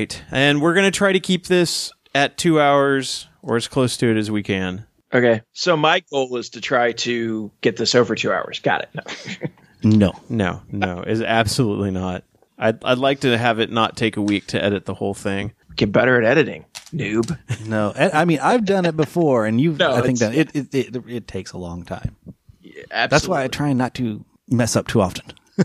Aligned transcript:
right. 0.00 0.22
And 0.30 0.60
we're 0.62 0.74
going 0.74 0.84
to 0.86 0.90
try 0.96 1.12
to 1.12 1.20
keep 1.20 1.46
this 1.46 1.92
at 2.14 2.36
two 2.36 2.60
hours 2.60 3.28
or 3.42 3.56
as 3.56 3.68
close 3.68 3.96
to 3.98 4.10
it 4.10 4.16
as 4.16 4.30
we 4.30 4.42
can. 4.42 4.86
Okay. 5.12 5.42
So 5.52 5.76
my 5.76 6.00
goal 6.10 6.36
is 6.36 6.50
to 6.50 6.60
try 6.60 6.92
to 6.92 7.50
get 7.60 7.76
this 7.76 7.94
over 7.94 8.14
two 8.14 8.32
hours. 8.32 8.58
Got 8.60 8.82
it. 8.94 9.50
No. 9.82 10.12
No. 10.12 10.12
No, 10.28 10.62
no, 10.70 11.02
is 11.02 11.22
absolutely 11.22 11.90
not. 11.90 12.24
I'd, 12.58 12.84
I'd 12.84 12.98
like 12.98 13.20
to 13.20 13.38
have 13.38 13.58
it 13.58 13.70
not 13.70 13.96
take 13.96 14.16
a 14.18 14.22
week 14.22 14.46
to 14.48 14.62
edit 14.62 14.84
the 14.84 14.94
whole 14.94 15.14
thing. 15.14 15.52
Get 15.76 15.90
better 15.92 16.20
at 16.20 16.24
editing, 16.26 16.66
noob. 16.92 17.36
No. 17.66 17.92
I 17.96 18.10
I 18.10 18.24
mean, 18.26 18.40
I've 18.42 18.66
done 18.66 18.84
it 18.84 18.96
before, 18.96 19.46
and 19.46 19.58
you've, 19.60 19.78
No, 19.78 19.94
I 19.94 20.02
think, 20.02 20.20
it's- 20.20 20.30
done 20.30 20.34
it, 20.34 20.74
it, 20.74 20.96
it, 20.96 21.04
it 21.08 21.26
takes 21.28 21.52
a 21.52 21.58
long 21.58 21.84
time. 21.84 22.14
Absolutely. 22.62 23.06
That's 23.08 23.26
why 23.28 23.44
I 23.44 23.48
try 23.48 23.72
not 23.72 23.94
to 23.94 24.22
mess 24.48 24.76
up 24.76 24.86
too 24.88 25.00
often. 25.00 25.24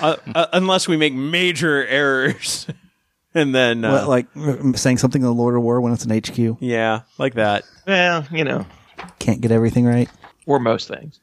Uh, 0.00 0.16
uh, 0.34 0.46
unless 0.52 0.88
we 0.88 0.96
make 0.96 1.14
major 1.14 1.86
errors. 1.86 2.66
and 3.34 3.54
then, 3.54 3.84
uh, 3.84 3.92
Well, 3.92 4.08
like 4.08 4.26
saying 4.76 4.98
something 4.98 5.22
in 5.22 5.26
the 5.26 5.32
Lord 5.34 5.54
of 5.54 5.62
War 5.62 5.80
when 5.80 5.92
it's 5.92 6.04
an 6.04 6.10
HQ. 6.16 6.56
yeah, 6.60 7.00
like 7.18 7.34
that. 7.34 7.64
Well, 7.86 8.26
you 8.30 8.44
know, 8.44 8.66
Can't 9.18 9.40
get 9.40 9.50
everything 9.50 9.84
right. 9.86 10.08
or 10.46 10.58
most 10.58 10.88
things. 10.88 11.18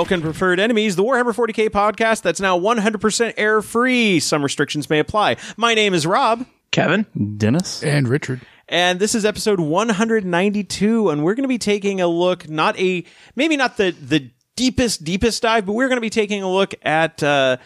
Welcome, 0.00 0.22
preferred 0.22 0.58
enemies, 0.58 0.96
the 0.96 1.04
Warhammer 1.04 1.34
40k 1.34 1.68
podcast 1.68 2.22
that's 2.22 2.40
now 2.40 2.58
100% 2.58 3.34
air 3.36 3.60
free. 3.60 4.18
Some 4.18 4.42
restrictions 4.42 4.88
may 4.88 4.98
apply. 4.98 5.36
My 5.58 5.74
name 5.74 5.92
is 5.92 6.06
Rob, 6.06 6.46
Kevin? 6.70 7.04
Dennis? 7.36 7.82
And 7.82 8.08
Richard. 8.08 8.40
and 8.66 8.98
this 8.98 9.14
is 9.14 9.26
episode 9.26 9.60
192, 9.60 11.10
and 11.10 11.22
we're 11.22 11.34
going 11.34 11.44
to 11.44 11.48
be 11.48 11.58
taking 11.58 12.00
a 12.00 12.06
look, 12.06 12.48
not 12.48 12.78
a, 12.80 13.04
maybe 13.36 13.58
not 13.58 13.76
the, 13.76 13.90
the 13.90 14.30
deepest, 14.56 15.04
deepest 15.04 15.42
dive, 15.42 15.66
but 15.66 15.74
we're 15.74 15.88
going 15.88 15.98
to 15.98 16.00
be 16.00 16.08
taking 16.08 16.42
a 16.42 16.50
look 16.50 16.74
at, 16.80 17.22
uh, 17.22 17.58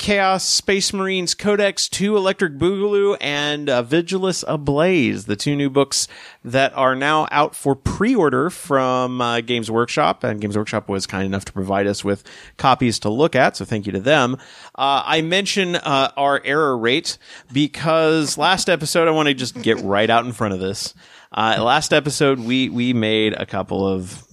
Chaos 0.00 0.44
Space 0.44 0.94
Marines 0.94 1.34
Codex 1.34 1.86
2 1.86 2.16
Electric 2.16 2.54
Boogaloo 2.54 3.18
and 3.20 3.68
uh, 3.68 3.82
Vigilus 3.82 4.42
Ablaze, 4.48 5.26
the 5.26 5.36
two 5.36 5.54
new 5.54 5.68
books 5.68 6.08
that 6.42 6.72
are 6.72 6.96
now 6.96 7.28
out 7.30 7.54
for 7.54 7.76
pre-order 7.76 8.48
from 8.48 9.20
uh, 9.20 9.42
Games 9.42 9.70
Workshop. 9.70 10.24
And 10.24 10.40
Games 10.40 10.56
Workshop 10.56 10.88
was 10.88 11.06
kind 11.06 11.26
enough 11.26 11.44
to 11.44 11.52
provide 11.52 11.86
us 11.86 12.02
with 12.02 12.24
copies 12.56 12.98
to 13.00 13.10
look 13.10 13.36
at, 13.36 13.58
so 13.58 13.66
thank 13.66 13.84
you 13.84 13.92
to 13.92 14.00
them. 14.00 14.38
Uh, 14.74 15.02
I 15.04 15.20
mention 15.20 15.76
uh, 15.76 16.12
our 16.16 16.40
error 16.46 16.78
rate 16.78 17.18
because 17.52 18.38
last 18.38 18.70
episode, 18.70 19.06
I 19.06 19.10
want 19.10 19.28
to 19.28 19.34
just 19.34 19.60
get 19.60 19.78
right 19.80 20.08
out 20.08 20.24
in 20.24 20.32
front 20.32 20.54
of 20.54 20.60
this. 20.60 20.94
Uh, 21.30 21.62
last 21.62 21.92
episode, 21.92 22.40
we 22.40 22.70
we 22.70 22.94
made 22.94 23.34
a 23.34 23.44
couple 23.44 23.86
of 23.86 24.24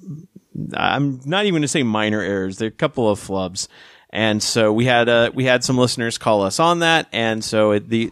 I'm 0.73 1.19
not 1.25 1.43
even 1.43 1.55
going 1.55 1.61
to 1.63 1.67
say 1.67 1.83
minor 1.83 2.21
errors. 2.21 2.57
They're 2.57 2.69
a 2.69 2.71
couple 2.71 3.09
of 3.09 3.19
flubs, 3.19 3.67
and 4.09 4.41
so 4.41 4.72
we 4.72 4.86
had 4.86 5.09
uh, 5.09 5.31
we 5.33 5.45
had 5.45 5.63
some 5.63 5.77
listeners 5.77 6.17
call 6.17 6.44
us 6.44 6.59
on 6.59 6.80
that, 6.80 7.08
and 7.11 7.44
so 7.44 7.72
it, 7.72 7.89
the 7.89 8.11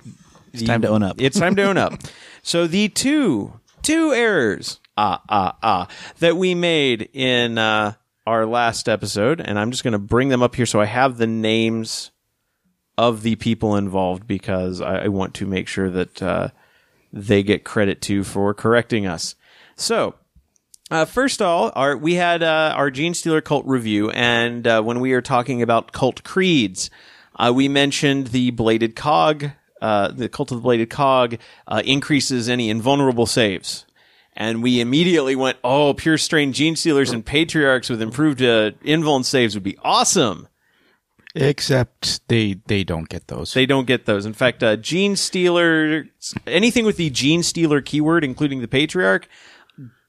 it's 0.54 0.64
time 0.64 0.82
to 0.82 0.90
own 0.90 1.04
up. 1.04 1.20
It's 1.20 1.40
time 1.40 1.56
to 1.56 1.64
own 1.64 1.78
up. 1.78 1.94
So 2.48 2.68
the 2.68 2.90
two 2.90 3.60
two 3.82 4.14
errors 4.14 4.80
ah 4.96 5.20
ah 5.28 5.58
ah 5.64 5.88
that 6.20 6.38
we 6.38 6.54
made 6.54 7.10
in 7.12 7.58
uh, 7.58 7.94
our 8.28 8.46
last 8.46 8.88
episode, 8.88 9.42
and 9.42 9.58
I'm 9.58 9.72
just 9.72 9.84
going 9.84 9.94
to 9.94 9.98
bring 9.98 10.30
them 10.30 10.44
up 10.44 10.54
here 10.54 10.68
so 10.68 10.80
I 10.80 10.86
have 10.86 11.18
the 11.18 11.26
names 11.26 12.12
of 13.00 13.24
the 13.24 13.36
people 13.36 13.76
involved 13.76 14.28
because 14.28 14.80
I, 14.80 15.06
I 15.06 15.08
want 15.08 15.34
to 15.36 15.48
make 15.48 15.68
sure 15.68 15.90
that 15.90 16.22
uh, 16.22 16.50
they 17.12 17.42
get 17.42 17.64
credit 17.64 18.00
too 18.00 18.24
for 18.24 18.54
correcting 18.54 19.08
us. 19.08 19.34
So 19.76 20.14
uh, 20.92 21.06
first 21.06 21.42
of 21.42 21.48
all, 21.48 21.72
our, 21.76 21.98
we 21.98 22.14
had 22.14 22.44
uh, 22.44 22.74
our 22.76 22.92
Gene 22.92 23.14
Stealer 23.14 23.42
cult 23.42 23.66
review, 23.66 24.12
and 24.12 24.68
uh, 24.68 24.82
when 24.82 25.00
we 25.00 25.12
were 25.12 25.22
talking 25.22 25.62
about 25.62 25.92
cult 25.92 26.24
creeds, 26.24 26.90
uh, 27.38 27.52
we 27.54 27.68
mentioned 27.68 28.28
the 28.28 28.52
bladed 28.52 28.96
cog. 28.96 29.52
Uh, 29.82 30.10
the 30.10 30.30
cult 30.30 30.52
of 30.52 30.58
the 30.58 30.62
bladed 30.62 30.90
cog 30.90 31.38
uh, 31.68 31.82
increases 31.86 32.48
any 32.48 32.70
invulnerable 32.70 33.26
saves, 33.26 33.86
and 34.34 34.62
we 34.62 34.80
immediately 34.80 35.36
went, 35.36 35.58
"Oh, 35.64 35.94
pure 35.94 36.18
strain 36.18 36.54
Gene 36.54 36.76
Stealers 36.76 37.12
and 37.12 37.26
Patriarchs 37.26 37.90
with 37.90 38.02
improved 38.02 38.42
uh, 38.42 38.72
invuln 38.84 39.26
saves 39.26 39.56
would 39.56 39.64
be 39.64 39.78
awesome." 39.84 40.48
Except 41.38 42.26
they 42.30 42.62
they 42.68 42.86
don't 42.86 43.10
get 43.10 43.28
those. 43.28 43.54
They 43.54 43.66
don't 43.66 43.86
get 43.86 44.06
those. 44.06 44.26
In 44.26 44.34
fact, 44.34 44.64
uh, 44.64 44.78
Gene 44.78 45.18
Stealer, 45.18 46.06
anything 46.48 46.86
with 46.86 46.96
the 46.96 47.10
Gene 47.10 47.44
Stealer 47.44 47.82
keyword, 47.82 48.24
including 48.24 48.62
the 48.62 48.70
Patriarch, 48.70 49.28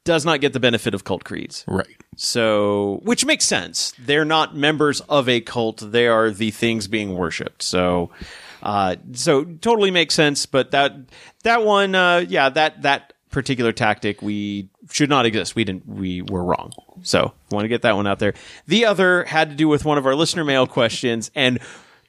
does 0.07 0.25
not 0.25 0.41
get 0.41 0.55
the 0.55 0.61
benefit 0.61 0.95
of 0.95 1.05
cult 1.05 1.25
creeds. 1.25 1.65
right. 1.67 1.87
So, 2.17 3.01
which 3.03 3.27
makes 3.27 3.45
sense. 3.45 3.93
They're 3.99 4.25
not 4.25 4.57
members 4.57 5.03
of 5.03 5.29
a 5.29 5.43
cult. 5.43 5.83
They 5.85 6.07
are 6.07 6.31
the 6.31 6.51
things 6.51 6.89
being 6.89 7.15
worshipped. 7.15 7.63
So, 7.63 8.11
uh, 8.63 8.97
so 9.13 9.45
totally 9.45 9.91
makes 9.91 10.15
sense. 10.15 10.47
But 10.47 10.71
that, 10.71 10.95
that 11.43 11.63
one, 11.63 11.95
uh, 11.95 12.25
yeah, 12.27 12.49
that, 12.49 12.81
that 12.83 13.13
particular 13.31 13.73
tactic, 13.73 14.23
we 14.23 14.71
should 14.91 15.11
not 15.11 15.27
exist. 15.27 15.55
We 15.57 15.65
didn't, 15.65 15.87
we 15.87 16.23
were 16.23 16.43
wrong. 16.43 16.73
So, 17.03 17.35
want 17.51 17.65
to 17.65 17.69
get 17.69 17.83
that 17.83 17.97
one 17.97 18.07
out 18.07 18.19
there. 18.19 18.33
The 18.67 18.87
other 18.87 19.25
had 19.25 19.51
to 19.51 19.55
do 19.55 19.69
with 19.69 19.85
one 19.85 19.99
of 19.99 20.07
our 20.07 20.15
listener 20.15 20.45
mail 20.45 20.67
questions 20.67 21.31
and 21.35 21.59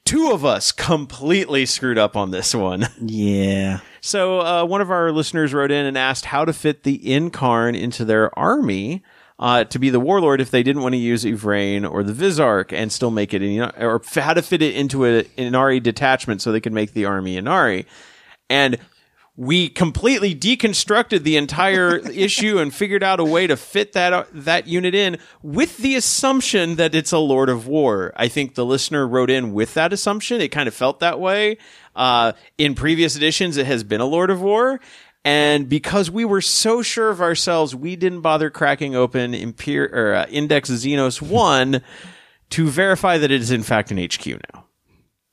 two 0.06 0.32
of 0.32 0.46
us 0.46 0.72
completely 0.72 1.66
screwed 1.66 1.98
up 1.98 2.16
on 2.16 2.32
this 2.32 2.56
one. 2.56 2.88
Yeah. 3.02 3.82
So 4.08 4.40
uh, 4.40 4.64
one 4.64 4.80
of 4.80 4.90
our 4.90 5.12
listeners 5.12 5.54
wrote 5.54 5.70
in 5.70 5.86
and 5.86 5.98
asked 5.98 6.24
how 6.24 6.46
to 6.46 6.54
fit 6.54 6.84
the 6.84 6.98
Yncarne 7.00 7.78
into 7.78 8.06
their 8.06 8.38
army 8.40 9.04
uh, 9.38 9.66
to 9.66 9.80
be 9.80 9.90
the 9.90 10.00
warlord 10.00 10.40
if 10.40 10.50
they 10.50 10.64
didn't 10.64 10.82
want 10.82 10.94
to 10.94 10.98
use 10.98 11.26
Yvraine 11.26 11.84
or 11.84 12.04
the 12.04 12.14
Visarch 12.14 12.72
and 12.72 12.90
still 12.90 13.12
make 13.12 13.34
it, 13.34 13.42
in, 13.42 13.60
or 13.60 13.96
f- 13.96 14.16
how 14.16 14.34
to 14.34 14.42
fit 14.42 14.62
it 14.62 14.76
into 14.76 15.04
a, 15.04 15.20
an 15.20 15.52
Ynnari 15.52 15.84
detachment 15.84 16.42
so 16.42 16.54
they 16.54 16.62
could 16.62 16.72
make 16.72 16.94
the 16.94 17.04
army 17.04 17.36
Ynnari. 17.36 17.86
And 18.50 18.78
we 19.38 19.70
completely 19.70 20.34
deconstructed 20.34 21.22
the 21.22 21.38
entire 21.38 21.98
issue 22.10 22.58
and 22.58 22.74
figured 22.74 23.04
out 23.04 23.20
a 23.20 23.24
way 23.24 23.46
to 23.46 23.56
fit 23.56 23.94
that 23.94 24.28
that 24.34 24.68
unit 24.68 24.96
in 24.96 25.20
with 25.44 25.78
the 25.78 25.96
assumption 25.96 26.76
that 26.76 26.96
it's 26.96 27.12
a 27.12 27.20
Lord 27.20 27.48
of 27.48 27.68
War. 27.68 28.12
I 28.18 28.28
think 28.28 28.56
the 28.56 28.66
listener 28.66 29.08
wrote 29.08 29.30
in 29.30 29.54
with 29.54 29.76
that 29.76 29.94
assumption. 29.94 30.42
It 30.42 30.50
kind 30.50 30.68
of 30.68 30.74
felt 30.74 31.00
that 31.00 31.20
way. 31.20 31.60
Uh, 31.96 32.34
in 32.58 32.74
previous 32.76 33.16
editions, 33.16 33.58
it 33.58 33.68
has 33.68 33.84
been 33.84 34.02
a 34.02 34.06
Lord 34.06 34.32
of 34.32 34.42
War. 34.42 34.80
And 35.24 35.70
because 35.70 36.10
we 36.10 36.26
were 36.26 36.42
so 36.42 36.82
sure 36.82 37.10
of 37.10 37.22
ourselves, 37.22 37.76
we 37.76 37.96
didn't 37.96 38.22
bother 38.22 38.50
cracking 38.50 38.96
open 38.96 39.34
Imper- 39.34 39.92
or, 39.92 40.14
uh, 40.14 40.26
Index 40.30 40.70
Xenos 40.70 41.22
1 41.22 41.82
to 42.50 42.68
verify 42.70 43.18
that 43.18 43.30
it 43.30 43.42
is 43.42 43.52
in 43.52 43.62
fact 43.62 43.92
an 43.92 43.98
HQ 43.98 44.26
now. 44.26 44.66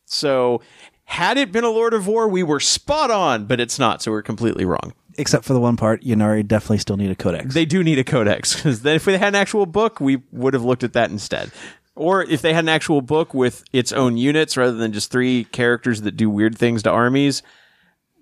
So, 0.07 0.61
had 1.05 1.37
it 1.39 1.53
been 1.53 1.65
a 1.65 1.71
Lord 1.71 1.95
of 1.95 2.07
War, 2.07 2.29
we 2.29 2.43
were 2.43 2.61
spot 2.61 3.11
on, 3.11 3.47
but 3.47 3.61
it's 3.61 3.79
not, 3.79 4.03
so 4.03 4.11
we're 4.11 4.23
completely 4.23 4.65
wrong. 4.65 4.95
Except 5.17 5.45
for 5.45 5.53
the 5.53 5.61
one 5.61 5.77
part, 5.77 6.03
Ynnari 6.03 6.47
definitely 6.47 6.79
still 6.79 6.97
need 6.97 7.11
a 7.11 7.15
codex. 7.15 7.55
They 7.55 7.65
do 7.65 7.85
need 7.85 7.99
a 7.99 8.05
codex, 8.05 8.57
because 8.57 8.83
then 8.83 8.97
if 8.97 9.05
they 9.05 9.17
had 9.17 9.29
an 9.29 9.35
actual 9.35 9.67
book, 9.67 10.01
we 10.01 10.23
would 10.33 10.55
have 10.55 10.65
looked 10.65 10.83
at 10.83 10.95
that 10.95 11.11
instead. 11.11 11.53
Or 11.95 12.25
if 12.25 12.43
they 12.43 12.53
had 12.53 12.65
an 12.65 12.69
actual 12.69 13.01
book 13.01 13.33
with 13.33 13.63
its 13.73 13.93
own 13.93 14.17
units 14.17 14.57
rather 14.57 14.77
than 14.77 14.93
just 14.93 15.13
three 15.13 15.45
characters 15.45 16.03
that 16.03 16.17
do 16.17 16.29
weird 16.29 16.59
things 16.59 16.83
to 16.83 16.91
armies, 16.91 17.45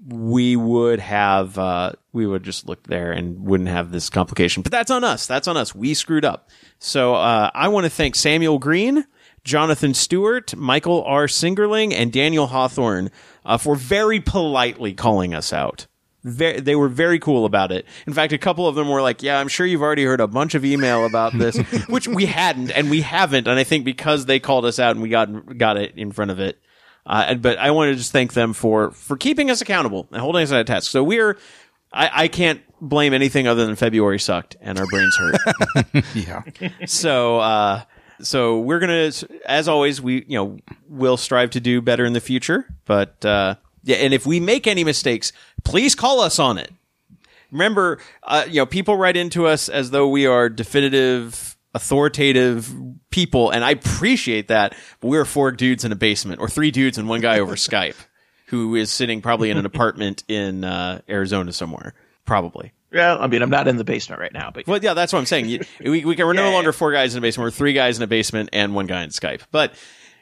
we 0.06 0.56
would 0.56 1.00
have 1.00 1.56
uh, 1.56 1.92
we 2.12 2.26
would 2.26 2.42
just 2.42 2.69
look 2.69 2.83
there 2.83 3.12
and 3.12 3.47
wouldn't 3.47 3.71
have 3.71 3.91
this 3.91 4.10
complication. 4.10 4.62
But 4.62 4.72
that's 4.72 4.91
on 4.91 5.04
us. 5.04 5.27
That's 5.27 5.48
on 5.48 5.57
us. 5.57 5.74
We 5.74 5.95
screwed 5.95 6.24
up. 6.24 6.51
So 6.80 7.15
uh, 7.15 7.51
I 7.54 7.68
want 7.68 7.84
to 7.84 7.91
thank 7.91 8.16
Samuel 8.16 8.59
Green, 8.59 9.07
Jonathan 9.44 9.94
Stewart, 9.94 10.54
Michael 10.56 11.03
R. 11.04 11.27
Singerling, 11.27 11.92
and 11.92 12.12
Daniel 12.12 12.47
Hawthorne 12.47 13.10
uh, 13.44 13.59
for 13.59 13.74
very 13.74 14.21
politely 14.21 14.92
calling 14.92 15.34
us 15.34 15.53
out. 15.53 15.86
Ve 16.24 16.60
they 16.60 16.77
were 16.77 16.89
very 16.89 17.18
cool 17.18 17.44
about 17.44 17.72
it. 17.72 17.84
In 18.06 18.12
fact, 18.12 18.33
a 18.33 18.39
couple 18.39 18.68
of 18.68 18.77
them 18.77 18.89
were 18.89 19.03
like, 19.03 19.24
"Yeah, 19.24 19.41
I'm 19.41 19.48
sure 19.48 19.66
you've 19.66 19.83
already 19.83 20.04
heard 20.04 20.21
a 20.21 20.28
bunch 20.28 20.54
of 20.54 20.65
email 20.65 21.04
about 21.04 21.36
this," 21.36 21.56
which 21.89 22.06
we 22.06 22.27
hadn't, 22.27 22.71
and 22.71 22.91
we 22.91 23.00
haven't. 23.00 23.48
And 23.48 23.59
I 23.59 23.65
think 23.65 23.84
because 23.84 24.27
they 24.27 24.39
called 24.39 24.65
us 24.65 24.78
out 24.78 24.92
and 24.92 25.03
we 25.03 25.09
got 25.09 25.59
got 25.59 25.77
it 25.77 25.95
in 25.97 26.12
front 26.12 26.30
of 26.30 26.38
it. 26.38 26.60
Uh, 27.04 27.34
but 27.34 27.59
I 27.59 27.72
want 27.72 27.91
to 27.91 27.97
just 27.97 28.12
thank 28.12 28.34
them 28.34 28.53
for 28.53 28.92
for 28.92 29.16
keeping 29.16 29.50
us 29.50 29.60
accountable 29.60 30.06
and 30.12 30.21
holding 30.21 30.45
us 30.45 30.53
at 30.53 30.60
a 30.60 30.65
task. 30.65 30.91
So 30.91 31.03
we're, 31.03 31.36
I, 31.92 32.10
I 32.24 32.28
can't 32.28 32.60
blame 32.80 33.12
anything 33.12 33.48
other 33.48 33.66
than 33.66 33.74
February 33.74 34.21
sucked 34.21 34.56
and 34.60 34.78
our 34.78 34.86
brains 34.86 35.16
hurt. 35.16 36.04
Yeah. 36.15 36.42
so 36.86 37.41
uh, 37.41 37.83
so 38.22 38.60
we're 38.60 38.78
gonna, 38.78 39.10
as 39.47 39.69
always, 39.69 40.01
we 40.01 40.24
you 40.27 40.36
know 40.36 40.59
will 40.89 41.16
strive 41.16 41.51
to 41.51 41.60
do 41.60 41.80
better 41.80 42.04
in 42.04 42.13
the 42.13 42.21
future. 42.21 42.66
But 42.84 43.24
uh, 43.24 43.57
yeah, 43.84 43.97
and 43.97 44.15
if 44.15 44.27
we 44.27 44.41
make 44.41 44.66
any 44.66 44.84
mistakes, 44.84 45.33
please 45.65 45.95
call 45.95 46.21
us 46.21 46.39
on 46.39 46.59
it. 46.59 46.72
remember, 47.51 47.98
uh, 48.22 48.45
you 48.48 48.57
know, 48.57 48.66
people 48.66 48.97
write 48.97 49.16
into 49.16 49.47
us 49.47 49.69
as 49.69 49.91
though 49.91 50.09
we 50.09 50.27
are 50.27 50.48
definitive, 50.48 51.57
authoritative 51.74 52.72
people, 53.10 53.51
and 53.51 53.65
I 53.65 53.71
appreciate 53.72 54.48
that. 54.48 54.74
But 55.01 55.09
we're 55.09 55.24
four 55.24 55.53
dudes 55.53 55.84
in 55.84 55.92
a 55.92 55.97
basement, 55.97 56.41
or 56.41 56.48
three 56.48 56.71
dudes 56.71 56.98
and 56.98 57.09
one 57.09 57.21
guy 57.21 57.39
over 57.41 57.54
Skype, 57.57 57.97
who 58.47 58.74
is 58.74 58.91
sitting 58.91 59.21
probably 59.21 59.51
in 59.51 59.59
an 59.59 59.66
apartment 59.66 60.24
in 60.28 60.65
uh, 60.65 61.01
Arizona 61.09 61.53
somewhere, 61.53 61.95
probably. 62.24 62.72
Well, 62.92 63.22
I 63.22 63.27
mean, 63.27 63.42
I'm 63.42 63.50
not 63.50 63.68
in 63.68 63.77
the 63.77 63.84
basement 63.84 64.21
right 64.21 64.33
now, 64.33 64.50
but 64.53 64.66
Well, 64.66 64.78
yeah, 64.83 64.94
that's 64.94 65.12
what 65.12 65.18
I'm 65.18 65.27
saying. 65.27 65.48
You, 65.48 65.60
we, 65.80 66.04
we 66.04 66.16
can, 66.16 66.27
we're 66.27 66.33
no 66.34 66.50
longer 66.53 66.68
yeah. 66.68 66.77
four 66.77 66.92
guys 66.92 67.15
in 67.15 67.18
a 67.18 67.22
basement. 67.22 67.47
We're 67.47 67.50
three 67.50 67.72
guys 67.72 67.97
in 67.97 68.03
a 68.03 68.06
basement 68.06 68.50
and 68.53 68.74
one 68.74 68.86
guy 68.86 69.03
in 69.03 69.10
Skype. 69.10 69.42
But, 69.50 69.74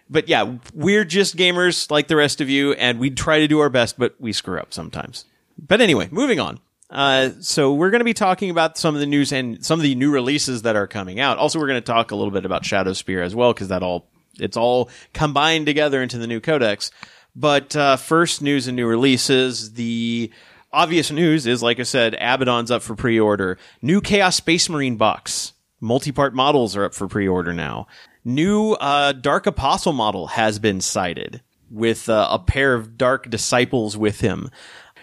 but 0.09 0.29
yeah, 0.29 0.57
we're 0.75 1.05
just 1.05 1.37
gamers 1.37 1.91
like 1.91 2.09
the 2.09 2.17
rest 2.17 2.41
of 2.41 2.49
you, 2.49 2.73
and 2.75 2.99
we 2.99 3.11
try 3.11 3.41
to 3.41 3.49
do 3.49 3.59
our 3.61 3.71
best, 3.71 3.99
but 3.99 4.15
we 4.21 4.33
screw 4.33 4.59
up 4.59 4.73
sometimes. 4.73 5.25
But 5.59 5.81
anyway, 5.81 6.09
moving 6.11 6.39
on. 6.39 6.61
Uh, 6.91 7.31
so 7.41 7.73
we're 7.73 7.91
going 7.91 8.01
to 8.01 8.05
be 8.05 8.15
talking 8.15 8.51
about 8.51 8.77
some 8.77 8.95
of 8.95 9.01
the 9.01 9.07
news 9.07 9.33
and 9.33 9.65
some 9.65 9.79
of 9.79 9.85
the 9.85 9.95
new 9.95 10.11
releases 10.11 10.63
that 10.63 10.75
are 10.75 10.89
coming 10.89 11.21
out. 11.21 11.39
Also, 11.39 11.59
we're 11.59 11.69
going 11.69 11.81
to 11.81 11.87
talk 11.87 12.11
a 12.11 12.17
little 12.17 12.33
bit 12.33 12.45
about 12.45 12.65
Shadow 12.65 12.93
Spear 12.93 13.23
as 13.23 13.35
well, 13.35 13.53
because 13.53 13.69
that 13.69 13.83
all 13.83 14.09
it's 14.39 14.57
all 14.57 14.91
combined 15.13 15.67
together 15.67 16.03
into 16.03 16.19
the 16.19 16.27
new 16.27 16.41
codex. 16.41 16.91
But 17.37 17.77
uh, 17.77 17.97
first, 17.97 18.43
news 18.43 18.67
and 18.67 18.75
new 18.75 18.89
releases. 18.89 19.75
The 19.75 20.33
obvious 20.73 21.11
news 21.11 21.47
is, 21.47 21.63
like 21.63 21.81
I 21.81 21.85
said, 21.85 22.15
Abaddon's 22.15 22.71
up 22.71 22.83
for 22.83 22.95
pre-order. 22.95 23.59
New 23.83 24.01
Chaos 24.01 24.37
Space 24.37 24.69
Marine 24.69 24.97
box. 24.97 25.53
Multi-part 25.81 26.35
models 26.35 26.77
are 26.77 26.85
up 26.85 26.95
for 26.95 27.09
pre-order 27.09 27.53
now. 27.53 27.87
New 28.25 28.73
uh, 28.73 29.13
Dark 29.13 29.47
Apostle 29.47 29.93
model 29.93 30.29
has 30.29 30.59
been 30.59 30.81
sighted 30.81 31.43
with 31.71 32.09
uh, 32.09 32.29
a 32.31 32.39
pair 32.39 32.75
of 32.75 32.99
Dark 32.99 33.31
Disciples 33.31 33.97
with 33.97 34.21
him. 34.21 34.51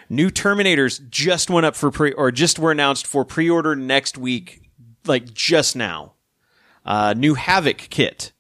New 0.09 0.29
Terminators 0.29 1.07
just 1.09 1.49
went 1.49 1.65
up 1.65 1.75
for 1.75 1.91
pre 1.91 2.11
or 2.13 2.31
just 2.31 2.59
were 2.59 2.71
announced 2.71 3.07
for 3.07 3.25
pre-order 3.25 3.75
next 3.75 4.17
week, 4.17 4.69
like 5.05 5.33
just 5.33 5.75
now. 5.75 6.13
Uh, 6.85 7.13
new 7.17 7.33
Havoc 7.33 7.77
kit 7.77 8.31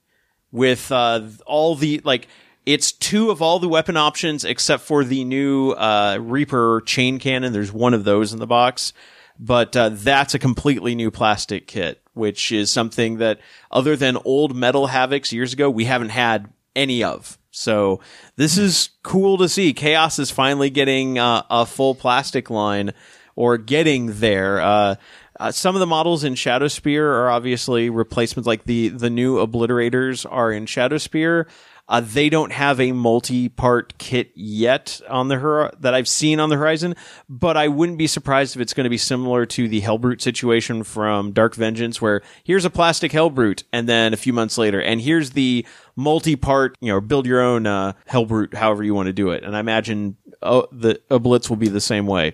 with 0.51 0.91
uh, 0.91 1.21
all 1.45 1.75
the 1.75 1.99
like 2.05 2.27
it's 2.67 2.91
two 2.91 3.31
of 3.31 3.41
all 3.41 3.59
the 3.59 3.69
weapon 3.69 3.95
options 3.95 4.43
except 4.43 4.83
for 4.83 5.05
the 5.05 5.23
new 5.23 5.71
uh, 5.71 6.17
Reaper 6.19 6.81
chain 6.85 7.17
cannon. 7.17 7.53
There's 7.53 7.71
one 7.71 7.93
of 7.93 8.03
those 8.03 8.33
in 8.33 8.39
the 8.39 8.45
box, 8.45 8.91
but 9.39 9.73
uh, 9.77 9.89
that's 9.93 10.33
a 10.33 10.39
completely 10.39 10.93
new 10.93 11.09
plastic 11.09 11.65
kit, 11.65 12.01
which 12.13 12.51
is 12.51 12.69
something 12.69 13.19
that 13.19 13.39
other 13.71 13.95
than 13.95 14.17
old 14.25 14.53
metal 14.53 14.89
Havocs 14.89 15.31
years 15.31 15.53
ago, 15.53 15.69
we 15.69 15.85
haven't 15.85 16.09
had 16.09 16.51
any 16.75 17.03
of. 17.05 17.37
So 17.51 18.01
this 18.35 18.57
is 18.57 18.89
cool 19.01 19.37
to 19.37 19.47
see. 19.47 19.71
Chaos 19.71 20.19
is 20.19 20.29
finally 20.29 20.69
getting 20.69 21.17
uh, 21.17 21.43
a 21.49 21.65
full 21.65 21.95
plastic 21.95 22.49
line 22.49 22.91
or 23.37 23.57
getting 23.57 24.19
there. 24.19 24.59
Uh, 24.59 24.95
uh, 25.39 25.51
some 25.51 25.75
of 25.75 25.79
the 25.79 25.87
models 25.87 26.25
in 26.25 26.35
Shadow 26.35 26.67
Spear 26.67 27.13
are 27.13 27.29
obviously 27.29 27.89
replacements, 27.89 28.45
like 28.45 28.65
the 28.65 28.89
the 28.89 29.09
new 29.09 29.37
Obliterators 29.37 30.25
are 30.29 30.51
in 30.51 30.65
Shadow 30.65 30.97
Spear. 30.97 31.47
Uh, 31.89 32.01
they 32.01 32.29
don't 32.29 32.51
have 32.51 32.79
a 32.79 32.91
multi-part 32.91 33.97
kit 33.97 34.31
yet 34.35 34.99
on 35.09 35.27
the 35.27 35.39
hor- 35.39 35.71
that 35.79 35.93
I've 35.93 36.07
seen 36.07 36.39
on 36.39 36.49
the 36.49 36.57
horizon, 36.57 36.95
but 37.29 37.55
I 37.55 37.67
wouldn't 37.67 37.97
be 37.97 38.07
surprised 38.07 38.55
if 38.55 38.61
it's 38.61 38.73
going 38.73 38.83
to 38.83 38.89
be 38.89 38.97
similar 38.97 39.45
to 39.45 39.67
the 39.67 39.81
Hellbrute 39.81 40.21
situation 40.21 40.83
from 40.83 41.31
Dark 41.31 41.55
Vengeance, 41.55 42.01
where 42.01 42.21
here's 42.43 42.65
a 42.65 42.69
plastic 42.69 43.11
Hellbrute, 43.11 43.63
and 43.71 43.87
then 43.87 44.13
a 44.13 44.17
few 44.17 44.33
months 44.33 44.57
later, 44.57 44.81
and 44.81 44.99
here's 44.99 45.31
the 45.31 45.65
multi-part, 45.95 46.75
you 46.81 46.91
know, 46.91 46.99
build 46.99 47.25
your 47.25 47.41
own 47.41 47.65
uh, 47.65 47.93
Hellbrute, 48.09 48.53
however 48.53 48.83
you 48.83 48.93
want 48.93 49.07
to 49.07 49.13
do 49.13 49.29
it. 49.29 49.43
And 49.43 49.55
I 49.55 49.59
imagine 49.59 50.17
uh, 50.41 50.63
the 50.71 51.01
Oblitz 51.09 51.49
will 51.49 51.55
be 51.55 51.69
the 51.69 51.81
same 51.81 52.05
way 52.05 52.33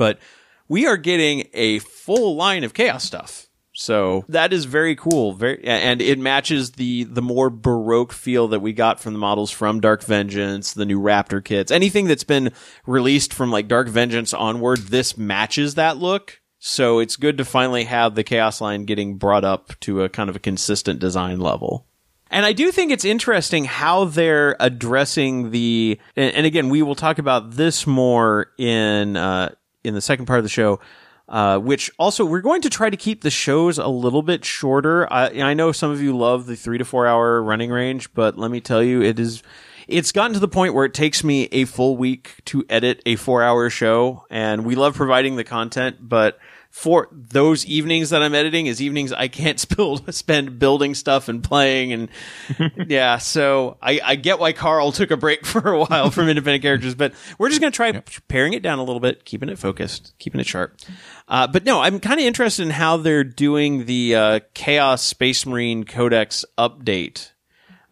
but 0.00 0.18
we 0.66 0.86
are 0.86 0.96
getting 0.96 1.46
a 1.52 1.78
full 1.80 2.34
line 2.34 2.64
of 2.64 2.72
chaos 2.72 3.04
stuff. 3.04 3.49
So 3.80 4.26
that 4.28 4.52
is 4.52 4.66
very 4.66 4.94
cool. 4.94 5.32
Very, 5.32 5.64
and 5.64 6.02
it 6.02 6.18
matches 6.18 6.72
the, 6.72 7.04
the 7.04 7.22
more 7.22 7.48
baroque 7.48 8.12
feel 8.12 8.48
that 8.48 8.60
we 8.60 8.74
got 8.74 9.00
from 9.00 9.14
the 9.14 9.18
models 9.18 9.50
from 9.50 9.80
Dark 9.80 10.04
Vengeance, 10.04 10.74
the 10.74 10.84
new 10.84 11.00
Raptor 11.00 11.42
kits, 11.42 11.72
anything 11.72 12.06
that's 12.06 12.22
been 12.22 12.52
released 12.86 13.32
from 13.32 13.50
like 13.50 13.68
Dark 13.68 13.88
Vengeance 13.88 14.34
onward. 14.34 14.80
This 14.80 15.16
matches 15.16 15.76
that 15.76 15.96
look. 15.96 16.42
So 16.58 16.98
it's 16.98 17.16
good 17.16 17.38
to 17.38 17.44
finally 17.46 17.84
have 17.84 18.14
the 18.14 18.22
chaos 18.22 18.60
line 18.60 18.84
getting 18.84 19.16
brought 19.16 19.44
up 19.44 19.72
to 19.80 20.02
a 20.02 20.10
kind 20.10 20.28
of 20.28 20.36
a 20.36 20.40
consistent 20.40 21.00
design 21.00 21.40
level. 21.40 21.86
And 22.30 22.44
I 22.44 22.52
do 22.52 22.70
think 22.70 22.92
it's 22.92 23.06
interesting 23.06 23.64
how 23.64 24.04
they're 24.04 24.56
addressing 24.60 25.52
the, 25.52 25.98
and, 26.16 26.44
again, 26.44 26.68
we 26.68 26.82
will 26.82 26.94
talk 26.94 27.18
about 27.18 27.52
this 27.52 27.86
more 27.86 28.52
in, 28.58 29.16
uh, 29.16 29.54
in 29.82 29.94
the 29.94 30.02
second 30.02 30.26
part 30.26 30.38
of 30.38 30.44
the 30.44 30.50
show, 30.50 30.80
uh, 31.30 31.58
which 31.58 31.90
also 31.96 32.24
we're 32.24 32.40
going 32.40 32.60
to 32.60 32.68
try 32.68 32.90
to 32.90 32.96
keep 32.96 33.22
the 33.22 33.30
shows 33.30 33.78
a 33.78 33.86
little 33.86 34.22
bit 34.22 34.44
shorter. 34.44 35.10
I, 35.10 35.28
I 35.40 35.54
know 35.54 35.70
some 35.70 35.90
of 35.90 36.02
you 36.02 36.16
love 36.16 36.46
the 36.46 36.56
three 36.56 36.76
to 36.76 36.84
four 36.84 37.06
hour 37.06 37.40
running 37.40 37.70
range, 37.70 38.12
but 38.12 38.36
let 38.36 38.50
me 38.50 38.60
tell 38.60 38.82
you, 38.82 39.00
it 39.00 39.20
is, 39.20 39.42
it's 39.86 40.10
gotten 40.10 40.34
to 40.34 40.40
the 40.40 40.48
point 40.48 40.74
where 40.74 40.84
it 40.84 40.92
takes 40.92 41.22
me 41.22 41.44
a 41.52 41.66
full 41.66 41.96
week 41.96 42.34
to 42.46 42.64
edit 42.68 43.00
a 43.06 43.14
four 43.14 43.44
hour 43.44 43.70
show 43.70 44.26
and 44.28 44.64
we 44.64 44.74
love 44.74 44.96
providing 44.96 45.36
the 45.36 45.44
content, 45.44 45.96
but 46.00 46.38
for 46.70 47.08
those 47.10 47.66
evenings 47.66 48.10
that 48.10 48.22
I'm 48.22 48.34
editing 48.34 48.66
is 48.66 48.80
evenings 48.80 49.12
I 49.12 49.28
can't 49.28 49.58
spill, 49.60 49.98
spend 50.12 50.58
building 50.58 50.94
stuff 50.94 51.28
and 51.28 51.42
playing 51.42 51.92
and 51.92 52.08
yeah. 52.88 53.18
So 53.18 53.76
I, 53.82 54.00
I 54.02 54.14
get 54.16 54.38
why 54.38 54.52
Carl 54.52 54.92
took 54.92 55.10
a 55.10 55.16
break 55.16 55.44
for 55.46 55.72
a 55.72 55.84
while 55.84 56.10
from 56.10 56.28
independent 56.28 56.62
characters, 56.62 56.94
but 56.94 57.12
we're 57.38 57.48
just 57.48 57.60
going 57.60 57.72
to 57.72 57.76
try 57.76 57.92
paring 58.28 58.52
it 58.52 58.62
down 58.62 58.78
a 58.78 58.84
little 58.84 59.00
bit, 59.00 59.24
keeping 59.24 59.48
it 59.48 59.58
focused, 59.58 60.14
keeping 60.18 60.40
it 60.40 60.46
sharp. 60.46 60.76
Uh, 61.28 61.46
but 61.46 61.64
no, 61.64 61.80
I'm 61.80 62.00
kind 62.00 62.18
of 62.18 62.26
interested 62.26 62.62
in 62.62 62.70
how 62.70 62.96
they're 62.96 63.24
doing 63.24 63.86
the 63.86 64.14
uh, 64.14 64.40
Chaos 64.54 65.02
Space 65.02 65.44
Marine 65.46 65.84
Codex 65.84 66.44
update 66.56 67.29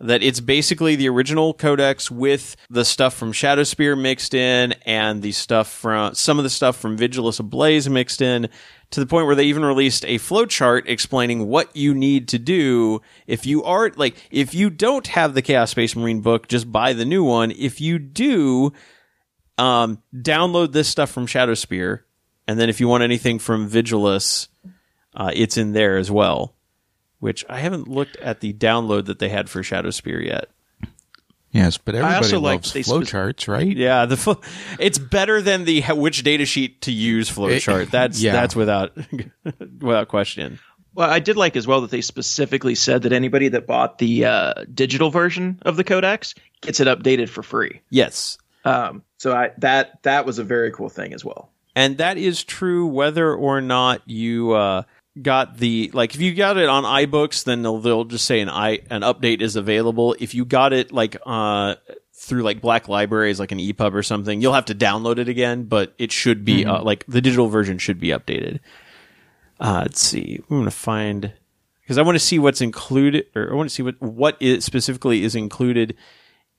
that 0.01 0.23
it's 0.23 0.41
basically 0.41 0.95
the 0.97 1.09
original 1.09 1.53
codex 1.53 2.11
with 2.11 2.57
the 2.71 2.85
stuff 2.85 3.15
from 3.15 3.33
Shadow 3.33 3.65
Spear 3.65 3.97
mixed 3.97 4.33
in 4.33 4.73
and 4.87 5.23
the 5.23 5.33
stuff 5.33 5.69
from 5.69 6.15
some 6.15 6.39
of 6.39 6.45
the 6.45 6.51
stuff 6.51 6.77
from 6.77 6.97
Vigilus 6.97 7.41
Ablaze 7.41 7.89
mixed 7.89 8.23
in 8.23 8.49
to 8.91 9.01
the 9.01 9.07
point 9.07 9.27
where 9.27 9.35
they 9.35 9.45
even 9.45 9.65
released 9.65 10.05
a 10.05 10.19
flowchart 10.19 10.83
explaining 10.87 11.49
what 11.49 11.75
you 11.75 11.95
need 11.95 12.29
to 12.29 12.39
do 12.39 13.01
if 13.27 13.45
you 13.45 13.65
are 13.65 13.91
like 13.97 14.17
if 14.31 14.55
you 14.55 14.71
don't 14.71 15.09
have 15.09 15.35
the 15.35 15.43
Chaos 15.43 15.73
Space 15.73 15.97
Marine 15.97 16.21
book 16.21 16.49
just 16.49 16.71
buy 16.71 16.93
the 16.93 17.05
new 17.05 17.25
one. 17.25 17.51
If 17.51 17.81
you 17.81 17.99
do 17.99 18.73
um 19.57 20.01
download 20.15 20.73
this 20.73 20.89
stuff 20.89 21.11
from 21.11 21.27
Shadow 21.27 21.55
Spear 21.55 22.05
and 22.47 22.59
then 22.59 22.69
if 22.69 22.79
you 22.81 22.87
want 22.87 23.03
anything 23.03 23.41
from 23.41 23.69
Vigilus 23.69 24.49
uh, 25.15 25.33
it's 25.35 25.57
in 25.57 25.73
there 25.73 25.97
as 25.97 26.11
well 26.11 26.55
which 27.21 27.45
I 27.49 27.59
haven't 27.59 27.89
looked 27.89 28.17
at 28.19 28.41
the 28.41 28.53
download 28.53 29.07
that 29.07 29.19
they 29.19 29.29
had 29.29 29.49
for 29.51 29.63
Shadow 29.63 29.91
Spear 29.91 30.21
yet. 30.23 30.49
Yes, 31.51 31.79
but 31.79 31.95
everybody 31.95 32.17
also 32.17 32.41
like 32.41 32.57
loves 32.59 32.69
spe- 32.71 32.77
flowcharts, 32.91 33.49
right? 33.49 33.75
Yeah, 33.75 34.05
the 34.05 34.19
fl- 34.19 34.33
it's 34.79 34.99
better 34.99 35.41
than 35.41 35.65
the 35.65 35.81
which 35.83 36.23
data 36.23 36.45
sheet 36.45 36.83
to 36.83 36.93
use 36.93 37.31
flowchart. 37.31 37.91
That's 37.91 38.21
yeah. 38.23 38.33
that's 38.33 38.55
without 38.55 38.93
without 39.81 40.09
question. 40.09 40.59
Well, 40.95 41.09
I 41.09 41.21
did 41.21 41.37
like 41.37 41.57
as 41.57 41.67
well 41.67 41.81
that 41.83 41.91
they 41.91 42.01
specifically 42.03 42.75
said 42.75 43.03
that 43.03 43.13
anybody 43.13 43.49
that 43.49 43.67
bought 43.67 43.99
the 43.99 44.25
uh, 44.27 44.55
digital 44.75 45.11
version 45.11 45.59
of 45.63 45.77
the 45.77 45.85
codex 45.85 46.35
gets 46.61 46.81
it 46.81 46.87
updated 46.89 47.29
for 47.31 47.43
free. 47.43 47.81
Yes, 47.89 48.37
Um, 48.65 49.03
so 49.17 49.33
I 49.35 49.53
that 49.59 50.03
that 50.03 50.27
was 50.27 50.39
a 50.39 50.45
very 50.45 50.71
cool 50.71 50.89
thing 50.91 51.15
as 51.15 51.25
well. 51.25 51.51
and 51.75 51.97
that 51.99 52.19
is 52.19 52.45
true 52.45 52.87
whether 52.89 53.33
or 53.35 53.61
not 53.63 54.03
you 54.07 54.53
uh, 54.53 54.83
got 55.23 55.59
the 55.59 55.91
like 55.93 56.15
if 56.15 56.21
you 56.21 56.35
got 56.35 56.57
it 56.57 56.69
on 56.69 56.85
iBooks, 56.85 57.45
then 57.45 57.63
they'll, 57.63 57.79
they'll 57.79 58.05
just 58.05 58.25
say 58.25 58.41
an 58.41 58.49
i 58.49 58.81
an 58.91 59.03
update 59.03 59.41
is 59.41 59.57
available. 59.57 60.17
If 60.19 60.35
you 60.35 60.45
got 60.45 60.73
it 60.73 60.93
like 60.93 61.17
uh, 61.27 61.77
through 62.15 62.43
like 62.43 62.61
Black 62.61 62.89
Libraries, 62.89 63.39
like 63.39 63.53
an 63.53 63.59
EPUB 63.59 63.95
or 63.95 64.03
something, 64.03 64.41
you'll 64.41 64.55
have 64.55 64.67
to 64.67 64.75
download 64.75 65.19
it 65.19 65.29
again. 65.29 65.65
But 65.65 65.95
it 65.99 66.13
should 66.13 66.45
be 66.45 66.65
uh, 66.65 66.83
like 66.83 67.05
the 67.07 67.21
digital 67.21 67.49
version 67.49 67.79
should 67.79 68.01
be 68.01 68.09
updated. 68.09 68.61
Uh, 69.61 69.81
let's 69.83 70.01
see. 70.01 70.41
I'm 70.51 70.59
gonna 70.59 70.71
find 70.71 71.33
because 71.81 71.99
I 71.99 72.03
want 72.03 72.17
to 72.17 72.25
see 72.25 72.39
what's 72.39 72.61
included, 72.61 73.27
or 73.35 73.51
I 73.51 73.55
want 73.55 73.69
to 73.69 73.75
see 73.75 73.83
what 73.83 74.01
what 74.01 74.37
is 74.41 74.65
specifically 74.65 75.25
is 75.25 75.35
included 75.35 75.97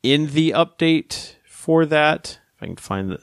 in 0.03 0.27
the 0.27 0.51
update 0.51 1.35
for 1.45 1.85
that. 1.85 2.39
If 2.55 2.63
I 2.63 2.65
can 2.65 2.75
find 2.75 3.11
the 3.11 3.21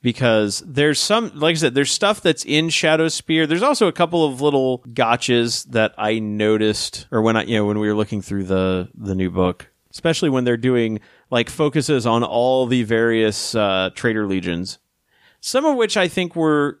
because 0.00 0.62
there's 0.66 1.00
some, 1.00 1.32
like 1.34 1.52
I 1.52 1.58
said, 1.58 1.74
there's 1.74 1.90
stuff 1.90 2.20
that's 2.20 2.44
in 2.44 2.68
Shadow 2.68 3.08
Spear. 3.08 3.46
There's 3.46 3.62
also 3.62 3.88
a 3.88 3.92
couple 3.92 4.24
of 4.24 4.40
little 4.40 4.78
gotchas 4.92 5.64
that 5.70 5.94
I 5.98 6.18
noticed, 6.18 7.06
or 7.10 7.20
when 7.22 7.36
I, 7.36 7.44
you 7.44 7.56
know, 7.56 7.66
when 7.66 7.78
we 7.78 7.88
were 7.88 7.96
looking 7.96 8.22
through 8.22 8.44
the 8.44 8.88
the 8.94 9.14
new 9.14 9.30
book, 9.30 9.70
especially 9.90 10.30
when 10.30 10.44
they're 10.44 10.56
doing 10.56 11.00
like 11.30 11.50
focuses 11.50 12.06
on 12.06 12.22
all 12.22 12.66
the 12.66 12.84
various 12.84 13.54
uh, 13.54 13.90
traitor 13.94 14.26
legions, 14.26 14.78
some 15.40 15.64
of 15.64 15.76
which 15.76 15.96
I 15.96 16.08
think 16.08 16.36
were 16.36 16.80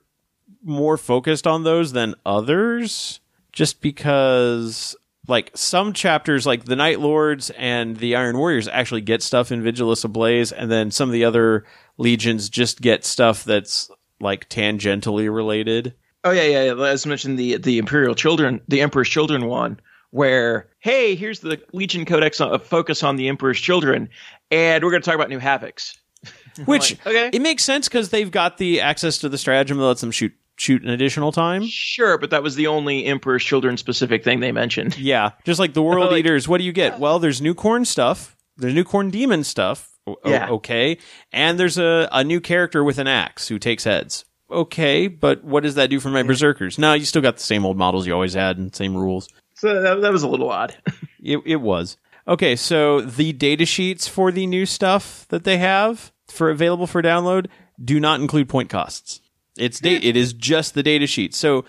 more 0.62 0.96
focused 0.96 1.46
on 1.46 1.64
those 1.64 1.92
than 1.92 2.14
others, 2.24 3.20
just 3.52 3.80
because 3.80 4.96
like 5.26 5.50
some 5.54 5.92
chapters 5.92 6.46
like 6.46 6.64
the 6.64 6.76
Night 6.76 7.00
Lords 7.00 7.50
and 7.50 7.96
the 7.98 8.16
Iron 8.16 8.38
Warriors 8.38 8.66
actually 8.68 9.02
get 9.02 9.22
stuff 9.22 9.52
in 9.52 9.62
Vigilus 9.62 10.04
Ablaze, 10.04 10.52
and 10.52 10.70
then 10.70 10.90
some 10.90 11.08
of 11.08 11.12
the 11.12 11.24
other 11.24 11.64
legions 11.98 12.48
just 12.48 12.80
get 12.80 13.04
stuff 13.04 13.44
that's 13.44 13.90
like 14.20 14.48
tangentially 14.48 15.32
related. 15.32 15.94
Oh 16.24 16.30
yeah, 16.30 16.42
yeah. 16.42 16.72
yeah. 16.72 16.84
As 16.86 17.04
mentioned, 17.06 17.38
the 17.38 17.58
the 17.58 17.78
Imperial 17.78 18.14
Children, 18.14 18.60
the 18.68 18.80
Emperor's 18.80 19.08
Children 19.08 19.46
one, 19.46 19.78
where 20.10 20.68
hey, 20.80 21.14
here's 21.14 21.40
the 21.40 21.60
Legion 21.72 22.04
Codex 22.04 22.40
uh, 22.40 22.58
focus 22.58 23.02
on 23.02 23.16
the 23.16 23.28
Emperor's 23.28 23.60
Children, 23.60 24.08
and 24.50 24.82
we're 24.82 24.90
going 24.90 25.02
to 25.02 25.06
talk 25.06 25.14
about 25.14 25.28
new 25.28 25.38
havocs. 25.40 25.96
Which 26.64 26.92
Like, 27.04 27.06
okay. 27.06 27.30
it 27.32 27.40
makes 27.42 27.62
sense 27.62 27.86
because 27.88 28.10
they've 28.10 28.30
got 28.30 28.58
the 28.58 28.80
access 28.80 29.18
to 29.18 29.28
the 29.28 29.38
stratagem 29.38 29.78
that 29.78 29.84
lets 29.84 30.00
them 30.00 30.10
shoot 30.10 30.32
shoot 30.56 30.82
an 30.82 30.90
additional 30.90 31.30
time. 31.30 31.64
Sure, 31.66 32.18
but 32.18 32.30
that 32.30 32.42
was 32.42 32.56
the 32.56 32.66
only 32.66 33.04
Emperor's 33.04 33.44
Children 33.44 33.76
specific 33.76 34.24
thing 34.24 34.40
they 34.40 34.50
mentioned. 34.50 34.98
Yeah, 34.98 35.30
just 35.44 35.60
like 35.60 35.74
the 35.74 35.82
World 35.84 36.10
Like- 36.10 36.20
Eaters. 36.20 36.48
What 36.48 36.58
do 36.58 36.64
you 36.64 36.72
get? 36.72 36.98
Well, 36.98 37.20
there's 37.20 37.40
new 37.40 37.54
Khorne 37.54 37.86
stuff. 37.86 38.36
There's 38.56 38.74
new 38.74 38.82
Khorne 38.82 39.12
demon 39.12 39.44
stuff. 39.44 39.96
O- 40.24 40.30
Yeah. 40.30 40.48
okay, 40.50 40.98
and 41.32 41.58
there's 41.58 41.78
a 41.78 42.08
a 42.12 42.24
new 42.24 42.40
character 42.40 42.82
with 42.84 42.98
an 42.98 43.06
axe 43.06 43.48
who 43.48 43.58
takes 43.58 43.84
heads. 43.84 44.24
Okay, 44.50 45.08
but 45.08 45.44
what 45.44 45.62
does 45.62 45.74
that 45.74 45.90
do 45.90 46.00
for 46.00 46.08
my 46.08 46.22
berserkers? 46.22 46.78
No, 46.78 46.94
you 46.94 47.04
still 47.04 47.20
got 47.22 47.36
the 47.36 47.42
same 47.42 47.66
old 47.66 47.76
models 47.76 48.06
you 48.06 48.14
always 48.14 48.32
had 48.34 48.56
and 48.56 48.74
same 48.74 48.96
rules. 48.96 49.28
So 49.54 49.82
that, 49.82 50.00
that 50.00 50.12
was 50.12 50.22
a 50.22 50.28
little 50.28 50.50
odd. 50.50 50.76
It, 51.22 51.40
it 51.44 51.56
was. 51.56 51.96
Okay, 52.28 52.54
so 52.56 53.00
the 53.00 53.32
data 53.32 53.66
sheets 53.66 54.06
for 54.06 54.30
the 54.30 54.46
new 54.46 54.64
stuff 54.64 55.26
that 55.28 55.42
they 55.44 55.58
have 55.58 56.12
for 56.28 56.48
available 56.48 56.86
for 56.86 57.02
download 57.02 57.48
do 57.84 57.98
not 57.98 58.20
include 58.20 58.48
point 58.48 58.70
costs. 58.70 59.20
It's 59.58 59.80
da- 59.80 59.96
it 60.00 60.16
is 60.16 60.32
just 60.32 60.74
the 60.74 60.82
data 60.84 61.08
sheet. 61.08 61.34
So 61.34 61.64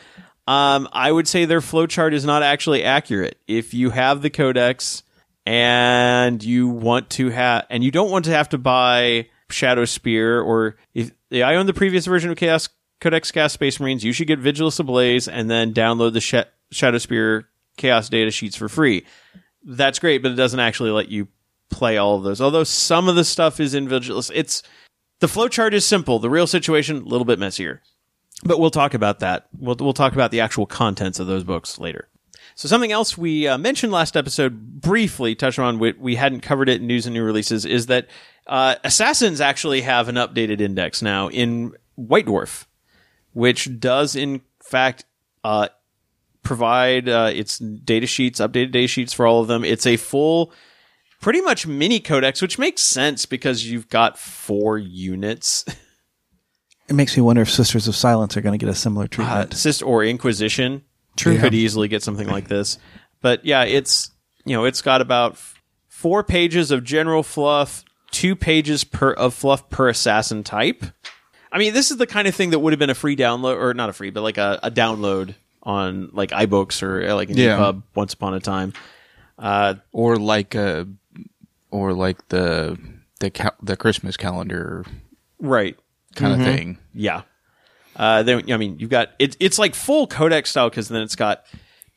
um, 0.48 0.88
I 0.94 1.12
would 1.12 1.28
say 1.28 1.46
their 1.46 1.62
flowchart 1.62 2.14
is 2.14 2.26
not 2.26 2.44
actually 2.44 2.84
accurate. 2.84 3.38
If 3.48 3.74
you 3.74 3.90
have 3.90 4.22
the 4.22 4.30
codex 4.30 5.02
and 5.46 6.44
you 6.44 6.68
want 6.68 7.10
to 7.12 7.30
have 7.30 7.66
and 7.70 7.84
you 7.84 7.92
don't 7.92 8.12
want 8.12 8.26
to 8.26 8.32
have 8.32 8.50
to 8.50 8.58
buy 8.58 9.28
Shadow 9.50 9.86
Spear 9.86 10.42
or 10.42 10.78
if 10.94 11.12
I 11.32 11.56
own 11.56 11.66
the 11.66 11.74
previous 11.74 12.06
version 12.06 12.30
of 12.32 12.38
Chaos 12.38 12.70
Codex 13.00 13.32
Gas 13.32 13.54
Space 13.54 13.80
Marines, 13.80 14.04
you 14.04 14.14
should 14.14 14.28
get 14.28 14.40
Vigilus 14.40 14.80
Ablaze 14.80 15.28
and 15.28 15.50
then 15.50 15.74
download 15.74 16.14
the 16.14 16.22
Sh- 16.22 16.50
Shadow 16.72 16.98
Spear 16.98 17.48
Chaos 17.78 18.10
data 18.10 18.32
sheets 18.32 18.56
for 18.56 18.68
free 18.68 19.06
that's 19.64 20.00
great, 20.00 20.22
but 20.22 20.32
it 20.32 20.36
doesn't 20.36 20.60
actually 20.60 20.92
let 20.92 21.10
you 21.10 21.28
play 21.70 21.98
all 21.98 22.16
of 22.16 22.24
those. 22.24 22.42
Although 22.42 22.64
some 22.64 23.08
of 23.08 23.16
the 23.16 23.24
stuff 23.24 23.60
is 23.60 23.74
in 23.74 23.88
Vigilus. 23.88 24.32
It's 24.34 24.64
the 25.20 25.28
flowchart 25.28 25.74
is 25.74 25.86
simple. 25.86 26.20
The 26.20 26.30
real 26.30 26.48
situation 26.48 26.98
a 26.98 27.02
little 27.02 27.26
bit 27.26 27.40
messier. 27.40 27.82
But 28.44 28.60
we'll 28.60 28.72
talk 28.72 28.94
about 28.94 29.20
that. 29.20 29.48
We'll 29.58 29.76
we'll 29.80 29.94
talk 29.94 30.14
about 30.14 30.32
the 30.32 30.40
actual 30.40 30.66
contents 30.66 31.20
of 31.20 31.28
those 31.28 31.44
books 31.44 31.78
later. 31.78 32.08
So 32.60 32.68
something 32.68 32.92
else 32.92 33.18
we 33.18 33.48
uh, 33.48 33.58
mentioned 33.58 33.94
last 33.94 34.18
episode 34.18 34.82
briefly, 34.82 35.34
touched 35.34 35.60
on, 35.60 35.80
we, 35.80 35.94
we 35.94 36.16
hadn't 36.16 36.42
covered 36.42 36.68
it 36.68 36.82
in 36.82 36.88
news 36.88 37.06
and 37.06 37.14
new 37.14 37.24
releases, 37.24 37.64
is 37.64 37.86
that 37.86 38.10
uh, 38.48 38.76
Assassins 38.84 39.40
actually 39.40 39.80
have 39.80 40.10
an 40.10 40.16
updated 40.16 40.60
index 40.60 41.02
now 41.02 41.30
in 41.30 41.72
White 41.96 42.26
Dwarf, 42.26 42.66
which 43.32 43.80
does 43.80 44.14
in 44.14 44.42
fact 44.62 45.06
uh, 45.46 45.70
provide 46.44 47.08
uh, 47.08 47.32
its 47.34 47.60
data 47.60 48.06
sheets, 48.06 48.42
updated 48.42 48.74
data 48.74 48.90
sheets 48.90 49.14
for 49.14 49.26
all 49.26 49.40
of 49.40 49.48
them. 49.48 49.64
It's 49.64 49.88
a 49.88 49.96
full, 49.96 50.52
pretty 51.22 51.40
much 51.40 51.66
mini 51.66 52.02
codex, 52.02 52.42
which 52.42 52.60
makes 52.60 52.82
sense 52.82 53.26
because 53.26 53.72
you've 53.72 53.88
got 53.88 54.20
four 54.20 54.78
units. 54.78 55.64
It 56.90 56.96
makes 56.96 57.16
me 57.16 57.22
wonder 57.22 57.44
if 57.44 57.52
Sisters 57.52 57.88
of 57.88 57.96
Silence 57.96 58.36
are 58.36 58.42
going 58.42 58.58
to 58.58 58.66
get 58.66 58.72
a 58.72 58.76
similar 58.76 59.06
Uh, 59.06 59.10
treatment. 59.10 59.52
Sys 59.52 59.86
or 59.86 60.04
Inquisition 60.04 60.82
could 61.24 61.54
easily 61.54 61.88
get 61.88 62.04
something 62.04 62.28
like 62.28 62.48
this. 62.48 62.78
But 63.22 63.46
yeah, 63.46 63.64
it's 63.64 64.12
you 64.46 64.56
know 64.56 64.66
it's 64.66 64.82
got 64.82 65.02
about 65.02 65.34
f- 65.34 65.62
four 65.88 66.24
pages 66.24 66.72
of 66.72 66.84
general 66.84 67.24
fluff, 67.24 67.84
two 68.12 68.36
pages 68.36 68.84
per 68.84 69.12
of 69.14 69.34
fluff 69.34 69.70
per 69.70 69.90
assassin 69.90 70.44
type. 70.44 70.84
I 71.52 71.58
mean, 71.58 71.74
this 71.74 71.90
is 71.92 71.98
the 71.98 72.08
kind 72.08 72.28
of 72.28 72.36
thing 72.36 72.52
that 72.52 72.60
would 72.60 72.74
have 72.74 72.80
been 72.80 72.90
a 72.92 72.96
free 72.96 73.16
download, 73.16 73.58
or 73.60 73.74
not 73.74 73.90
a 73.90 73.94
free, 73.94 74.12
but 74.12 74.22
like 74.22 74.38
a, 74.38 74.60
a 74.64 74.70
download 74.72 75.34
on 75.64 76.10
like 76.14 76.30
iBooks 76.30 76.82
or 76.84 77.08
uh, 77.10 77.16
like 77.16 77.30
in 77.30 77.38
Yeah. 77.38 77.58
EPUB 77.58 77.84
once 77.96 78.14
upon 78.14 78.34
a 78.34 78.40
time. 78.40 78.74
Uh, 79.38 79.76
or 79.92 80.18
like 80.18 80.54
a, 80.56 80.88
or 81.72 81.94
like 81.94 82.28
the 82.30 82.78
the 83.20 83.30
cal- 83.30 83.56
the 83.62 83.76
Christmas 83.78 84.16
calendar 84.18 84.86
right. 85.40 85.76
kind 86.16 86.34
of 86.34 86.46
thing. 86.48 86.78
Yeah. 86.94 87.22
Uh, 88.00 88.24
then 88.24 88.50
I 88.50 88.56
mean, 88.56 88.80
you've 88.80 88.90
got 88.90 89.10
it, 89.20 89.36
it's 89.42 89.60
like 89.60 89.76
full 89.76 90.08
codex 90.08 90.52
style 90.52 90.70
because 90.70 90.88
then 90.88 91.02
it's 91.02 91.18
got 91.18 91.44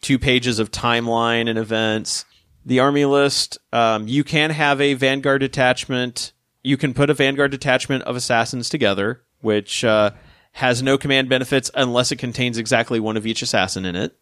two 0.00 0.18
pages 0.18 0.58
of 0.58 0.72
timeline 0.72 1.48
and 1.48 1.58
events. 1.58 2.24
The 2.66 2.80
army 2.80 3.04
list. 3.04 3.58
Um, 3.72 4.08
you 4.08 4.24
can 4.24 4.50
have 4.50 4.80
a 4.80 4.94
vanguard 4.94 5.40
detachment. 5.40 6.32
You 6.64 6.76
can 6.76 6.92
put 6.92 7.08
a 7.08 7.14
vanguard 7.14 7.52
detachment 7.52 8.02
of 8.02 8.16
assassins 8.16 8.68
together, 8.68 9.22
which 9.40 9.84
uh, 9.84 10.10
has 10.52 10.82
no 10.82 10.98
command 10.98 11.28
benefits 11.28 11.70
unless 11.74 12.10
it 12.10 12.16
contains 12.16 12.58
exactly 12.58 12.98
one 12.98 13.16
of 13.16 13.24
each 13.24 13.42
assassin 13.42 13.84
in 13.84 13.94
it. 13.94 14.18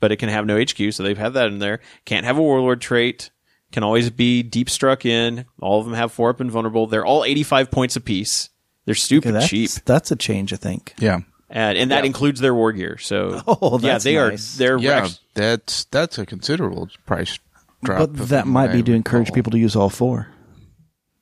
But 0.00 0.12
it 0.12 0.16
can 0.16 0.30
have 0.30 0.46
no 0.46 0.58
HQ, 0.58 0.92
so 0.92 1.02
they've 1.02 1.16
had 1.16 1.34
that 1.34 1.48
in 1.48 1.58
there. 1.58 1.80
Can't 2.06 2.26
have 2.26 2.38
a 2.38 2.42
warlord 2.42 2.80
trait. 2.80 3.30
Can 3.70 3.82
always 3.82 4.08
be 4.08 4.42
deep 4.42 4.70
struck 4.70 5.04
in. 5.04 5.44
All 5.60 5.78
of 5.78 5.84
them 5.84 5.94
have 5.94 6.12
four 6.12 6.30
up 6.30 6.40
and 6.40 6.50
vulnerable. 6.50 6.86
They're 6.86 7.04
all 7.04 7.24
eighty-five 7.24 7.70
points 7.70 7.96
apiece. 7.96 8.48
They're 8.86 8.94
stupid 8.94 9.34
that's, 9.34 9.48
cheap 9.48 9.70
that's 9.84 10.10
a 10.10 10.16
change, 10.16 10.52
I 10.52 10.56
think. 10.56 10.94
Yeah, 10.98 11.20
and 11.50 11.76
and 11.76 11.90
that 11.90 12.04
includes 12.04 12.40
their 12.40 12.54
war 12.54 12.72
gear. 12.72 12.96
So 12.98 13.42
Oh, 13.46 13.78
yeah, 13.80 13.92
that's 13.92 14.04
they 14.04 14.14
nice. 14.14 14.54
are 14.54 14.58
they're 14.58 14.78
yeah. 14.78 15.00
Rex- 15.00 15.20
That's 15.34 15.84
that's 15.84 16.18
a 16.18 16.24
considerable 16.24 16.88
price 17.04 17.38
drop. 17.84 17.98
But 17.98 18.28
that 18.28 18.46
might 18.46 18.72
be 18.72 18.78
I 18.78 18.82
to 18.82 18.92
encourage 18.94 19.32
people 19.32 19.50
to 19.52 19.58
use 19.58 19.76
all 19.76 19.90
four. 19.90 20.28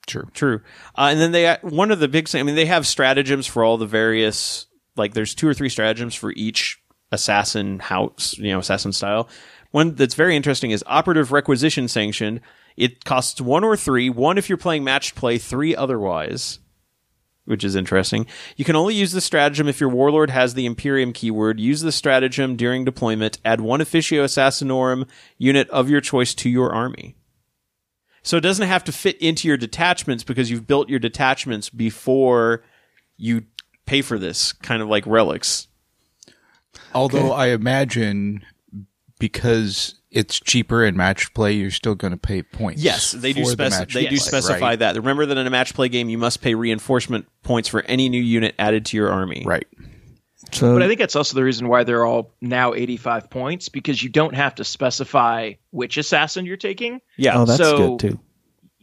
True. 0.06 0.28
True. 0.34 0.60
Uh, 0.96 1.08
and 1.10 1.20
then 1.20 1.32
they 1.32 1.56
one 1.62 1.90
of 1.90 1.98
the 1.98 2.08
big 2.08 2.28
things. 2.28 2.40
I 2.40 2.42
mean, 2.44 2.54
they 2.56 2.66
have 2.66 2.86
stratagems 2.86 3.46
for 3.46 3.64
all 3.64 3.78
the 3.78 3.86
various. 3.86 4.66
Like, 4.96 5.14
there's 5.14 5.34
two 5.34 5.48
or 5.48 5.54
three 5.54 5.68
stratagems 5.68 6.14
for 6.14 6.30
each 6.32 6.78
assassin 7.10 7.78
house. 7.80 8.36
You 8.38 8.52
know, 8.52 8.58
assassin 8.58 8.92
style. 8.92 9.28
One 9.70 9.94
that's 9.94 10.14
very 10.14 10.36
interesting 10.36 10.70
is 10.70 10.84
operative 10.86 11.32
requisition 11.32 11.88
sanction. 11.88 12.40
It 12.76 13.04
costs 13.04 13.40
one 13.40 13.64
or 13.64 13.76
three. 13.76 14.10
One 14.10 14.36
if 14.38 14.48
you're 14.48 14.58
playing 14.58 14.84
matched 14.84 15.14
play. 15.14 15.38
Three 15.38 15.74
otherwise. 15.74 16.58
Which 17.46 17.62
is 17.62 17.76
interesting. 17.76 18.26
You 18.56 18.64
can 18.64 18.74
only 18.74 18.94
use 18.94 19.12
the 19.12 19.20
stratagem 19.20 19.68
if 19.68 19.78
your 19.78 19.90
warlord 19.90 20.30
has 20.30 20.54
the 20.54 20.64
Imperium 20.64 21.12
keyword. 21.12 21.60
Use 21.60 21.82
the 21.82 21.92
stratagem 21.92 22.56
during 22.56 22.86
deployment. 22.86 23.38
Add 23.44 23.60
one 23.60 23.82
Officio 23.82 24.24
Assassinorum 24.24 25.06
unit 25.36 25.68
of 25.68 25.90
your 25.90 26.00
choice 26.00 26.32
to 26.36 26.48
your 26.48 26.72
army. 26.72 27.16
So 28.22 28.38
it 28.38 28.40
doesn't 28.40 28.66
have 28.66 28.84
to 28.84 28.92
fit 28.92 29.20
into 29.20 29.46
your 29.46 29.58
detachments 29.58 30.24
because 30.24 30.50
you've 30.50 30.66
built 30.66 30.88
your 30.88 30.98
detachments 30.98 31.68
before 31.68 32.64
you 33.18 33.42
pay 33.84 34.00
for 34.00 34.18
this, 34.18 34.54
kind 34.54 34.80
of 34.80 34.88
like 34.88 35.06
relics. 35.06 35.68
Although 36.94 37.32
I 37.32 37.48
imagine 37.48 38.44
because 39.28 39.94
it's 40.10 40.38
cheaper 40.38 40.84
in 40.84 40.98
match 40.98 41.32
play, 41.32 41.52
you're 41.52 41.70
still 41.70 41.94
going 41.94 42.10
to 42.10 42.18
pay 42.18 42.42
points. 42.42 42.82
Yes, 42.82 43.12
they 43.12 43.32
do. 43.32 43.42
for 43.42 43.56
the 43.56 43.64
Speci- 43.64 43.70
match 43.70 43.94
they 43.94 44.02
do 44.02 44.08
play, 44.08 44.16
specify 44.16 44.60
right? 44.60 44.78
that. 44.80 44.96
Remember 44.96 45.24
that 45.24 45.38
in 45.38 45.46
a 45.46 45.50
match 45.50 45.72
play 45.72 45.88
game, 45.88 46.10
you 46.10 46.18
must 46.18 46.42
pay 46.42 46.54
reinforcement 46.54 47.26
points 47.42 47.66
for 47.70 47.80
any 47.86 48.10
new 48.10 48.20
unit 48.20 48.54
added 48.58 48.84
to 48.86 48.98
your 48.98 49.08
army. 49.10 49.42
Right. 49.46 49.66
So 50.52 50.74
But 50.74 50.82
I 50.82 50.88
think 50.88 51.00
that's 51.00 51.16
also 51.16 51.36
the 51.36 51.42
reason 51.42 51.68
why 51.68 51.84
they're 51.84 52.04
all 52.04 52.34
now 52.42 52.74
85 52.74 53.30
points 53.30 53.70
because 53.70 54.02
you 54.02 54.10
don't 54.10 54.34
have 54.34 54.54
to 54.56 54.64
specify 54.64 55.54
which 55.70 55.96
assassin 55.96 56.44
you're 56.44 56.58
taking. 56.58 57.00
Yeah. 57.16 57.40
oh, 57.40 57.46
that's 57.46 57.58
so- 57.58 57.96
good 57.96 58.10
too. 58.10 58.20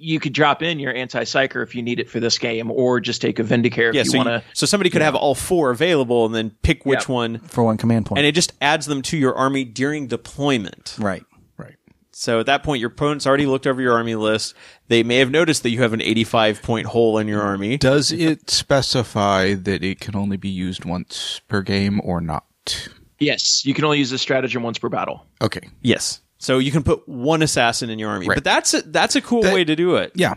You 0.04 0.20
could 0.20 0.34
drop 0.34 0.62
in 0.64 0.80
your 0.80 0.94
anti-psyker 0.96 1.62
if 1.62 1.76
you 1.76 1.84
need 1.84 2.00
it 2.00 2.10
for 2.10 2.20
this 2.20 2.38
game, 2.40 2.72
or 2.72 3.00
just 3.00 3.22
take 3.22 3.38
a 3.38 3.44
Vindicare 3.44 3.90
if 3.90 3.96
yeah. 3.96 4.02
you 4.04 4.10
So, 4.10 4.18
want 4.18 4.30
to. 4.30 4.44
so 4.54 4.66
somebody 4.66 4.90
could 4.90 5.02
have 5.04 5.14
all 5.16 5.36
four 5.36 5.70
available 5.70 6.26
and 6.26 6.34
then 6.34 6.50
pick 6.64 6.86
which 6.86 7.08
Yeah. 7.08 7.14
one, 7.14 7.38
For 7.40 7.64
one 7.64 7.78
command 7.78 8.08
point. 8.08 8.18
and 8.18 8.26
it 8.26 8.34
just 8.34 8.54
adds 8.62 8.88
them 8.88 9.02
to 9.04 9.18
your 9.18 9.36
army 9.36 9.64
during 9.64 10.08
deployment. 10.08 10.96
right. 11.00 11.24
Right. 11.58 11.76
So 12.14 12.40
at 12.40 12.48
that 12.48 12.64
point, 12.64 12.80
your 12.80 12.90
opponent's 12.90 13.28
already 13.28 13.46
looked 13.46 13.68
over 13.68 13.80
your 13.82 13.94
army 13.94 14.16
list. 14.16 14.56
They 14.88 15.04
may 15.04 15.18
have 15.18 15.30
noticed 15.30 15.62
that 15.64 15.70
you 15.70 15.82
have 15.84 15.94
an 15.94 16.02
85 16.02 16.62
point 16.64 16.88
hole 16.88 17.20
in 17.20 17.28
your 17.28 17.42
army. 17.44 17.78
Does 17.78 18.12
it 18.12 18.50
specify 18.50 19.54
that 19.54 19.84
it 19.84 20.00
can 20.00 20.16
only 20.16 20.38
be 20.38 20.50
used 20.50 20.84
once 20.84 21.42
per 21.48 21.62
game 21.62 22.02
or 22.04 22.20
not? 22.22 22.90
Yes, 23.20 23.64
you 23.66 23.76
can 23.76 23.86
only 23.86 24.00
use 24.00 24.10
this 24.10 24.22
stratagem 24.24 24.64
once 24.64 24.80
per 24.80 24.90
battle. 24.90 25.28
Okay. 25.44 25.70
Yes. 25.84 26.21
So 26.42 26.58
you 26.58 26.72
can 26.72 26.82
put 26.82 27.08
one 27.08 27.44
assassin 27.44 27.92
in 27.92 28.00
your 28.00 28.10
army, 28.10 28.28
Right. 28.28 28.36
but 28.36 28.44
that's 28.44 28.74
a, 28.74 28.82
that's 28.82 29.16
a 29.16 29.22
cool 29.22 29.44
That- 29.44 29.54
way 29.54 29.64
to 29.64 29.76
do 29.76 29.96
it. 29.98 30.12
Yeah. 30.16 30.34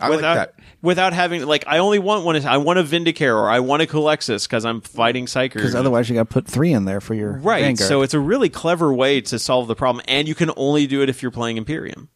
I 0.00 0.10
without 0.10 0.36
like 0.36 0.56
that. 0.56 0.64
without 0.82 1.12
having 1.12 1.46
like 1.46 1.64
I 1.68 1.78
only 1.78 2.00
want 2.00 2.24
one. 2.24 2.34
I 2.44 2.56
want 2.56 2.80
a 2.80 2.82
Vindicare 2.82 3.32
or 3.36 3.48
I 3.48 3.60
want 3.60 3.80
a 3.82 3.86
Culexus 3.86 4.44
because 4.48 4.64
I'm 4.64 4.80
fighting 4.80 5.26
Psyker. 5.26 5.54
Because 5.54 5.76
otherwise, 5.76 6.08
you 6.10 6.16
got 6.16 6.28
to 6.28 6.32
put 6.32 6.48
three 6.48 6.72
in 6.72 6.84
there 6.84 7.00
for 7.00 7.14
your 7.14 7.38
right. 7.38 7.62
Vanguard. 7.62 7.88
So 7.88 8.02
it's 8.02 8.12
a 8.12 8.18
really 8.18 8.48
clever 8.48 8.92
way 8.92 9.20
to 9.20 9.38
solve 9.38 9.68
the 9.68 9.76
problem, 9.76 10.04
and 10.08 10.26
you 10.26 10.34
can 10.34 10.50
only 10.56 10.88
do 10.88 11.02
it 11.02 11.08
if 11.08 11.22
you're 11.22 11.30
playing 11.30 11.58
Imperium, 11.58 12.08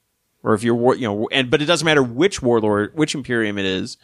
or 0.42 0.54
if 0.54 0.64
you're 0.64 0.74
war- 0.74 0.96
you 0.96 1.06
know, 1.06 1.28
and 1.30 1.50
but 1.52 1.62
it 1.62 1.66
doesn't 1.66 1.84
matter 1.84 2.02
which 2.02 2.42
warlord, 2.42 2.90
which 2.96 3.14
Imperium 3.14 3.58
it 3.58 3.64
is. 3.64 3.96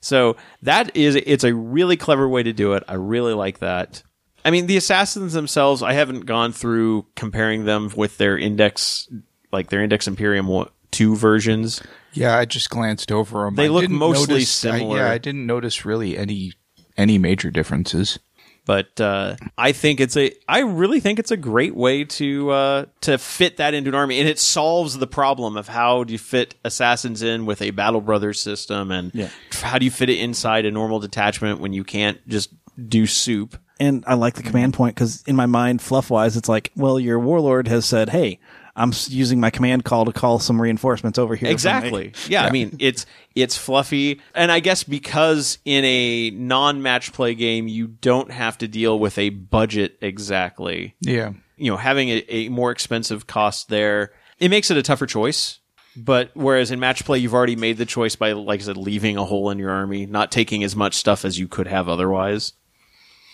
So 0.00 0.36
that 0.62 0.96
is 0.96 1.14
it's 1.14 1.44
a 1.44 1.54
really 1.54 1.96
clever 1.96 2.28
way 2.28 2.42
to 2.42 2.52
do 2.52 2.72
it. 2.72 2.82
I 2.88 2.94
really 2.94 3.34
like 3.34 3.60
that. 3.60 4.02
I 4.44 4.50
mean, 4.50 4.66
the 4.66 4.76
assassins 4.76 5.32
themselves, 5.32 5.82
I 5.82 5.92
haven't 5.92 6.26
gone 6.26 6.52
through 6.52 7.06
comparing 7.16 7.64
them 7.64 7.90
with 7.96 8.18
their 8.18 8.36
index, 8.36 9.08
like 9.52 9.70
their 9.70 9.82
index 9.82 10.08
Imperium 10.08 10.48
two 10.90 11.16
versions. 11.16 11.82
Yeah, 12.12 12.36
I 12.36 12.44
just 12.44 12.68
glanced 12.70 13.10
over 13.10 13.44
them. 13.44 13.54
They 13.54 13.66
I 13.66 13.68
look 13.68 13.88
mostly 13.88 14.34
notice, 14.34 14.64
I- 14.64 14.70
similar. 14.78 14.98
yeah, 14.98 15.10
I 15.10 15.18
didn't 15.18 15.46
notice 15.46 15.84
really 15.84 16.16
any 16.18 16.52
any 16.96 17.18
major 17.18 17.50
differences. 17.50 18.18
But 18.64 19.00
uh, 19.00 19.34
I 19.58 19.72
think 19.72 19.98
it's 19.98 20.16
a, 20.16 20.30
I 20.46 20.60
really 20.60 21.00
think 21.00 21.18
it's 21.18 21.32
a 21.32 21.36
great 21.36 21.74
way 21.74 22.04
to 22.04 22.50
uh, 22.50 22.84
to 23.00 23.18
fit 23.18 23.56
that 23.56 23.74
into 23.74 23.88
an 23.90 23.94
army, 23.96 24.20
and 24.20 24.28
it 24.28 24.38
solves 24.38 24.98
the 24.98 25.06
problem 25.08 25.56
of 25.56 25.66
how 25.66 26.04
do 26.04 26.12
you 26.12 26.18
fit 26.18 26.54
assassins 26.64 27.22
in 27.22 27.44
with 27.44 27.60
a 27.60 27.70
Battle 27.72 28.00
Brothers 28.00 28.38
system, 28.40 28.92
and 28.92 29.10
Yeah. 29.14 29.30
how 29.62 29.78
do 29.78 29.84
you 29.84 29.90
fit 29.90 30.10
it 30.10 30.18
inside 30.20 30.64
a 30.64 30.70
normal 30.70 31.00
detachment 31.00 31.58
when 31.58 31.72
you 31.72 31.82
can't 31.82 32.18
just 32.28 32.50
do 32.88 33.04
soup. 33.06 33.56
And 33.82 34.04
I 34.06 34.14
like 34.14 34.34
the 34.34 34.44
command 34.44 34.74
mm-hmm. 34.74 34.78
point 34.78 34.94
because 34.94 35.24
in 35.26 35.34
my 35.34 35.46
mind, 35.46 35.82
fluff 35.82 36.08
wise, 36.08 36.36
it's 36.36 36.48
like, 36.48 36.70
well, 36.76 37.00
your 37.00 37.18
warlord 37.18 37.66
has 37.66 37.84
said, 37.84 38.10
"Hey, 38.10 38.38
I'm 38.76 38.92
using 39.08 39.40
my 39.40 39.50
command 39.50 39.84
call 39.84 40.04
to 40.04 40.12
call 40.12 40.38
some 40.38 40.62
reinforcements 40.62 41.18
over 41.18 41.34
here." 41.34 41.46
for 41.46 41.50
me." 41.50 41.52
Exactly. 41.52 42.12
Yeah, 42.28 42.44
I 42.44 42.52
mean 42.52 42.76
it's 42.78 43.06
it's 43.34 43.56
fluffy, 43.56 44.20
and 44.36 44.52
I 44.52 44.60
guess 44.60 44.84
because 44.84 45.58
in 45.64 45.84
a 45.84 46.30
non-match 46.30 47.12
play 47.12 47.34
game 47.34 47.66
you 47.66 47.88
don't 47.88 48.30
have 48.30 48.56
to 48.58 48.68
deal 48.68 49.00
with 49.00 49.18
a 49.18 49.30
budget 49.30 49.98
exactly. 50.00 50.94
Yeah. 51.00 51.32
You 51.56 51.72
know, 51.72 51.76
having 51.76 52.08
a, 52.08 52.24
a 52.28 52.48
more 52.50 52.70
expensive 52.70 53.26
cost 53.26 53.68
there, 53.68 54.12
it 54.38 54.48
makes 54.48 54.70
it 54.70 54.76
a 54.76 54.82
tougher 54.82 55.06
choice. 55.06 55.58
But 55.96 56.30
whereas 56.34 56.70
in 56.70 56.78
match 56.78 57.04
play 57.04 57.18
you've 57.18 57.34
already 57.34 57.56
made 57.56 57.78
the 57.78 57.84
choice 57.84 58.14
by, 58.14 58.32
like 58.32 58.60
I 58.60 58.62
said, 58.62 58.76
leaving 58.76 59.16
a 59.16 59.24
hole 59.24 59.50
in 59.50 59.58
your 59.58 59.70
army, 59.70 60.06
not 60.06 60.30
taking 60.30 60.62
as 60.62 60.76
much 60.76 60.94
stuff 60.94 61.24
as 61.24 61.36
you 61.36 61.48
could 61.48 61.66
have 61.66 61.88
otherwise. 61.88 62.52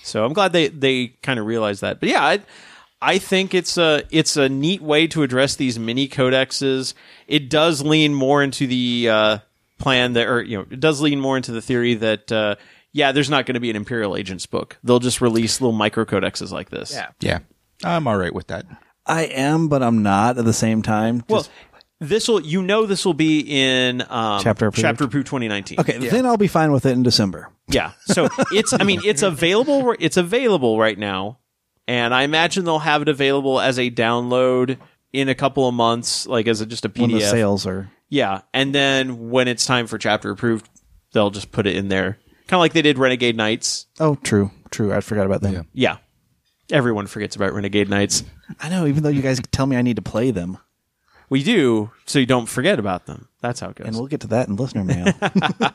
So 0.08 0.24
I'm 0.24 0.32
glad 0.32 0.52
they 0.52 0.68
they 0.68 1.08
kind 1.22 1.38
of 1.38 1.46
realized 1.46 1.82
that. 1.82 2.00
But 2.00 2.08
yeah, 2.08 2.24
I, 2.24 2.40
I 3.00 3.18
think 3.18 3.54
it's 3.54 3.76
a 3.78 4.02
it's 4.10 4.36
a 4.36 4.48
neat 4.48 4.82
way 4.82 5.06
to 5.08 5.22
address 5.22 5.56
these 5.56 5.78
mini 5.78 6.08
codexes. 6.08 6.94
It 7.26 7.48
does 7.50 7.82
lean 7.82 8.14
more 8.14 8.42
into 8.42 8.66
the 8.66 9.08
uh, 9.08 9.38
plan 9.78 10.14
that, 10.14 10.26
or 10.26 10.42
you 10.42 10.58
know, 10.58 10.66
it 10.70 10.80
does 10.80 11.00
lean 11.00 11.20
more 11.20 11.36
into 11.36 11.52
the 11.52 11.62
theory 11.62 11.94
that 11.94 12.32
uh, 12.32 12.56
yeah, 12.92 13.12
there's 13.12 13.30
not 13.30 13.46
going 13.46 13.54
to 13.54 13.60
be 13.60 13.70
an 13.70 13.76
Imperial 13.76 14.16
Agents 14.16 14.46
book. 14.46 14.78
They'll 14.82 14.98
just 14.98 15.20
release 15.20 15.60
little 15.60 15.72
micro 15.76 16.04
codexes 16.04 16.50
like 16.50 16.70
this. 16.70 16.92
Yeah. 16.92 17.10
Yeah. 17.20 17.38
I'm 17.84 18.08
all 18.08 18.16
right 18.16 18.34
with 18.34 18.48
that. 18.48 18.66
I 19.06 19.22
am, 19.24 19.68
but 19.68 19.82
I'm 19.82 20.02
not 20.02 20.36
at 20.36 20.44
the 20.44 20.52
same 20.52 20.82
time. 20.82 21.22
Well, 21.28 21.46
this 22.00 22.28
will 22.28 22.40
you 22.40 22.62
know 22.62 22.86
this 22.86 23.04
will 23.04 23.14
be 23.14 23.40
in 23.40 24.02
um, 24.02 24.40
Chapter 24.42 24.66
approved. 24.66 24.82
chapter 24.82 25.04
approved 25.04 25.26
2019. 25.26 25.80
okay, 25.80 25.98
then 25.98 26.26
I'll 26.26 26.36
be 26.36 26.48
fine 26.48 26.72
with 26.72 26.86
it 26.86 26.92
in 26.92 27.02
December. 27.02 27.50
Yeah. 27.68 27.92
So 28.06 28.28
it's 28.52 28.72
I 28.72 28.84
mean 28.84 29.00
it's 29.04 29.22
available 29.22 29.94
it's 29.98 30.16
available 30.16 30.78
right 30.78 30.98
now 30.98 31.38
and 31.86 32.14
I 32.14 32.22
imagine 32.22 32.64
they'll 32.64 32.78
have 32.78 33.02
it 33.02 33.08
available 33.08 33.60
as 33.60 33.78
a 33.78 33.90
download 33.90 34.78
in 35.12 35.28
a 35.28 35.34
couple 35.34 35.66
of 35.68 35.74
months 35.74 36.26
like 36.26 36.46
as 36.46 36.60
a, 36.60 36.66
just 36.66 36.84
a 36.84 36.88
PDF. 36.88 37.00
When 37.02 37.10
the 37.12 37.20
sales 37.20 37.66
are. 37.66 37.90
Yeah. 38.08 38.42
And 38.54 38.74
then 38.74 39.30
when 39.30 39.48
it's 39.48 39.66
time 39.66 39.86
for 39.86 39.98
chapter 39.98 40.30
approved 40.30 40.68
they'll 41.12 41.30
just 41.30 41.52
put 41.52 41.66
it 41.66 41.76
in 41.76 41.88
there. 41.88 42.18
Kind 42.46 42.58
of 42.58 42.60
like 42.60 42.72
they 42.72 42.82
did 42.82 42.98
Renegade 42.98 43.36
Knights. 43.36 43.86
Oh, 44.00 44.14
true, 44.16 44.50
true. 44.70 44.92
I 44.92 45.00
forgot 45.00 45.26
about 45.26 45.42
them. 45.42 45.66
Yeah. 45.74 45.98
Everyone 46.70 47.06
forgets 47.06 47.36
about 47.36 47.52
Renegade 47.52 47.88
Knights. 47.90 48.24
I 48.60 48.68
know, 48.68 48.86
even 48.86 49.02
though 49.02 49.08
you 49.10 49.22
guys 49.22 49.40
tell 49.52 49.66
me 49.66 49.76
I 49.76 49.82
need 49.82 49.96
to 49.96 50.02
play 50.02 50.30
them, 50.30 50.58
We 51.30 51.42
do 51.42 51.90
so 52.06 52.18
you 52.18 52.26
don't 52.26 52.46
forget 52.46 52.78
about 52.78 53.04
them. 53.06 53.28
That's 53.40 53.60
how 53.60 53.68
it 53.70 53.76
goes. 53.76 53.86
and 53.86 53.96
we'll 53.96 54.06
get 54.06 54.20
to 54.20 54.26
that 54.28 54.48
in 54.48 54.56
listener 54.56 54.84
mail. 54.84 55.12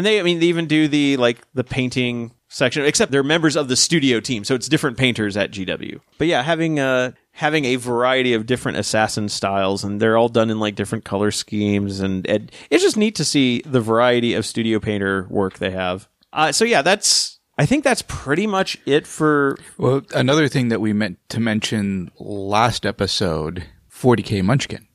And 0.00 0.06
they, 0.06 0.18
I 0.18 0.22
mean, 0.22 0.40
they 0.40 0.46
even 0.46 0.64
do 0.64 0.88
the 0.88 1.18
like 1.18 1.42
the 1.52 1.62
painting 1.62 2.32
section, 2.48 2.86
except 2.86 3.12
they're 3.12 3.22
members 3.22 3.54
of 3.54 3.68
the 3.68 3.76
studio 3.76 4.18
team, 4.18 4.44
so 4.44 4.54
it's 4.54 4.66
different 4.66 4.96
painters 4.96 5.36
at 5.36 5.50
GW. 5.50 6.00
But 6.16 6.26
yeah, 6.26 6.42
having 6.42 6.80
uh 6.80 7.12
having 7.32 7.66
a 7.66 7.76
variety 7.76 8.32
of 8.32 8.46
different 8.46 8.78
assassin 8.78 9.28
styles, 9.28 9.84
and 9.84 10.00
they're 10.00 10.16
all 10.16 10.30
done 10.30 10.48
in 10.48 10.58
like 10.58 10.74
different 10.74 11.04
color 11.04 11.30
schemes, 11.30 12.00
and, 12.00 12.26
and 12.26 12.50
it's 12.70 12.82
just 12.82 12.96
neat 12.96 13.14
to 13.16 13.26
see 13.26 13.60
the 13.66 13.82
variety 13.82 14.32
of 14.32 14.46
studio 14.46 14.80
painter 14.80 15.26
work 15.28 15.58
they 15.58 15.70
have. 15.70 16.08
Uh, 16.32 16.50
so 16.50 16.64
yeah, 16.64 16.80
that's 16.80 17.38
I 17.58 17.66
think 17.66 17.84
that's 17.84 18.00
pretty 18.08 18.46
much 18.46 18.78
it 18.86 19.06
for 19.06 19.58
Well, 19.76 20.00
another 20.14 20.48
thing 20.48 20.68
that 20.68 20.80
we 20.80 20.94
meant 20.94 21.18
to 21.28 21.40
mention 21.40 22.10
last 22.18 22.86
episode 22.86 23.66
40K 23.92 24.42
Munchkin. 24.42 24.86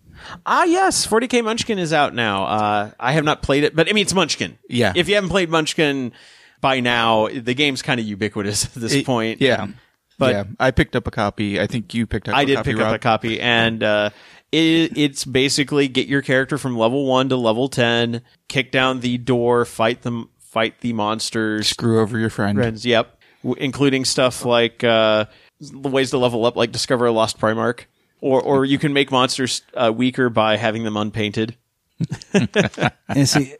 Ah, 0.46 0.64
yes, 0.64 1.06
40k 1.08 1.44
Munchkin 1.44 1.80
is 1.80 1.94
out 1.94 2.14
now. 2.14 2.46
Uh, 2.46 2.92
I 3.00 3.12
have 3.14 3.24
not 3.24 3.42
played 3.42 3.64
it, 3.64 3.76
but 3.76 3.90
I 3.90 3.94
mean, 3.94 4.04
it's 4.04 4.14
Munchkin. 4.14 4.58
Yeah. 4.70 4.94
If 4.96 5.08
you 5.10 5.16
haven't 5.16 5.30
played 5.30 5.50
Munchkin 5.50 6.14
by 6.62 6.80
now, 6.80 7.28
the 7.28 7.54
game's 7.54 7.82
kind 7.82 8.00
of 8.00 8.06
ubiquitous 8.06 8.66
at 8.76 8.82
this 8.82 8.94
It- 8.94 9.06
point. 9.06 9.42
Yeah. 9.42 9.68
But- 10.18 10.32
yeah, 10.34 10.44
I 10.60 10.72
picked 10.72 10.96
up 10.96 11.08
a 11.08 11.12
copy. 11.12 11.60
I 11.60 11.68
think 11.68 11.94
you 11.94 12.08
picked 12.08 12.30
up 12.30 12.36
I 12.36 12.44
a 12.44 12.46
did 12.46 12.56
copy, 12.56 12.72
pick 12.74 12.82
up 12.82 12.96
a 12.96 13.00
copy, 13.00 13.42
and 13.42 13.84
uh, 13.84 14.10
it, 14.52 14.98
it's 14.98 15.26
basically 15.26 15.90
get 15.90 16.08
your 16.08 16.22
character 16.22 16.58
from 16.58 16.78
level 16.78 17.06
one 17.06 17.28
to 17.30 17.36
level 17.36 17.68
ten, 17.68 18.22
kick 18.48 18.72
down 18.72 19.02
the 19.02 19.18
door, 19.18 19.66
fight 19.66 20.04
them, 20.04 20.30
fight 20.40 20.80
the 20.80 20.94
monsters. 20.94 21.68
Screw 21.68 22.00
over 22.00 22.18
your 22.18 22.30
friend. 22.30 22.58
Friends, 22.58 22.86
yep, 22.86 23.20
w- 23.44 23.62
including 23.62 24.06
stuff 24.06 24.46
like 24.46 24.86
uh, 24.86 25.26
ways 25.74 26.12
to 26.12 26.18
level 26.18 26.46
up, 26.46 26.56
like 26.56 26.72
discover 26.72 27.06
a 27.08 27.12
lost 27.12 27.38
Primarch, 27.38 27.82
or 28.26 28.42
or 28.42 28.66
you 28.66 28.80
can 28.80 28.92
make 28.92 29.12
monsters 29.12 29.62
uh, 29.76 29.94
weaker 29.96 30.30
by 30.32 30.58
having 30.58 30.84
them 30.84 30.98
unpainted. 30.98 31.56
and 33.08 33.30
see, 33.30 33.56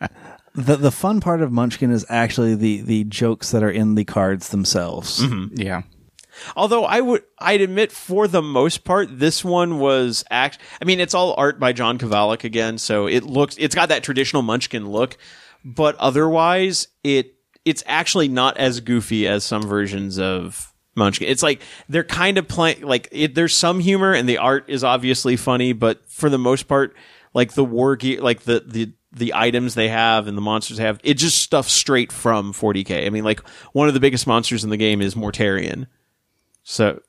the 0.56 0.76
the 0.76 0.92
fun 0.92 1.20
part 1.22 1.44
of 1.44 1.52
Munchkin 1.52 1.92
is 1.92 2.04
actually 2.10 2.56
the 2.56 2.82
the 2.82 3.04
jokes 3.04 3.52
that 3.52 3.62
are 3.62 3.70
in 3.70 3.94
the 3.94 4.04
cards 4.04 4.50
themselves. 4.50 5.24
Yeah. 5.54 5.84
Although 6.58 6.84
I 6.84 7.00
would, 7.00 7.24
I'd 7.40 7.62
admit, 7.62 7.94
for 7.94 8.28
the 8.28 8.42
most 8.42 8.84
part, 8.84 9.20
this 9.20 9.46
one 9.46 9.80
was 9.80 10.26
act. 10.30 10.58
I 10.82 10.86
mean, 10.86 11.00
it's 11.00 11.14
all 11.14 11.34
art 11.38 11.62
by 11.62 11.72
John 11.72 11.98
Kovalic 11.98 12.44
again, 12.44 12.78
so 12.78 13.08
it 13.08 13.24
looks, 13.24 13.56
it's 13.58 13.74
got 13.74 13.88
that 13.88 14.04
traditional 14.04 14.42
Munchkin 14.42 14.86
look, 14.86 15.16
but 15.64 15.96
otherwise, 15.96 16.90
it 17.06 17.36
it's 17.64 17.84
actually 17.86 18.28
not 18.28 18.58
as 18.58 18.82
goofy 18.82 19.30
as 19.30 19.46
some 19.46 19.64
versions 19.64 20.20
of 20.20 20.74
Munchkin. 20.96 21.28
It's 21.28 21.44
like 21.44 21.62
they're 21.90 22.04
kind 22.04 22.38
of 22.38 22.48
playing, 22.48 22.82
like 22.82 23.10
it, 23.12 23.36
there's 23.36 23.56
some 23.56 23.80
humor, 23.80 24.14
and 24.14 24.28
the 24.28 24.38
art 24.38 24.66
is 24.68 24.84
obviously 24.84 25.36
funny, 25.36 25.74
but 25.74 26.10
for 26.10 26.30
the 26.30 26.38
most 26.38 26.68
part, 26.68 26.96
like 27.34 27.54
the 27.54 27.66
war 27.66 27.96
gear, 27.96 28.22
like 28.22 28.42
the 28.42 28.64
the 28.66 28.94
the 29.16 29.34
items 29.34 29.76
they 29.76 29.88
have 29.88 30.28
and 30.28 30.38
the 30.38 30.42
monsters 30.42 30.78
have, 30.78 31.00
it 31.04 31.16
just 31.16 31.38
stuff 31.42 31.70
straight 31.70 32.12
from 32.12 32.54
40k. 32.54 33.06
I 33.06 33.10
mean, 33.10 33.24
like 33.24 33.48
one 33.72 33.88
of 33.88 33.94
the 33.94 34.00
biggest 34.00 34.28
monsters 34.28 34.64
in 34.64 34.70
the 34.70 34.78
game 34.78 35.02
is 35.02 35.16
Mortarion. 35.16 35.88
So, 36.64 37.02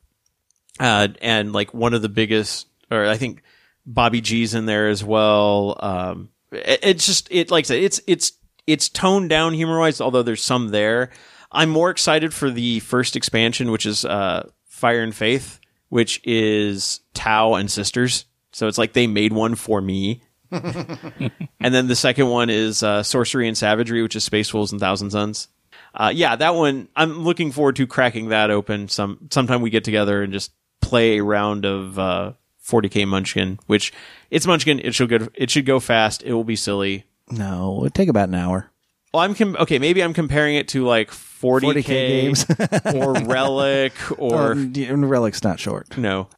uh, 0.78 1.08
and 1.20 1.52
like 1.52 1.74
one 1.74 1.94
of 1.94 2.02
the 2.02 2.08
biggest, 2.08 2.68
or 2.92 3.06
I 3.06 3.16
think 3.16 3.42
Bobby 3.84 4.20
G's 4.20 4.54
in 4.54 4.66
there 4.66 4.88
as 4.88 5.02
well. 5.02 5.76
Um, 5.80 6.28
it, 6.52 6.78
it's 6.82 7.06
just, 7.06 7.28
it, 7.32 7.50
like 7.50 7.64
I 7.64 7.68
said, 7.68 7.82
it's, 7.82 8.00
it's, 8.06 8.32
it's 8.68 8.88
toned 8.88 9.28
down 9.28 9.54
humor 9.54 9.80
wise, 9.80 10.00
although 10.00 10.22
there's 10.22 10.42
some 10.42 10.68
there. 10.68 11.10
I'm 11.56 11.70
more 11.70 11.90
excited 11.90 12.32
for 12.32 12.50
the 12.50 12.80
first 12.80 13.16
expansion, 13.16 13.70
which 13.70 13.86
is, 13.86 14.04
uh, 14.04 14.48
Fire 14.66 15.02
and 15.02 15.14
Faith, 15.14 15.58
which 15.88 16.20
is 16.24 17.00
Tau 17.14 17.54
and 17.54 17.70
Sisters. 17.70 18.26
So 18.52 18.68
it's 18.68 18.78
like 18.78 18.92
they 18.92 19.06
made 19.06 19.32
one 19.32 19.54
for 19.54 19.80
me. 19.80 20.22
and 20.50 21.74
then 21.74 21.88
the 21.88 21.96
second 21.96 22.28
one 22.28 22.50
is, 22.50 22.82
uh, 22.82 23.02
Sorcery 23.02 23.48
and 23.48 23.56
Savagery, 23.56 24.02
which 24.02 24.14
is 24.14 24.22
Space 24.22 24.54
Wolves 24.54 24.70
and 24.70 24.80
Thousand 24.80 25.10
Suns 25.10 25.48
uh, 25.96 26.12
yeah, 26.14 26.36
that 26.36 26.54
one 26.54 26.88
I'm 26.94 27.24
looking 27.24 27.52
forward 27.52 27.76
to 27.76 27.86
cracking 27.86 28.28
that 28.28 28.50
open. 28.50 28.88
Some 28.88 29.28
sometime 29.30 29.62
we 29.62 29.70
get 29.70 29.84
together 29.84 30.22
and 30.22 30.32
just 30.32 30.52
play 30.82 31.18
a 31.18 31.24
round 31.24 31.64
of 31.64 31.98
uh, 31.98 32.32
40k 32.64 33.08
Munchkin, 33.08 33.58
which 33.66 33.92
it's 34.30 34.46
Munchkin. 34.46 34.78
It 34.80 34.94
should 34.94 35.08
go. 35.08 35.28
It 35.34 35.50
should 35.50 35.64
go 35.64 35.80
fast. 35.80 36.22
It 36.22 36.34
will 36.34 36.44
be 36.44 36.56
silly. 36.56 37.04
No, 37.30 37.78
it 37.78 37.82
would 37.82 37.94
take 37.94 38.08
about 38.08 38.28
an 38.28 38.34
hour. 38.34 38.70
Well, 39.16 39.24
I'm 39.24 39.34
com- 39.34 39.56
okay. 39.58 39.78
Maybe 39.78 40.02
I'm 40.02 40.12
comparing 40.12 40.56
it 40.56 40.68
to 40.68 40.84
like 40.84 41.10
40k, 41.10 41.72
40K 41.72 41.84
games. 41.86 42.46
or 42.94 43.14
Relic 43.24 43.92
or 44.18 44.52
Um, 44.52 45.04
Relic's 45.06 45.42
not 45.42 45.58
short. 45.58 45.96
no. 45.96 46.28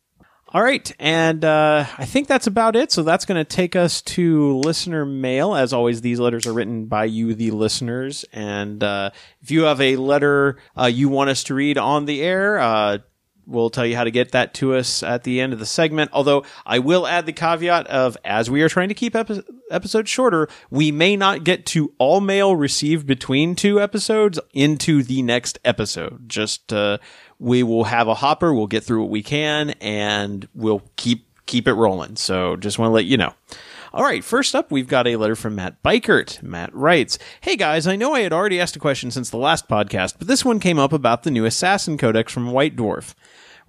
All 0.50 0.62
right, 0.62 0.90
and 0.98 1.44
uh, 1.44 1.84
I 1.98 2.06
think 2.06 2.26
that's 2.28 2.46
about 2.46 2.74
it. 2.76 2.90
So 2.90 3.02
that's 3.02 3.26
going 3.26 3.36
to 3.36 3.44
take 3.44 3.76
us 3.76 4.00
to 4.02 4.56
listener 4.60 5.04
mail. 5.04 5.54
As 5.54 5.74
always, 5.74 6.00
these 6.00 6.18
letters 6.20 6.46
are 6.46 6.54
written 6.54 6.86
by 6.86 7.04
you, 7.04 7.34
the 7.34 7.50
listeners. 7.50 8.24
And 8.32 8.82
uh, 8.82 9.10
if 9.42 9.50
you 9.50 9.64
have 9.64 9.78
a 9.80 9.96
letter 9.96 10.56
uh, 10.74 10.86
you 10.86 11.10
want 11.10 11.28
us 11.28 11.42
to 11.44 11.54
read 11.54 11.76
on 11.76 12.06
the 12.06 12.22
air, 12.22 12.58
uh, 12.60 12.98
we'll 13.48 13.70
tell 13.70 13.87
you 13.87 13.96
how 13.96 14.04
to 14.04 14.11
get 14.11 14.32
that 14.32 14.54
to 14.54 14.74
us 14.74 15.02
at 15.02 15.24
the 15.24 15.40
end 15.40 15.52
of 15.52 15.58
the 15.58 15.66
segment. 15.66 16.11
Although 16.12 16.44
I 16.66 16.78
will 16.78 17.06
add 17.06 17.26
the 17.26 17.32
caveat 17.32 17.87
of, 17.88 18.16
as 18.24 18.50
we 18.50 18.62
are 18.62 18.68
trying 18.68 18.88
to 18.88 18.94
keep 18.94 19.16
epi- 19.16 19.42
episodes 19.70 20.11
shorter, 20.11 20.48
we 20.70 20.92
may 20.92 21.16
not 21.16 21.44
get 21.44 21.66
to 21.66 21.92
all 21.98 22.20
mail 22.20 22.54
received 22.54 23.06
between 23.06 23.56
two 23.56 23.80
episodes 23.80 24.38
into 24.52 25.02
the 25.02 25.22
next 25.22 25.58
episode. 25.64 26.28
Just 26.28 26.72
uh, 26.72 26.98
we 27.38 27.62
will 27.62 27.84
have 27.84 28.06
a 28.06 28.14
hopper. 28.14 28.52
We'll 28.54 28.66
get 28.66 28.84
through 28.84 29.02
what 29.02 29.11
we 29.11 29.22
can, 29.22 29.70
and 29.80 30.46
we'll 30.54 30.82
keep 30.96 31.26
keep 31.46 31.66
it 31.66 31.72
rolling. 31.72 32.16
So 32.16 32.56
just 32.56 32.78
want 32.78 32.90
to 32.90 32.94
let 32.94 33.06
you 33.06 33.16
know. 33.16 33.34
All 33.94 34.04
right, 34.04 34.22
first 34.22 34.54
up, 34.54 34.70
we've 34.70 34.87
got 34.87 35.06
a 35.06 35.16
letter 35.16 35.34
from 35.34 35.54
Matt 35.54 35.82
Bikert. 35.82 36.42
Matt 36.42 36.74
writes, 36.74 37.18
Hey 37.40 37.56
guys, 37.56 37.87
I 37.87 37.96
know 37.96 38.12
I 38.12 38.20
had 38.20 38.34
already 38.34 38.61
asked 38.61 38.76
a 38.76 38.80
question 38.80 39.11
since 39.11 39.30
the 39.30 39.38
last 39.38 39.66
podcast, 39.66 40.16
but 40.18 40.28
this 40.28 40.44
one 40.44 40.61
came 40.61 40.78
up 40.78 40.92
about 40.92 41.22
the 41.22 41.30
new 41.30 41.46
Assassin 41.46 41.96
Codex 41.96 42.30
from 42.30 42.52
White 42.52 42.76
Dwarf. 42.76 43.14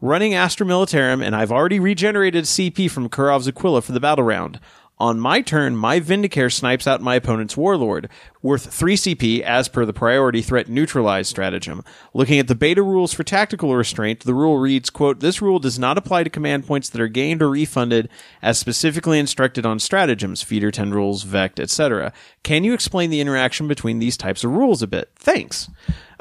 Running 0.02 0.34
Astra 0.34 0.66
Militarum, 0.66 1.22
and 1.22 1.36
I've 1.36 1.52
already 1.52 1.78
regenerated 1.78 2.46
CP 2.46 2.90
from 2.90 3.10
Kurov's 3.10 3.50
Aquila 3.50 3.82
for 3.82 3.92
the 3.92 4.00
battle 4.00 4.24
round. 4.24 4.58
On 4.98 5.20
my 5.20 5.42
turn, 5.42 5.76
my 5.76 6.00
Vindicare 6.00 6.50
snipes 6.50 6.88
out 6.88 7.02
my 7.02 7.16
opponent's 7.16 7.58
Warlord. 7.58 8.10
Worth 8.41 8.73
3 8.73 8.95
CP 8.95 9.41
as 9.41 9.67
per 9.67 9.86
the 9.86 9.93
priority 9.93 10.41
threat 10.41 10.69
neutralize 10.69 11.28
stratagem. 11.28 11.84
Looking 12.13 12.39
at 12.39 12.47
the 12.47 12.56
beta 12.56 12.82
rules 12.82 13.13
for 13.13 13.23
tactical 13.23 13.75
restraint, 13.75 14.21
the 14.21 14.34
rule 14.34 14.58
reads, 14.58 14.89
quote, 14.89 15.19
this 15.19 15.41
rule 15.41 15.60
does 15.60 15.78
not 15.78 15.97
apply 15.97 16.23
to 16.23 16.30
command 16.30 16.65
points 16.65 16.89
that 16.89 17.02
are 17.02 17.08
gained 17.08 17.41
or 17.41 17.49
refunded 17.49 18.10
as 18.41 18.58
specifically 18.58 19.19
instructed 19.19 19.65
on 19.65 19.80
stratagems, 19.80 20.41
feeder 20.41 20.71
tendrils, 20.71 21.23
vect, 21.23 21.60
etc. 21.60 22.13
Can 22.43 22.63
you 22.63 22.73
explain 22.73 23.10
the 23.10 23.21
interaction 23.21 23.67
between 23.67 23.99
these 23.99 24.17
types 24.17 24.43
of 24.43 24.52
rules 24.52 24.82
a 24.82 24.88
bit? 24.88 25.12
Thanks. 25.15 25.69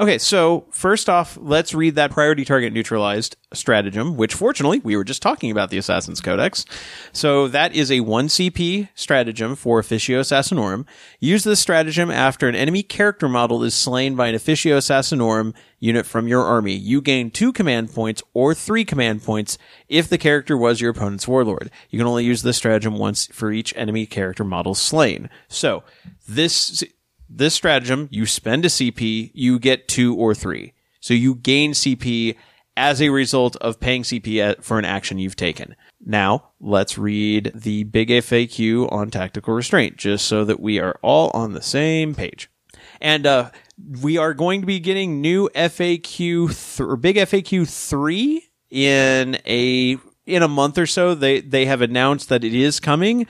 Okay, 0.00 0.18
so 0.18 0.64
first 0.70 1.08
off, 1.08 1.36
let's 1.40 1.74
read 1.74 1.96
that 1.96 2.12
priority 2.12 2.44
target 2.44 2.72
neutralized 2.72 3.36
stratagem, 3.52 4.16
which 4.16 4.32
fortunately 4.32 4.78
we 4.78 4.96
were 4.96 5.02
just 5.02 5.22
talking 5.22 5.50
about 5.50 5.70
the 5.70 5.78
Assassin's 5.78 6.20
Codex. 6.20 6.64
So 7.12 7.48
that 7.48 7.74
is 7.74 7.90
a 7.90 8.00
1 8.00 8.28
CP 8.28 8.90
stratagem 8.94 9.56
for 9.56 9.80
Officio 9.80 10.20
Assassinorum. 10.20 10.86
Use 11.18 11.42
this 11.42 11.58
stratagem 11.58 12.07
after 12.10 12.48
an 12.48 12.54
enemy 12.54 12.82
character 12.82 13.28
model 13.28 13.62
is 13.62 13.74
slain 13.74 14.14
by 14.14 14.28
an 14.28 14.34
Officio 14.34 14.78
Assassinorum 14.78 15.54
unit 15.78 16.06
from 16.06 16.28
your 16.28 16.42
army. 16.42 16.74
You 16.74 17.00
gain 17.00 17.30
2 17.30 17.52
command 17.52 17.92
points 17.92 18.22
or 18.34 18.54
3 18.54 18.84
command 18.84 19.22
points 19.22 19.58
if 19.88 20.08
the 20.08 20.18
character 20.18 20.56
was 20.56 20.80
your 20.80 20.90
opponent's 20.90 21.28
warlord. 21.28 21.70
You 21.90 21.98
can 21.98 22.06
only 22.06 22.24
use 22.24 22.42
this 22.42 22.56
stratagem 22.56 22.98
once 22.98 23.26
for 23.26 23.52
each 23.52 23.74
enemy 23.76 24.06
character 24.06 24.44
model 24.44 24.74
slain. 24.74 25.30
So, 25.48 25.84
this 26.28 26.84
this 27.28 27.54
stratagem, 27.54 28.08
you 28.10 28.26
spend 28.26 28.64
a 28.64 28.68
CP, 28.68 29.30
you 29.34 29.58
get 29.58 29.86
two 29.86 30.14
or 30.16 30.34
three. 30.34 30.72
So 31.00 31.14
you 31.14 31.34
gain 31.34 31.72
CP 31.72 32.36
as 32.78 33.02
a 33.02 33.08
result 33.10 33.56
of 33.56 33.80
paying 33.80 34.04
CP 34.04 34.62
for 34.62 34.78
an 34.78 34.84
action 34.84 35.18
you've 35.18 35.36
taken. 35.36 35.74
Now, 36.04 36.52
let's 36.60 36.96
read 36.96 37.52
the 37.54 37.84
big 37.84 38.08
FAQ 38.08 38.90
on 38.90 39.10
tactical 39.10 39.52
restraint, 39.52 39.96
just 39.96 40.26
so 40.26 40.44
that 40.44 40.60
we 40.60 40.78
are 40.78 40.98
all 41.02 41.30
on 41.34 41.52
the 41.52 41.60
same 41.60 42.14
page. 42.14 42.48
And 43.00 43.26
uh, 43.26 43.50
we 44.00 44.16
are 44.16 44.32
going 44.32 44.60
to 44.60 44.66
be 44.66 44.78
getting 44.78 45.20
new 45.20 45.50
FAQ 45.54 46.06
th- 46.06 46.88
or 46.88 46.96
big 46.96 47.16
FAQ 47.16 47.68
three 47.68 48.48
in 48.70 49.38
a 49.44 49.98
in 50.24 50.42
a 50.42 50.48
month 50.48 50.78
or 50.78 50.86
so. 50.86 51.14
They 51.14 51.40
they 51.40 51.66
have 51.66 51.82
announced 51.82 52.28
that 52.28 52.44
it 52.44 52.54
is 52.54 52.80
coming 52.80 53.26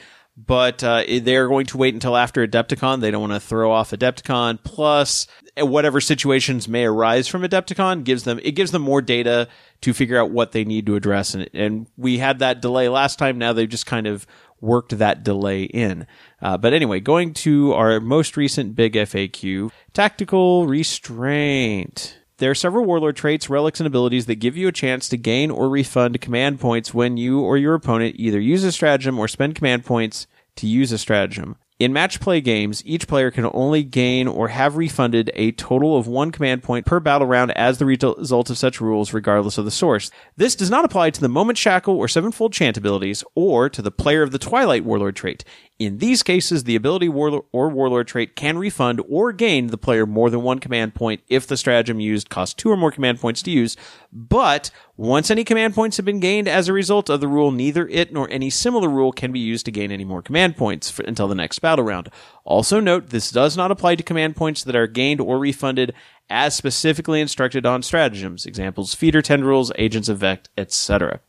but 0.46 0.84
uh, 0.84 1.02
they're 1.22 1.48
going 1.48 1.66
to 1.66 1.76
wait 1.76 1.94
until 1.94 2.16
after 2.16 2.46
Adepticon. 2.46 3.00
They 3.00 3.10
don't 3.10 3.28
want 3.28 3.32
to 3.32 3.40
throw 3.40 3.72
off 3.72 3.90
Adepticon. 3.90 4.62
Plus, 4.62 5.26
whatever 5.62 6.00
situations 6.00 6.68
may 6.68 6.84
arise 6.84 7.28
from 7.28 7.42
Adepticon 7.42 8.04
gives 8.04 8.24
them 8.24 8.38
it 8.42 8.52
gives 8.52 8.70
them 8.70 8.82
more 8.82 9.02
data 9.02 9.48
to 9.80 9.92
figure 9.92 10.18
out 10.18 10.30
what 10.30 10.52
they 10.52 10.64
need 10.64 10.86
to 10.86 10.96
address. 10.96 11.34
And, 11.34 11.48
and 11.54 11.86
we 11.96 12.18
had 12.18 12.40
that 12.40 12.60
delay 12.60 12.88
last 12.88 13.18
time. 13.18 13.38
Now 13.38 13.52
they've 13.52 13.68
just 13.68 13.86
kind 13.86 14.06
of 14.06 14.26
worked 14.60 14.98
that 14.98 15.22
delay 15.22 15.64
in. 15.64 16.06
Uh, 16.42 16.58
but 16.58 16.72
anyway, 16.72 17.00
going 17.00 17.32
to 17.32 17.72
our 17.74 18.00
most 18.00 18.36
recent 18.36 18.74
big 18.74 18.94
FAQ, 18.94 19.70
tactical 19.92 20.66
restraint. 20.66 22.18
There 22.38 22.50
are 22.50 22.56
several 22.56 22.84
warlord 22.84 23.16
traits, 23.16 23.50
relics, 23.50 23.80
and 23.80 23.86
abilities 23.86 24.26
that 24.26 24.36
give 24.36 24.56
you 24.56 24.68
a 24.68 24.72
chance 24.72 25.08
to 25.08 25.16
gain 25.16 25.50
or 25.50 25.68
refund 25.68 26.20
command 26.20 26.60
points 26.60 26.94
when 26.94 27.16
you 27.16 27.40
or 27.40 27.56
your 27.56 27.74
opponent 27.74 28.14
either 28.18 28.38
use 28.38 28.62
a 28.62 28.70
stratagem 28.70 29.18
or 29.18 29.26
spend 29.26 29.56
command 29.56 29.84
points 29.84 30.28
to 30.56 30.66
use 30.66 30.92
a 30.92 30.98
stratagem. 30.98 31.56
In 31.78 31.92
match 31.92 32.18
play 32.18 32.40
games, 32.40 32.82
each 32.84 33.06
player 33.06 33.30
can 33.30 33.48
only 33.54 33.84
gain 33.84 34.26
or 34.26 34.48
have 34.48 34.76
refunded 34.76 35.30
a 35.34 35.52
total 35.52 35.96
of 35.96 36.08
one 36.08 36.32
command 36.32 36.64
point 36.64 36.84
per 36.84 36.98
battle 36.98 37.28
round 37.28 37.52
as 37.52 37.78
the 37.78 37.86
result 37.86 38.50
of 38.50 38.58
such 38.58 38.80
rules, 38.80 39.12
regardless 39.12 39.58
of 39.58 39.64
the 39.64 39.70
source. 39.70 40.10
This 40.36 40.56
does 40.56 40.70
not 40.70 40.84
apply 40.84 41.10
to 41.10 41.20
the 41.20 41.28
Moment 41.28 41.56
Shackle 41.56 41.96
or 41.96 42.08
Sevenfold 42.08 42.52
Chant 42.52 42.76
abilities, 42.76 43.22
or 43.36 43.68
to 43.68 43.80
the 43.80 43.92
Player 43.92 44.22
of 44.22 44.32
the 44.32 44.40
Twilight 44.40 44.84
Warlord 44.84 45.14
trait. 45.14 45.44
In 45.78 45.98
these 45.98 46.24
cases, 46.24 46.64
the 46.64 46.74
ability 46.74 47.08
warlord 47.08 47.44
or 47.52 47.68
warlord 47.68 48.08
trait 48.08 48.34
can 48.34 48.58
refund 48.58 49.00
or 49.08 49.30
gain 49.30 49.68
the 49.68 49.78
player 49.78 50.06
more 50.06 50.28
than 50.28 50.42
one 50.42 50.58
command 50.58 50.96
point 50.96 51.20
if 51.28 51.46
the 51.46 51.56
stratagem 51.56 52.00
used 52.00 52.28
costs 52.28 52.52
two 52.52 52.68
or 52.68 52.76
more 52.76 52.90
command 52.90 53.20
points 53.20 53.42
to 53.42 53.52
use. 53.52 53.76
But 54.12 54.72
once 54.96 55.30
any 55.30 55.44
command 55.44 55.76
points 55.76 55.96
have 55.96 56.04
been 56.04 56.18
gained 56.18 56.48
as 56.48 56.66
a 56.66 56.72
result 56.72 57.08
of 57.08 57.20
the 57.20 57.28
rule, 57.28 57.52
neither 57.52 57.86
it 57.86 58.12
nor 58.12 58.28
any 58.28 58.50
similar 58.50 58.88
rule 58.88 59.12
can 59.12 59.30
be 59.30 59.38
used 59.38 59.66
to 59.66 59.70
gain 59.70 59.92
any 59.92 60.04
more 60.04 60.20
command 60.20 60.56
points 60.56 60.90
for, 60.90 61.04
until 61.04 61.28
the 61.28 61.36
next 61.36 61.60
battle 61.60 61.84
round. 61.84 62.08
Also 62.44 62.80
note, 62.80 63.10
this 63.10 63.30
does 63.30 63.56
not 63.56 63.70
apply 63.70 63.94
to 63.94 64.02
command 64.02 64.34
points 64.34 64.64
that 64.64 64.74
are 64.74 64.88
gained 64.88 65.20
or 65.20 65.38
refunded 65.38 65.94
as 66.28 66.56
specifically 66.56 67.20
instructed 67.20 67.64
on 67.64 67.84
stratagems. 67.84 68.46
Examples, 68.46 68.96
feeder 68.96 69.22
tendrils, 69.22 69.70
agents 69.78 70.08
of 70.08 70.18
Vect, 70.18 70.48
etc. 70.58 71.20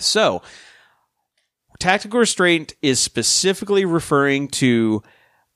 So, 0.00 0.42
tactical 1.78 2.20
restraint 2.20 2.74
is 2.82 3.00
specifically 3.00 3.84
referring 3.84 4.48
to 4.48 5.02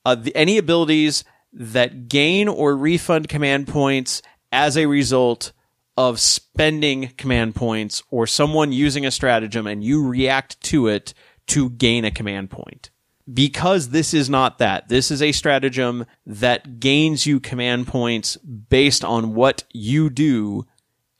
uh, 0.05 0.15
the, 0.15 0.35
any 0.35 0.57
abilities 0.57 1.23
that 1.53 2.07
gain 2.07 2.47
or 2.47 2.75
refund 2.75 3.27
command 3.27 3.67
points 3.67 4.21
as 4.51 4.77
a 4.77 4.85
result 4.85 5.51
of 5.97 6.19
spending 6.19 7.09
command 7.17 7.55
points 7.55 8.01
or 8.09 8.25
someone 8.25 8.71
using 8.71 9.05
a 9.05 9.11
stratagem 9.11 9.67
and 9.67 9.83
you 9.83 10.05
react 10.05 10.59
to 10.61 10.87
it 10.87 11.13
to 11.47 11.69
gain 11.71 12.05
a 12.05 12.11
command 12.11 12.49
point. 12.49 12.89
Because 13.31 13.89
this 13.89 14.13
is 14.13 14.29
not 14.29 14.57
that. 14.57 14.89
This 14.89 15.11
is 15.11 15.21
a 15.21 15.31
stratagem 15.31 16.05
that 16.25 16.79
gains 16.79 17.25
you 17.25 17.39
command 17.39 17.87
points 17.87 18.35
based 18.37 19.05
on 19.05 19.35
what 19.35 19.63
you 19.71 20.09
do 20.09 20.65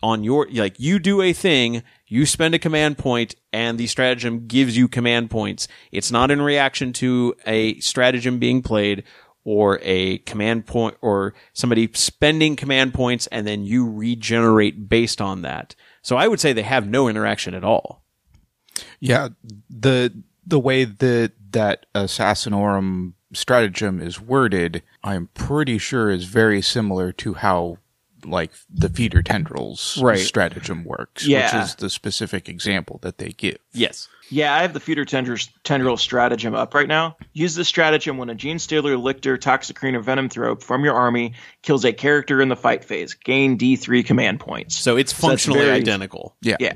on 0.03 0.23
your, 0.23 0.47
like, 0.51 0.79
you 0.79 0.99
do 0.99 1.21
a 1.21 1.33
thing, 1.33 1.83
you 2.07 2.25
spend 2.25 2.55
a 2.55 2.59
command 2.59 2.97
point, 2.97 3.35
and 3.53 3.77
the 3.77 3.87
stratagem 3.87 4.47
gives 4.47 4.75
you 4.77 4.87
command 4.87 5.29
points. 5.29 5.67
It's 5.91 6.11
not 6.11 6.31
in 6.31 6.41
reaction 6.41 6.93
to 6.93 7.35
a 7.45 7.79
stratagem 7.79 8.39
being 8.39 8.61
played 8.61 9.03
or 9.43 9.79
a 9.81 10.19
command 10.19 10.65
point 10.65 10.95
or 11.01 11.33
somebody 11.53 11.89
spending 11.93 12.55
command 12.55 12.93
points 12.93 13.27
and 13.27 13.47
then 13.47 13.63
you 13.63 13.89
regenerate 13.89 14.87
based 14.87 15.19
on 15.19 15.41
that. 15.41 15.75
So 16.01 16.15
I 16.15 16.27
would 16.27 16.39
say 16.39 16.53
they 16.53 16.61
have 16.61 16.87
no 16.87 17.07
interaction 17.07 17.53
at 17.53 17.63
all. 17.63 18.03
Yeah, 18.99 19.29
the 19.69 20.23
the 20.45 20.59
way 20.59 20.85
that 20.85 21.33
that 21.51 21.85
assassinorum 21.93 23.13
stratagem 23.33 24.01
is 24.01 24.19
worded, 24.19 24.83
I'm 25.03 25.27
pretty 25.33 25.77
sure 25.77 26.09
is 26.09 26.25
very 26.25 26.61
similar 26.61 27.11
to 27.13 27.35
how 27.35 27.77
like 28.25 28.51
the 28.69 28.89
feeder 28.89 29.21
tendrils 29.21 29.97
Right. 30.01 30.19
stratagem 30.19 30.83
works, 30.83 31.25
Yeah. 31.27 31.55
which 31.57 31.65
is 31.69 31.75
the 31.75 31.89
specific 31.89 32.47
example 32.49 32.99
that 33.01 33.17
they 33.17 33.29
give. 33.29 33.57
Yes. 33.73 34.07
Yeah, 34.29 34.53
I 34.55 34.61
have 34.61 34.73
the 34.73 34.79
feeder 34.79 35.03
tendrils, 35.03 35.49
tendril 35.63 35.97
stratagem 35.97 36.55
up 36.55 36.73
right 36.73 36.87
now. 36.87 37.17
Use 37.33 37.55
this 37.55 37.67
stratagem 37.67 38.17
when 38.17 38.29
a 38.29 38.35
Gene 38.35 38.59
Stealer, 38.59 38.95
Lictor, 38.95 39.37
Toxicrene, 39.37 39.93
or 39.95 40.01
Venomthrope 40.01 40.63
from 40.63 40.85
your 40.85 40.93
army 40.95 41.33
kills 41.63 41.83
a 41.83 41.91
character 41.91 42.41
in 42.41 42.47
the 42.47 42.55
fight 42.55 42.85
phase. 42.85 43.13
Gain 43.13 43.57
D3 43.57 44.03
command 44.05 44.39
points. 44.39 44.75
So 44.77 44.95
it's 44.95 45.11
that's 45.11 45.21
functionally 45.21 45.59
very- 45.65 45.71
identical. 45.77 46.35
Yeah. 46.41 46.55
yeah. 46.59 46.73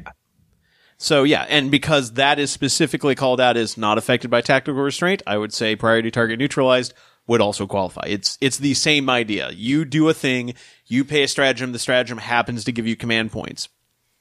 So 0.97 1.23
yeah, 1.23 1.45
and 1.49 1.69
because 1.71 2.13
that 2.13 2.39
is 2.39 2.51
specifically 2.51 3.15
called 3.15 3.41
out 3.41 3.58
as 3.58 3.77
not 3.77 3.97
affected 3.97 4.29
by 4.31 4.39
tactical 4.41 4.81
restraint, 4.81 5.21
I 5.27 5.38
would 5.38 5.53
say 5.53 5.75
priority 5.75 6.10
target 6.10 6.39
neutralized 6.39 6.93
would 7.28 7.42
also 7.42 7.66
qualify. 7.68 8.04
It's 8.08 8.38
it's 8.42 8.58
the 8.58 8.74
same 8.74 9.10
idea. 9.10 9.52
You 9.52 9.86
do 9.86 10.10
a 10.10 10.14
thing, 10.14 10.54
you 10.86 11.04
pay 11.04 11.24
a 11.24 11.28
stratagem, 11.28 11.72
the 11.72 11.80
stratagem 11.80 12.20
happens 12.20 12.64
to 12.66 12.72
give 12.72 12.88
you 12.88 12.96
command 12.96 13.32
points. 13.32 13.70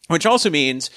Which 0.09 0.27
also 0.27 0.51
means 0.51 0.90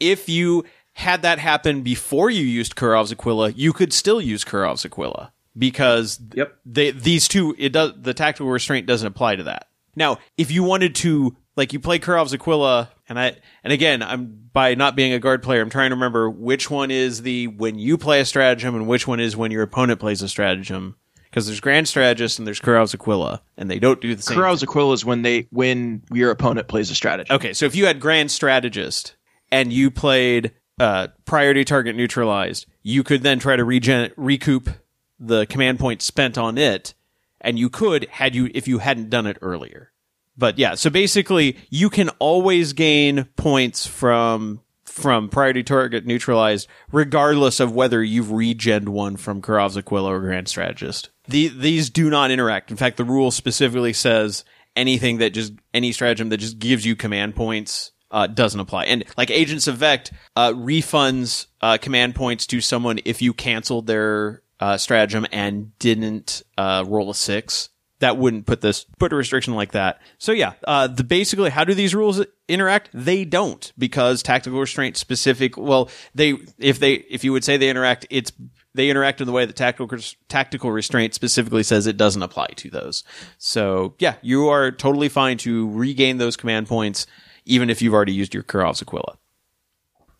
if 0.00 0.28
you 0.28 0.64
had 0.92 1.22
that 1.22 1.38
happen 1.38 1.82
before 1.82 2.30
you 2.30 2.44
used 2.44 2.76
Kurov's 2.76 3.12
Aquila, 3.12 3.50
you 3.50 3.72
could 3.72 3.92
still 3.92 4.20
use 4.20 4.44
Kurov's 4.44 4.84
Aquila 4.84 5.32
because 5.58 6.20
Yep. 6.34 6.56
they, 6.64 6.90
these 6.92 7.28
two, 7.28 7.54
it 7.58 7.72
does, 7.72 7.92
the 7.96 8.14
tactical 8.14 8.48
restraint 8.50 8.86
doesn't 8.86 9.06
apply 9.06 9.36
to 9.36 9.44
that. 9.44 9.68
Now, 9.96 10.18
if 10.36 10.50
you 10.50 10.62
wanted 10.62 10.94
to, 10.96 11.36
like, 11.56 11.72
you 11.72 11.80
play 11.80 11.98
Kurov's 11.98 12.32
Aquila, 12.34 12.90
and 13.08 13.18
I, 13.18 13.36
and 13.62 13.72
again, 13.72 14.02
I'm, 14.02 14.48
by 14.52 14.74
not 14.74 14.96
being 14.96 15.12
a 15.12 15.18
guard 15.18 15.42
player, 15.42 15.60
I'm 15.62 15.70
trying 15.70 15.90
to 15.90 15.96
remember 15.96 16.30
which 16.30 16.70
one 16.70 16.90
is 16.90 17.22
the 17.22 17.48
when 17.48 17.78
you 17.78 17.98
play 17.98 18.20
a 18.20 18.24
stratagem 18.24 18.74
and 18.74 18.86
which 18.86 19.06
one 19.06 19.20
is 19.20 19.36
when 19.36 19.50
your 19.50 19.62
opponent 19.62 20.00
plays 20.00 20.22
a 20.22 20.28
stratagem. 20.28 20.96
Because 21.34 21.46
there's 21.46 21.58
Grand 21.58 21.88
Strategist 21.88 22.38
and 22.38 22.46
there's 22.46 22.60
Kurov's 22.60 22.94
Aquila, 22.94 23.42
and 23.56 23.68
they 23.68 23.80
don't 23.80 24.00
do 24.00 24.14
the 24.14 24.22
same. 24.22 24.38
Kurov's 24.38 24.62
Aquila 24.62 24.92
is 24.92 25.04
when 25.04 25.22
they 25.22 25.48
when 25.50 26.04
your 26.12 26.30
opponent 26.30 26.68
plays 26.68 26.92
a 26.92 26.94
strategy. 26.94 27.32
Okay, 27.32 27.52
so 27.52 27.66
if 27.66 27.74
you 27.74 27.86
had 27.86 27.98
Grand 27.98 28.30
Strategist 28.30 29.16
and 29.50 29.72
you 29.72 29.90
played 29.90 30.52
uh, 30.78 31.08
Priority 31.24 31.64
Target 31.64 31.96
Neutralized, 31.96 32.66
you 32.84 33.02
could 33.02 33.24
then 33.24 33.40
try 33.40 33.56
to 33.56 33.64
regen- 33.64 34.12
recoup 34.16 34.70
the 35.18 35.44
command 35.46 35.80
point 35.80 36.02
spent 36.02 36.38
on 36.38 36.56
it, 36.56 36.94
and 37.40 37.58
you 37.58 37.68
could 37.68 38.06
had 38.10 38.36
you 38.36 38.48
if 38.54 38.68
you 38.68 38.78
hadn't 38.78 39.10
done 39.10 39.26
it 39.26 39.36
earlier. 39.42 39.90
But 40.36 40.56
yeah, 40.56 40.76
so 40.76 40.88
basically, 40.88 41.56
you 41.68 41.90
can 41.90 42.10
always 42.20 42.74
gain 42.74 43.24
points 43.34 43.88
from 43.88 44.60
from 44.84 45.28
Priority 45.28 45.64
Target 45.64 46.06
Neutralized, 46.06 46.68
regardless 46.92 47.58
of 47.58 47.74
whether 47.74 48.04
you've 48.04 48.28
regened 48.28 48.90
one 48.90 49.16
from 49.16 49.42
Kurov's 49.42 49.76
Aquila 49.76 50.12
or 50.12 50.20
Grand 50.20 50.46
Strategist. 50.46 51.10
The, 51.26 51.48
these 51.48 51.90
do 51.90 52.10
not 52.10 52.30
interact. 52.30 52.70
In 52.70 52.76
fact, 52.76 52.96
the 52.96 53.04
rule 53.04 53.30
specifically 53.30 53.92
says 53.92 54.44
anything 54.76 55.18
that 55.18 55.30
just 55.30 55.52
any 55.72 55.92
stratagem 55.92 56.28
that 56.28 56.38
just 56.38 56.58
gives 56.58 56.84
you 56.84 56.96
command 56.96 57.34
points 57.34 57.92
uh, 58.10 58.26
doesn't 58.26 58.60
apply. 58.60 58.84
And 58.84 59.04
like 59.16 59.30
Agents 59.30 59.66
of 59.66 59.76
Vect 59.76 60.12
uh, 60.36 60.52
refunds 60.52 61.46
uh, 61.60 61.78
command 61.78 62.14
points 62.14 62.46
to 62.48 62.60
someone 62.60 63.00
if 63.04 63.22
you 63.22 63.32
canceled 63.32 63.86
their 63.86 64.42
uh, 64.60 64.76
stratagem 64.76 65.26
and 65.32 65.76
didn't 65.78 66.42
uh, 66.56 66.84
roll 66.86 67.10
a 67.10 67.14
six, 67.14 67.70
that 67.98 68.16
wouldn't 68.16 68.46
put 68.46 68.60
this 68.60 68.84
put 68.98 69.12
a 69.12 69.16
restriction 69.16 69.54
like 69.54 69.72
that. 69.72 70.00
So 70.18 70.32
yeah, 70.32 70.54
uh, 70.66 70.86
the 70.86 71.04
basically 71.04 71.50
how 71.50 71.64
do 71.64 71.74
these 71.74 71.94
rules 71.94 72.24
interact? 72.48 72.90
They 72.92 73.24
don't 73.24 73.72
because 73.78 74.22
tactical 74.22 74.60
restraint 74.60 74.96
specific. 74.96 75.56
Well, 75.56 75.90
they 76.14 76.34
if 76.58 76.78
they 76.78 76.94
if 76.94 77.24
you 77.24 77.32
would 77.32 77.44
say 77.44 77.56
they 77.56 77.70
interact, 77.70 78.06
it's 78.10 78.30
they 78.74 78.90
interact 78.90 79.20
in 79.20 79.26
the 79.26 79.32
way 79.32 79.46
that 79.46 79.56
tactical 79.56 79.98
tactical 80.28 80.70
restraint 80.70 81.14
specifically 81.14 81.62
says 81.62 81.86
it 81.86 81.96
doesn't 81.96 82.22
apply 82.22 82.48
to 82.56 82.70
those. 82.70 83.04
So 83.38 83.94
yeah, 83.98 84.16
you 84.22 84.48
are 84.48 84.70
totally 84.70 85.08
fine 85.08 85.38
to 85.38 85.70
regain 85.70 86.18
those 86.18 86.36
command 86.36 86.66
points 86.66 87.06
even 87.44 87.70
if 87.70 87.82
you've 87.82 87.94
already 87.94 88.12
used 88.12 88.34
your 88.34 88.42
Kurov's 88.42 88.82
Aquila. 88.82 89.18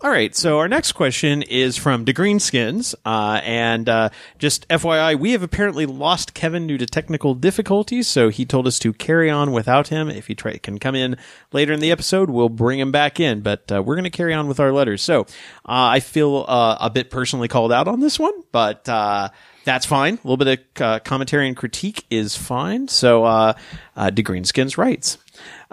All 0.05 0.11
right, 0.11 0.37
so 0.37 0.59
our 0.59 0.69
next 0.69 0.93
question 0.93 1.41
is 1.41 1.79
from 1.79 2.05
DeGreenskins, 2.05 2.95
uh, 3.07 3.41
and 3.43 3.89
uh, 3.89 4.11
just 4.39 4.69
FYI, 4.69 5.19
we 5.19 5.33
have 5.33 5.43
apparently 5.43 5.87
lost 5.87 6.35
Kevin 6.35 6.67
due 6.67 6.77
to 6.77 6.85
technical 6.85 7.35
difficulties, 7.35 8.07
so 8.07 8.29
he 8.29 8.45
told 8.45 8.67
us 8.67 8.79
to 8.81 8.93
carry 8.93 9.31
on 9.31 9.53
without 9.53 9.89
him. 9.89 10.11
If 10.11 10.27
he 10.27 10.35
try, 10.35 10.59
can 10.59 10.79
come 10.79 10.95
in 10.95 11.17
later 11.53 11.73
in 11.73 11.81
the 11.81 11.91
episode, 11.91 12.29
we'll 12.29 12.51
bring 12.51 12.79
him 12.79 12.93
back 12.93 13.19
in, 13.19 13.41
but 13.41 13.73
uh, 13.73 13.83
we're 13.83 13.95
going 13.95 14.05
to 14.05 14.11
carry 14.11 14.35
on 14.35 14.47
with 14.47 14.61
our 14.61 14.73
letters. 14.73 15.01
So 15.01 15.23
uh, 15.23 15.25
I 15.65 16.01
feel 16.01 16.45
uh, 16.49 16.77
a 16.83 16.91
bit 16.91 17.11
personally 17.11 17.49
called 17.49 17.73
out 17.73 17.89
on 17.89 18.01
this 18.01 18.19
one, 18.19 18.35
but 18.53 18.87
uh, 18.87 19.31
that's 19.65 19.87
fine. 19.87 20.19
A 20.23 20.29
little 20.29 20.37
bit 20.37 20.67
of 20.83 21.05
commentary 21.05 21.49
and 21.49 21.57
critique 21.57 22.05
is 22.11 22.37
fine. 22.37 22.89
So, 22.89 23.25
uh, 23.25 23.55
DeGreenskins 23.97 24.77
writes, 24.77 25.17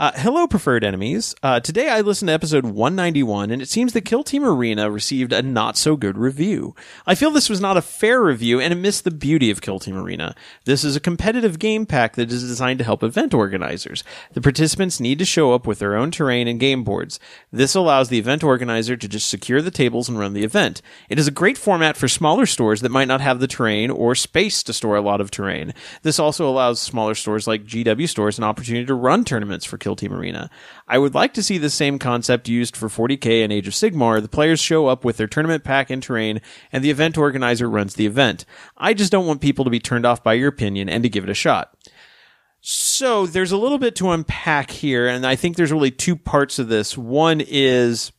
uh, 0.01 0.11
hello, 0.15 0.47
preferred 0.47 0.83
enemies. 0.83 1.35
Uh, 1.43 1.59
today 1.59 1.87
I 1.87 2.01
listened 2.01 2.29
to 2.29 2.33
episode 2.33 2.65
191, 2.65 3.51
and 3.51 3.61
it 3.61 3.69
seems 3.69 3.93
that 3.93 4.01
Kill 4.01 4.23
Team 4.23 4.43
Arena 4.43 4.89
received 4.89 5.31
a 5.31 5.43
not 5.43 5.77
so 5.77 5.95
good 5.95 6.17
review. 6.17 6.73
I 7.05 7.13
feel 7.13 7.29
this 7.29 7.51
was 7.51 7.61
not 7.61 7.77
a 7.77 7.83
fair 7.83 8.19
review, 8.19 8.59
and 8.59 8.73
it 8.73 8.77
missed 8.77 9.03
the 9.03 9.11
beauty 9.11 9.51
of 9.51 9.61
Kill 9.61 9.77
Team 9.77 9.95
Arena. 9.95 10.33
This 10.65 10.83
is 10.83 10.95
a 10.95 10.99
competitive 10.99 11.59
game 11.59 11.85
pack 11.85 12.15
that 12.15 12.31
is 12.31 12.41
designed 12.41 12.79
to 12.79 12.83
help 12.83 13.03
event 13.03 13.35
organizers. 13.35 14.03
The 14.33 14.41
participants 14.41 14.99
need 14.99 15.19
to 15.19 15.25
show 15.25 15.53
up 15.53 15.67
with 15.67 15.77
their 15.77 15.95
own 15.95 16.09
terrain 16.09 16.47
and 16.47 16.59
game 16.59 16.83
boards. 16.83 17.19
This 17.51 17.75
allows 17.75 18.09
the 18.09 18.17
event 18.17 18.43
organizer 18.43 18.97
to 18.97 19.07
just 19.07 19.29
secure 19.29 19.61
the 19.61 19.69
tables 19.69 20.09
and 20.09 20.17
run 20.17 20.33
the 20.33 20.43
event. 20.43 20.81
It 21.09 21.19
is 21.19 21.27
a 21.27 21.31
great 21.31 21.59
format 21.59 21.95
for 21.95 22.07
smaller 22.07 22.47
stores 22.47 22.81
that 22.81 22.89
might 22.89 23.07
not 23.07 23.21
have 23.21 23.39
the 23.39 23.45
terrain 23.45 23.91
or 23.91 24.15
space 24.15 24.63
to 24.63 24.73
store 24.73 24.95
a 24.95 25.01
lot 25.01 25.21
of 25.21 25.29
terrain. 25.29 25.75
This 26.01 26.17
also 26.17 26.49
allows 26.49 26.81
smaller 26.81 27.13
stores 27.13 27.45
like 27.45 27.67
GW 27.67 28.09
stores 28.09 28.39
an 28.39 28.43
opportunity 28.43 28.87
to 28.87 28.95
run 28.95 29.23
tournaments 29.23 29.63
for 29.63 29.77
Kill 29.77 29.90
Kill 29.91 29.95
Team 29.97 30.13
Arena. 30.13 30.49
I 30.87 30.97
would 30.97 31.13
like 31.13 31.33
to 31.33 31.43
see 31.43 31.57
the 31.57 31.69
same 31.69 31.99
concept 31.99 32.47
used 32.47 32.77
for 32.77 32.87
40k 32.87 33.43
and 33.43 33.51
Age 33.51 33.67
of 33.67 33.73
Sigmar. 33.73 34.21
The 34.21 34.29
players 34.29 34.59
show 34.59 34.87
up 34.87 35.03
with 35.03 35.17
their 35.17 35.27
tournament 35.27 35.65
pack 35.65 35.89
and 35.89 36.01
terrain, 36.01 36.39
and 36.71 36.81
the 36.83 36.89
event 36.89 37.17
organizer 37.17 37.69
runs 37.69 37.95
the 37.95 38.05
event. 38.05 38.45
I 38.77 38.93
just 38.93 39.11
don't 39.11 39.27
want 39.27 39.41
people 39.41 39.65
to 39.65 39.71
be 39.71 39.81
turned 39.81 40.05
off 40.05 40.23
by 40.23 40.33
your 40.33 40.47
opinion 40.47 40.87
and 40.87 41.03
to 41.03 41.09
give 41.09 41.25
it 41.25 41.29
a 41.29 41.33
shot. 41.33 41.75
So 42.61 43.25
there's 43.25 43.51
a 43.51 43.57
little 43.57 43.79
bit 43.79 43.95
to 43.97 44.11
unpack 44.11 44.71
here, 44.71 45.07
and 45.07 45.25
I 45.25 45.35
think 45.35 45.57
there's 45.57 45.73
really 45.73 45.91
two 45.91 46.15
parts 46.15 46.57
of 46.57 46.69
this. 46.69 46.97
One 46.97 47.41
is 47.41 48.13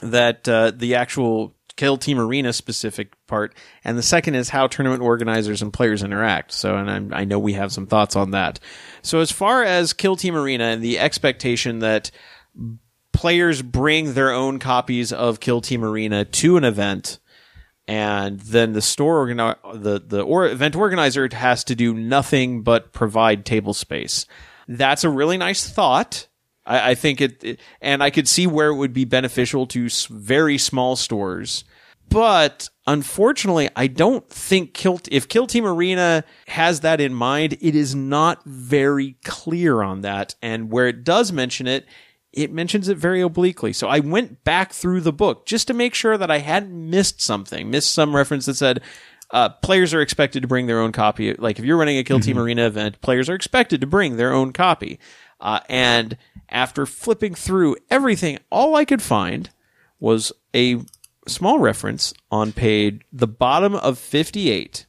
that 0.00 0.48
uh, 0.48 0.70
the 0.74 0.94
actual 0.94 1.56
Kill 1.76 1.96
Team 1.96 2.20
Arena 2.20 2.52
specific 2.52 3.14
part, 3.26 3.52
and 3.82 3.98
the 3.98 4.02
second 4.02 4.36
is 4.36 4.48
how 4.48 4.68
tournament 4.68 5.02
organizers 5.02 5.60
and 5.60 5.72
players 5.72 6.04
interact. 6.04 6.52
So, 6.52 6.76
and 6.76 6.88
I'm, 6.88 7.12
i 7.12 7.24
know 7.24 7.40
we 7.40 7.54
have 7.54 7.72
some 7.72 7.86
thoughts 7.86 8.14
on 8.14 8.30
that. 8.30 8.60
So, 9.04 9.20
as 9.20 9.30
far 9.30 9.62
as 9.62 9.92
Kill 9.92 10.16
Team 10.16 10.34
Arena 10.34 10.64
and 10.64 10.82
the 10.82 10.98
expectation 10.98 11.80
that 11.80 12.10
players 13.12 13.60
bring 13.60 14.14
their 14.14 14.32
own 14.32 14.58
copies 14.58 15.12
of 15.12 15.40
Kill 15.40 15.60
Team 15.60 15.84
Arena 15.84 16.24
to 16.24 16.56
an 16.56 16.64
event, 16.64 17.18
and 17.86 18.40
then 18.40 18.72
the 18.72 18.80
store 18.80 19.26
organi- 19.26 19.82
the 19.82 20.00
the 20.00 20.22
or 20.22 20.46
event 20.46 20.74
organizer 20.74 21.28
has 21.32 21.64
to 21.64 21.74
do 21.74 21.92
nothing 21.92 22.62
but 22.62 22.94
provide 22.94 23.44
table 23.44 23.74
space. 23.74 24.24
That's 24.66 25.04
a 25.04 25.10
really 25.10 25.36
nice 25.36 25.68
thought. 25.68 26.26
I, 26.64 26.92
I 26.92 26.94
think 26.94 27.20
it, 27.20 27.44
it, 27.44 27.60
and 27.82 28.02
I 28.02 28.08
could 28.08 28.26
see 28.26 28.46
where 28.46 28.68
it 28.68 28.76
would 28.76 28.94
be 28.94 29.04
beneficial 29.04 29.66
to 29.66 29.88
very 30.08 30.56
small 30.56 30.96
stores. 30.96 31.64
But 32.08 32.68
unfortunately, 32.86 33.68
I 33.74 33.86
don't 33.86 34.28
think 34.28 34.74
Kill, 34.74 35.00
if 35.10 35.28
Kill 35.28 35.46
Team 35.46 35.66
Arena 35.66 36.24
has 36.46 36.80
that 36.80 37.00
in 37.00 37.12
mind, 37.12 37.56
it 37.60 37.74
is 37.74 37.94
not 37.94 38.44
very 38.44 39.16
clear 39.24 39.82
on 39.82 40.02
that. 40.02 40.34
And 40.40 40.70
where 40.70 40.86
it 40.86 41.02
does 41.02 41.32
mention 41.32 41.66
it, 41.66 41.86
it 42.32 42.52
mentions 42.52 42.88
it 42.88 42.98
very 42.98 43.20
obliquely. 43.20 43.72
So 43.72 43.88
I 43.88 44.00
went 44.00 44.44
back 44.44 44.72
through 44.72 45.00
the 45.00 45.12
book 45.12 45.46
just 45.46 45.66
to 45.68 45.74
make 45.74 45.94
sure 45.94 46.18
that 46.18 46.30
I 46.30 46.38
hadn't 46.38 46.90
missed 46.90 47.20
something, 47.20 47.70
missed 47.70 47.92
some 47.92 48.14
reference 48.14 48.46
that 48.46 48.54
said, 48.54 48.82
uh, 49.30 49.48
players 49.48 49.94
are 49.94 50.00
expected 50.00 50.42
to 50.42 50.48
bring 50.48 50.66
their 50.66 50.80
own 50.80 50.92
copy. 50.92 51.34
Like 51.34 51.58
if 51.58 51.64
you're 51.64 51.76
running 51.76 51.98
a 51.98 52.04
Kill 52.04 52.20
Team 52.20 52.36
mm-hmm. 52.36 52.44
Arena 52.44 52.66
event, 52.66 53.00
players 53.00 53.28
are 53.28 53.34
expected 53.34 53.80
to 53.80 53.86
bring 53.86 54.16
their 54.16 54.32
own 54.32 54.52
copy. 54.52 54.98
Uh, 55.40 55.60
and 55.68 56.16
after 56.48 56.86
flipping 56.86 57.34
through 57.34 57.76
everything, 57.90 58.38
all 58.50 58.76
I 58.76 58.84
could 58.84 59.02
find 59.02 59.50
was 59.98 60.32
a 60.54 60.80
small 61.26 61.58
reference 61.58 62.14
on 62.30 62.52
page 62.52 63.00
the 63.12 63.26
bottom 63.26 63.74
of 63.74 63.98
58 63.98 64.86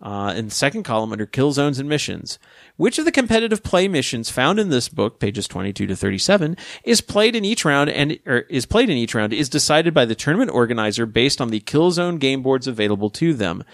uh, 0.00 0.32
in 0.36 0.46
the 0.46 0.50
second 0.50 0.84
column 0.84 1.12
under 1.12 1.26
kill 1.26 1.52
zones 1.52 1.78
and 1.78 1.88
missions. 1.88 2.38
Which 2.76 2.98
of 2.98 3.04
the 3.04 3.12
competitive 3.12 3.62
play 3.62 3.88
missions 3.88 4.30
found 4.30 4.58
in 4.58 4.68
this 4.68 4.88
book, 4.88 5.18
pages 5.18 5.48
22 5.48 5.86
to 5.86 5.96
37, 5.96 6.56
is 6.84 7.00
played 7.00 7.34
in 7.34 7.44
each 7.44 7.64
round 7.64 7.90
and 7.90 8.18
is 8.24 8.66
played 8.66 8.90
in 8.90 8.96
each 8.96 9.14
round 9.14 9.32
is 9.32 9.48
decided 9.48 9.94
by 9.94 10.04
the 10.04 10.14
tournament 10.14 10.50
organizer 10.52 11.06
based 11.06 11.40
on 11.40 11.50
the 11.50 11.60
kill 11.60 11.90
zone 11.90 12.18
game 12.18 12.42
boards 12.42 12.66
available 12.66 13.10
to 13.10 13.34
them. 13.34 13.64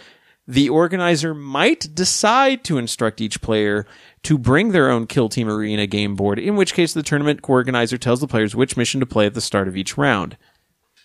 The 0.47 0.69
organizer 0.69 1.35
might 1.35 1.95
decide 1.95 2.65
to 2.65 2.77
instruct 2.77 3.23
each 3.23 3.41
player 3.41 3.87
to 4.25 4.37
bring 4.37 4.73
their 4.73 4.91
own 4.91 5.07
Kill 5.07 5.31
Team 5.31 5.49
Arena 5.49 5.87
game 5.87 6.17
board, 6.17 6.39
in 6.39 6.55
which 6.55 6.75
case 6.75 6.93
the 6.93 7.03
tournament 7.03 7.41
organizer 7.49 7.97
tells 7.97 8.21
the 8.21 8.27
players 8.27 8.55
which 8.55 8.77
mission 8.77 9.01
to 9.01 9.07
play 9.07 9.25
at 9.25 9.33
the 9.33 9.41
start 9.41 9.69
of 9.69 9.77
each 9.77 9.97
round. 9.97 10.37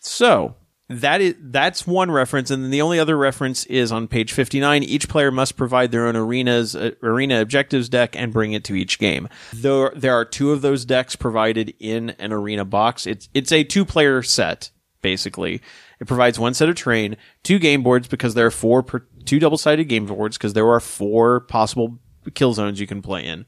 So, 0.01 0.55
that 0.89 1.21
is 1.21 1.35
that's 1.39 1.85
one 1.85 2.09
reference 2.09 2.49
and 2.49 2.63
then 2.63 2.71
the 2.71 2.81
only 2.81 2.99
other 2.99 3.15
reference 3.15 3.63
is 3.67 3.91
on 3.91 4.07
page 4.07 4.33
59 4.33 4.81
each 4.83 5.07
player 5.07 5.29
must 5.29 5.55
provide 5.55 5.91
their 5.91 6.07
own 6.07 6.15
arenas 6.15 6.75
uh, 6.75 6.91
arena 7.03 7.41
objectives 7.41 7.89
deck 7.89 8.15
and 8.15 8.33
bring 8.33 8.53
it 8.53 8.63
to 8.63 8.73
each 8.73 8.97
game. 8.97 9.29
There 9.53 9.93
there 9.95 10.15
are 10.15 10.25
two 10.25 10.51
of 10.51 10.61
those 10.61 10.85
decks 10.85 11.15
provided 11.15 11.75
in 11.79 12.11
an 12.11 12.33
arena 12.33 12.65
box. 12.65 13.05
It's 13.05 13.29
it's 13.33 13.51
a 13.51 13.63
two 13.63 13.85
player 13.85 14.23
set 14.23 14.71
basically. 15.01 15.61
It 15.99 16.07
provides 16.07 16.39
one 16.39 16.55
set 16.55 16.69
of 16.69 16.75
terrain 16.75 17.17
two 17.43 17.59
game 17.59 17.83
boards 17.83 18.07
because 18.07 18.33
there 18.33 18.47
are 18.47 18.51
four 18.51 18.81
per, 18.81 19.05
two 19.25 19.39
double 19.39 19.57
sided 19.57 19.85
game 19.85 20.07
boards 20.07 20.37
because 20.37 20.53
there 20.53 20.67
are 20.67 20.79
four 20.79 21.41
possible 21.41 21.99
kill 22.33 22.53
zones 22.53 22.79
you 22.79 22.87
can 22.87 23.03
play 23.03 23.25
in. 23.25 23.45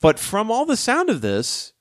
But 0.00 0.18
from 0.18 0.50
all 0.50 0.66
the 0.66 0.76
sound 0.76 1.10
of 1.10 1.20
this, 1.20 1.72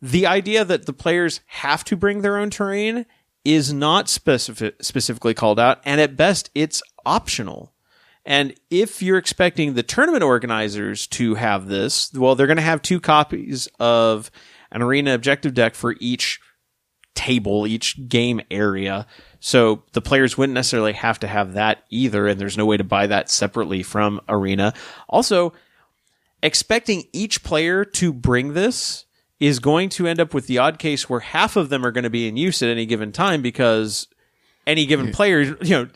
the 0.00 0.26
idea 0.26 0.64
that 0.64 0.86
the 0.86 0.92
players 0.92 1.40
have 1.46 1.84
to 1.84 1.96
bring 1.96 2.22
their 2.22 2.36
own 2.36 2.50
terrain 2.50 3.06
is 3.44 3.72
not 3.72 4.08
specific, 4.08 4.82
specifically 4.82 5.34
called 5.34 5.58
out, 5.58 5.80
and 5.84 6.00
at 6.00 6.16
best, 6.16 6.50
it's 6.54 6.82
optional. 7.04 7.72
And 8.24 8.54
if 8.70 9.02
you're 9.02 9.18
expecting 9.18 9.74
the 9.74 9.82
tournament 9.82 10.22
organizers 10.22 11.06
to 11.08 11.34
have 11.34 11.66
this, 11.66 12.12
well, 12.14 12.34
they're 12.34 12.46
going 12.46 12.56
to 12.56 12.62
have 12.62 12.80
two 12.80 13.00
copies 13.00 13.68
of 13.80 14.30
an 14.70 14.80
arena 14.80 15.14
objective 15.14 15.54
deck 15.54 15.74
for 15.74 15.96
each 15.98 16.40
table, 17.14 17.66
each 17.66 18.08
game 18.08 18.40
area. 18.50 19.06
So 19.40 19.82
the 19.92 20.00
players 20.00 20.38
wouldn't 20.38 20.54
necessarily 20.54 20.92
have 20.92 21.18
to 21.20 21.26
have 21.26 21.54
that 21.54 21.84
either, 21.90 22.28
and 22.28 22.40
there's 22.40 22.56
no 22.56 22.64
way 22.64 22.76
to 22.76 22.84
buy 22.84 23.08
that 23.08 23.28
separately 23.28 23.82
from 23.82 24.20
Arena. 24.28 24.72
Also, 25.08 25.52
expecting 26.42 27.04
each 27.12 27.42
player 27.42 27.84
to 27.84 28.12
bring 28.12 28.54
this 28.54 29.04
is 29.42 29.58
going 29.58 29.88
to 29.88 30.06
end 30.06 30.20
up 30.20 30.32
with 30.32 30.46
the 30.46 30.58
odd 30.58 30.78
case 30.78 31.10
where 31.10 31.20
half 31.20 31.56
of 31.56 31.68
them 31.68 31.84
are 31.84 31.90
going 31.90 32.04
to 32.04 32.10
be 32.10 32.28
in 32.28 32.36
use 32.36 32.62
at 32.62 32.68
any 32.68 32.86
given 32.86 33.10
time 33.10 33.42
because 33.42 34.06
any 34.66 34.86
given 34.86 35.10
player, 35.12 35.40
you 35.62 35.70
know, 35.70 35.88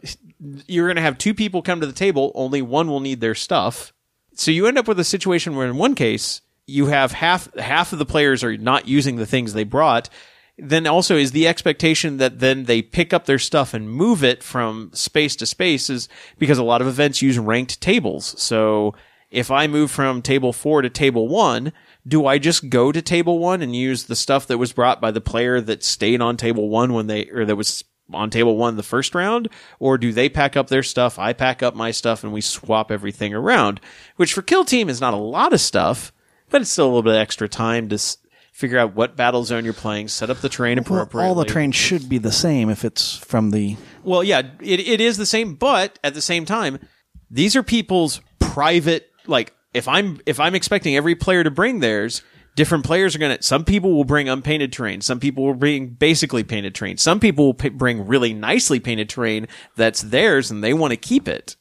you're 0.67 0.89
going 0.89 0.97
to 0.97 1.03
have 1.03 1.17
two 1.17 1.33
people 1.33 1.63
come 1.63 1.81
to 1.81 1.87
the 1.87 1.93
table, 1.93 2.33
only 2.35 2.61
one 2.61 2.89
will 2.89 3.01
need 3.01 3.21
their 3.21 3.35
stuff. 3.35 3.93
So 4.35 4.51
you 4.51 4.67
end 4.67 4.79
up 4.79 4.89
with 4.89 4.99
a 4.99 5.05
situation 5.05 5.55
where 5.55 5.67
in 5.67 5.77
one 5.77 5.95
case, 5.95 6.41
you 6.67 6.87
have 6.87 7.13
half 7.13 7.55
half 7.55 7.93
of 7.93 8.01
the 8.01 8.05
players 8.05 8.43
are 8.43 8.57
not 8.57 8.89
using 8.89 9.17
the 9.17 9.27
things 9.27 9.53
they 9.53 9.63
brought 9.63 10.11
then 10.59 10.87
also 10.87 11.17
is 11.17 11.33
the 11.33 11.47
expectation 11.47 12.17
that 12.17 12.39
then 12.39 12.65
they 12.65 12.81
pick 12.81 13.13
up 13.13 13.27
their 13.27 13.39
stuff 13.39 13.75
and 13.75 13.91
move 13.91 14.25
it 14.25 14.43
from 14.43 14.91
space 14.95 15.37
to 15.37 15.47
space 15.47 15.91
is 15.91 16.09
because 16.39 16.59
a 16.59 16.65
lot 16.65 16.81
of 16.81 16.87
events 16.87 17.21
use 17.21 17.39
ranked 17.39 17.81
tables. 17.81 18.41
So 18.41 18.95
if 19.31 19.51
I 19.51 19.67
move 19.67 19.91
from 19.91 20.23
table 20.23 20.53
four 20.53 20.81
to 20.81 20.89
table 20.89 21.29
one, 21.29 21.73
do 22.07 22.27
I 22.27 22.39
just 22.39 22.69
go 22.69 22.93
to 22.93 23.03
table 23.03 23.39
one 23.39 23.63
and 23.63 23.75
use 23.75 24.05
the 24.05 24.17
stuff 24.17 24.47
that 24.47 24.59
was 24.59 24.73
brought 24.73 25.01
by 25.01 25.11
the 25.11 25.21
player 25.21 25.61
that 25.61 25.83
stayed 25.83 26.21
on 26.21 26.37
table 26.37 26.69
one 26.69 26.93
when 26.93 27.07
they, 27.09 27.29
or 27.31 27.45
that 27.45 27.57
was 27.57 27.85
on 28.13 28.31
table 28.31 28.57
one 28.57 28.77
the 28.77 28.83
first 28.83 29.15
round? 29.15 29.49
Or 29.81 29.99
do 29.99 30.13
they 30.13 30.29
pack 30.29 30.57
up 30.57 30.69
their 30.69 30.85
stuff? 30.85 31.19
I 31.19 31.33
pack 31.33 31.63
up 31.63 31.75
my 31.75 31.91
stuff 31.91 32.23
and 32.23 32.33
we 32.33 32.41
swap 32.41 32.93
everything 32.93 33.35
around, 33.35 33.81
which 34.17 34.33
for 34.33 34.43
kill 34.43 34.65
team 34.65 34.89
is 34.89 35.01
not 35.01 35.15
a 35.15 35.19
lot 35.19 35.53
of 35.53 35.61
stuff, 35.61 36.13
but 36.51 36.61
it's 36.61 36.71
still 36.71 36.87
a 36.87 36.89
little 36.89 37.03
bit 37.03 37.17
extra 37.17 37.49
time 37.49 37.89
to 37.89 37.99
figure 38.53 38.79
out 38.79 38.95
what 38.95 39.17
battle 39.17 39.45
zone 39.45 39.65
you're 39.65 39.75
playing, 39.75 40.09
set 40.09 40.31
up 40.31 40.39
the 40.39 40.49
terrain 40.49 40.79
Well, 40.79 40.85
appropriately. 41.01 41.29
all 41.29 41.35
the 41.35 41.45
trains 41.45 41.75
should 41.75 42.09
be 42.09 42.19
the 42.19 42.33
same 42.33 42.71
if 42.71 42.85
it's 42.85 43.17
from 43.17 43.51
the. 43.51 43.77
Well, 44.05 44.23
yeah, 44.23 44.43
it, 44.61 44.81
it 44.81 45.01
is 45.01 45.17
the 45.17 45.27
same, 45.27 45.57
but 45.57 45.99
at 46.05 46.15
the 46.15 46.23
same 46.23 46.45
time, 46.45 46.79
these 47.31 47.57
are 47.57 47.63
people's 47.65 48.21
private 48.39 49.11
like 49.27 49.53
if 49.77 49.87
I'm 49.87 50.19
if 50.25 50.41
I'm 50.41 50.55
expecting 50.55 50.97
every 50.97 51.15
player 51.15 51.45
to 51.45 51.51
bring 51.51 51.81
theirs, 51.81 52.23
different 52.57 52.85
players 52.85 53.15
are 53.15 53.19
going 53.19 53.37
to 53.37 53.43
some 53.43 53.63
people 53.63 53.93
will 53.93 54.05
bring 54.05 54.27
unpainted 54.29 54.73
terrain, 54.73 55.03
some 55.03 55.21
people 55.21 55.45
will 55.45 55.55
bring 55.55 55.89
basically 55.89 56.43
painted 56.43 56.75
terrain. 56.75 56.97
Some 56.97 57.21
people 57.21 57.45
will 57.47 57.55
p- 57.55 57.69
bring 57.69 58.07
really 58.07 58.33
nicely 58.33 58.81
painted 58.81 59.11
terrain 59.11 59.47
that's 59.77 60.01
theirs 60.01 60.51
and 60.51 60.65
they 60.65 60.73
want 60.73 60.93
to 60.93 60.97
keep 60.97 61.29
it. 61.29 61.57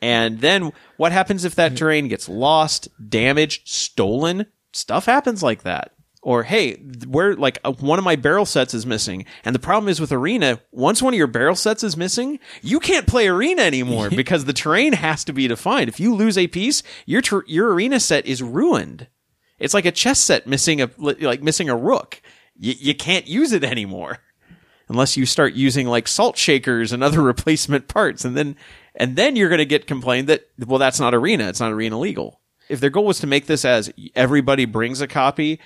And 0.00 0.40
then 0.40 0.72
what 0.96 1.10
happens 1.10 1.44
if 1.44 1.56
that 1.56 1.76
terrain 1.76 2.08
gets 2.08 2.28
lost, 2.28 2.88
damaged, 3.08 3.68
stolen? 3.68 4.46
Stuff 4.72 5.06
happens 5.06 5.42
like 5.42 5.62
that. 5.62 5.92
Or 6.24 6.44
hey, 6.44 6.76
where 7.06 7.34
like 7.34 7.58
uh, 7.64 7.72
one 7.72 7.98
of 7.98 8.04
my 8.04 8.14
barrel 8.14 8.46
sets 8.46 8.74
is 8.74 8.86
missing, 8.86 9.24
and 9.44 9.54
the 9.54 9.58
problem 9.58 9.88
is 9.88 10.00
with 10.00 10.12
arena. 10.12 10.60
Once 10.70 11.02
one 11.02 11.12
of 11.14 11.18
your 11.18 11.26
barrel 11.26 11.56
sets 11.56 11.82
is 11.82 11.96
missing, 11.96 12.38
you 12.62 12.78
can't 12.78 13.08
play 13.08 13.26
arena 13.26 13.62
anymore 13.62 14.08
because 14.16 14.44
the 14.44 14.52
terrain 14.52 14.92
has 14.92 15.24
to 15.24 15.32
be 15.32 15.48
defined. 15.48 15.88
If 15.88 15.98
you 15.98 16.14
lose 16.14 16.38
a 16.38 16.46
piece, 16.46 16.84
your 17.06 17.22
ter- 17.22 17.44
your 17.48 17.74
arena 17.74 17.98
set 17.98 18.24
is 18.24 18.40
ruined. 18.40 19.08
It's 19.58 19.74
like 19.74 19.84
a 19.84 19.92
chess 19.92 20.20
set 20.20 20.46
missing 20.46 20.80
a 20.80 20.90
like 20.96 21.42
missing 21.42 21.68
a 21.68 21.76
rook. 21.76 22.22
You 22.56 22.74
you 22.78 22.94
can't 22.94 23.26
use 23.26 23.52
it 23.52 23.64
anymore 23.64 24.20
unless 24.88 25.16
you 25.16 25.24
start 25.26 25.54
using 25.54 25.86
like 25.88 26.06
salt 26.06 26.36
shakers 26.36 26.92
and 26.92 27.02
other 27.02 27.22
replacement 27.32 27.88
parts 27.88 28.24
and 28.24 28.36
then 28.36 28.56
and 28.94 29.16
then 29.16 29.36
you're 29.36 29.48
going 29.48 29.58
to 29.58 29.64
get 29.64 29.86
complained 29.86 30.28
that 30.28 30.48
well 30.66 30.78
that's 30.78 31.00
not 31.00 31.14
arena 31.14 31.48
it's 31.48 31.60
not 31.60 31.72
arena 31.72 31.98
legal 31.98 32.40
if 32.68 32.80
their 32.80 32.90
goal 32.90 33.04
was 33.04 33.18
to 33.18 33.26
make 33.26 33.46
this 33.46 33.64
as 33.64 33.92
everybody 34.14 34.64
brings 34.64 35.00
a 35.00 35.06
copy 35.06 35.58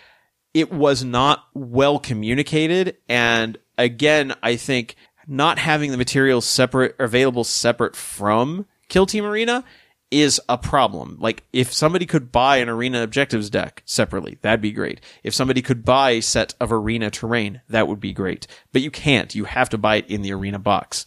it 0.57 0.73
was 0.73 1.05
not 1.05 1.45
well 1.53 1.99
communicated 1.99 2.97
and 3.09 3.59
again 3.77 4.35
i 4.43 4.57
think 4.57 4.97
not 5.29 5.59
having 5.59 5.91
the 5.91 5.99
materials 5.99 6.47
separate 6.47 6.97
available 6.99 7.45
separate 7.45 7.95
from 7.95 8.65
kill 8.89 9.05
team 9.05 9.25
arena 9.25 9.63
is 10.11 10.41
a 10.49 10.57
problem. 10.57 11.17
Like 11.21 11.43
if 11.53 11.73
somebody 11.73 12.07
could 12.07 12.31
buy 12.31 12.59
an 12.59 12.69
arena 12.69 13.03
objectives 13.03 13.51
deck 13.51 13.83
separately, 13.85 14.39
that'd 14.41 14.61
be 14.61 14.73
great. 14.73 15.01
If 15.23 15.35
somebody 15.35 15.63
could 15.63 15.85
buy 15.85 16.11
a 16.13 16.23
set 16.23 16.55
of 16.61 16.73
arena 16.73 17.11
terrain, 17.11 17.61
that 17.69 17.89
would 17.89 18.01
be 18.01 18.13
great. 18.13 18.47
But 18.73 18.83
you 18.83 18.91
can't. 18.91 19.35
You 19.35 19.45
have 19.45 19.69
to 19.71 19.79
buy 19.79 19.97
it 19.97 20.07
in 20.09 20.23
the 20.23 20.33
arena 20.33 20.59
box. 20.59 21.07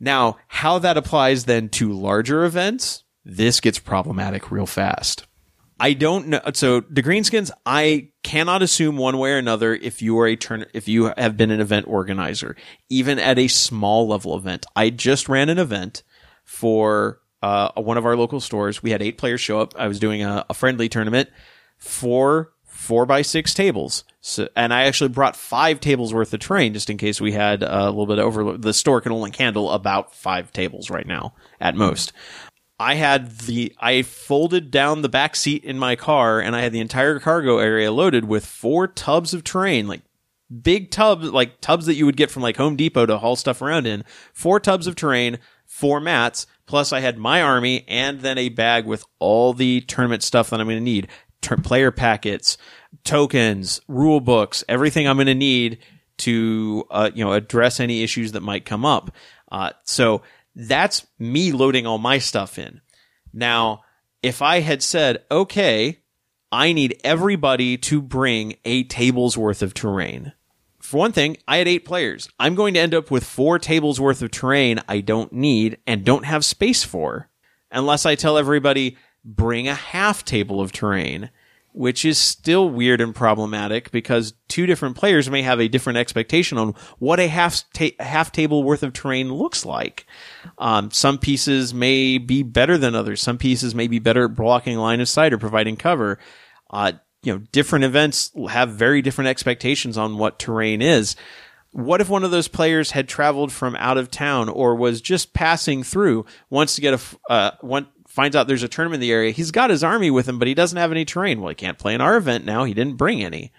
Now, 0.00 0.38
how 0.48 0.78
that 0.78 0.96
applies 0.96 1.44
then 1.44 1.68
to 1.70 1.92
larger 1.92 2.44
events, 2.44 3.04
this 3.24 3.60
gets 3.60 3.78
problematic 3.78 4.50
real 4.50 4.66
fast. 4.66 5.27
I 5.80 5.92
don't 5.92 6.28
know. 6.28 6.40
So 6.54 6.80
the 6.80 7.02
greenskins, 7.02 7.50
I 7.64 8.08
cannot 8.22 8.62
assume 8.62 8.96
one 8.96 9.18
way 9.18 9.32
or 9.32 9.38
another 9.38 9.74
if 9.74 10.02
you 10.02 10.18
are 10.18 10.26
a 10.26 10.36
turn, 10.36 10.66
if 10.74 10.88
you 10.88 11.12
have 11.16 11.36
been 11.36 11.50
an 11.50 11.60
event 11.60 11.86
organizer, 11.88 12.56
even 12.88 13.18
at 13.18 13.38
a 13.38 13.48
small 13.48 14.08
level 14.08 14.36
event. 14.36 14.66
I 14.74 14.90
just 14.90 15.28
ran 15.28 15.48
an 15.48 15.58
event 15.58 16.02
for 16.44 17.20
uh, 17.42 17.70
one 17.76 17.96
of 17.96 18.06
our 18.06 18.16
local 18.16 18.40
stores. 18.40 18.82
We 18.82 18.90
had 18.90 19.02
eight 19.02 19.18
players 19.18 19.40
show 19.40 19.60
up. 19.60 19.74
I 19.78 19.88
was 19.88 20.00
doing 20.00 20.22
a, 20.22 20.44
a 20.50 20.54
friendly 20.54 20.88
tournament 20.88 21.30
for 21.76 22.52
four 22.64 23.06
by 23.06 23.22
six 23.22 23.54
tables. 23.54 24.04
So, 24.20 24.48
and 24.56 24.72
I 24.72 24.84
actually 24.84 25.08
brought 25.08 25.36
five 25.36 25.80
tables 25.80 26.14
worth 26.14 26.32
of 26.32 26.40
terrain 26.40 26.74
just 26.74 26.90
in 26.90 26.96
case 26.96 27.20
we 27.20 27.32
had 27.32 27.62
a 27.62 27.86
little 27.86 28.06
bit 28.06 28.18
overload. 28.18 28.62
The 28.62 28.72
store 28.72 29.00
can 29.00 29.12
only 29.12 29.32
handle 29.36 29.70
about 29.70 30.14
five 30.14 30.52
tables 30.52 30.90
right 30.90 31.06
now 31.06 31.34
at 31.60 31.74
most. 31.74 32.12
I 32.78 32.94
had 32.94 33.38
the 33.40 33.74
I 33.78 34.02
folded 34.02 34.70
down 34.70 35.02
the 35.02 35.08
back 35.08 35.34
seat 35.34 35.64
in 35.64 35.78
my 35.78 35.96
car 35.96 36.40
and 36.40 36.54
I 36.54 36.60
had 36.60 36.72
the 36.72 36.80
entire 36.80 37.18
cargo 37.18 37.58
area 37.58 37.90
loaded 37.90 38.24
with 38.24 38.46
four 38.46 38.86
tubs 38.86 39.34
of 39.34 39.42
terrain, 39.42 39.88
like 39.88 40.02
big 40.62 40.90
tubs, 40.90 41.30
like 41.30 41.60
tubs 41.60 41.86
that 41.86 41.96
you 41.96 42.06
would 42.06 42.16
get 42.16 42.30
from 42.30 42.42
like 42.42 42.56
Home 42.56 42.76
Depot 42.76 43.06
to 43.06 43.18
haul 43.18 43.36
stuff 43.36 43.62
around 43.62 43.86
in. 43.86 44.04
Four 44.32 44.60
tubs 44.60 44.86
of 44.86 44.94
terrain, 44.94 45.38
four 45.66 46.00
mats, 46.00 46.46
plus 46.66 46.92
I 46.92 47.00
had 47.00 47.18
my 47.18 47.42
army 47.42 47.84
and 47.88 48.20
then 48.20 48.38
a 48.38 48.48
bag 48.48 48.86
with 48.86 49.04
all 49.18 49.52
the 49.54 49.80
tournament 49.82 50.22
stuff 50.22 50.50
that 50.50 50.60
I'm 50.60 50.66
going 50.66 50.78
to 50.78 50.82
need. 50.82 51.08
Ter- 51.40 51.56
player 51.56 51.90
packets, 51.90 52.58
tokens, 53.02 53.80
rule 53.88 54.20
books, 54.20 54.62
everything 54.68 55.08
I'm 55.08 55.16
going 55.16 55.26
to 55.26 55.34
need 55.34 55.78
to 56.18 56.84
uh, 56.90 57.10
you 57.14 57.24
know 57.24 57.32
address 57.32 57.80
any 57.80 58.02
issues 58.02 58.32
that 58.32 58.42
might 58.42 58.64
come 58.64 58.84
up. 58.84 59.10
Uh, 59.50 59.70
so 59.84 60.22
that's 60.58 61.06
me 61.20 61.52
loading 61.52 61.86
all 61.86 61.98
my 61.98 62.18
stuff 62.18 62.58
in. 62.58 62.80
Now, 63.32 63.84
if 64.22 64.42
I 64.42 64.60
had 64.60 64.82
said, 64.82 65.24
okay, 65.30 66.00
I 66.50 66.72
need 66.72 67.00
everybody 67.04 67.78
to 67.78 68.02
bring 68.02 68.56
a 68.64 68.82
table's 68.82 69.38
worth 69.38 69.62
of 69.62 69.72
terrain. 69.72 70.32
For 70.80 70.96
one 70.96 71.12
thing, 71.12 71.36
I 71.46 71.58
had 71.58 71.68
eight 71.68 71.84
players. 71.84 72.28
I'm 72.40 72.56
going 72.56 72.74
to 72.74 72.80
end 72.80 72.94
up 72.94 73.10
with 73.10 73.24
four 73.24 73.58
tables 73.58 74.00
worth 74.00 74.20
of 74.20 74.32
terrain 74.32 74.80
I 74.88 75.00
don't 75.00 75.32
need 75.32 75.78
and 75.86 76.04
don't 76.04 76.24
have 76.24 76.44
space 76.44 76.82
for. 76.82 77.28
Unless 77.70 78.04
I 78.04 78.16
tell 78.16 78.36
everybody, 78.36 78.96
bring 79.24 79.68
a 79.68 79.74
half 79.74 80.24
table 80.24 80.60
of 80.60 80.72
terrain, 80.72 81.30
which 81.72 82.04
is 82.04 82.18
still 82.18 82.68
weird 82.68 83.00
and 83.00 83.14
problematic 83.14 83.90
because 83.90 84.34
two 84.48 84.66
different 84.66 84.96
players 84.96 85.30
may 85.30 85.42
have 85.42 85.60
a 85.60 85.68
different 85.68 85.98
expectation 85.98 86.58
on 86.58 86.74
what 86.98 87.20
a 87.20 87.28
half 87.28 87.62
ta- 87.72 87.90
half 88.00 88.32
table 88.32 88.64
worth 88.64 88.82
of 88.82 88.92
terrain 88.92 89.32
looks 89.32 89.64
like. 89.64 90.06
Um, 90.58 90.90
some 90.90 91.18
pieces 91.18 91.72
may 91.72 92.18
be 92.18 92.42
better 92.42 92.78
than 92.78 92.94
others. 92.94 93.22
Some 93.22 93.38
pieces 93.38 93.74
may 93.74 93.86
be 93.86 93.98
better 93.98 94.24
at 94.24 94.34
blocking 94.34 94.78
line 94.78 95.00
of 95.00 95.08
sight 95.08 95.32
or 95.32 95.38
providing 95.38 95.76
cover. 95.76 96.18
Uh, 96.70 96.92
you 97.22 97.32
know, 97.32 97.38
different 97.52 97.84
events 97.84 98.32
have 98.48 98.70
very 98.70 99.02
different 99.02 99.28
expectations 99.28 99.98
on 99.98 100.18
what 100.18 100.38
terrain 100.38 100.82
is. 100.82 101.16
What 101.72 102.00
if 102.00 102.08
one 102.08 102.24
of 102.24 102.30
those 102.30 102.48
players 102.48 102.92
had 102.92 103.08
traveled 103.08 103.52
from 103.52 103.76
out 103.76 103.98
of 103.98 104.10
town 104.10 104.48
or 104.48 104.74
was 104.74 105.00
just 105.00 105.34
passing 105.34 105.82
through, 105.82 106.24
wants 106.48 106.76
to 106.76 106.80
get 106.80 106.94
a, 106.94 107.32
uh, 107.32 107.50
one, 107.60 107.88
finds 108.18 108.34
out 108.34 108.48
there's 108.48 108.64
a 108.64 108.68
tournament 108.68 108.96
in 108.96 109.08
the 109.08 109.12
area. 109.12 109.30
He's 109.30 109.52
got 109.52 109.70
his 109.70 109.84
army 109.84 110.10
with 110.10 110.28
him, 110.28 110.40
but 110.40 110.48
he 110.48 110.54
doesn't 110.54 110.76
have 110.76 110.90
any 110.90 111.04
terrain. 111.04 111.40
Well, 111.40 111.50
he 111.50 111.54
can't 111.54 111.78
play 111.78 111.94
in 111.94 112.00
our 112.00 112.16
event 112.16 112.44
now. 112.44 112.64
He 112.64 112.74
didn't 112.74 112.96
bring 112.96 113.22
any. 113.22 113.52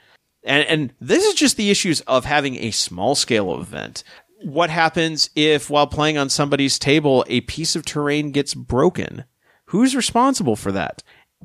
And, 0.44 0.68
and 0.68 0.94
this 1.00 1.24
is 1.24 1.34
just 1.34 1.56
the 1.56 1.70
issues 1.70 2.02
of 2.02 2.26
having 2.26 2.58
a 2.58 2.72
small 2.72 3.16
scale 3.16 3.58
event. 3.58 4.04
What 4.44 4.70
happens 4.70 5.30
if 5.34 5.70
while 5.70 5.88
playing 5.88 6.18
on 6.18 6.28
somebody's 6.28 6.78
table, 6.78 7.24
a 7.30 7.40
piece 7.40 7.78
of 7.78 7.86
terrain 7.86 8.34
gets 8.34 8.54
broken? 8.54 9.24
Who's 9.68 9.96
responsible 9.96 10.58
for 10.58 10.74
that? 10.74 11.04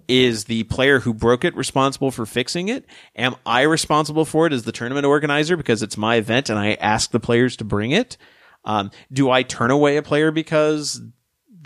Is 0.09 0.47
the 0.47 0.65
player 0.65 0.99
who 0.99 1.15
broke 1.15 1.45
it 1.45 1.55
responsible 1.55 2.11
for 2.11 2.27
fixing 2.27 2.67
it? 2.67 2.85
Am 3.15 3.37
I 3.47 3.63
responsible 3.63 4.25
for 4.25 4.49
it 4.49 4.53
as 4.53 4.65
the 4.65 4.73
tournament 4.73 5.07
organizer 5.07 5.57
because 5.57 5.85
it's 5.85 5.97
my 5.97 6.17
event 6.17 6.51
and 6.51 6.59
I 6.59 6.73
ask 6.81 7.13
the 7.13 7.21
players 7.21 7.57
to 7.59 7.65
bring 7.65 7.93
it? 7.93 8.17
Um, 8.65 8.91
do 9.13 9.31
I 9.31 9.45
turn 9.45 9.71
away 9.71 9.99
a 9.99 10.03
player 10.03 10.33
because 10.33 11.01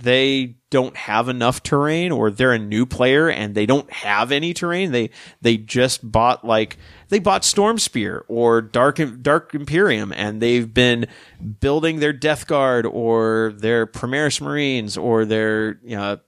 they 0.02 0.56
don't 0.70 0.96
have 0.96 1.28
enough 1.28 1.62
terrain 1.62 2.12
or 2.12 2.30
they're 2.30 2.52
a 2.52 2.58
new 2.58 2.84
player 2.84 3.28
and 3.28 3.54
they 3.54 3.66
don't 3.66 3.90
have 3.92 4.30
any 4.30 4.52
terrain. 4.52 4.92
They 4.92 5.10
they 5.40 5.56
just 5.56 6.10
bought 6.10 6.44
like 6.44 6.76
they 7.08 7.18
bought 7.18 7.44
Storm 7.44 7.78
Spear 7.78 8.24
or 8.28 8.60
Dark 8.60 9.00
Dark 9.22 9.54
Imperium 9.54 10.12
and 10.12 10.40
they've 10.40 10.72
been 10.72 11.06
building 11.60 12.00
their 12.00 12.12
Death 12.12 12.46
Guard 12.46 12.86
or 12.86 13.52
their 13.56 13.86
Primaris 13.86 14.40
Marines 14.40 14.96
or 14.96 15.24
their 15.24 15.78
you 15.82 15.96
know, 15.96 16.18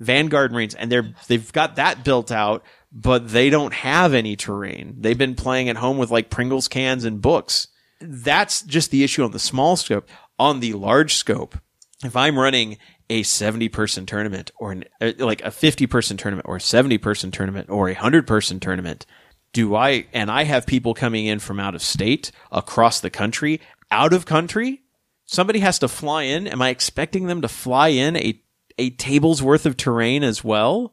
Vanguard 0.00 0.52
Marines 0.52 0.74
and 0.74 0.90
they're 0.90 1.14
they've 1.28 1.52
got 1.52 1.76
that 1.76 2.04
built 2.04 2.32
out 2.32 2.64
but 2.90 3.28
they 3.28 3.50
don't 3.50 3.74
have 3.74 4.14
any 4.14 4.34
terrain. 4.34 4.96
They've 4.98 5.18
been 5.18 5.34
playing 5.34 5.68
at 5.68 5.76
home 5.76 5.98
with 5.98 6.10
like 6.10 6.30
Pringles 6.30 6.68
cans 6.68 7.04
and 7.04 7.20
books. 7.20 7.68
That's 8.00 8.62
just 8.62 8.90
the 8.90 9.04
issue 9.04 9.24
on 9.24 9.32
the 9.32 9.38
small 9.38 9.76
scope. 9.76 10.08
On 10.38 10.60
the 10.60 10.74
large 10.74 11.14
scope, 11.14 11.58
if 12.04 12.16
I'm 12.16 12.38
running 12.38 12.78
a 13.10 13.22
70 13.22 13.68
person 13.68 14.06
tournament 14.06 14.50
or 14.58 14.72
an, 14.72 14.84
uh, 15.00 15.12
like 15.18 15.42
a 15.42 15.50
50 15.50 15.86
person 15.86 16.16
tournament 16.16 16.46
or 16.48 16.56
a 16.56 16.60
70 16.60 16.98
person 16.98 17.30
tournament 17.30 17.70
or 17.70 17.88
a 17.88 17.92
100 17.92 18.26
person 18.26 18.60
tournament, 18.60 19.06
do 19.52 19.74
I, 19.74 20.06
and 20.12 20.30
I 20.30 20.44
have 20.44 20.66
people 20.66 20.94
coming 20.94 21.26
in 21.26 21.38
from 21.38 21.58
out 21.58 21.74
of 21.74 21.82
state, 21.82 22.30
across 22.52 23.00
the 23.00 23.10
country, 23.10 23.60
out 23.90 24.12
of 24.12 24.26
country, 24.26 24.82
somebody 25.24 25.60
has 25.60 25.78
to 25.78 25.88
fly 25.88 26.24
in. 26.24 26.46
Am 26.46 26.60
I 26.60 26.68
expecting 26.68 27.26
them 27.26 27.42
to 27.42 27.48
fly 27.48 27.88
in 27.88 28.16
a, 28.16 28.40
a 28.76 28.90
table's 28.90 29.42
worth 29.42 29.64
of 29.64 29.76
terrain 29.76 30.22
as 30.22 30.44
well? 30.44 30.92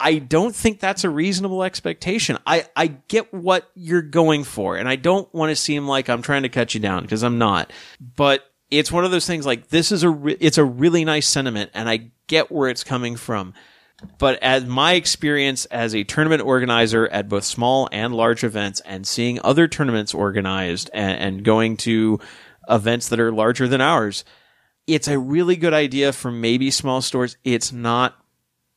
I 0.00 0.18
don't 0.18 0.54
think 0.54 0.80
that's 0.80 1.04
a 1.04 1.10
reasonable 1.10 1.62
expectation. 1.62 2.38
I, 2.46 2.66
I 2.74 2.86
get 2.86 3.34
what 3.34 3.70
you're 3.74 4.00
going 4.00 4.44
for, 4.44 4.76
and 4.76 4.88
I 4.88 4.96
don't 4.96 5.32
want 5.34 5.50
to 5.50 5.56
seem 5.56 5.86
like 5.86 6.08
I'm 6.08 6.22
trying 6.22 6.44
to 6.44 6.48
cut 6.48 6.72
you 6.72 6.80
down 6.80 7.02
because 7.02 7.22
I'm 7.22 7.36
not. 7.36 7.70
But 8.00 8.49
it's 8.70 8.92
one 8.92 9.04
of 9.04 9.10
those 9.10 9.26
things 9.26 9.46
like 9.46 9.68
this 9.68 9.90
is 9.92 10.02
a 10.02 10.10
re- 10.10 10.36
it's 10.40 10.58
a 10.58 10.64
really 10.64 11.04
nice 11.04 11.26
sentiment, 11.26 11.70
and 11.74 11.88
I 11.88 12.10
get 12.26 12.50
where 12.50 12.68
it's 12.68 12.84
coming 12.84 13.16
from. 13.16 13.54
But 14.18 14.42
as 14.42 14.64
my 14.64 14.94
experience 14.94 15.66
as 15.66 15.94
a 15.94 16.04
tournament 16.04 16.42
organizer 16.42 17.06
at 17.08 17.28
both 17.28 17.44
small 17.44 17.88
and 17.92 18.14
large 18.14 18.44
events, 18.44 18.80
and 18.80 19.06
seeing 19.06 19.40
other 19.44 19.68
tournaments 19.68 20.14
organized 20.14 20.90
and, 20.94 21.20
and 21.20 21.44
going 21.44 21.76
to 21.78 22.18
events 22.68 23.08
that 23.08 23.20
are 23.20 23.32
larger 23.32 23.68
than 23.68 23.80
ours, 23.80 24.24
it's 24.86 25.08
a 25.08 25.18
really 25.18 25.56
good 25.56 25.74
idea 25.74 26.12
for 26.12 26.30
maybe 26.30 26.70
small 26.70 27.02
stores. 27.02 27.36
It's 27.44 27.72
not 27.72 28.16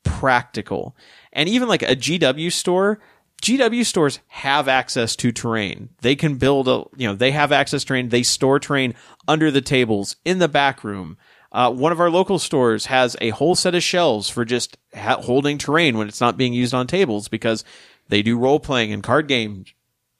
practical. 0.03 0.95
And 1.31 1.47
even 1.47 1.67
like 1.67 1.83
a 1.83 1.95
GW 1.95 2.51
store, 2.51 2.99
GW 3.43 3.85
stores 3.85 4.19
have 4.27 4.69
access 4.69 5.17
to 5.17 5.33
terrain. 5.33 5.89
They 5.99 6.15
can 6.15 6.37
build 6.37 6.69
a, 6.69 6.85
you 6.95 7.09
know, 7.09 7.13
they 7.13 7.31
have 7.31 7.51
access 7.51 7.81
to 7.81 7.87
terrain. 7.87 8.07
They 8.07 8.23
store 8.23 8.57
terrain 8.57 8.95
under 9.27 9.51
the 9.51 9.59
tables 9.59 10.15
in 10.23 10.39
the 10.39 10.47
back 10.47 10.81
room. 10.81 11.17
Uh, 11.51 11.69
one 11.69 11.91
of 11.91 11.99
our 11.99 12.09
local 12.09 12.39
stores 12.39 12.85
has 12.85 13.17
a 13.19 13.31
whole 13.31 13.53
set 13.53 13.75
of 13.75 13.83
shelves 13.83 14.29
for 14.29 14.45
just 14.45 14.77
ha- 14.95 15.21
holding 15.21 15.57
terrain 15.57 15.97
when 15.97 16.07
it's 16.07 16.21
not 16.21 16.37
being 16.37 16.53
used 16.53 16.73
on 16.73 16.87
tables 16.87 17.27
because 17.27 17.65
they 18.07 18.21
do 18.21 18.37
role 18.37 18.61
playing 18.61 18.93
and 18.93 19.03
card 19.03 19.27
games 19.27 19.73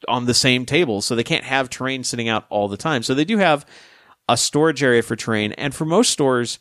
on 0.09 0.25
the 0.25 0.33
same 0.33 0.65
table. 0.65 1.01
So 1.01 1.15
they 1.15 1.23
can't 1.23 1.45
have 1.45 1.69
terrain 1.69 2.03
sitting 2.03 2.27
out 2.27 2.45
all 2.49 2.67
the 2.67 2.75
time. 2.75 3.03
So 3.03 3.13
they 3.13 3.23
do 3.23 3.37
have 3.37 3.65
a 4.27 4.35
storage 4.35 4.83
area 4.83 5.01
for 5.01 5.15
terrain. 5.15 5.53
And 5.53 5.73
for 5.73 5.85
most 5.85 6.11
stores, 6.11 6.59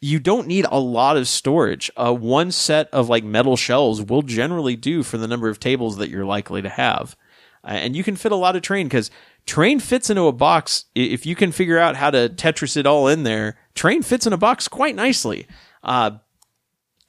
you 0.00 0.18
don't 0.18 0.46
need 0.46 0.66
a 0.70 0.78
lot 0.78 1.16
of 1.16 1.28
storage. 1.28 1.90
Uh, 1.96 2.14
one 2.14 2.50
set 2.50 2.88
of 2.92 3.08
like 3.08 3.24
metal 3.24 3.56
shelves 3.56 4.02
will 4.02 4.22
generally 4.22 4.76
do 4.76 5.02
for 5.02 5.18
the 5.18 5.28
number 5.28 5.48
of 5.48 5.60
tables 5.60 5.98
that 5.98 6.08
you're 6.08 6.24
likely 6.24 6.62
to 6.62 6.68
have. 6.68 7.16
Uh, 7.62 7.72
and 7.72 7.94
you 7.94 8.02
can 8.02 8.16
fit 8.16 8.32
a 8.32 8.36
lot 8.36 8.56
of 8.56 8.62
train 8.62 8.86
because 8.86 9.10
train 9.46 9.78
fits 9.78 10.08
into 10.08 10.22
a 10.22 10.32
box. 10.32 10.86
If 10.94 11.26
you 11.26 11.34
can 11.34 11.52
figure 11.52 11.78
out 11.78 11.96
how 11.96 12.10
to 12.10 12.30
Tetris 12.30 12.76
it 12.76 12.86
all 12.86 13.08
in 13.08 13.24
there, 13.24 13.58
train 13.74 14.02
fits 14.02 14.26
in 14.26 14.32
a 14.32 14.38
box 14.38 14.68
quite 14.68 14.94
nicely. 14.94 15.46
Uh, 15.82 16.12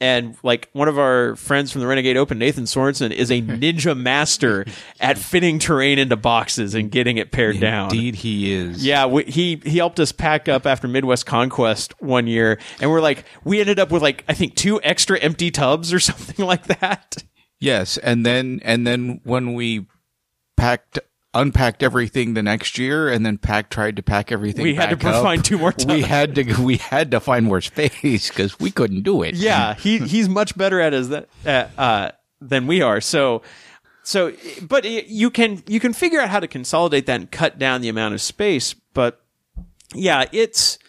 and 0.02 0.36
like 0.42 0.68
one 0.74 0.88
of 0.88 0.98
our 0.98 1.36
friends 1.36 1.72
from 1.72 1.80
the 1.80 1.88
Renegade 1.88 2.18
Open, 2.18 2.40
Nathan 2.40 2.66
Sorensen, 2.66 3.12
is 3.12 3.30
a 3.30 3.42
ninja 3.42 3.98
master 3.98 4.66
at 5.00 5.18
fitting 5.18 5.60
terrain 5.60 6.00
into 6.00 6.18
boxes 6.18 6.74
and 6.74 6.92
getting 6.92 7.18
it 7.18 7.32
pared 7.32 7.60
down. 7.60 7.92
Indeed, 7.92 8.16
he 8.16 8.52
is. 8.52 8.84
Yeah, 8.84 9.06
we, 9.06 9.24
he 9.24 9.62
he 9.64 9.78
helped 9.78 10.00
us 10.00 10.12
pack 10.12 10.50
up 10.50 10.66
after 10.66 10.88
Midwest 10.88 11.28
Conquest 11.28 11.94
one 12.02 12.26
year, 12.26 12.60
and 12.82 12.90
we're 12.90 13.00
like, 13.00 13.24
we 13.44 13.62
ended 13.62 13.80
up 13.80 13.92
with 13.92 14.02
like 14.02 14.26
I 14.28 14.34
think 14.34 14.56
two 14.56 14.82
extra 14.82 15.20
empty 15.20 15.52
tubs 15.52 15.94
or 15.94 16.00
something 16.02 16.46
like 16.46 16.66
that. 16.66 17.24
Yes, 17.60 17.98
and 18.00 18.26
then 18.26 18.60
and 18.64 18.88
then 18.88 19.22
when 19.24 19.54
we 19.54 19.86
packed 20.58 20.98
unpacked 21.34 21.84
everything 21.84 22.34
the 22.34 22.44
next 22.44 22.78
year, 22.78 23.10
and 23.10 23.26
then 23.26 23.38
pack 23.38 23.70
tried 23.70 23.96
to 23.96 24.04
pack 24.04 24.32
everything. 24.32 24.64
We 24.64 24.76
had 24.76 25.00
to 25.00 25.08
up, 25.08 25.24
find 25.24 25.44
two 25.44 25.58
more 25.58 25.74
We 25.88 26.02
had 26.02 26.36
to 26.36 26.62
we 26.62 26.78
had 26.78 27.12
to 27.12 27.20
find 27.20 27.46
more 27.46 27.62
space 27.62 28.30
because 28.30 28.60
we 28.60 28.72
couldn't 28.72 29.04
do 29.04 29.24
it. 29.24 29.36
Yeah, 29.36 29.74
he 29.76 30.00
he's 30.00 30.30
much 30.30 30.58
better 30.58 30.80
at 30.80 30.94
as 30.94 31.10
that 31.10 31.30
uh, 31.46 31.68
uh, 31.78 32.12
than 32.40 32.68
we 32.68 32.82
are. 32.82 33.02
So. 33.02 33.42
So, 34.04 34.34
but 34.64 34.84
you 34.84 35.30
can 35.30 35.62
you 35.68 35.80
can 35.80 35.94
figure 35.94 36.20
out 36.20 36.30
how 36.30 36.40
to 36.40 36.48
consolidate 36.48 37.06
that 37.06 37.20
and 37.20 37.30
cut 37.30 37.60
down 37.60 37.82
the 37.82 37.90
amount 37.90 38.16
of 38.16 38.22
space. 38.22 38.74
But 38.74 39.22
yeah, 39.94 40.26
it's 40.32 40.80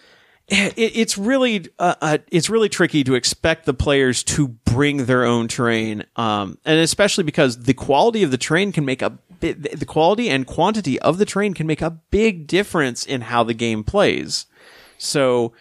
it, 0.53 0.93
it's 0.95 1.17
really 1.17 1.67
uh, 1.79 1.95
uh, 2.01 2.19
it's 2.31 2.51
really 2.51 2.69
tricky 2.69 3.05
to 3.05 3.15
expect 3.15 3.65
the 3.65 3.75
players 3.75 4.23
to 4.25 4.49
bring 4.49 5.07
their 5.07 5.25
own 5.25 5.49
terrain, 5.49 6.05
um, 6.17 6.59
and 6.65 6.79
especially 6.79 7.25
because 7.25 7.65
the 7.65 7.75
quality 7.75 8.23
of 8.23 8.31
the 8.31 8.39
terrain 8.39 8.73
can 8.73 8.85
make 8.85 9.03
a 9.03 9.19
the 9.41 9.87
quality 9.87 10.29
and 10.29 10.47
quantity 10.47 11.01
of 11.01 11.19
the 11.19 11.25
terrain 11.25 11.53
can 11.53 11.67
make 11.67 11.83
a 11.83 11.91
big 11.91 12.47
difference 12.47 13.05
in 13.05 13.23
how 13.23 13.43
the 13.43 13.55
game 13.55 13.83
plays. 13.83 14.47
So 14.99 15.53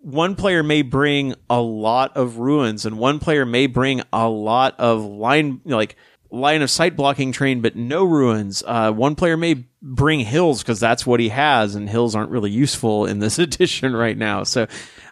one 0.00 0.34
player 0.34 0.62
may 0.62 0.80
bring 0.80 1.34
a 1.50 1.60
lot 1.60 2.16
of 2.16 2.38
ruins, 2.38 2.86
and 2.86 2.98
one 2.98 3.18
player 3.18 3.44
may 3.44 3.66
bring 3.66 4.02
a 4.12 4.28
lot 4.28 4.78
of 4.78 5.02
line 5.04 5.60
like 5.64 5.96
line 6.30 6.62
of 6.62 6.70
sight 6.70 6.96
blocking 6.96 7.32
train, 7.32 7.60
but 7.60 7.76
no 7.76 8.04
ruins. 8.04 8.62
Uh, 8.66 8.92
one 8.92 9.14
player 9.14 9.36
may 9.36 9.66
bring 9.80 10.20
hills 10.20 10.62
because 10.62 10.80
that's 10.80 11.06
what 11.06 11.20
he 11.20 11.28
has, 11.30 11.74
and 11.74 11.88
hills 11.88 12.14
aren't 12.14 12.30
really 12.30 12.50
useful 12.50 13.06
in 13.06 13.18
this 13.18 13.38
edition 13.38 13.94
right 13.94 14.16
now. 14.16 14.44
So, 14.44 14.66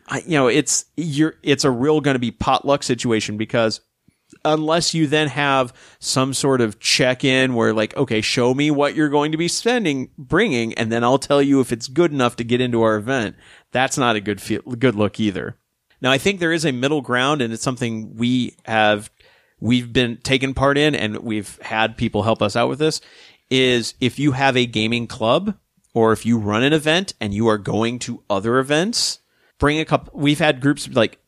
I, 0.08 0.20
you 0.20 0.38
know, 0.38 0.48
it's 0.48 0.84
you're 0.96 1.34
it's 1.42 1.64
a 1.64 1.70
real 1.70 2.00
going 2.00 2.14
to 2.14 2.20
be 2.20 2.30
potluck 2.30 2.82
situation 2.82 3.36
because 3.36 3.80
unless 4.44 4.94
you 4.94 5.06
then 5.06 5.28
have 5.28 5.72
some 5.98 6.34
sort 6.34 6.60
of 6.60 6.80
check 6.80 7.24
in 7.24 7.54
where 7.54 7.72
like 7.72 7.96
okay 7.96 8.20
show 8.20 8.52
me 8.52 8.70
what 8.70 8.94
you're 8.94 9.08
going 9.08 9.32
to 9.32 9.38
be 9.38 9.48
spending 9.48 10.10
bringing 10.18 10.74
and 10.74 10.90
then 10.90 11.04
I'll 11.04 11.18
tell 11.18 11.40
you 11.40 11.60
if 11.60 11.72
it's 11.72 11.86
good 11.88 12.12
enough 12.12 12.36
to 12.36 12.44
get 12.44 12.60
into 12.60 12.82
our 12.82 12.96
event 12.96 13.36
that's 13.70 13.96
not 13.96 14.16
a 14.16 14.20
good 14.20 14.40
feel, 14.40 14.62
good 14.62 14.96
look 14.96 15.20
either 15.20 15.56
now 16.02 16.10
I 16.10 16.18
think 16.18 16.40
there 16.40 16.52
is 16.52 16.64
a 16.64 16.72
middle 16.72 17.02
ground 17.02 17.40
and 17.40 17.52
it's 17.52 17.62
something 17.62 18.16
we 18.16 18.56
have 18.64 19.10
we've 19.61 19.92
been 19.92 20.16
taken 20.18 20.54
part 20.54 20.78
in 20.78 20.94
and 20.94 21.18
we've 21.18 21.59
had 21.62 21.96
people 21.96 22.22
help 22.22 22.42
us 22.42 22.57
out 22.57 22.68
with 22.68 22.78
this 22.78 23.00
is 23.50 23.94
if 24.00 24.18
you 24.18 24.32
have 24.32 24.57
a 24.57 24.66
gaming 24.66 25.07
club 25.07 25.54
or 25.94 26.12
if 26.12 26.26
you 26.26 26.38
run 26.38 26.62
an 26.62 26.72
event 26.72 27.14
and 27.20 27.32
you 27.32 27.48
are 27.48 27.59
going 27.59 27.98
to 27.98 28.22
other 28.28 28.59
events 28.59 29.20
bring 29.59 29.78
a 29.78 29.84
couple 29.84 30.12
we've 30.18 30.38
had 30.38 30.61
groups 30.61 30.88
like 30.88 31.18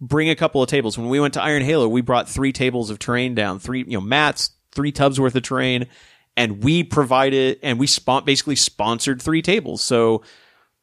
bring 0.00 0.30
a 0.30 0.36
couple 0.36 0.62
of 0.62 0.68
tables. 0.68 0.96
When 0.96 1.08
we 1.08 1.20
went 1.20 1.34
to 1.34 1.42
Iron 1.42 1.62
Halo, 1.62 1.88
we 1.88 2.00
brought 2.00 2.28
three 2.28 2.52
tables 2.52 2.90
of 2.90 2.98
terrain 2.98 3.34
down, 3.34 3.58
three, 3.58 3.80
you 3.80 3.92
know, 3.92 4.00
mats, 4.00 4.50
three 4.72 4.92
tubs 4.92 5.20
worth 5.20 5.34
of 5.34 5.42
terrain, 5.42 5.86
and 6.36 6.62
we 6.64 6.82
provided, 6.82 7.58
and 7.62 7.78
we 7.78 7.86
spon- 7.86 8.24
basically 8.24 8.56
sponsored 8.56 9.20
three 9.20 9.42
tables. 9.42 9.82
So 9.82 10.22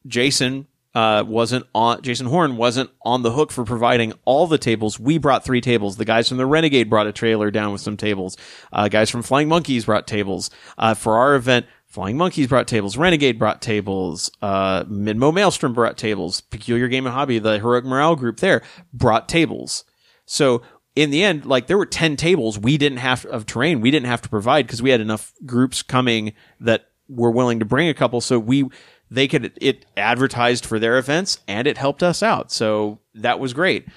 Jason, 0.05 0.67
uh, 0.97 1.21
wasn't 1.21 1.63
on, 1.75 2.01
Jason 2.01 2.25
Horn 2.25 2.57
wasn't 2.57 2.89
on 3.03 3.21
the 3.21 3.31
hook 3.31 3.51
for 3.51 3.63
providing 3.63 4.13
all 4.25 4.47
the 4.47 4.57
tables. 4.57 4.99
We 4.99 5.19
brought 5.19 5.45
three 5.45 5.61
tables. 5.61 5.97
The 5.97 6.05
guys 6.05 6.27
from 6.27 6.37
the 6.37 6.45
Renegade 6.47 6.89
brought 6.89 7.05
a 7.05 7.11
trailer 7.11 7.51
down 7.51 7.71
with 7.71 7.81
some 7.81 7.97
tables. 7.97 8.35
Uh, 8.73 8.87
guys 8.87 9.11
from 9.11 9.21
Flying 9.21 9.47
Monkeys 9.47 9.85
brought 9.85 10.07
tables. 10.07 10.49
Uh, 10.75 10.95
for 10.95 11.15
our 11.19 11.35
event, 11.35 11.67
Flying 11.85 12.17
Monkeys 12.17 12.47
brought 12.47 12.67
tables. 12.67 12.97
Renegade 12.97 13.37
brought 13.37 13.61
tables. 13.61 14.31
Uh, 14.41 14.85
Midmo 14.85 15.31
Maelstrom 15.31 15.71
brought 15.71 15.97
tables. 15.97 16.41
Peculiar 16.41 16.87
Game 16.87 17.05
and 17.05 17.13
Hobby, 17.13 17.37
the 17.37 17.59
Heroic 17.59 17.85
Morale 17.85 18.15
group 18.15 18.39
there, 18.39 18.63
brought 18.91 19.29
tables. 19.29 19.83
So 20.25 20.63
in 20.95 21.11
the 21.11 21.23
end, 21.23 21.45
like 21.45 21.67
there 21.67 21.77
were 21.77 21.85
10 21.85 22.15
tables 22.15 22.57
we 22.57 22.75
didn't 22.75 22.97
have 22.97 23.23
of 23.27 23.45
terrain 23.45 23.81
we 23.81 23.91
didn't 23.91 24.07
have 24.07 24.23
to 24.23 24.29
provide 24.29 24.65
because 24.65 24.81
we 24.81 24.89
had 24.89 24.99
enough 24.99 25.31
groups 25.45 25.83
coming 25.83 26.33
that 26.59 26.87
were 27.07 27.31
willing 27.31 27.59
to 27.59 27.65
bring 27.65 27.87
a 27.87 27.93
couple. 27.93 28.21
So 28.21 28.39
we, 28.39 28.65
they 29.09 29.27
could, 29.27 29.53
it 29.61 29.85
advertised 29.95 30.65
for 30.65 30.79
their 30.79 30.97
events 30.97 31.39
and 31.47 31.67
it 31.67 31.77
helped 31.77 32.03
us 32.03 32.21
out. 32.21 32.51
So 32.51 32.99
that 33.15 33.39
was 33.39 33.53
great. 33.53 33.87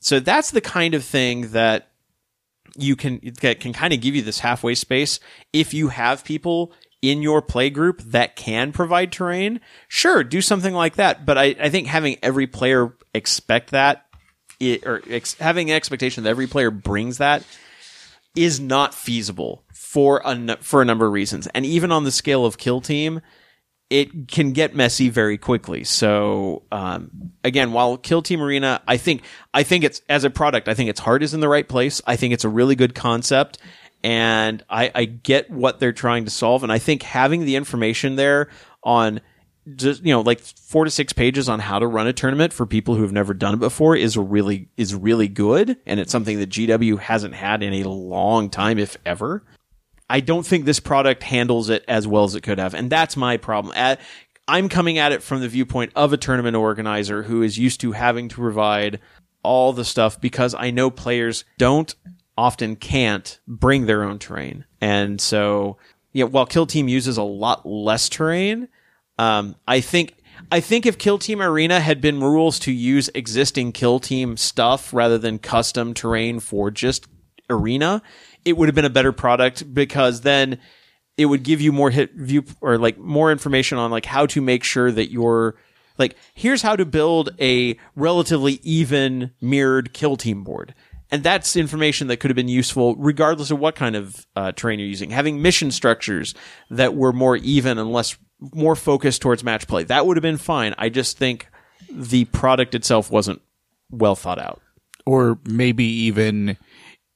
So 0.00 0.20
that's 0.20 0.50
the 0.50 0.60
kind 0.60 0.94
of 0.94 1.04
thing 1.04 1.50
that 1.52 1.88
you 2.76 2.96
can 2.96 3.20
that 3.40 3.60
can 3.60 3.72
kind 3.72 3.92
of 3.92 4.00
give 4.00 4.14
you 4.14 4.22
this 4.22 4.38
halfway 4.38 4.74
space 4.74 5.20
if 5.52 5.74
you 5.74 5.88
have 5.88 6.24
people 6.24 6.72
in 7.02 7.22
your 7.22 7.42
play 7.42 7.70
group 7.70 8.00
that 8.02 8.36
can 8.36 8.72
provide 8.72 9.10
terrain 9.12 9.60
sure 9.88 10.22
do 10.22 10.40
something 10.40 10.74
like 10.74 10.96
that 10.96 11.24
but 11.24 11.36
i, 11.38 11.54
I 11.60 11.70
think 11.70 11.86
having 11.86 12.16
every 12.22 12.46
player 12.46 12.94
expect 13.14 13.70
that 13.70 14.06
it, 14.60 14.86
or 14.86 15.02
ex- 15.08 15.34
having 15.34 15.70
an 15.70 15.76
expectation 15.76 16.24
that 16.24 16.30
every 16.30 16.46
player 16.46 16.70
brings 16.70 17.18
that 17.18 17.44
is 18.34 18.60
not 18.60 18.94
feasible 18.94 19.64
for 19.72 20.20
a 20.24 20.56
for 20.60 20.82
a 20.82 20.84
number 20.84 21.06
of 21.06 21.12
reasons 21.12 21.46
and 21.48 21.64
even 21.64 21.92
on 21.92 22.04
the 22.04 22.12
scale 22.12 22.44
of 22.44 22.58
kill 22.58 22.80
team 22.80 23.20
it 23.90 24.28
can 24.28 24.52
get 24.52 24.74
messy 24.74 25.08
very 25.08 25.38
quickly. 25.38 25.84
So 25.84 26.62
um, 26.70 27.32
again, 27.42 27.72
while 27.72 27.96
Kill 27.96 28.22
Team 28.22 28.42
Arena, 28.42 28.82
I 28.86 28.96
think 28.98 29.22
I 29.54 29.62
think 29.62 29.84
it's 29.84 30.02
as 30.08 30.24
a 30.24 30.30
product, 30.30 30.68
I 30.68 30.74
think 30.74 30.90
its 30.90 31.00
heart 31.00 31.22
is 31.22 31.34
in 31.34 31.40
the 31.40 31.48
right 31.48 31.66
place. 31.66 32.02
I 32.06 32.16
think 32.16 32.34
it's 32.34 32.44
a 32.44 32.48
really 32.48 32.76
good 32.76 32.94
concept, 32.94 33.58
and 34.04 34.62
I, 34.68 34.90
I 34.94 35.04
get 35.06 35.50
what 35.50 35.80
they're 35.80 35.92
trying 35.92 36.26
to 36.26 36.30
solve. 36.30 36.62
And 36.62 36.72
I 36.72 36.78
think 36.78 37.02
having 37.02 37.44
the 37.44 37.56
information 37.56 38.16
there 38.16 38.50
on 38.82 39.20
just 39.74 40.02
you 40.04 40.12
know 40.12 40.20
like 40.20 40.40
four 40.40 40.84
to 40.84 40.90
six 40.90 41.12
pages 41.12 41.48
on 41.48 41.60
how 41.60 41.78
to 41.78 41.86
run 41.86 42.06
a 42.06 42.12
tournament 42.12 42.52
for 42.52 42.66
people 42.66 42.94
who 42.94 43.02
have 43.02 43.12
never 43.12 43.34
done 43.34 43.54
it 43.54 43.60
before 43.60 43.96
is 43.96 44.18
really 44.18 44.68
is 44.76 44.94
really 44.94 45.28
good, 45.28 45.78
and 45.86 45.98
it's 45.98 46.12
something 46.12 46.38
that 46.40 46.50
GW 46.50 46.98
hasn't 46.98 47.34
had 47.34 47.62
in 47.62 47.72
a 47.72 47.88
long 47.88 48.50
time, 48.50 48.78
if 48.78 48.98
ever. 49.06 49.44
I 50.10 50.20
don't 50.20 50.46
think 50.46 50.64
this 50.64 50.80
product 50.80 51.22
handles 51.22 51.68
it 51.68 51.84
as 51.86 52.06
well 52.06 52.24
as 52.24 52.34
it 52.34 52.42
could 52.42 52.58
have. 52.58 52.74
And 52.74 52.90
that's 52.90 53.16
my 53.16 53.36
problem. 53.36 53.74
At, 53.76 54.00
I'm 54.46 54.68
coming 54.68 54.98
at 54.98 55.12
it 55.12 55.22
from 55.22 55.40
the 55.40 55.48
viewpoint 55.48 55.92
of 55.94 56.12
a 56.12 56.16
tournament 56.16 56.56
organizer 56.56 57.24
who 57.24 57.42
is 57.42 57.58
used 57.58 57.80
to 57.80 57.92
having 57.92 58.28
to 58.28 58.36
provide 58.36 59.00
all 59.42 59.72
the 59.72 59.84
stuff 59.84 60.20
because 60.20 60.54
I 60.54 60.70
know 60.70 60.90
players 60.90 61.44
don't 61.58 61.94
often 62.36 62.76
can't 62.76 63.38
bring 63.46 63.86
their 63.86 64.04
own 64.04 64.18
terrain. 64.18 64.64
And 64.80 65.20
so, 65.20 65.76
yeah, 66.12 66.24
while 66.24 66.46
Kill 66.46 66.66
Team 66.66 66.88
uses 66.88 67.16
a 67.16 67.22
lot 67.22 67.66
less 67.66 68.08
terrain, 68.08 68.68
um, 69.18 69.56
I 69.66 69.80
think 69.80 70.14
I 70.52 70.60
think 70.60 70.86
if 70.86 70.98
Kill 70.98 71.18
Team 71.18 71.42
Arena 71.42 71.80
had 71.80 72.00
been 72.00 72.20
rules 72.20 72.58
to 72.60 72.72
use 72.72 73.10
existing 73.14 73.72
Kill 73.72 73.98
Team 73.98 74.36
stuff 74.36 74.94
rather 74.94 75.18
than 75.18 75.38
custom 75.38 75.94
terrain 75.94 76.40
for 76.40 76.70
just 76.70 77.06
Arena, 77.50 78.02
it 78.48 78.56
would 78.56 78.68
have 78.68 78.74
been 78.74 78.84
a 78.84 78.90
better 78.90 79.12
product 79.12 79.72
because 79.74 80.22
then 80.22 80.58
it 81.18 81.26
would 81.26 81.42
give 81.42 81.60
you 81.60 81.72
more 81.72 81.90
hit 81.90 82.14
view 82.14 82.44
or 82.60 82.78
like 82.78 82.96
more 82.96 83.30
information 83.30 83.76
on 83.76 83.90
like 83.90 84.06
how 84.06 84.24
to 84.26 84.40
make 84.40 84.64
sure 84.64 84.90
that 84.90 85.10
you're 85.10 85.56
like 85.98 86.16
here's 86.32 86.62
how 86.62 86.76
to 86.76 86.86
build 86.86 87.30
a 87.40 87.76
relatively 87.96 88.60
even 88.62 89.32
mirrored 89.40 89.92
kill 89.92 90.16
team 90.16 90.44
board. 90.44 90.74
And 91.10 91.22
that's 91.22 91.56
information 91.56 92.08
that 92.08 92.18
could 92.18 92.30
have 92.30 92.36
been 92.36 92.48
useful 92.48 92.94
regardless 92.96 93.50
of 93.50 93.58
what 93.58 93.74
kind 93.74 93.96
of 93.96 94.26
uh, 94.36 94.52
terrain 94.52 94.78
you're 94.78 94.88
using. 94.88 95.10
Having 95.10 95.42
mission 95.42 95.70
structures 95.70 96.34
that 96.70 96.94
were 96.94 97.12
more 97.12 97.36
even 97.36 97.78
and 97.78 97.92
less 97.92 98.16
more 98.40 98.76
focused 98.76 99.20
towards 99.20 99.42
match 99.42 99.66
play 99.66 99.82
that 99.84 100.06
would 100.06 100.16
have 100.16 100.22
been 100.22 100.38
fine. 100.38 100.74
I 100.78 100.88
just 100.88 101.18
think 101.18 101.48
the 101.90 102.24
product 102.26 102.74
itself 102.74 103.10
wasn't 103.10 103.42
well 103.90 104.14
thought 104.14 104.38
out. 104.38 104.62
Or 105.04 105.38
maybe 105.44 105.84
even 105.84 106.58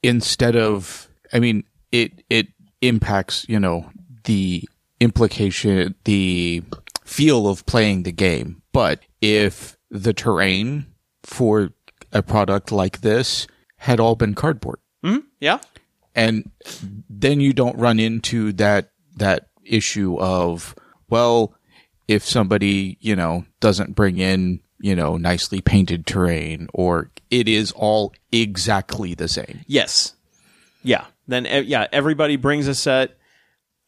instead 0.02 0.56
of 0.56 1.08
i 1.32 1.38
mean 1.38 1.64
it 1.90 2.22
it 2.30 2.48
impacts 2.80 3.46
you 3.48 3.58
know 3.60 3.90
the 4.24 4.68
implication 5.00 5.94
the 6.04 6.62
feel 7.04 7.46
of 7.48 7.66
playing 7.66 8.04
the 8.04 8.12
game. 8.12 8.62
But 8.72 9.00
if 9.20 9.76
the 9.90 10.12
terrain 10.14 10.86
for 11.22 11.70
a 12.12 12.22
product 12.22 12.72
like 12.72 13.00
this 13.00 13.46
had 13.76 14.00
all 14.00 14.14
been 14.14 14.34
cardboard, 14.34 14.78
hmm? 15.02 15.18
Yeah. 15.40 15.58
and 16.14 16.50
then 17.10 17.40
you 17.40 17.52
don't 17.52 17.76
run 17.78 17.98
into 17.98 18.52
that 18.54 18.90
that 19.16 19.48
issue 19.64 20.18
of 20.18 20.74
well 21.08 21.54
if 22.08 22.24
somebody 22.24 22.96
you 23.00 23.14
know 23.14 23.44
doesn't 23.60 23.94
bring 23.94 24.18
in 24.18 24.60
you 24.80 24.94
know 24.96 25.16
nicely 25.16 25.60
painted 25.60 26.06
terrain 26.06 26.68
or 26.74 27.10
it 27.30 27.48
is 27.48 27.72
all 27.72 28.12
exactly 28.32 29.14
the 29.14 29.28
same 29.28 29.60
Yes. 29.66 30.14
Yeah. 30.82 31.06
Then 31.28 31.46
eh, 31.46 31.60
yeah, 31.60 31.86
everybody 31.92 32.36
brings 32.36 32.66
a 32.68 32.74
set. 32.74 33.16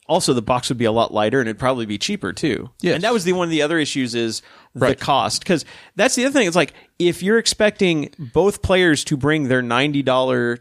Also, 0.07 0.35
the 0.35 0.43
box 0.43 0.68
would 0.68 0.76
be 0.76 0.85
a 0.85 0.93
lot 0.93 1.14
lighter 1.14 1.41
and 1.41 1.49
it'd 1.49 1.59
probably 1.59 1.87
be 1.87 1.97
cheaper 1.97 2.32
too. 2.32 2.70
Yes. 2.82 2.97
And 2.97 3.05
that 3.05 3.12
was 3.14 3.24
the 3.24 3.32
one 3.32 3.47
of 3.47 3.51
the 3.51 3.62
other 3.62 3.78
issues 3.78 4.14
is 4.14 4.43
the 4.74 4.80
Right. 4.80 5.01
cost 5.01 5.41
because 5.43 5.64
that's 5.97 6.14
the 6.14 6.26
other 6.26 6.32
thing. 6.32 6.47
It's 6.47 6.57
like 6.57 6.74
if 6.99 7.22
you're 7.22 7.39
expecting 7.39 8.11
both 8.35 8.61
players 8.61 9.03
to 9.05 9.16
bring 9.16 9.49
their 9.49 9.62
ninety 9.62 10.03
dollar 10.03 10.59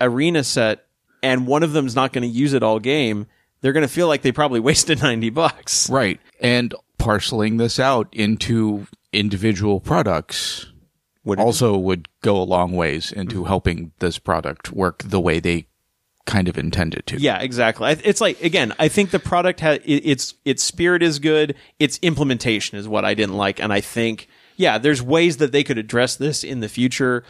arena 0.00 0.44
set 0.44 0.86
and 1.22 1.46
one 1.46 1.62
of 1.64 1.72
them's 1.72 1.96
not 1.96 2.12
going 2.12 2.22
to 2.22 2.28
use 2.28 2.52
it 2.52 2.62
all 2.62 2.78
game, 2.78 3.26
they're 3.62 3.72
going 3.72 3.86
to 3.86 3.92
feel 3.92 4.06
like 4.06 4.22
they 4.22 4.30
probably 4.32 4.60
wasted 4.70 5.02
ninety 5.02 5.30
bucks. 5.30 5.90
right 5.90 6.20
and 6.40 6.72
parceling 6.98 7.56
this 7.56 7.80
out 7.80 8.08
into 8.12 8.86
individual 9.12 9.80
products 9.80 10.66
Would 11.24 11.40
also 11.40 11.76
would 11.76 12.08
go 12.22 12.36
a 12.40 12.44
long 12.44 12.72
ways 12.72 13.10
into 13.10 13.44
helping 13.44 13.90
this 13.98 14.18
product 14.20 14.70
work 14.72 15.02
the 15.04 15.20
way 15.20 15.40
they 15.40 15.66
kind 16.26 16.48
of 16.48 16.56
intended 16.56 17.06
to 17.06 17.20
Yeah, 17.20 17.40
exactly. 17.40 17.90
It's 18.04 18.20
like 18.20 18.42
again, 18.42 18.72
I 18.78 18.88
think 18.88 19.10
the 19.10 19.18
product 19.18 19.60
has 19.60 19.80
its 19.84 20.34
its 20.44 20.62
spirit 20.62 21.02
is 21.02 21.18
good. 21.18 21.54
Its 21.78 21.98
implementation 22.02 22.78
is 22.78 22.88
what 22.88 23.04
I 23.04 23.14
didn't 23.14 23.36
like, 23.36 23.60
and 23.60 23.72
I 23.72 23.80
think 23.80 24.28
yeah, 24.56 24.78
there's 24.78 25.02
ways 25.02 25.38
that 25.38 25.52
they 25.52 25.64
could 25.64 25.78
address 25.78 26.16
this 26.16 26.44
in 26.44 26.60
the 26.60 26.68
future, 26.68 27.24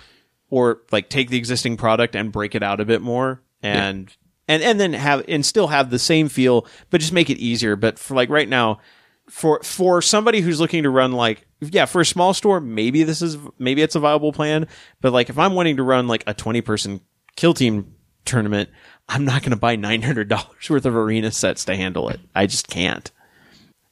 or 0.51 0.81
like 0.93 1.09
take 1.09 1.31
the 1.31 1.39
existing 1.39 1.77
product 1.77 2.15
and 2.15 2.31
break 2.31 2.55
it 2.55 2.63
out 2.63 2.81
a 2.81 2.85
bit 2.85 3.03
more, 3.03 3.43
and 3.63 4.15
and 4.47 4.63
and 4.63 4.79
then 4.79 4.93
have 4.93 5.25
and 5.29 5.45
still 5.45 5.69
have 5.69 5.91
the 5.91 5.99
same 5.99 6.29
feel, 6.29 6.67
but 6.91 7.01
just 7.01 7.13
make 7.13 7.31
it 7.31 7.39
easier. 7.39 7.77
But 7.77 7.99
for 7.99 8.15
like 8.15 8.29
right 8.29 8.49
now, 8.49 8.81
for 9.29 9.63
for 9.63 10.03
somebody 10.03 10.41
who's 10.41 10.61
looking 10.61 10.83
to 10.83 10.91
run 10.91 11.13
like 11.13 11.47
yeah 11.61 11.87
for 11.87 12.01
a 12.01 12.07
small 12.07 12.35
store 12.35 12.61
maybe 12.61 13.05
this 13.05 13.23
is 13.23 13.39
maybe 13.59 13.81
it's 13.81 13.95
a 13.95 14.01
viable 14.01 14.33
plan 14.33 14.67
but 15.01 15.15
like 15.15 15.31
if 15.31 15.39
i'm 15.39 15.55
wanting 15.55 15.79
to 15.79 15.83
run 15.83 16.07
like 16.07 16.23
a 16.27 16.35
20 16.35 16.61
person 16.61 17.01
kill 17.37 17.55
team 17.55 17.94
tournament 18.25 18.69
i'm 19.09 19.25
not 19.25 19.43
going 19.43 19.51
to 19.51 19.57
buy 19.57 19.77
$900 19.77 20.71
worth 20.71 20.87
of 20.87 20.97
arena 20.97 21.31
sets 21.31 21.65
to 21.65 21.77
handle 21.77 22.09
it 22.09 22.21
i 22.35 22.47
just 22.47 22.69
can't 22.69 23.11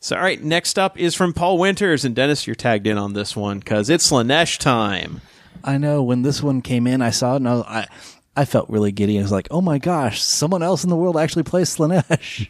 so 0.01 0.17
all 0.17 0.23
right 0.23 0.43
next 0.43 0.79
up 0.79 0.99
is 0.99 1.15
from 1.15 1.33
paul 1.33 1.59
winters 1.59 2.05
and 2.05 2.15
dennis 2.15 2.47
you're 2.47 2.57
tagged 2.57 2.87
in 2.87 2.99
on 2.99 3.13
this 3.13 3.37
one 3.37 3.59
because 3.59 3.89
it's 3.91 4.11
Slaanesh 4.11 4.59
time 4.59 5.21
I 5.65 5.79
know 5.79 6.03
when 6.03 6.23
this 6.23 6.43
one 6.43 6.61
came 6.61 6.89
in, 6.89 7.03
I 7.03 7.11
saw 7.11 7.35
it 7.35 7.37
and 7.37 7.49
I, 7.49 7.55
was, 7.55 7.65
I, 7.69 7.87
I 8.35 8.45
felt 8.47 8.69
really 8.69 8.91
giddy. 8.91 9.17
I 9.17 9.23
was 9.23 9.31
like, 9.31 9.47
oh 9.53 9.61
my 9.61 9.79
gosh, 9.79 10.21
someone 10.21 10.61
else 10.61 10.83
in 10.83 10.91
the 10.91 10.97
world 10.97 11.17
actually 11.17 11.45
plays 11.45 11.77
Slaanesh. 11.77 12.49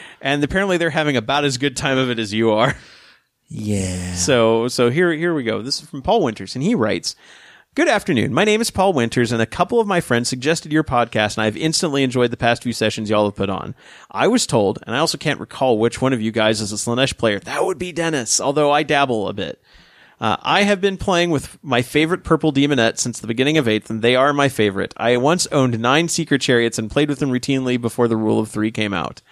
and 0.22 0.42
apparently 0.42 0.78
they're 0.78 0.88
having 0.88 1.18
about 1.18 1.44
as 1.44 1.58
good 1.58 1.76
time 1.76 1.98
of 1.98 2.08
it 2.08 2.18
as 2.18 2.32
you 2.32 2.50
are 2.52 2.74
yeah. 3.48 4.14
So 4.14 4.68
so 4.68 4.90
here 4.90 5.12
here 5.12 5.34
we 5.34 5.42
go. 5.42 5.62
This 5.62 5.80
is 5.80 5.88
from 5.88 6.02
Paul 6.02 6.22
Winters, 6.22 6.54
and 6.54 6.62
he 6.62 6.74
writes. 6.74 7.16
Good 7.78 7.86
afternoon. 7.86 8.34
My 8.34 8.42
name 8.42 8.60
is 8.60 8.72
Paul 8.72 8.92
Winters, 8.92 9.30
and 9.30 9.40
a 9.40 9.46
couple 9.46 9.78
of 9.78 9.86
my 9.86 10.00
friends 10.00 10.28
suggested 10.28 10.72
your 10.72 10.82
podcast, 10.82 11.36
and 11.36 11.44
I've 11.44 11.56
instantly 11.56 12.02
enjoyed 12.02 12.32
the 12.32 12.36
past 12.36 12.64
few 12.64 12.72
sessions 12.72 13.08
y'all 13.08 13.26
have 13.26 13.36
put 13.36 13.48
on. 13.48 13.76
I 14.10 14.26
was 14.26 14.48
told, 14.48 14.80
and 14.84 14.96
I 14.96 14.98
also 14.98 15.16
can't 15.16 15.38
recall 15.38 15.78
which 15.78 16.02
one 16.02 16.12
of 16.12 16.20
you 16.20 16.32
guys 16.32 16.60
is 16.60 16.72
a 16.72 16.74
Slaanesh 16.74 17.16
player. 17.16 17.38
That 17.38 17.64
would 17.64 17.78
be 17.78 17.92
Dennis, 17.92 18.40
although 18.40 18.72
I 18.72 18.82
dabble 18.82 19.28
a 19.28 19.32
bit. 19.32 19.62
Uh, 20.20 20.38
I 20.42 20.62
have 20.62 20.80
been 20.80 20.96
playing 20.96 21.30
with 21.30 21.56
my 21.62 21.82
favorite 21.82 22.24
purple 22.24 22.52
demonette 22.52 22.98
since 22.98 23.20
the 23.20 23.28
beginning 23.28 23.58
of 23.58 23.66
8th, 23.66 23.90
and 23.90 24.02
they 24.02 24.16
are 24.16 24.32
my 24.32 24.48
favorite. 24.48 24.92
I 24.96 25.16
once 25.16 25.46
owned 25.52 25.78
nine 25.78 26.08
seeker 26.08 26.36
chariots 26.36 26.80
and 26.80 26.90
played 26.90 27.08
with 27.08 27.20
them 27.20 27.30
routinely 27.30 27.80
before 27.80 28.08
the 28.08 28.16
rule 28.16 28.40
of 28.40 28.50
three 28.50 28.72
came 28.72 28.92
out. 28.92 29.22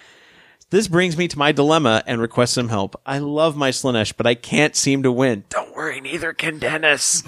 This 0.71 0.87
brings 0.87 1.17
me 1.17 1.27
to 1.27 1.39
my 1.39 1.51
dilemma 1.51 2.05
and 2.07 2.21
request 2.21 2.55
some 2.55 2.69
help. 2.69 2.95
I 3.05 3.19
love 3.19 3.57
my 3.57 3.71
Slaanesh, 3.71 4.17
but 4.17 4.25
I 4.25 4.37
can't 4.37 4.77
seem 4.77 5.03
to 5.03 5.11
win. 5.11 5.43
Don't 5.49 5.75
worry, 5.75 6.01
neither 6.01 6.33
can 6.33 6.61
Dennis. 6.61 7.25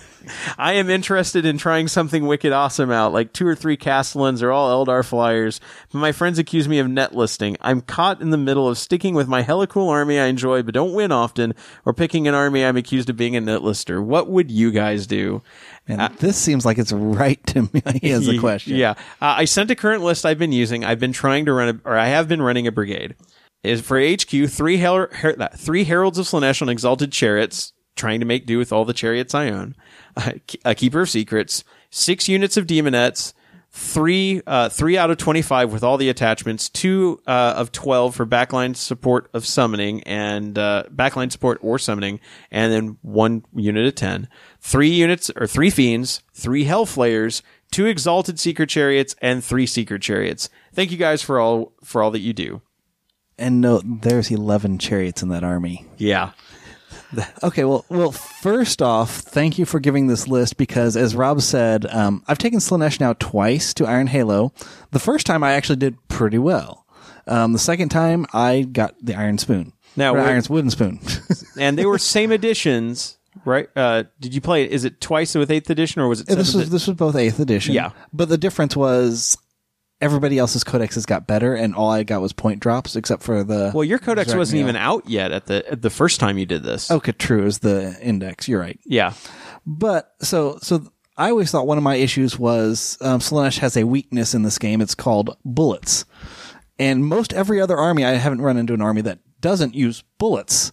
I 0.56 0.74
am 0.74 0.90
interested 0.90 1.44
in 1.44 1.58
trying 1.58 1.88
something 1.88 2.26
wicked 2.26 2.52
awesome 2.52 2.90
out, 2.90 3.12
like 3.12 3.32
two 3.32 3.46
or 3.46 3.54
three 3.54 3.76
Castellans 3.76 4.42
or 4.42 4.50
all 4.52 4.84
Eldar 4.84 5.04
flyers, 5.04 5.60
but 5.92 5.98
my 5.98 6.12
friends 6.12 6.38
accuse 6.38 6.68
me 6.68 6.78
of 6.78 6.88
net 6.88 7.14
listing. 7.14 7.56
I'm 7.60 7.80
caught 7.80 8.20
in 8.20 8.30
the 8.30 8.36
middle 8.36 8.68
of 8.68 8.78
sticking 8.78 9.14
with 9.14 9.28
my 9.28 9.42
hella 9.42 9.66
cool 9.66 9.88
army 9.88 10.18
I 10.18 10.26
enjoy 10.26 10.62
but 10.62 10.74
don't 10.74 10.92
win 10.94 11.12
often, 11.12 11.54
or 11.84 11.92
picking 11.92 12.28
an 12.28 12.34
army 12.34 12.64
I'm 12.64 12.76
accused 12.76 13.10
of 13.10 13.16
being 13.16 13.36
a 13.36 13.40
net 13.40 13.62
lister. 13.62 14.02
What 14.02 14.28
would 14.28 14.50
you 14.50 14.70
guys 14.70 15.06
do? 15.06 15.42
And 15.86 16.00
this 16.18 16.36
seems 16.36 16.66
like 16.66 16.78
it's 16.78 16.92
right 16.92 17.44
to 17.48 17.62
me 17.72 17.82
as 18.12 18.28
a 18.28 18.38
question. 18.38 18.76
Yeah. 18.76 18.90
Uh, 19.22 19.36
I 19.38 19.44
sent 19.46 19.70
a 19.70 19.74
current 19.74 20.02
list 20.02 20.26
I've 20.26 20.38
been 20.38 20.52
using. 20.52 20.84
I've 20.84 21.00
been 21.00 21.12
trying 21.12 21.46
to 21.46 21.52
run, 21.52 21.80
a, 21.84 21.88
or 21.88 21.96
I 21.96 22.06
have 22.08 22.28
been 22.28 22.42
running 22.42 22.66
a 22.66 22.72
brigade. 22.72 23.14
Is 23.64 23.80
for 23.80 24.00
HQ 24.00 24.48
three 24.48 24.76
her- 24.78 25.10
her- 25.12 25.34
uh, 25.40 25.48
three 25.56 25.84
heralds 25.84 26.16
of 26.18 26.26
Slaanesh 26.26 26.62
on 26.62 26.68
exalted 26.68 27.10
chariots, 27.10 27.72
trying 27.96 28.20
to 28.20 28.26
make 28.26 28.46
do 28.46 28.56
with 28.56 28.72
all 28.72 28.84
the 28.84 28.92
chariots 28.92 29.34
I 29.34 29.50
own. 29.50 29.74
A 30.64 30.74
keeper 30.74 31.02
of 31.02 31.10
secrets, 31.10 31.64
six 31.90 32.28
units 32.28 32.56
of 32.56 32.66
demonettes, 32.66 33.32
three 33.70 34.42
uh, 34.46 34.68
three 34.68 34.98
out 34.98 35.10
of 35.10 35.16
twenty 35.16 35.42
five 35.42 35.72
with 35.72 35.82
all 35.82 35.96
the 35.96 36.08
attachments, 36.08 36.68
two 36.68 37.20
uh, 37.26 37.54
of 37.56 37.72
twelve 37.72 38.14
for 38.14 38.26
backline 38.26 38.74
support 38.74 39.30
of 39.32 39.46
summoning 39.46 40.02
and 40.04 40.58
uh, 40.58 40.84
backline 40.94 41.30
support 41.30 41.58
or 41.62 41.78
summoning, 41.78 42.20
and 42.50 42.72
then 42.72 42.98
one 43.02 43.44
unit 43.54 43.86
of 43.86 43.94
ten. 43.94 44.28
Three 44.60 44.90
units 44.90 45.30
or 45.36 45.46
three 45.46 45.70
fiends, 45.70 46.22
three 46.32 46.64
hell 46.64 46.84
hellflayers, 46.84 47.42
two 47.70 47.86
exalted 47.86 48.40
seeker 48.40 48.66
chariots, 48.66 49.14
and 49.20 49.42
three 49.44 49.66
seeker 49.66 49.98
chariots. 49.98 50.48
Thank 50.72 50.90
you 50.90 50.96
guys 50.96 51.22
for 51.22 51.38
all 51.38 51.72
for 51.84 52.02
all 52.02 52.10
that 52.10 52.20
you 52.20 52.32
do. 52.32 52.62
And 53.38 53.60
no, 53.60 53.80
there's 53.84 54.32
11 54.32 54.78
chariots 54.78 55.22
in 55.22 55.28
that 55.28 55.44
army. 55.44 55.86
Yeah. 55.96 56.32
Okay, 57.42 57.64
well, 57.64 57.84
well, 57.88 58.12
first 58.12 58.82
off, 58.82 59.10
thank 59.20 59.58
you 59.58 59.64
for 59.64 59.80
giving 59.80 60.06
this 60.08 60.28
list 60.28 60.56
because, 60.58 60.96
as 60.96 61.14
Rob 61.16 61.40
said, 61.40 61.86
um, 61.86 62.22
I've 62.28 62.38
taken 62.38 62.58
Slaanesh 62.58 63.00
now 63.00 63.14
twice 63.14 63.72
to 63.74 63.86
Iron 63.86 64.06
Halo. 64.08 64.52
The 64.90 64.98
first 64.98 65.24
time 65.26 65.42
I 65.42 65.52
actually 65.52 65.76
did 65.76 65.96
pretty 66.08 66.38
well. 66.38 66.84
Um, 67.26 67.52
the 67.52 67.58
second 67.58 67.88
time 67.90 68.26
I 68.32 68.62
got 68.62 68.94
the 69.02 69.14
Iron 69.14 69.38
Spoon. 69.38 69.72
Now, 69.96 70.14
Or 70.14 70.18
what- 70.18 70.26
Iron 70.28 70.42
Wooden 70.48 70.70
Spoon. 70.70 71.00
And 71.58 71.76
they 71.78 71.86
were 71.86 71.98
same 71.98 72.30
editions, 72.30 73.18
right? 73.44 73.68
Uh, 73.74 74.04
did 74.20 74.32
you 74.34 74.40
play 74.40 74.62
it? 74.64 74.70
Is 74.70 74.84
it 74.84 75.00
twice 75.00 75.34
with 75.34 75.50
eighth 75.50 75.70
edition 75.70 76.00
or 76.00 76.06
was 76.08 76.20
it? 76.20 76.26
this 76.28 76.54
was 76.54 76.70
this 76.70 76.86
was 76.86 76.96
both 76.96 77.16
eighth 77.16 77.40
edition. 77.40 77.74
Yeah. 77.74 77.90
but 78.12 78.28
the 78.28 78.38
difference 78.38 78.76
was 78.76 79.36
everybody 80.00 80.38
else's 80.38 80.64
codexes 80.64 81.06
got 81.06 81.26
better, 81.26 81.54
and 81.54 81.74
all 81.74 81.90
I 81.90 82.02
got 82.02 82.20
was 82.20 82.32
point 82.32 82.60
drops, 82.60 82.96
except 82.96 83.22
for 83.22 83.44
the. 83.44 83.72
Well, 83.74 83.84
your 83.84 83.98
codex 83.98 84.34
wasn't 84.34 84.60
even 84.60 84.76
out 84.76 85.08
yet 85.08 85.32
at 85.32 85.46
the 85.46 85.68
at 85.70 85.82
the 85.82 85.90
first 85.90 86.20
time 86.20 86.38
you 86.38 86.46
did 86.46 86.62
this. 86.62 86.90
Okay, 86.90 87.12
true 87.12 87.46
is 87.46 87.58
the 87.60 87.98
index. 88.00 88.48
You're 88.48 88.60
right. 88.60 88.78
Yeah. 88.84 89.14
But 89.66 90.14
so 90.20 90.58
so 90.62 90.90
I 91.16 91.30
always 91.30 91.50
thought 91.50 91.66
one 91.66 91.78
of 91.78 91.84
my 91.84 91.96
issues 91.96 92.38
was 92.38 92.98
um, 93.00 93.20
Slaanesh 93.20 93.58
has 93.58 93.76
a 93.76 93.84
weakness 93.84 94.34
in 94.34 94.42
this 94.42 94.58
game. 94.58 94.80
It's 94.80 94.94
called 94.94 95.36
bullets, 95.44 96.04
and 96.78 97.04
most 97.04 97.32
every 97.32 97.60
other 97.60 97.76
army 97.76 98.04
I 98.04 98.12
haven't 98.12 98.40
run 98.40 98.56
into 98.56 98.74
an 98.74 98.82
army 98.82 99.02
that 99.02 99.20
doesn't 99.40 99.74
use 99.74 100.02
bullets. 100.18 100.72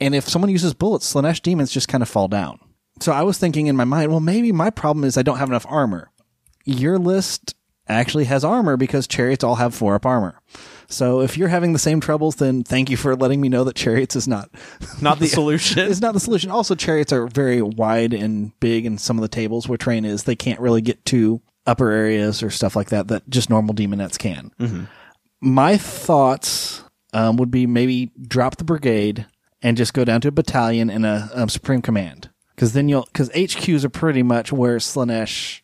And 0.00 0.14
if 0.14 0.28
someone 0.28 0.50
uses 0.50 0.74
bullets, 0.74 1.12
Slaanesh 1.12 1.40
demons 1.40 1.70
just 1.70 1.88
kind 1.88 2.02
of 2.02 2.08
fall 2.08 2.28
down. 2.28 2.58
So 3.00 3.12
I 3.12 3.22
was 3.22 3.38
thinking 3.38 3.68
in 3.68 3.76
my 3.76 3.84
mind, 3.84 4.10
well, 4.10 4.20
maybe 4.20 4.52
my 4.52 4.70
problem 4.70 5.04
is 5.04 5.16
I 5.16 5.22
don't 5.22 5.38
have 5.38 5.48
enough 5.48 5.66
armor. 5.68 6.10
Your 6.64 6.98
list 6.98 7.54
actually 7.88 8.24
has 8.24 8.44
armor 8.44 8.76
because 8.76 9.06
chariots 9.06 9.44
all 9.44 9.56
have 9.56 9.74
four 9.74 9.94
up 9.94 10.06
armor. 10.06 10.40
So 10.88 11.20
if 11.20 11.36
you're 11.36 11.48
having 11.48 11.72
the 11.72 11.78
same 11.78 12.00
troubles, 12.00 12.36
then 12.36 12.62
thank 12.62 12.90
you 12.90 12.96
for 12.96 13.16
letting 13.16 13.40
me 13.40 13.48
know 13.48 13.64
that 13.64 13.74
chariots 13.76 14.16
is 14.16 14.28
not 14.28 14.50
Not 15.02 15.18
the 15.18 15.26
solution. 15.26 15.78
it's 15.90 16.00
not 16.00 16.14
the 16.14 16.20
solution. 16.20 16.50
Also, 16.50 16.74
chariots 16.74 17.12
are 17.12 17.26
very 17.26 17.62
wide 17.62 18.12
and 18.12 18.58
big, 18.60 18.86
and 18.86 19.00
some 19.00 19.18
of 19.18 19.22
the 19.22 19.28
tables 19.28 19.68
where 19.68 19.78
train 19.78 20.04
is, 20.04 20.24
they 20.24 20.36
can't 20.36 20.60
really 20.60 20.82
get 20.82 21.04
to 21.06 21.40
upper 21.66 21.90
areas 21.90 22.42
or 22.42 22.50
stuff 22.50 22.76
like 22.76 22.90
that 22.90 23.08
that 23.08 23.28
just 23.28 23.48
normal 23.48 23.74
demonettes 23.74 24.18
can. 24.18 24.52
My 25.40 25.76
thoughts 25.76 26.84
um, 27.12 27.36
would 27.36 27.50
be 27.50 27.66
maybe 27.66 28.12
drop 28.26 28.56
the 28.56 28.64
brigade 28.64 29.26
and 29.62 29.76
just 29.76 29.94
go 29.94 30.04
down 30.04 30.20
to 30.22 30.28
a 30.28 30.32
battalion 30.32 30.90
and 30.90 31.06
a, 31.06 31.30
um 31.34 31.48
supreme 31.48 31.80
command, 31.80 32.28
because 32.54 32.74
then 32.74 32.88
you'll 32.88 33.04
because 33.06 33.30
HQs 33.30 33.84
are 33.84 33.88
pretty 33.90 34.22
much 34.22 34.52
where 34.52 34.76
Slaanesh 34.76 35.62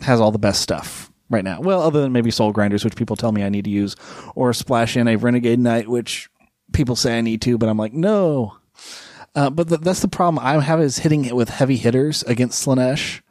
has 0.00 0.20
all 0.20 0.32
the 0.32 0.38
best 0.38 0.62
stuff 0.62 1.11
right 1.32 1.44
now. 1.44 1.60
Well, 1.60 1.82
other 1.82 2.00
than 2.00 2.12
maybe 2.12 2.30
soul 2.30 2.52
grinders, 2.52 2.84
which 2.84 2.96
people 2.96 3.16
tell 3.16 3.32
me 3.32 3.42
I 3.42 3.48
need 3.48 3.64
to 3.64 3.70
use, 3.70 3.96
or 4.34 4.52
splash 4.52 4.96
in 4.96 5.08
a 5.08 5.16
renegade 5.16 5.58
knight, 5.58 5.88
which 5.88 6.28
people 6.72 6.96
say 6.96 7.18
I 7.18 7.20
need 7.20 7.42
to, 7.42 7.58
but 7.58 7.68
I'm 7.68 7.78
like, 7.78 7.92
no. 7.92 8.56
Uh, 9.34 9.50
but 9.50 9.68
th- 9.68 9.80
that's 9.80 10.00
the 10.00 10.08
problem 10.08 10.44
I 10.44 10.60
have 10.60 10.80
is 10.80 10.98
hitting 10.98 11.24
it 11.24 11.34
with 11.34 11.48
heavy 11.48 11.76
hitters 11.76 12.22
against 12.24 12.64
Slaanesh. 12.66 13.22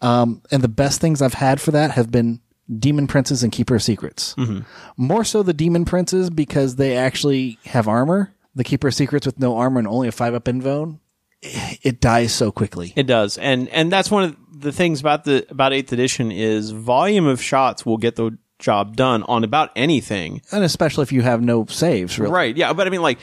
Um, 0.00 0.42
and 0.50 0.62
the 0.62 0.68
best 0.68 1.00
things 1.00 1.22
I've 1.22 1.34
had 1.34 1.60
for 1.60 1.70
that 1.72 1.92
have 1.92 2.10
been 2.10 2.40
Demon 2.76 3.06
Princes 3.06 3.42
and 3.42 3.50
Keeper 3.50 3.76
of 3.76 3.82
Secrets. 3.82 4.34
Mm-hmm. 4.36 4.60
More 4.96 5.24
so 5.24 5.42
the 5.42 5.54
Demon 5.54 5.84
Princes 5.84 6.30
because 6.30 6.76
they 6.76 6.96
actually 6.96 7.58
have 7.64 7.88
armor. 7.88 8.34
The 8.54 8.64
Keeper 8.64 8.88
of 8.88 8.94
Secrets 8.94 9.26
with 9.26 9.38
no 9.38 9.56
armor 9.56 9.78
and 9.78 9.88
only 9.88 10.08
a 10.08 10.12
five 10.12 10.34
up 10.34 10.44
invuln, 10.44 10.98
it 11.40 12.00
dies 12.00 12.34
so 12.34 12.50
quickly. 12.50 12.92
It 12.96 13.06
does, 13.06 13.38
and 13.38 13.68
and 13.68 13.92
that's 13.92 14.10
one 14.10 14.24
of 14.24 14.36
the 14.58 14.72
things 14.72 15.00
about 15.00 15.24
the 15.24 15.46
about 15.50 15.72
eighth 15.72 15.92
edition 15.92 16.32
is 16.32 16.70
volume 16.70 17.26
of 17.26 17.42
shots 17.42 17.86
will 17.86 17.96
get 17.96 18.16
the 18.16 18.36
job 18.58 18.96
done 18.96 19.22
on 19.24 19.44
about 19.44 19.70
anything. 19.76 20.42
And 20.52 20.64
especially 20.64 21.02
if 21.02 21.12
you 21.12 21.22
have 21.22 21.40
no 21.42 21.64
saves, 21.66 22.18
really. 22.18 22.32
Right? 22.32 22.56
Yeah, 22.56 22.72
but 22.72 22.86
I 22.86 22.90
mean, 22.90 23.02
like 23.02 23.18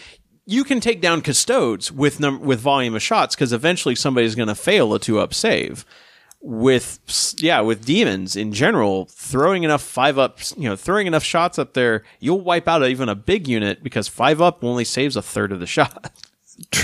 you 0.45 0.63
can 0.63 0.79
take 0.79 1.01
down 1.01 1.21
custodes 1.21 1.91
with 1.91 2.19
num- 2.19 2.41
with 2.41 2.59
volume 2.59 2.95
of 2.95 3.01
shots 3.01 3.35
because 3.35 3.51
eventually 3.51 3.95
somebody's 3.95 4.35
going 4.35 4.47
to 4.47 4.55
fail 4.55 4.93
a 4.93 4.99
two 4.99 5.19
up 5.19 5.33
save. 5.33 5.85
With 6.41 6.99
yeah, 7.39 7.61
with 7.61 7.85
demons 7.85 8.35
in 8.35 8.53
general, 8.53 9.05
throwing 9.05 9.63
enough 9.63 9.81
five 9.81 10.19
up, 10.19 10.37
you 10.55 10.69
know, 10.69 10.75
throwing 10.75 11.07
enough 11.07 11.23
shots 11.23 11.57
up 11.57 11.73
there, 11.73 12.03
you'll 12.19 12.41
wipe 12.41 12.67
out 12.67 12.85
even 12.85 13.09
a 13.09 13.15
big 13.15 13.47
unit 13.47 13.83
because 13.83 14.07
five 14.07 14.39
up 14.39 14.63
only 14.63 14.85
saves 14.85 15.15
a 15.15 15.23
third 15.23 15.51
of 15.51 15.59
the 15.59 15.65
shot. 15.65 16.13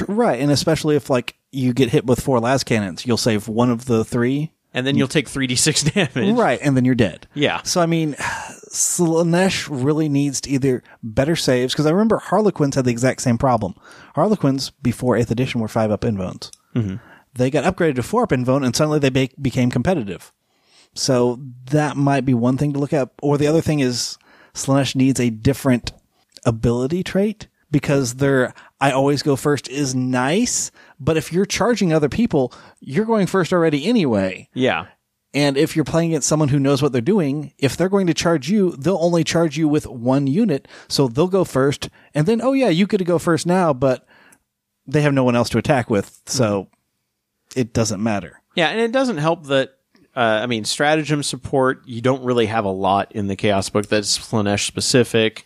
Right. 0.07 0.39
And 0.39 0.51
especially 0.51 0.95
if 0.95 1.11
like 1.11 1.35
you 1.51 1.73
get 1.73 1.89
hit 1.89 2.05
with 2.05 2.21
four 2.21 2.39
las 2.39 2.63
cannons, 2.63 3.05
you'll 3.05 3.17
save 3.17 3.47
one 3.47 3.69
of 3.69 3.85
the 3.85 4.03
three. 4.05 4.51
and 4.73 4.87
then 4.87 4.95
you'll 4.95 5.07
take 5.09 5.27
3d6 5.27 5.93
damage. 6.15 6.37
Right. 6.37 6.59
And 6.61 6.77
then 6.77 6.85
you're 6.85 6.95
dead. 6.95 7.27
Yeah. 7.33 7.61
So 7.63 7.81
I 7.81 7.85
mean, 7.87 8.13
Slaanesh 8.71 9.67
really 9.69 10.07
needs 10.09 10.39
to 10.41 10.49
either 10.49 10.81
better 11.03 11.35
saves 11.35 11.73
because 11.73 11.85
I 11.85 11.91
remember 11.91 12.17
Harlequins 12.19 12.75
had 12.75 12.85
the 12.85 12.91
exact 12.91 13.21
same 13.21 13.37
problem. 13.37 13.75
Harlequins 14.15 14.69
before 14.69 15.17
Eighth 15.17 15.31
Edition 15.31 15.59
were 15.61 15.67
five 15.67 15.91
up 15.91 16.01
invulns. 16.01 16.51
Mm-hmm. 16.75 16.95
They 17.33 17.49
got 17.49 17.63
upgraded 17.63 17.95
to 17.95 18.03
four 18.03 18.23
up 18.23 18.29
invuln, 18.29 18.65
and 18.65 18.75
suddenly 18.75 18.99
they 18.99 19.09
be- 19.09 19.31
became 19.41 19.71
competitive. 19.71 20.31
So 20.93 21.39
that 21.65 21.95
might 21.97 22.25
be 22.25 22.33
one 22.33 22.57
thing 22.57 22.73
to 22.73 22.79
look 22.79 22.93
at. 22.93 23.09
Or 23.21 23.37
the 23.37 23.47
other 23.47 23.61
thing 23.61 23.79
is 23.79 24.17
Slaanesh 24.53 24.95
needs 24.95 25.19
a 25.19 25.29
different 25.29 25.91
ability 26.45 27.03
trait 27.03 27.47
because 27.71 28.15
their 28.15 28.53
I 28.79 28.91
always 28.91 29.23
go 29.23 29.35
first 29.35 29.69
is 29.69 29.95
nice, 29.95 30.71
but 30.99 31.17
if 31.17 31.31
you're 31.31 31.45
charging 31.45 31.93
other 31.93 32.09
people, 32.09 32.53
you're 32.79 33.05
going 33.05 33.27
first 33.27 33.53
already 33.53 33.85
anyway. 33.85 34.49
Yeah. 34.53 34.87
And 35.33 35.55
if 35.55 35.75
you're 35.75 35.85
playing 35.85 36.09
against 36.09 36.27
someone 36.27 36.49
who 36.49 36.59
knows 36.59 36.81
what 36.81 36.91
they're 36.91 36.99
doing, 36.99 37.53
if 37.57 37.77
they're 37.77 37.87
going 37.87 38.07
to 38.07 38.13
charge 38.13 38.49
you, 38.49 38.71
they'll 38.71 38.97
only 38.97 39.23
charge 39.23 39.57
you 39.57 39.67
with 39.67 39.87
one 39.87 40.27
unit. 40.27 40.67
So 40.89 41.07
they'll 41.07 41.27
go 41.27 41.45
first. 41.45 41.89
And 42.13 42.27
then, 42.27 42.41
oh 42.41 42.51
yeah, 42.51 42.67
you 42.67 42.85
could 42.85 43.05
go 43.05 43.17
first 43.17 43.45
now, 43.45 43.71
but 43.71 44.05
they 44.85 45.01
have 45.01 45.13
no 45.13 45.23
one 45.23 45.37
else 45.37 45.47
to 45.49 45.57
attack 45.57 45.89
with. 45.89 46.21
So 46.25 46.67
it 47.55 47.71
doesn't 47.71 48.03
matter. 48.03 48.41
Yeah, 48.55 48.67
and 48.69 48.81
it 48.81 48.91
doesn't 48.91 49.19
help 49.19 49.45
that 49.45 49.77
uh, 50.15 50.39
I 50.43 50.45
mean, 50.45 50.65
stratagem 50.65 51.23
support. 51.23 51.83
You 51.85 52.01
don't 52.01 52.23
really 52.23 52.47
have 52.47 52.65
a 52.65 52.71
lot 52.71 53.13
in 53.13 53.27
the 53.27 53.35
Chaos 53.35 53.69
book 53.69 53.87
that's 53.87 54.17
Slaanesh 54.17 54.65
specific. 54.65 55.45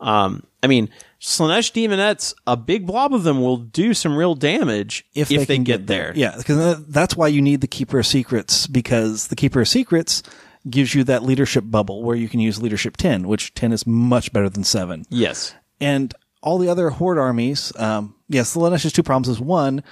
Um, 0.00 0.44
I 0.64 0.66
mean, 0.66 0.88
Slaanesh 1.20 1.72
demonettes, 1.72 2.32
a 2.46 2.56
big 2.56 2.86
blob 2.86 3.12
of 3.12 3.22
them 3.22 3.42
will 3.42 3.58
do 3.58 3.92
some 3.92 4.16
real 4.16 4.34
damage 4.34 5.04
if, 5.14 5.28
they, 5.28 5.44
can 5.44 5.62
get, 5.62 5.86
there. 5.86 6.10
Yeah, 6.16 6.36
because 6.38 6.86
that's 6.86 7.14
why 7.14 7.28
you 7.28 7.42
need 7.42 7.60
the 7.60 7.66
Keeper 7.66 7.98
of 7.98 8.06
Secrets 8.06 8.66
because 8.66 9.28
the 9.28 9.36
Keeper 9.36 9.60
of 9.60 9.68
Secrets 9.68 10.22
gives 10.70 10.94
you 10.94 11.04
that 11.04 11.22
leadership 11.22 11.64
bubble 11.66 12.02
where 12.02 12.16
you 12.16 12.30
can 12.30 12.40
use 12.40 12.62
leadership 12.62 12.96
10, 12.96 13.28
which 13.28 13.52
10 13.52 13.72
is 13.72 13.86
much 13.86 14.32
better 14.32 14.48
than 14.48 14.64
7. 14.64 15.04
Yes. 15.10 15.54
and 15.82 16.14
all 16.42 16.56
the 16.56 16.68
other 16.70 16.88
horde 16.88 17.18
armies, 17.18 17.72
um, 17.76 18.14
yes, 18.28 18.54
the 18.54 18.60
Slaanesh's 18.60 18.92
two 18.92 19.02
problems 19.02 19.28
is 19.28 19.40
one, 19.40 19.82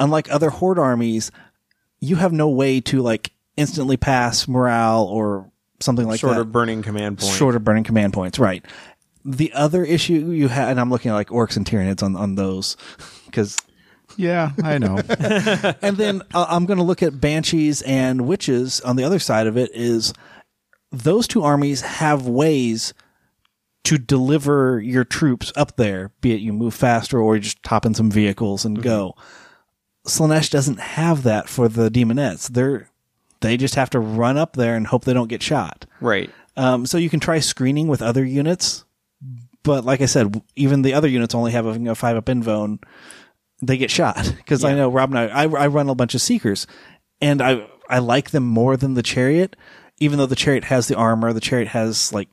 unlike 0.00 0.30
other 0.30 0.48
horde 0.48 0.78
armies, 0.78 1.30
you 2.00 2.16
have 2.16 2.32
no 2.32 2.48
way 2.48 2.80
to 2.82 3.02
like 3.02 3.30
instantly 3.58 3.98
pass 3.98 4.48
morale 4.48 5.04
or 5.04 5.50
something 5.80 6.06
like 6.06 6.20
Sort 6.20 6.34
that. 6.34 6.40
of 6.40 6.52
burning 6.52 6.82
command 6.82 7.18
point. 7.18 7.34
Short 7.34 7.56
of 7.56 7.64
burning 7.64 7.84
command 7.84 8.12
points, 8.12 8.38
right? 8.38 8.64
The 9.24 9.52
other 9.52 9.84
issue 9.84 10.30
you 10.32 10.48
had, 10.48 10.70
and 10.70 10.80
I'm 10.80 10.90
looking 10.90 11.10
at 11.10 11.14
like 11.14 11.28
orcs 11.28 11.56
and 11.56 11.64
Tyranids 11.64 12.02
on 12.02 12.16
on 12.16 12.34
those, 12.34 12.76
because 13.26 13.58
Yeah, 14.16 14.52
I 14.62 14.78
know. 14.78 14.98
and 15.82 15.96
then 15.96 16.22
uh, 16.34 16.46
I'm 16.48 16.66
going 16.66 16.78
to 16.78 16.84
look 16.84 17.02
at 17.02 17.20
banshees 17.20 17.82
and 17.82 18.26
witches 18.26 18.80
on 18.82 18.96
the 18.96 19.04
other 19.04 19.18
side 19.18 19.46
of 19.46 19.56
it 19.56 19.70
is 19.74 20.12
those 20.92 21.26
two 21.26 21.42
armies 21.42 21.80
have 21.80 22.26
ways 22.26 22.94
to 23.84 23.98
deliver 23.98 24.80
your 24.80 25.04
troops 25.04 25.52
up 25.56 25.76
there, 25.76 26.10
be 26.20 26.32
it 26.32 26.40
you 26.40 26.52
move 26.52 26.74
faster 26.74 27.20
or 27.20 27.36
you 27.36 27.42
just 27.42 27.62
top 27.62 27.84
in 27.84 27.94
some 27.94 28.10
vehicles 28.10 28.64
and 28.64 28.82
go. 28.82 29.14
Slaanesh 30.06 30.50
doesn't 30.50 30.80
have 30.80 31.22
that 31.22 31.48
for 31.48 31.68
the 31.68 31.90
demonettes. 31.90 32.48
They're 32.48 32.88
they 33.40 33.58
just 33.58 33.74
have 33.74 33.90
to 33.90 34.00
run 34.00 34.38
up 34.38 34.56
there 34.56 34.74
and 34.74 34.86
hope 34.86 35.04
they 35.04 35.12
don't 35.12 35.28
get 35.28 35.42
shot. 35.42 35.84
Right. 36.00 36.30
Um, 36.56 36.86
so 36.86 36.96
you 36.96 37.10
can 37.10 37.20
try 37.20 37.40
screening 37.40 37.88
with 37.88 38.00
other 38.00 38.24
units, 38.24 38.84
but 39.64 39.84
like 39.84 40.00
I 40.00 40.06
said, 40.06 40.40
even 40.54 40.82
the 40.82 40.94
other 40.94 41.08
units 41.08 41.34
only 41.34 41.52
have 41.52 41.66
a, 41.66 41.72
you 41.72 41.80
know, 41.80 41.94
five 41.96 42.16
up 42.16 42.26
invuln. 42.26 42.80
They 43.62 43.76
get 43.76 43.90
shot 43.90 44.32
because 44.36 44.62
I 44.62 44.74
know 44.74 44.90
Rob 44.90 45.10
and 45.10 45.18
I, 45.18 45.44
I, 45.44 45.48
I 45.48 45.66
run 45.66 45.88
a 45.88 45.94
bunch 45.94 46.14
of 46.14 46.20
seekers, 46.20 46.66
and 47.20 47.42
I 47.42 47.66
I 47.88 47.98
like 47.98 48.30
them 48.30 48.44
more 48.44 48.76
than 48.76 48.94
the 48.94 49.02
chariot, 49.02 49.56
even 49.98 50.18
though 50.18 50.26
the 50.26 50.36
chariot 50.36 50.64
has 50.64 50.86
the 50.86 50.96
armor. 50.96 51.32
The 51.32 51.40
chariot 51.40 51.68
has 51.68 52.12
like 52.12 52.28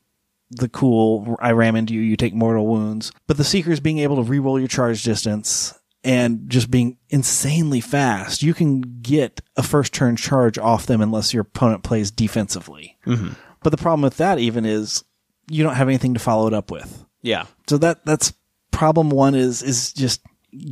the 0.52 0.70
cool 0.70 1.38
I 1.40 1.52
ram 1.52 1.76
into 1.76 1.94
you, 1.94 2.02
you 2.02 2.18
take 2.18 2.34
mortal 2.34 2.68
wounds. 2.68 3.12
But 3.28 3.38
the 3.38 3.44
seekers 3.44 3.80
being 3.80 4.00
able 4.00 4.18
to 4.18 4.30
re-roll 4.30 4.60
your 4.60 4.68
charge 4.68 5.04
distance 5.04 5.74
and 6.04 6.50
just 6.50 6.70
being 6.70 6.98
insanely 7.10 7.80
fast, 7.80 8.44
you 8.44 8.54
can 8.54 8.82
get 9.02 9.40
a 9.56 9.64
first 9.64 9.94
turn 9.94 10.18
charge 10.18 10.58
off 10.58 10.88
them 10.88 11.02
unless 11.02 11.34
your 11.34 11.42
opponent 11.42 11.84
plays 11.84 12.12
defensively. 12.12 12.98
Mm-hmm. 13.06 13.34
But 13.64 13.70
the 13.70 13.78
problem 13.78 14.02
with 14.02 14.18
that 14.18 14.40
even 14.40 14.66
is 14.66 15.04
you 15.50 15.64
don't 15.64 15.76
have 15.76 15.88
anything 15.88 16.14
to 16.16 16.20
follow 16.20 16.48
it 16.48 16.54
up 16.54 16.72
with. 16.72 17.06
Yeah. 17.22 17.46
So 17.68 17.78
that 17.78 18.06
that's 18.06 18.34
problem 18.72 19.10
one 19.10 19.36
is 19.36 19.62
is 19.62 19.94
just 19.94 20.22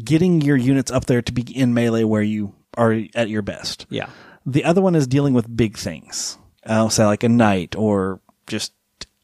getting 0.03 0.41
your 0.41 0.57
units 0.57 0.91
up 0.91 1.05
there 1.05 1.21
to 1.21 1.31
be 1.31 1.41
in 1.41 1.73
melee 1.73 2.03
where 2.03 2.21
you 2.21 2.53
are 2.75 2.97
at 3.15 3.29
your 3.29 3.41
best. 3.41 3.85
Yeah. 3.89 4.09
The 4.45 4.63
other 4.63 4.81
one 4.81 4.95
is 4.95 5.07
dealing 5.07 5.33
with 5.33 5.55
big 5.55 5.77
things. 5.77 6.37
I'll 6.65 6.89
say 6.89 7.05
like 7.05 7.23
a 7.23 7.29
knight 7.29 7.75
or 7.75 8.19
just 8.47 8.73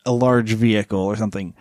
a 0.06 0.12
large 0.12 0.54
vehicle 0.54 1.00
or 1.00 1.16
something. 1.16 1.54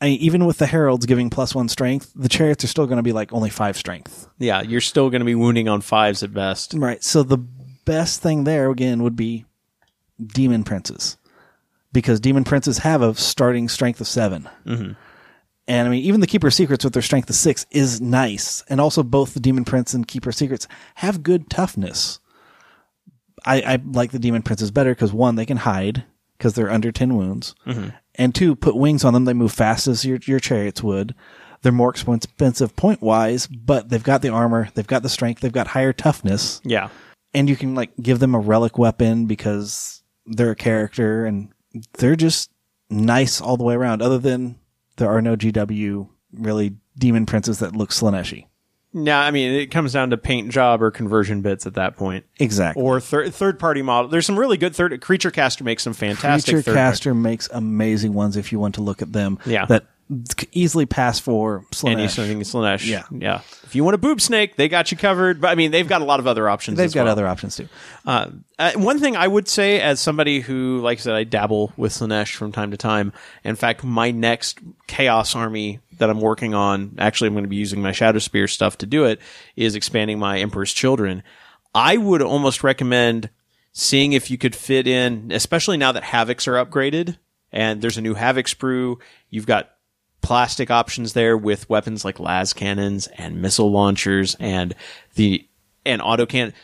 I 0.00 0.06
mean, 0.06 0.20
even 0.20 0.46
with 0.46 0.58
the 0.58 0.66
heralds 0.66 1.06
giving 1.06 1.30
plus 1.30 1.54
one 1.54 1.68
strength, 1.68 2.12
the 2.14 2.28
chariots 2.28 2.64
are 2.64 2.68
still 2.68 2.86
going 2.86 2.96
to 2.96 3.02
be 3.02 3.12
like 3.12 3.32
only 3.32 3.50
five 3.50 3.76
strength. 3.76 4.28
Yeah. 4.38 4.62
You're 4.62 4.80
still 4.80 5.10
going 5.10 5.20
to 5.20 5.26
be 5.26 5.34
wounding 5.34 5.68
on 5.68 5.80
fives 5.80 6.22
at 6.22 6.34
best. 6.34 6.74
Right. 6.74 7.02
So 7.02 7.22
the 7.22 7.38
best 7.38 8.20
thing 8.20 8.44
there 8.44 8.70
again 8.70 9.02
would 9.02 9.16
be 9.16 9.44
demon 10.24 10.64
princes, 10.64 11.16
because 11.92 12.20
demon 12.20 12.44
princes 12.44 12.78
have 12.78 13.02
a 13.02 13.14
starting 13.14 13.68
strength 13.68 14.00
of 14.00 14.06
7 14.08 14.48
Mm-hmm. 14.66 14.92
And 15.68 15.86
I 15.86 15.90
mean, 15.92 16.02
even 16.02 16.20
the 16.20 16.26
keeper 16.26 16.48
of 16.48 16.54
secrets 16.54 16.82
with 16.82 16.92
their 16.92 17.02
strength 17.02 17.30
of 17.30 17.36
six 17.36 17.66
is 17.70 18.00
nice, 18.00 18.64
and 18.68 18.80
also 18.80 19.04
both 19.04 19.32
the 19.32 19.38
demon 19.40 19.64
prince 19.64 19.94
and 19.94 20.06
keeper 20.08 20.30
of 20.30 20.34
secrets 20.34 20.66
have 20.96 21.22
good 21.22 21.48
toughness. 21.48 22.18
I, 23.46 23.60
I 23.62 23.78
like 23.84 24.10
the 24.10 24.18
demon 24.18 24.42
princes 24.42 24.70
better 24.72 24.90
because 24.92 25.12
one, 25.12 25.36
they 25.36 25.46
can 25.46 25.58
hide 25.58 26.04
because 26.36 26.54
they're 26.54 26.70
under 26.70 26.90
ten 26.90 27.16
wounds, 27.16 27.54
and 28.16 28.34
two, 28.34 28.56
put 28.56 28.76
wings 28.76 29.04
on 29.04 29.14
them, 29.14 29.24
they 29.24 29.32
move 29.34 29.52
fast 29.52 29.86
as 29.86 30.04
your 30.04 30.18
your 30.26 30.40
chariots 30.40 30.82
would. 30.82 31.14
They're 31.62 31.70
more 31.70 31.90
expensive 31.90 32.74
point 32.74 33.00
wise, 33.00 33.46
but 33.46 33.88
they've 33.88 34.02
got 34.02 34.20
the 34.20 34.30
armor, 34.30 34.68
they've 34.74 34.84
got 34.86 35.04
the 35.04 35.08
strength, 35.08 35.40
they've 35.42 35.52
got 35.52 35.68
higher 35.68 35.92
toughness 35.92 36.60
Yeah. 36.64 36.88
and 37.32 37.48
you 37.48 37.54
can 37.54 37.76
like 37.76 37.92
give 38.02 38.18
them 38.18 38.34
a 38.34 38.40
relic 38.40 38.78
weapon 38.78 39.26
because 39.26 40.02
they're 40.26 40.50
a 40.50 40.56
character 40.56 41.24
and 41.24 41.50
they're 41.94 42.16
just 42.16 42.50
nice 42.90 43.40
all 43.40 43.56
the 43.56 43.64
way 43.64 43.74
around. 43.74 44.02
Other 44.02 44.18
than 44.18 44.58
there 44.96 45.08
are 45.10 45.22
no 45.22 45.36
GW 45.36 46.08
really 46.34 46.76
demon 46.98 47.26
princes 47.26 47.58
that 47.60 47.74
look 47.76 47.90
Slaaneshi. 47.90 48.46
No, 48.94 49.16
I 49.16 49.30
mean 49.30 49.52
it 49.52 49.70
comes 49.70 49.94
down 49.94 50.10
to 50.10 50.18
paint 50.18 50.50
job 50.50 50.82
or 50.82 50.90
conversion 50.90 51.40
bits 51.40 51.66
at 51.66 51.74
that 51.74 51.96
point, 51.96 52.26
Exactly. 52.38 52.82
or 52.82 53.00
third 53.00 53.32
third 53.32 53.58
party 53.58 53.80
model. 53.80 54.10
There's 54.10 54.26
some 54.26 54.38
really 54.38 54.58
good 54.58 54.76
third 54.76 55.00
creature 55.00 55.30
caster 55.30 55.64
makes 55.64 55.82
some 55.82 55.94
fantastic 55.94 56.56
Creature 56.56 56.74
Caster 56.74 57.14
makes 57.14 57.48
amazing 57.52 58.12
ones 58.12 58.36
if 58.36 58.52
you 58.52 58.58
want 58.58 58.74
to 58.74 58.82
look 58.82 59.00
at 59.00 59.12
them. 59.12 59.38
Yeah. 59.46 59.64
That 59.64 59.86
easily 60.52 60.86
pass 60.86 61.18
for 61.18 61.58
any 61.84 62.06
Slaanesh. 62.06 62.10
something 62.10 62.40
Slaanesh. 62.40 62.86
Yeah. 62.86 63.04
yeah. 63.10 63.40
If 63.64 63.74
you 63.74 63.84
want 63.84 63.94
a 63.94 63.98
boob 63.98 64.20
snake, 64.20 64.56
they 64.56 64.68
got 64.68 64.90
you 64.90 64.96
covered. 64.96 65.40
But 65.40 65.48
I 65.48 65.54
mean, 65.54 65.70
they've 65.70 65.88
got 65.88 66.02
a 66.02 66.04
lot 66.04 66.20
of 66.20 66.26
other 66.26 66.48
options. 66.48 66.78
They've 66.78 66.92
got 66.92 67.04
well. 67.04 67.12
other 67.12 67.26
options 67.26 67.56
too. 67.56 67.68
Uh, 68.06 68.30
uh, 68.58 68.72
one 68.76 68.98
thing 68.98 69.16
I 69.16 69.26
would 69.26 69.48
say, 69.48 69.80
as 69.80 70.00
somebody 70.00 70.40
who, 70.40 70.80
like 70.80 70.98
I 70.98 71.00
said, 71.00 71.14
I 71.14 71.24
dabble 71.24 71.72
with 71.76 71.92
Slaanesh 71.92 72.34
from 72.34 72.52
time 72.52 72.70
to 72.72 72.76
time. 72.76 73.12
In 73.44 73.56
fact, 73.56 73.84
my 73.84 74.10
next 74.10 74.58
Chaos 74.86 75.34
army 75.34 75.80
that 75.98 76.10
I'm 76.10 76.20
working 76.20 76.54
on, 76.54 76.96
actually, 76.98 77.28
I'm 77.28 77.34
going 77.34 77.44
to 77.44 77.48
be 77.48 77.56
using 77.56 77.80
my 77.80 77.92
Shadow 77.92 78.18
Spear 78.18 78.48
stuff 78.48 78.78
to 78.78 78.86
do 78.86 79.04
it, 79.04 79.20
is 79.56 79.74
expanding 79.74 80.18
my 80.18 80.38
Emperor's 80.38 80.72
Children. 80.72 81.22
I 81.74 81.96
would 81.96 82.22
almost 82.22 82.62
recommend 82.62 83.30
seeing 83.72 84.12
if 84.12 84.30
you 84.30 84.36
could 84.36 84.54
fit 84.54 84.86
in, 84.86 85.30
especially 85.32 85.76
now 85.76 85.92
that 85.92 86.02
Havocs 86.02 86.46
are 86.46 86.64
upgraded 86.64 87.16
and 87.52 87.82
there's 87.82 87.98
a 87.98 88.02
new 88.02 88.14
Havoc 88.14 88.46
sprue. 88.46 89.00
You've 89.30 89.46
got 89.46 89.70
plastic 90.22 90.70
options 90.70 91.12
there 91.12 91.36
with 91.36 91.68
weapons 91.68 92.04
like 92.04 92.18
las 92.18 92.52
cannons 92.52 93.08
and 93.08 93.42
missile 93.42 93.70
launchers 93.70 94.36
and 94.40 94.74
the 95.16 95.46
and 95.84 96.00
auto 96.00 96.26
cannon. 96.26 96.54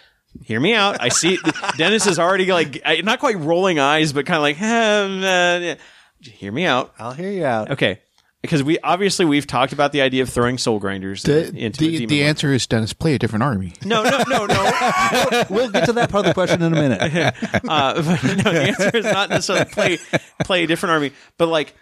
hear 0.44 0.60
me 0.60 0.74
out. 0.74 0.96
I 1.00 1.08
see 1.08 1.38
Dennis 1.76 2.06
is 2.06 2.18
already 2.18 2.50
like 2.52 2.82
not 3.04 3.18
quite 3.18 3.38
rolling 3.38 3.78
eyes, 3.78 4.12
but 4.12 4.26
kind 4.26 4.36
of 4.36 4.42
like, 4.42 4.62
"Um, 4.62 5.24
uh, 5.24 5.74
hear 6.20 6.52
me 6.52 6.64
out. 6.64 6.94
I'll 6.98 7.12
hear 7.12 7.30
you 7.30 7.44
out. 7.44 7.72
Okay, 7.72 8.00
because 8.42 8.62
we 8.62 8.78
obviously 8.78 9.24
we've 9.24 9.46
talked 9.46 9.72
about 9.72 9.92
the 9.92 10.00
idea 10.02 10.22
of 10.22 10.28
throwing 10.28 10.58
soul 10.58 10.78
grinders 10.78 11.24
The, 11.24 11.48
into 11.48 11.84
a 11.84 11.88
the, 11.88 11.98
demon 11.98 12.08
the 12.08 12.22
answer 12.22 12.52
is 12.52 12.66
Dennis, 12.66 12.92
play 12.92 13.14
a 13.14 13.18
different 13.18 13.42
army. 13.42 13.72
No, 13.84 14.04
no, 14.04 14.22
no, 14.28 14.46
no. 14.46 15.44
We'll 15.50 15.70
get 15.70 15.86
to 15.86 15.92
that 15.94 16.10
part 16.10 16.26
of 16.26 16.30
the 16.30 16.34
question 16.34 16.62
in 16.62 16.72
a 16.72 16.76
minute. 16.76 17.00
uh, 17.68 17.94
but 17.94 18.24
no, 18.44 18.52
the 18.52 18.74
answer 18.78 18.96
is 18.96 19.04
not 19.04 19.30
necessarily 19.30 19.64
play 19.66 19.98
play 20.44 20.64
a 20.64 20.66
different 20.66 20.92
army, 20.92 21.12
but 21.36 21.48
like 21.48 21.74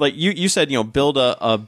like 0.00 0.16
you 0.16 0.32
you 0.32 0.48
said, 0.48 0.70
you 0.70 0.78
know, 0.78 0.84
build 0.84 1.16
a, 1.16 1.36
a 1.44 1.60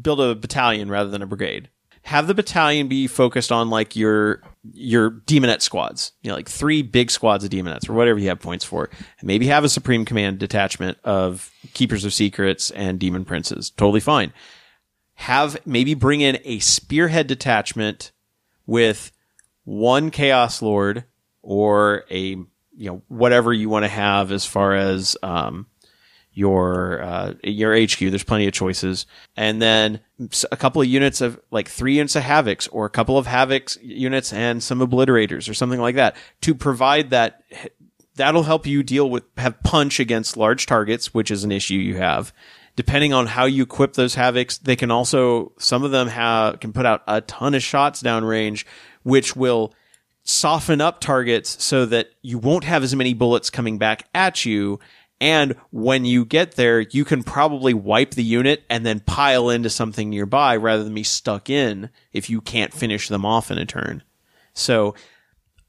build 0.00 0.20
a 0.20 0.34
battalion 0.34 0.90
rather 0.90 1.10
than 1.10 1.22
a 1.22 1.26
brigade. 1.26 1.68
Have 2.04 2.26
the 2.26 2.34
battalion 2.34 2.88
be 2.88 3.06
focused 3.06 3.52
on 3.52 3.70
like 3.70 3.94
your 3.94 4.42
your 4.72 5.10
demonette 5.10 5.62
squads, 5.62 6.12
you 6.22 6.28
know, 6.28 6.34
like 6.34 6.48
three 6.48 6.82
big 6.82 7.10
squads 7.10 7.44
of 7.44 7.50
demonettes 7.50 7.88
or 7.88 7.92
whatever 7.92 8.18
you 8.18 8.28
have 8.28 8.40
points 8.40 8.64
for. 8.64 8.90
And 9.20 9.26
maybe 9.26 9.46
have 9.48 9.64
a 9.64 9.68
supreme 9.68 10.04
command 10.04 10.38
detachment 10.38 10.98
of 11.04 11.50
keepers 11.74 12.04
of 12.04 12.12
secrets 12.12 12.70
and 12.70 12.98
demon 12.98 13.24
princes. 13.24 13.70
Totally 13.70 14.00
fine. 14.00 14.32
Have 15.14 15.64
maybe 15.66 15.94
bring 15.94 16.20
in 16.22 16.38
a 16.44 16.58
spearhead 16.60 17.26
detachment 17.26 18.10
with 18.66 19.12
one 19.64 20.10
chaos 20.10 20.60
lord 20.60 21.04
or 21.42 22.04
a 22.10 22.36
you 22.76 22.90
know 22.90 23.02
whatever 23.08 23.52
you 23.52 23.68
want 23.68 23.84
to 23.84 23.88
have 23.88 24.32
as 24.32 24.44
far 24.44 24.74
as 24.74 25.16
um, 25.22 25.66
your 26.34 27.02
uh, 27.02 27.34
your 27.44 27.78
HQ. 27.78 27.98
There's 27.98 28.24
plenty 28.24 28.46
of 28.46 28.52
choices, 28.52 29.06
and 29.36 29.60
then 29.60 30.00
a 30.50 30.56
couple 30.56 30.82
of 30.82 30.88
units 30.88 31.20
of 31.20 31.40
like 31.50 31.68
three 31.68 31.96
units 31.96 32.16
of 32.16 32.22
havocs 32.22 32.68
or 32.72 32.86
a 32.86 32.90
couple 32.90 33.18
of 33.18 33.26
havocs 33.26 33.78
units 33.82 34.32
and 34.32 34.62
some 34.62 34.80
obliterators 34.80 35.48
or 35.48 35.54
something 35.54 35.80
like 35.80 35.96
that 35.96 36.16
to 36.42 36.54
provide 36.54 37.10
that. 37.10 37.42
That'll 38.14 38.42
help 38.42 38.66
you 38.66 38.82
deal 38.82 39.08
with 39.08 39.24
have 39.38 39.62
punch 39.62 39.98
against 39.98 40.36
large 40.36 40.66
targets, 40.66 41.14
which 41.14 41.30
is 41.30 41.44
an 41.44 41.52
issue 41.52 41.74
you 41.74 41.96
have. 41.96 42.32
Depending 42.76 43.12
on 43.12 43.26
how 43.26 43.46
you 43.46 43.62
equip 43.62 43.94
those 43.94 44.16
havocs, 44.16 44.60
they 44.60 44.76
can 44.76 44.90
also 44.90 45.52
some 45.58 45.82
of 45.82 45.90
them 45.90 46.08
have 46.08 46.60
can 46.60 46.72
put 46.72 46.86
out 46.86 47.02
a 47.06 47.20
ton 47.22 47.54
of 47.54 47.62
shots 47.62 48.02
downrange, 48.02 48.64
which 49.02 49.34
will 49.34 49.74
soften 50.24 50.80
up 50.80 51.00
targets 51.00 51.62
so 51.62 51.84
that 51.86 52.10
you 52.22 52.38
won't 52.38 52.64
have 52.64 52.82
as 52.82 52.94
many 52.94 53.14
bullets 53.14 53.50
coming 53.50 53.78
back 53.78 54.08
at 54.14 54.44
you. 54.44 54.78
And 55.22 55.54
when 55.70 56.04
you 56.04 56.24
get 56.24 56.56
there, 56.56 56.80
you 56.80 57.04
can 57.04 57.22
probably 57.22 57.72
wipe 57.74 58.10
the 58.10 58.24
unit 58.24 58.64
and 58.68 58.84
then 58.84 58.98
pile 59.00 59.48
into 59.50 59.70
something 59.70 60.10
nearby 60.10 60.56
rather 60.56 60.82
than 60.82 60.92
be 60.94 61.04
stuck 61.04 61.48
in 61.48 61.90
if 62.12 62.28
you 62.28 62.40
can't 62.40 62.74
finish 62.74 63.06
them 63.08 63.24
off 63.24 63.50
in 63.52 63.56
a 63.56 63.64
turn. 63.64 64.02
So 64.52 64.96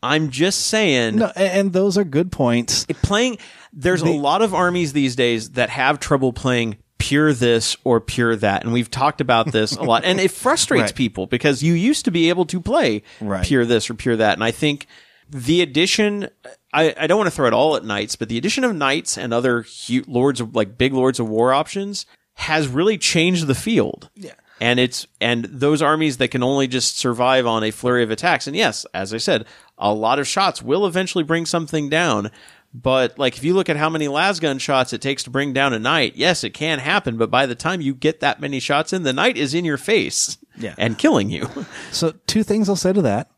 I'm 0.01 0.31
just 0.31 0.65
saying 0.67 1.17
No, 1.17 1.27
and 1.35 1.71
those 1.71 1.97
are 1.99 2.03
good 2.03 2.31
points. 2.31 2.85
playing 3.03 3.37
there's 3.71 4.01
a 4.01 4.09
lot 4.09 4.41
of 4.41 4.53
armies 4.55 4.91
these 4.93 5.15
days 5.15 5.51
that 5.51 5.69
have 5.69 5.99
trouble 5.99 6.33
playing 6.33 6.77
pure 6.97 7.31
this 7.33 7.75
or 7.83 7.99
pure 8.01 8.35
that 8.35 8.63
and 8.63 8.71
we've 8.73 8.89
talked 8.89 9.19
about 9.21 9.51
this 9.51 9.73
a 9.75 9.83
lot 9.83 10.03
and 10.05 10.19
it 10.19 10.31
frustrates 10.43 10.83
Right. 10.91 10.95
people 10.95 11.27
because 11.27 11.61
you 11.61 11.73
used 11.73 12.05
to 12.05 12.11
be 12.11 12.29
able 12.29 12.45
to 12.45 12.61
play 12.61 13.03
Right. 13.19 13.45
pure 13.45 13.65
this 13.65 13.89
or 13.89 13.93
pure 13.93 14.15
that 14.15 14.33
and 14.33 14.43
i 14.43 14.51
think 14.51 14.87
the 15.29 15.61
addition 15.61 16.29
I, 16.73 16.93
I 16.97 17.07
don't 17.07 17.17
want 17.17 17.27
to 17.27 17.35
throw 17.35 17.47
it 17.47 17.53
all 17.53 17.75
at 17.75 17.85
knights 17.85 18.15
but 18.15 18.29
the 18.29 18.37
addition 18.37 18.63
of 18.63 18.75
knights 18.75 19.17
and 19.17 19.33
other 19.33 19.61
hu- 19.87 20.03
lords 20.07 20.41
of 20.41 20.55
like 20.55 20.77
big 20.77 20.93
lords 20.93 21.19
of 21.19 21.29
war 21.29 21.53
options 21.53 22.05
has 22.35 22.67
really 22.67 22.97
changed 22.97 23.45
the 23.45 23.53
field. 23.55 24.09
Yeah. 24.15 24.33
And 24.59 24.79
it's 24.79 25.05
and 25.21 25.45
those 25.45 25.81
armies 25.81 26.17
that 26.17 26.29
can 26.29 26.41
only 26.41 26.67
just 26.67 26.97
survive 26.97 27.45
on 27.45 27.63
a 27.63 27.71
flurry 27.71 28.01
of 28.03 28.11
attacks. 28.11 28.47
And 28.47 28.55
yes 28.55 28.85
as 28.93 29.13
i 29.13 29.17
said 29.17 29.45
a 29.77 29.93
lot 29.93 30.19
of 30.19 30.27
shots 30.27 30.61
will 30.61 30.85
eventually 30.85 31.23
bring 31.23 31.45
something 31.45 31.89
down. 31.89 32.31
But 32.73 33.19
like 33.19 33.37
if 33.37 33.43
you 33.43 33.53
look 33.53 33.69
at 33.69 33.75
how 33.77 33.89
many 33.89 34.07
lasgun 34.07 34.59
shots 34.59 34.93
it 34.93 35.01
takes 35.01 35.23
to 35.23 35.29
bring 35.29 35.53
down 35.53 35.73
a 35.73 35.79
knight 35.79 36.13
yes 36.15 36.43
it 36.43 36.51
can 36.55 36.79
happen. 36.79 37.17
But 37.17 37.29
by 37.29 37.45
the 37.45 37.55
time 37.55 37.81
you 37.81 37.93
get 37.93 38.19
that 38.21 38.39
many 38.41 38.59
shots 38.59 38.93
in 38.93 39.03
the 39.03 39.13
knight 39.13 39.37
is 39.37 39.53
in 39.53 39.63
your 39.65 39.77
face 39.77 40.37
Yeah. 40.57 40.73
and 40.77 40.97
killing 40.97 41.29
you. 41.29 41.47
So 41.91 42.13
two 42.25 42.41
things 42.43 42.67
I'll 42.69 42.75
say 42.75 42.93
to 42.93 43.01
that. 43.03 43.29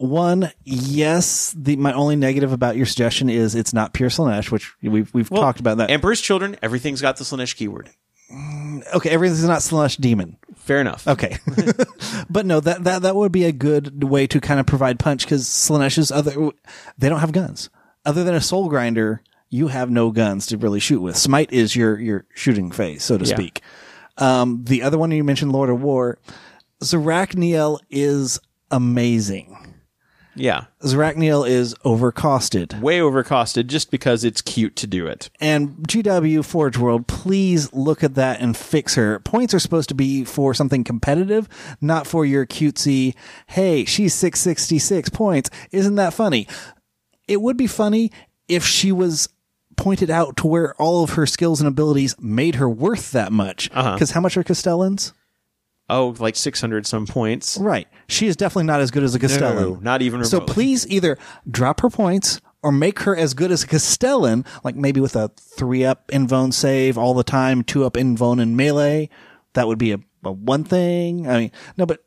One, 0.00 0.50
yes, 0.64 1.54
the 1.58 1.76
my 1.76 1.92
only 1.92 2.16
negative 2.16 2.52
about 2.54 2.74
your 2.74 2.86
suggestion 2.86 3.28
is 3.28 3.54
it's 3.54 3.74
not 3.74 3.92
pure 3.92 4.08
Slaanesh, 4.08 4.50
which 4.50 4.72
we've 4.82 5.12
we've 5.12 5.28
talked 5.28 5.60
about 5.60 5.76
that. 5.76 5.90
emperor's 5.90 6.22
children 6.22 6.56
everything's 6.62 7.02
got 7.02 7.18
the 7.18 7.24
slaanesh 7.24 7.54
keyword 7.54 7.90
okay, 8.94 9.10
everything's 9.10 9.44
not 9.44 9.58
Slaanesh 9.60 10.00
demon. 10.00 10.38
fair 10.56 10.80
enough 10.80 11.06
Okay, 11.06 11.36
but 12.30 12.46
no, 12.46 12.60
that 12.60 12.84
that 12.84 13.02
that 13.02 13.14
would 13.14 13.30
be 13.30 13.44
a 13.44 13.52
good 13.52 14.02
way 14.02 14.26
to 14.28 14.40
kind 14.40 14.58
of 14.58 14.64
provide 14.64 14.98
punch 14.98 15.24
because 15.26 15.44
Slaanesh's 15.46 16.10
other 16.10 16.32
they 16.96 17.10
don't 17.10 17.20
have 17.20 17.32
guns 17.32 17.68
other 18.06 18.24
than 18.24 18.34
a 18.34 18.40
soul 18.40 18.70
grinder. 18.70 19.22
You 19.50 19.68
have 19.68 19.90
no 19.90 20.12
guns 20.12 20.46
to 20.46 20.56
really 20.56 20.80
shoot 20.80 21.00
with. 21.02 21.16
Smite 21.18 21.52
is 21.52 21.76
your 21.76 21.98
your 22.00 22.24
shooting 22.34 22.70
phase, 22.70 23.02
so 23.04 23.18
to 23.18 23.24
Yeah. 23.26 23.34
speak. 23.34 23.60
Um, 24.16 24.64
the 24.64 24.82
other 24.82 24.96
one 24.96 25.10
you 25.10 25.24
mentioned, 25.24 25.52
Lord 25.52 25.68
of 25.68 25.82
War, 25.82 26.16
Zarakynel 26.82 27.80
is 27.90 28.38
amazing. 28.70 29.69
Yeah 30.34 30.64
Zarakynel 30.82 31.48
is 31.48 31.74
overcosted. 31.84 32.80
way 32.80 32.98
overcosted 32.98 33.66
just 33.66 33.90
because 33.90 34.24
it's 34.24 34.40
cute 34.40 34.76
to 34.76 34.86
do 34.86 35.06
it 35.06 35.30
And 35.40 35.76
GW 35.86 36.44
Forge 36.44 36.78
World, 36.78 37.06
please 37.06 37.72
look 37.72 38.02
at 38.02 38.14
that 38.14 38.40
and 38.40 38.56
fix 38.56 38.94
her. 38.94 39.18
Points 39.20 39.54
are 39.54 39.58
supposed 39.58 39.88
to 39.88 39.94
be 39.94 40.24
for 40.24 40.54
something 40.54 40.84
competitive, 40.84 41.48
not 41.80 42.06
for 42.06 42.24
your 42.24 42.46
cutesy, 42.46 43.14
hey, 43.48 43.84
she's 43.84 44.14
666 44.14 45.10
points. 45.10 45.50
Isn't 45.72 45.96
that 45.96 46.14
funny? 46.14 46.46
It 47.28 47.40
would 47.40 47.56
be 47.56 47.66
funny 47.66 48.10
if 48.48 48.64
she 48.64 48.92
was 48.92 49.28
pointed 49.76 50.10
out 50.10 50.36
to 50.36 50.46
where 50.46 50.74
all 50.74 51.02
of 51.02 51.10
her 51.10 51.26
skills 51.26 51.60
and 51.60 51.68
abilities 51.68 52.14
made 52.20 52.56
her 52.56 52.68
worth 52.68 53.12
that 53.12 53.32
much. 53.32 53.70
Uh-huh. 53.72 53.94
Because 53.94 54.10
how 54.10 54.20
much 54.20 54.36
are 54.36 54.44
Castellans? 54.44 55.12
Oh 55.90 56.14
like 56.18 56.36
600 56.36 56.86
some 56.86 57.06
points 57.06 57.58
Right. 57.58 57.88
She 58.08 58.26
is 58.26 58.36
definitely 58.36 58.64
not 58.64 58.80
as 58.80 58.90
good 58.90 59.02
as 59.02 59.14
a 59.14 59.18
Castellan. 59.18 59.56
No, 59.62 59.74
not 59.80 60.02
even 60.02 60.24
So 60.24 60.40
please 60.40 60.86
either 60.88 61.18
drop 61.50 61.80
her 61.80 61.90
points 61.90 62.40
or 62.62 62.72
make 62.72 63.00
her 63.00 63.16
as 63.16 63.34
good 63.34 63.50
as 63.50 63.62
a 63.62 63.66
Castellan, 63.66 64.44
like 64.64 64.76
maybe 64.76 65.00
with 65.00 65.16
a 65.16 65.30
three 65.38 65.84
up 65.84 66.08
invuln 66.08 66.52
save 66.52 66.98
all 66.98 67.14
the 67.14 67.24
time, 67.24 67.62
two 67.62 67.84
up 67.84 67.94
invuln 67.94 68.40
and 68.40 68.56
melee. 68.56 69.08
That 69.54 69.66
would 69.66 69.78
be 69.78 69.92
a, 69.92 69.98
a 70.24 70.32
one 70.32 70.64
thing. 70.64 71.28
I 71.28 71.38
mean, 71.38 71.52
no, 71.76 71.86
but 71.86 72.04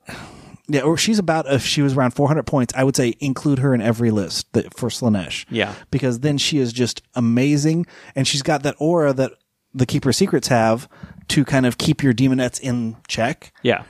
yeah, 0.67 0.81
or 0.81 0.97
she's 0.97 1.19
about 1.19 1.51
if 1.51 1.65
she 1.65 1.81
was 1.81 1.95
around 1.95 2.11
400 2.11 2.43
points, 2.43 2.73
I 2.75 2.83
would 2.83 2.95
say 2.95 3.15
include 3.19 3.59
her 3.59 3.73
in 3.73 3.81
every 3.81 4.11
list 4.11 4.51
that, 4.53 4.77
for 4.77 4.89
Slaanesh. 4.89 5.45
Yeah. 5.49 5.73
Because 5.91 6.21
then 6.21 6.37
she 6.37 6.59
is 6.59 6.71
just 6.71 7.01
amazing 7.15 7.85
and 8.15 8.27
she's 8.27 8.41
got 8.41 8.63
that 8.63 8.75
aura 8.79 9.11
that 9.13 9.33
the 9.73 9.85
Keeper 9.85 10.13
Secrets 10.13 10.47
have 10.47 10.87
to 11.29 11.45
kind 11.45 11.65
of 11.65 11.77
keep 11.77 12.03
your 12.03 12.13
demonettes 12.13 12.59
in 12.59 12.97
check 13.07 13.53
yeah 13.61 13.83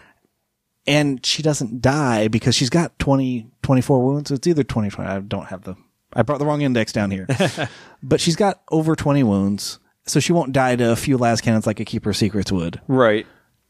and 0.85 1.25
she 1.25 1.41
doesn't 1.41 1.81
die 1.81 2.27
because 2.27 2.55
she's 2.55 2.69
got 2.69 2.97
20, 2.99 3.47
24 3.61 4.03
wounds. 4.03 4.31
It's 4.31 4.47
either 4.47 4.63
20, 4.63 4.89
20. 4.89 5.09
I 5.09 5.19
don't 5.19 5.45
have 5.45 5.63
the, 5.63 5.75
I 6.13 6.23
brought 6.23 6.39
the 6.39 6.45
wrong 6.45 6.61
index 6.61 6.91
down 6.91 7.11
here, 7.11 7.27
but 8.03 8.19
she's 8.19 8.35
got 8.35 8.61
over 8.69 8.95
20 8.95 9.23
wounds. 9.23 9.79
So 10.05 10.19
she 10.19 10.33
won't 10.33 10.51
die 10.51 10.75
to 10.75 10.91
a 10.91 10.97
few 10.97 11.17
las 11.17 11.39
cannons 11.39 11.65
like 11.65 11.79
a 11.79 11.85
keeper 11.85 12.11
secrets 12.11 12.51
would. 12.51 12.81
right 12.89 13.25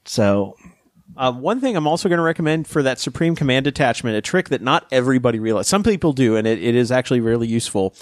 So 0.05 0.55
Uh, 1.16 1.32
one 1.32 1.61
thing 1.61 1.76
I'm 1.76 1.86
also 1.86 2.09
going 2.09 2.18
to 2.18 2.24
recommend 2.24 2.68
for 2.68 2.82
that 2.82 2.97
Supreme 2.97 3.36
Command 3.36 3.68
attachment, 3.68 4.18
a 4.18 4.22
trick 4.22 4.49
that 4.49 4.64
not 4.64 4.88
everybody 4.91 5.39
realizes. 5.39 5.70
Some 5.70 5.84
people 5.84 6.11
do, 6.14 6.36
and 6.36 6.47
it, 6.47 6.57
it 6.64 6.74
is 6.74 6.91
actually 6.91 7.20
really 7.20 7.47
useful. 7.47 7.93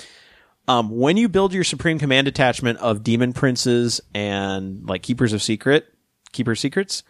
Um, 0.68 0.90
when 0.90 1.18
you 1.18 1.28
build 1.28 1.54
your 1.54 1.64
Supreme 1.64 2.00
Command 2.00 2.28
attachment 2.28 2.80
of 2.80 3.04
Demon 3.04 3.34
Princes 3.34 4.00
and 4.14 4.88
like 4.88 5.04
Keepers 5.04 5.34
of 5.34 5.42
Secret, 5.42 5.88
Keeper 6.32 6.56
Secrets, 6.56 7.04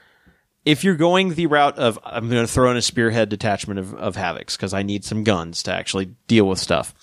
if 0.65 0.83
you're 0.83 0.95
going 0.95 1.33
the 1.33 1.47
route 1.47 1.77
of 1.77 1.99
I'm 2.03 2.29
going 2.29 2.45
to 2.45 2.51
throw 2.51 2.71
in 2.71 2.77
a 2.77 2.81
Spearhead 2.81 3.29
detachment 3.29 3.79
of, 3.79 3.93
of 3.95 4.15
Havocs 4.15 4.55
because 4.55 4.73
I 4.73 4.83
need 4.83 5.03
some 5.03 5.23
guns 5.23 5.63
to 5.63 5.73
actually 5.73 6.15
deal 6.27 6.47
with 6.47 6.59
stuff. 6.59 6.93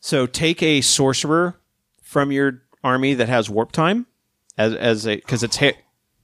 So 0.00 0.26
take 0.26 0.62
a 0.62 0.80
Sorcerer 0.80 1.58
from 2.02 2.32
your 2.32 2.62
army 2.82 3.14
that 3.14 3.28
has 3.28 3.48
Warp 3.48 3.72
Time 3.72 4.06
as 4.58 4.74
as 4.74 5.06
a 5.06 5.16
because 5.16 5.42
it's 5.42 5.60
you 5.60 5.74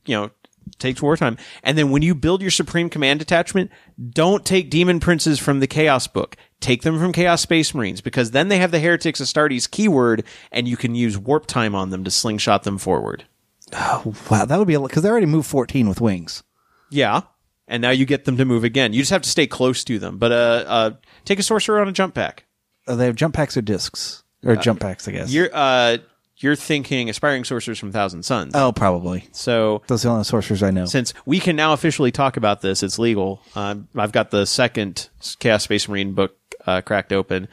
know 0.06 0.30
takes 0.78 1.02
Warp 1.02 1.18
Time. 1.18 1.36
And 1.62 1.76
then 1.76 1.90
when 1.90 2.02
you 2.02 2.14
build 2.14 2.42
your 2.42 2.50
Supreme 2.50 2.88
Command 2.88 3.18
detachment, 3.18 3.70
don't 4.10 4.44
take 4.44 4.70
Demon 4.70 5.00
Princes 5.00 5.38
from 5.38 5.60
the 5.60 5.66
Chaos 5.66 6.06
book. 6.06 6.36
Take 6.60 6.82
them 6.82 6.98
from 6.98 7.12
Chaos 7.12 7.40
Space 7.40 7.74
Marines 7.74 8.00
because 8.00 8.32
then 8.32 8.48
they 8.48 8.58
have 8.58 8.70
the 8.70 8.80
Heretics 8.80 9.20
Astartes 9.20 9.70
keyword 9.70 10.24
and 10.52 10.68
you 10.68 10.76
can 10.76 10.94
use 10.94 11.16
warp 11.16 11.46
time 11.46 11.74
on 11.74 11.90
them 11.90 12.04
to 12.04 12.10
slingshot 12.10 12.64
them 12.64 12.76
forward. 12.78 13.24
Oh, 13.72 14.14
wow, 14.30 14.44
that 14.44 14.58
would 14.58 14.68
be, 14.68 14.76
because 14.76 15.02
they 15.02 15.08
already 15.08 15.26
moved 15.26 15.48
14 15.48 15.88
with 15.88 16.00
wings. 16.00 16.42
Yeah. 16.90 17.22
And 17.68 17.80
now 17.80 17.90
you 17.90 18.04
get 18.04 18.24
them 18.24 18.36
to 18.36 18.44
move 18.44 18.64
again. 18.64 18.92
You 18.92 19.00
just 19.00 19.12
have 19.12 19.22
to 19.22 19.28
stay 19.28 19.46
close 19.46 19.84
to 19.84 19.98
them. 19.98 20.18
But 20.18 20.32
uh, 20.32 20.64
uh, 20.66 20.90
take 21.24 21.38
a 21.38 21.42
sorcerer 21.42 21.80
on 21.80 21.88
a 21.88 21.92
jump 21.92 22.14
pack. 22.14 22.44
Uh, 22.86 22.96
they 22.96 23.06
have 23.06 23.14
jump 23.14 23.34
packs 23.34 23.56
or 23.56 23.62
discs 23.62 24.24
or 24.44 24.56
jump 24.56 24.80
packs, 24.80 25.06
I 25.06 25.12
guess. 25.12 25.32
You're 25.32 25.50
uh, 25.52 25.98
you're 26.38 26.56
thinking 26.56 27.08
aspiring 27.08 27.44
sorcerers 27.44 27.78
from 27.78 27.92
Thousand 27.92 28.24
Suns. 28.24 28.52
oh, 28.56 28.72
probably. 28.72 29.28
So 29.30 29.82
Those 29.86 30.04
are 30.04 30.08
the 30.08 30.12
only 30.12 30.24
sorcerers 30.24 30.62
I 30.62 30.70
know. 30.72 30.86
since 30.86 31.14
we 31.26 31.38
can 31.38 31.54
now 31.54 31.72
officially 31.74 32.10
talk 32.10 32.36
about 32.36 32.60
this, 32.62 32.82
it's 32.82 32.98
legal. 32.98 33.40
Um, 33.54 33.88
I've 33.94 34.10
got 34.12 34.30
the 34.30 34.46
second 34.46 35.08
Chaos 35.38 35.62
Space 35.64 35.88
Marine 35.88 36.14
book 36.14 36.36
uh, 36.66 36.80
cracked 36.82 37.12
open. 37.12 37.48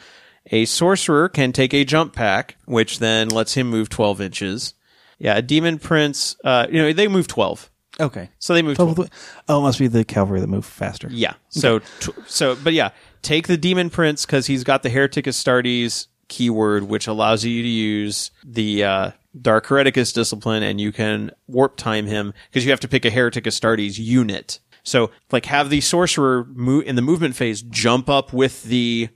A 0.52 0.66
sorcerer 0.66 1.28
can 1.30 1.52
take 1.52 1.74
a 1.74 1.84
jump 1.84 2.14
pack, 2.16 2.56
which 2.66 3.00
then 3.00 3.28
lets 3.30 3.54
him 3.56 3.70
move 3.70 3.90
12 3.90 4.22
inches. 4.22 4.74
Yeah, 5.20 5.36
a 5.36 5.42
demon 5.42 5.80
prince, 5.80 6.36
uh, 6.44 6.68
you 6.70 6.82
know, 6.82 6.94
they 6.94 7.08
move 7.08 7.28
12. 7.28 7.70
Okay. 8.00 8.30
So 8.40 8.54
they 8.54 8.62
move 8.62 8.80
Oh, 8.80 8.94
12. 8.94 9.10
oh, 9.50 9.60
it 9.60 9.62
must 9.64 9.80
be 9.80 9.88
the 9.88 10.06
cavalry 10.06 10.40
that 10.40 10.48
move 10.48 10.66
faster. 10.66 11.10
Yeah. 11.12 11.34
So, 11.50 11.80
tw- 11.80 12.10
so, 12.28 12.56
but 12.56 12.74
yeah, 12.74 12.92
take 13.24 13.48
the 13.48 13.58
demon 13.58 13.90
prince 13.90 14.26
because 14.26 14.46
he's 14.46 14.64
got 14.64 14.84
the 14.84 14.90
heretic 14.90 15.26
Astartes 15.26 16.08
keyword, 16.28 16.84
which 16.84 17.08
allows 17.08 17.44
you 17.44 17.62
to 17.64 17.68
use 17.68 18.30
the 18.46 18.84
uh, 18.84 19.12
dark 19.42 19.66
hereticus 19.66 20.14
discipline, 20.14 20.62
and 20.62 20.80
you 20.80 20.92
can 20.92 21.32
warp 21.48 21.76
time 21.78 22.06
him 22.06 22.34
because 22.50 22.64
you 22.66 22.72
have 22.72 22.80
to 22.82 22.88
pick 22.88 23.04
a 23.06 23.10
heretic 23.10 23.46
Astartes 23.46 23.98
unit. 23.98 24.60
So, 24.88 25.12
like, 25.34 25.46
have 25.48 25.70
the 25.70 25.82
sorcerer 25.82 26.46
move 26.46 26.86
in 26.86 26.96
the 26.96 27.02
movement 27.02 27.36
phase, 27.36 27.62
jump 27.62 28.10
up 28.10 28.32
with 28.32 28.64
the 28.64 29.10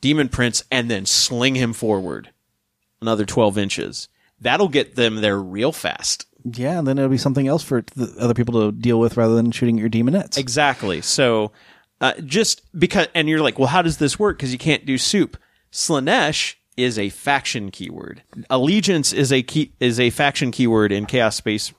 demon 0.00 0.30
prince, 0.30 0.64
and 0.70 0.90
then 0.90 1.04
sling 1.04 1.54
him 1.54 1.74
forward 1.74 2.30
another 3.02 3.26
twelve 3.26 3.58
inches. 3.58 4.08
That'll 4.40 4.68
get 4.68 4.94
them 4.94 5.16
there 5.16 5.38
real 5.38 5.70
fast. 5.70 6.24
Yeah, 6.44 6.78
and 6.78 6.88
then 6.88 6.96
it'll 6.96 7.10
be 7.10 7.18
something 7.18 7.46
else 7.46 7.62
for 7.62 7.84
the 7.94 8.14
other 8.18 8.32
people 8.32 8.54
to 8.54 8.72
deal 8.72 8.98
with 8.98 9.18
rather 9.18 9.34
than 9.34 9.50
shooting 9.50 9.76
your 9.76 9.90
demonettes. 9.90 10.38
Exactly. 10.38 11.02
So, 11.02 11.52
uh, 12.00 12.14
just 12.24 12.62
because, 12.78 13.08
and 13.14 13.28
you're 13.28 13.42
like, 13.42 13.58
well, 13.58 13.68
how 13.68 13.82
does 13.82 13.98
this 13.98 14.18
work? 14.18 14.38
Because 14.38 14.52
you 14.52 14.58
can't 14.58 14.86
do 14.86 14.96
soup. 14.96 15.36
Slaanesh 15.70 16.54
is 16.78 16.98
a 16.98 17.10
faction 17.10 17.70
keyword. 17.70 18.22
Allegiance 18.48 19.12
is 19.12 19.30
a 19.30 19.42
key 19.42 19.72
is 19.78 20.00
a 20.00 20.08
faction 20.08 20.52
keyword 20.52 20.90
in 20.90 21.04
Chaos 21.04 21.36
Space 21.36 21.74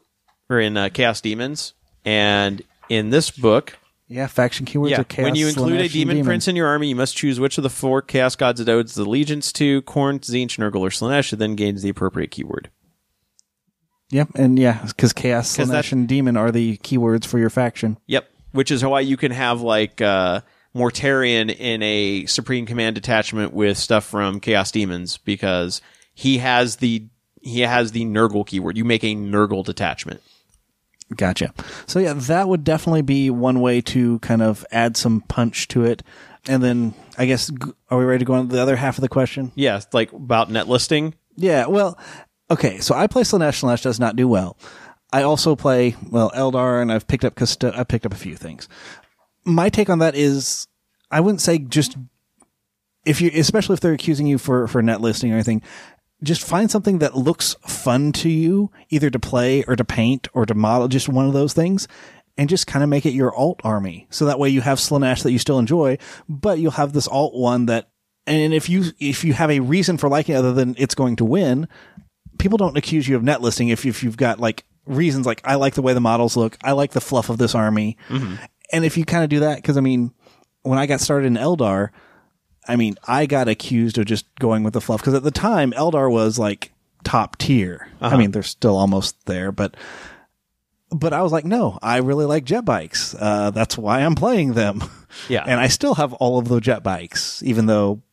or 0.52 0.60
in 0.60 0.78
uh, 0.78 0.90
Chaos 0.90 1.20
Demons, 1.20 1.74
and 2.06 2.62
in 2.90 3.10
this 3.10 3.32
book, 3.32 3.78
yeah, 4.08 4.28
faction 4.28 4.66
keywords 4.66 4.90
yeah, 4.90 5.02
are 5.02 5.04
chaos. 5.04 5.26
when 5.26 5.36
you 5.36 5.48
include 5.48 5.80
a 5.80 5.84
and 5.84 5.92
demon, 5.92 6.26
prince 6.26 6.48
in 6.48 6.56
your 6.56 6.68
army, 6.68 6.90
you 6.90 6.96
must 6.96 7.16
choose 7.16 7.40
which 7.40 7.58
of 7.58 7.64
the 7.64 7.70
four 7.70 8.02
Chaos 8.02 8.36
Gods 8.36 8.60
it 8.60 8.68
owes 8.68 8.96
the 8.96 9.04
allegiance 9.04 9.52
to: 9.54 9.82
Khorne, 9.84 10.20
Tzeentch, 10.20 10.58
Nurgle, 10.58 10.82
or 10.82 10.90
Slaanesh. 10.90 11.32
and 11.32 11.40
then 11.40 11.56
gains 11.56 11.84
the 11.84 11.90
appropriate 11.90 12.32
keyword. 12.32 12.70
Yep, 14.12 14.30
and 14.36 14.58
yeah, 14.58 14.84
because 14.88 15.14
chaos, 15.14 15.56
'Cause 15.56 15.70
Slaanesh, 15.70 15.92
and 15.92 16.08
demon 16.08 16.36
are 16.36 16.52
the 16.52 16.78
keywords 16.78 17.26
for 17.26 17.38
your 17.38 17.52
faction. 17.52 17.98
Yep. 18.08 18.28
Which 18.52 18.72
is 18.72 18.84
why 18.84 19.02
you 19.02 19.16
can 19.16 19.32
have 19.32 19.62
like 19.62 20.02
uh, 20.02 20.42
Mortarion 20.76 21.56
in 21.56 21.84
a 21.84 22.26
Supreme 22.26 22.66
Command 22.66 22.96
detachment 22.96 23.54
with 23.54 23.78
stuff 23.78 24.06
from 24.06 24.40
Chaos 24.40 24.72
Demons 24.72 25.18
because 25.18 25.82
he 26.16 26.40
has 26.40 26.78
the 26.78 27.08
he 27.42 27.62
has 27.62 27.92
the 27.92 28.06
Nurgle 28.06 28.46
keyword. 28.46 28.76
You 28.78 28.86
make 28.86 29.04
a 29.04 29.16
Nurgle 29.16 29.64
detachment. 29.64 30.22
Gotcha. 31.16 31.54
So 31.88 32.00
yeah, 32.00 32.14
that 32.14 32.48
would 32.48 32.64
definitely 32.64 33.02
be 33.02 33.30
one 33.30 33.62
way 33.62 33.82
to 33.82 34.20
kind 34.20 34.42
of 34.42 34.66
add 34.72 34.96
some 34.96 35.22
punch 35.22 35.68
to 35.70 35.84
it. 35.84 36.04
And 36.48 36.64
then 36.64 36.94
I 37.18 37.26
guess 37.26 37.52
are 37.90 37.98
we 37.98 38.06
ready 38.06 38.20
to 38.20 38.26
go 38.26 38.34
on 38.34 38.48
to 38.48 38.56
the 38.56 38.62
other 38.62 38.76
half 38.76 38.98
of 38.98 39.02
the 39.02 39.10
question? 39.10 39.52
Yeah, 39.56 39.82
like 39.92 40.12
about 40.14 40.50
net 40.50 40.68
listing. 40.68 41.16
Yeah. 41.36 41.66
Well, 41.68 41.98
okay. 42.52 42.80
So 42.80 42.96
I 42.96 43.08
play 43.08 43.24
Slaanesh. 43.24 43.62
Slaanesh 43.64 43.84
does 43.84 44.00
not 44.00 44.16
do 44.16 44.28
well. 44.28 44.58
I 45.12 45.24
also 45.24 45.56
play 45.56 45.96
well 46.10 46.32
Eldar, 46.36 46.82
and 46.82 46.92
I've 46.92 47.08
picked 47.08 47.26
up 47.26 47.36
Custo- 47.36 47.76
I 47.76 47.84
picked 47.84 48.06
up 48.06 48.14
a 48.14 48.18
few 48.18 48.36
things. 48.36 48.68
My 49.44 49.70
take 49.70 49.90
on 49.90 50.00
that 50.00 50.16
is, 50.16 50.68
I 51.10 51.22
wouldn't 51.22 51.42
say 51.42 51.58
just 51.58 51.98
if 53.06 53.20
you, 53.22 53.32
especially 53.34 53.74
if 53.74 53.80
they're 53.80 53.94
accusing 53.94 54.28
you 54.28 54.38
for 54.38 54.68
for 54.68 54.82
net 54.84 55.02
listing 55.02 55.32
or 55.32 55.36
anything. 55.36 55.64
Just 56.22 56.44
find 56.44 56.70
something 56.70 57.00
that 57.00 57.16
looks 57.16 57.56
fun 57.66 58.12
to 58.14 58.30
you, 58.30 58.72
either 58.90 59.10
to 59.10 59.20
play 59.20 59.64
or 59.64 59.76
to 59.76 59.86
paint 59.86 60.28
or 60.34 60.46
to 60.46 60.54
model, 60.54 60.88
just 60.88 61.08
one 61.08 61.26
of 61.26 61.34
those 61.34 61.54
things, 61.54 61.88
and 62.38 62.50
just 62.50 62.68
kind 62.68 62.84
of 62.84 62.90
make 62.90 63.06
it 63.06 63.14
your 63.14 63.34
alt 63.36 63.62
army. 63.64 64.08
So 64.10 64.26
that 64.26 64.40
way 64.40 64.50
you 64.50 64.62
have 64.62 64.80
Slaanesh 64.80 65.24
that 65.24 65.32
you 65.32 65.40
still 65.40 65.60
enjoy, 65.60 65.98
but 66.28 66.60
you'll 66.60 66.72
have 66.72 66.94
this 66.94 67.08
alt 67.08 67.34
one 67.36 67.68
that, 67.68 67.90
and 68.28 68.54
if 68.54 68.70
you, 68.70 68.86
if 69.00 69.24
you 69.24 69.34
have 69.34 69.50
a 69.50 69.60
reason 69.62 69.98
for 69.98 70.10
liking 70.10 70.36
it 70.36 70.40
other 70.40 70.54
than 70.54 70.76
it's 70.78 70.96
going 70.96 71.16
to 71.18 71.26
win, 71.26 71.68
people 72.38 72.58
don't 72.58 72.78
accuse 72.78 73.08
you 73.08 73.16
of 73.16 73.24
net 73.24 73.42
listing 73.42 73.70
if, 73.70 73.86
if 73.86 74.04
you've 74.04 74.18
got 74.18 74.40
like 74.40 74.66
reasons 74.86 75.26
like, 75.26 75.42
I 75.46 75.56
like 75.56 75.76
the 75.76 75.82
way 75.82 75.94
the 75.94 76.02
models 76.02 76.36
look. 76.36 76.58
I 76.64 76.74
like 76.74 76.92
the 76.92 77.02
fluff 77.02 77.30
of 77.30 77.38
this 77.38 77.56
army. 77.56 77.98
Mm-hmm. 78.10 78.36
And 78.72 78.86
if 78.86 78.98
you 78.98 79.06
kind 79.06 79.24
of 79.24 79.30
do 79.30 79.40
that, 79.40 79.64
cause 79.64 79.78
I 79.78 79.82
mean, 79.82 80.14
when 80.64 80.78
I 80.78 80.86
got 80.86 81.00
started 81.00 81.28
in 81.28 81.36
Eldar, 81.36 81.90
I 82.70 82.76
mean, 82.76 82.96
I 83.08 83.26
got 83.26 83.48
accused 83.48 83.98
of 83.98 84.06
just 84.06 84.26
going 84.40 84.64
with 84.64 84.74
the 84.74 84.82
fluff 84.82 85.02
because 85.02 85.14
at 85.16 85.24
the 85.24 85.32
time 85.32 85.72
Eldar 85.74 86.10
was 86.12 86.38
like 86.40 86.72
top 87.04 87.38
tier. 87.38 87.90
I 88.00 88.16
mean, 88.18 88.32
they're 88.32 88.44
still 88.44 88.78
almost 88.78 89.26
there, 89.26 89.52
but 89.52 89.76
but 90.92 91.14
I 91.14 91.22
was 91.22 91.32
like, 91.32 91.46
no, 91.46 91.78
I 91.82 91.98
really 91.98 92.26
like 92.26 92.46
jet 92.46 92.66
bikes. 92.66 93.14
Uh, 93.14 93.52
that's 93.52 93.78
why 93.78 94.02
I'm 94.02 94.16
playing 94.16 94.54
them. 94.54 94.82
Yeah. 95.28 95.44
and 95.48 95.60
I 95.60 95.70
still 95.70 95.96
have 95.96 96.14
all 96.14 96.38
of 96.38 96.48
the 96.48 96.60
jet 96.60 96.84
bikes, 96.84 97.42
even 97.42 97.66
though 97.66 98.04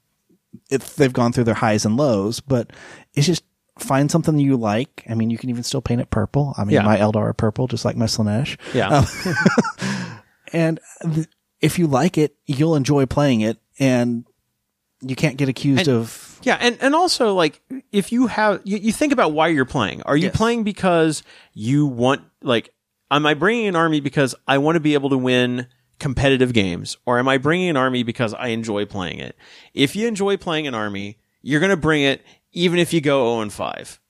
it's 0.70 0.94
they've 0.94 1.12
gone 1.12 1.30
through 1.32 1.44
their 1.44 1.52
highs 1.54 1.84
and 1.84 1.94
lows. 1.98 2.40
But 2.40 2.72
it's 3.12 3.26
just 3.26 3.44
find 3.78 4.10
something 4.10 4.38
you 4.38 4.56
like. 4.56 5.04
I 5.08 5.12
mean, 5.14 5.28
you 5.28 5.36
can 5.36 5.50
even 5.50 5.62
still 5.62 5.82
paint 5.82 6.00
it 6.00 6.08
purple. 6.08 6.54
I 6.56 6.64
mean, 6.64 6.72
Yeah. 6.72 6.82
my 6.82 6.96
Eldar 6.96 7.16
are 7.28 7.32
purple, 7.34 7.66
just 7.66 7.84
like 7.84 7.96
my 7.96 8.06
Slaanesh. 8.06 8.56
Yeah. 8.72 9.04
And 10.52 10.78
th- 11.02 11.26
if 11.60 11.78
you 11.78 11.86
like 11.86 12.16
it, 12.16 12.36
you'll 12.46 12.76
enjoy 12.76 13.04
playing 13.06 13.40
it, 13.40 13.58
and 13.78 14.24
you 15.08 15.16
can't 15.16 15.36
get 15.36 15.48
accused 15.48 15.88
And- 15.88 15.96
of 15.98 16.38
Yeah, 16.42 16.58
and 16.60 16.76
and 16.80 16.94
also 16.94 17.34
like 17.34 17.60
if 17.92 18.12
you 18.12 18.26
have 18.28 18.60
you, 18.64 18.76
you 18.78 18.92
think 18.92 19.12
about 19.12 19.32
why 19.32 19.48
you're 19.48 19.64
playing. 19.64 20.02
Are 20.02 20.16
you 20.16 20.26
Yes. 20.26 20.36
playing 20.36 20.64
because 20.64 21.22
you 21.54 21.86
want 21.86 22.22
like 22.42 22.70
am 23.10 23.26
I 23.26 23.34
bringing 23.34 23.66
an 23.66 23.76
army 23.76 24.00
because 24.00 24.34
I 24.46 24.58
want 24.58 24.76
to 24.76 24.80
be 24.80 24.94
able 24.94 25.10
to 25.10 25.18
win 25.18 25.66
competitive 25.98 26.52
games 26.52 26.96
or 27.06 27.18
am 27.18 27.26
I 27.28 27.38
bringing 27.38 27.68
an 27.70 27.76
army 27.76 28.02
because 28.02 28.34
I 28.34 28.48
enjoy 28.48 28.84
playing 28.84 29.18
it? 29.18 29.36
If 29.74 29.96
you 29.96 30.06
enjoy 30.06 30.36
playing 30.36 30.66
an 30.66 30.74
army, 30.74 31.18
you're 31.42 31.60
going 31.60 31.70
to 31.70 31.76
bring 31.76 32.02
it 32.02 32.22
even 32.52 32.78
if 32.78 32.92
you 32.92 33.00
go 33.00 33.24
0 33.34 33.40
and 33.42 33.52
5. 33.52 34.00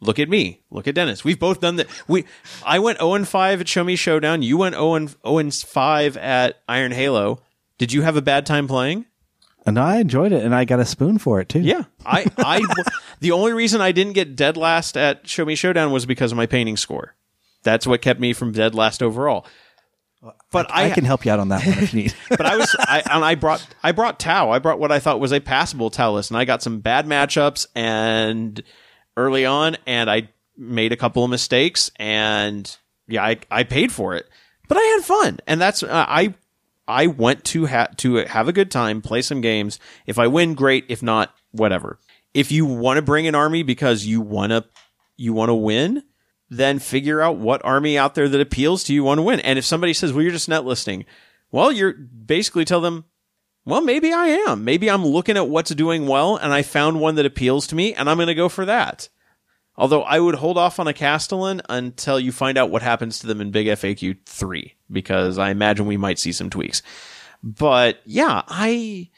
Look 0.00 0.18
at 0.18 0.28
me. 0.28 0.60
Look 0.70 0.86
at 0.86 0.94
Dennis. 0.94 1.24
We've 1.24 1.38
both 1.38 1.60
done 1.60 1.76
that. 1.76 1.86
We 2.08 2.24
I 2.64 2.78
went 2.78 2.98
0 2.98 3.14
and 3.14 3.26
5 3.28 3.60
at 3.62 3.68
Show 3.68 3.84
Me 3.84 3.96
Showdown. 3.96 4.42
You 4.42 4.58
went 4.58 4.74
0 4.74 4.94
and 4.94 5.08
0 5.24 5.38
and 5.38 5.54
5 5.54 6.16
at 6.18 6.60
Iron 6.68 6.92
Halo. 6.92 7.40
Did 7.78 7.92
you 7.92 8.02
have 8.02 8.16
a 8.16 8.22
bad 8.22 8.44
time 8.46 8.68
playing? 8.68 9.06
And 9.66 9.78
I 9.78 9.98
enjoyed 9.98 10.32
it, 10.32 10.44
and 10.44 10.54
I 10.54 10.64
got 10.64 10.80
a 10.80 10.84
spoon 10.84 11.18
for 11.18 11.40
it 11.40 11.48
too. 11.48 11.60
Yeah, 11.60 11.84
I, 12.04 12.26
I, 12.38 12.62
the 13.20 13.32
only 13.32 13.52
reason 13.54 13.80
I 13.80 13.92
didn't 13.92 14.12
get 14.12 14.36
dead 14.36 14.56
last 14.56 14.96
at 14.96 15.26
Show 15.26 15.44
Me 15.44 15.54
Showdown 15.54 15.90
was 15.90 16.04
because 16.04 16.32
of 16.32 16.36
my 16.36 16.46
painting 16.46 16.76
score. 16.76 17.14
That's 17.62 17.86
what 17.86 18.02
kept 18.02 18.20
me 18.20 18.34
from 18.34 18.52
dead 18.52 18.74
last 18.74 19.02
overall. 19.02 19.46
But 20.50 20.70
I, 20.70 20.86
I, 20.86 20.90
can 20.90 21.04
help 21.04 21.24
you 21.24 21.32
out 21.32 21.40
on 21.40 21.48
that 21.48 21.66
one 21.66 21.78
if 21.78 21.92
you 21.92 22.02
need. 22.02 22.14
but 22.28 22.46
I 22.46 22.56
was, 22.56 22.74
I, 22.78 23.02
and 23.10 23.24
I 23.24 23.34
brought, 23.34 23.66
I 23.82 23.92
brought 23.92 24.18
Tau. 24.18 24.50
I 24.50 24.58
brought 24.58 24.78
what 24.78 24.90
I 24.90 24.98
thought 24.98 25.20
was 25.20 25.32
a 25.32 25.40
passable 25.40 25.90
Tau 25.90 26.12
list, 26.12 26.30
and 26.30 26.38
I 26.38 26.44
got 26.44 26.62
some 26.62 26.80
bad 26.80 27.06
matchups 27.06 27.66
and 27.74 28.62
early 29.16 29.44
on, 29.44 29.76
and 29.86 30.10
I 30.10 30.28
made 30.56 30.92
a 30.92 30.96
couple 30.96 31.24
of 31.24 31.30
mistakes, 31.30 31.90
and 31.96 32.74
yeah, 33.06 33.24
I, 33.24 33.38
I 33.50 33.64
paid 33.64 33.92
for 33.92 34.14
it, 34.14 34.28
but 34.68 34.78
I 34.78 34.82
had 34.82 35.04
fun, 35.04 35.40
and 35.46 35.60
that's 35.60 35.82
uh, 35.82 35.88
I. 36.08 36.34
I 36.86 37.06
went 37.06 37.44
to 37.46 37.66
ha- 37.66 37.88
to 37.98 38.16
have 38.16 38.48
a 38.48 38.52
good 38.52 38.70
time, 38.70 39.00
play 39.00 39.22
some 39.22 39.40
games. 39.40 39.78
If 40.06 40.18
I 40.18 40.26
win, 40.26 40.54
great. 40.54 40.84
If 40.88 41.02
not, 41.02 41.34
whatever. 41.50 41.98
If 42.34 42.52
you 42.52 42.66
want 42.66 42.98
to 42.98 43.02
bring 43.02 43.26
an 43.26 43.34
army 43.34 43.62
because 43.62 44.04
you 44.04 44.20
want 44.20 44.50
to 44.50 44.64
you 45.16 45.32
want 45.32 45.50
to 45.50 45.54
win, 45.54 46.02
then 46.50 46.78
figure 46.78 47.20
out 47.20 47.36
what 47.36 47.64
army 47.64 47.96
out 47.96 48.14
there 48.14 48.28
that 48.28 48.40
appeals 48.40 48.84
to 48.84 48.94
you 48.94 49.04
want 49.04 49.18
to 49.18 49.22
win. 49.22 49.40
And 49.40 49.58
if 49.58 49.64
somebody 49.64 49.94
says, 49.94 50.12
"Well, 50.12 50.22
you're 50.22 50.32
just 50.32 50.48
net 50.48 50.64
listing," 50.64 51.04
well, 51.50 51.72
you're 51.72 51.92
basically 51.94 52.64
tell 52.64 52.80
them, 52.80 53.04
"Well, 53.64 53.80
maybe 53.80 54.12
I 54.12 54.26
am. 54.26 54.64
Maybe 54.64 54.90
I'm 54.90 55.06
looking 55.06 55.36
at 55.36 55.48
what's 55.48 55.74
doing 55.74 56.06
well, 56.06 56.36
and 56.36 56.52
I 56.52 56.62
found 56.62 57.00
one 57.00 57.14
that 57.14 57.26
appeals 57.26 57.66
to 57.68 57.74
me, 57.74 57.94
and 57.94 58.10
I'm 58.10 58.18
going 58.18 58.26
to 58.26 58.34
go 58.34 58.48
for 58.48 58.66
that." 58.66 59.08
Although 59.76 60.02
I 60.02 60.20
would 60.20 60.36
hold 60.36 60.56
off 60.56 60.78
on 60.78 60.86
a 60.86 60.92
Castellan 60.92 61.60
until 61.68 62.20
you 62.20 62.30
find 62.30 62.56
out 62.56 62.70
what 62.70 62.82
happens 62.82 63.18
to 63.18 63.26
them 63.26 63.40
in 63.40 63.50
Big 63.50 63.66
FAQ 63.66 64.18
3, 64.24 64.74
because 64.90 65.36
I 65.38 65.50
imagine 65.50 65.86
we 65.86 65.96
might 65.96 66.18
see 66.18 66.32
some 66.32 66.48
tweaks. 66.48 66.82
But 67.42 68.00
yeah, 68.04 68.42
I 68.46 69.10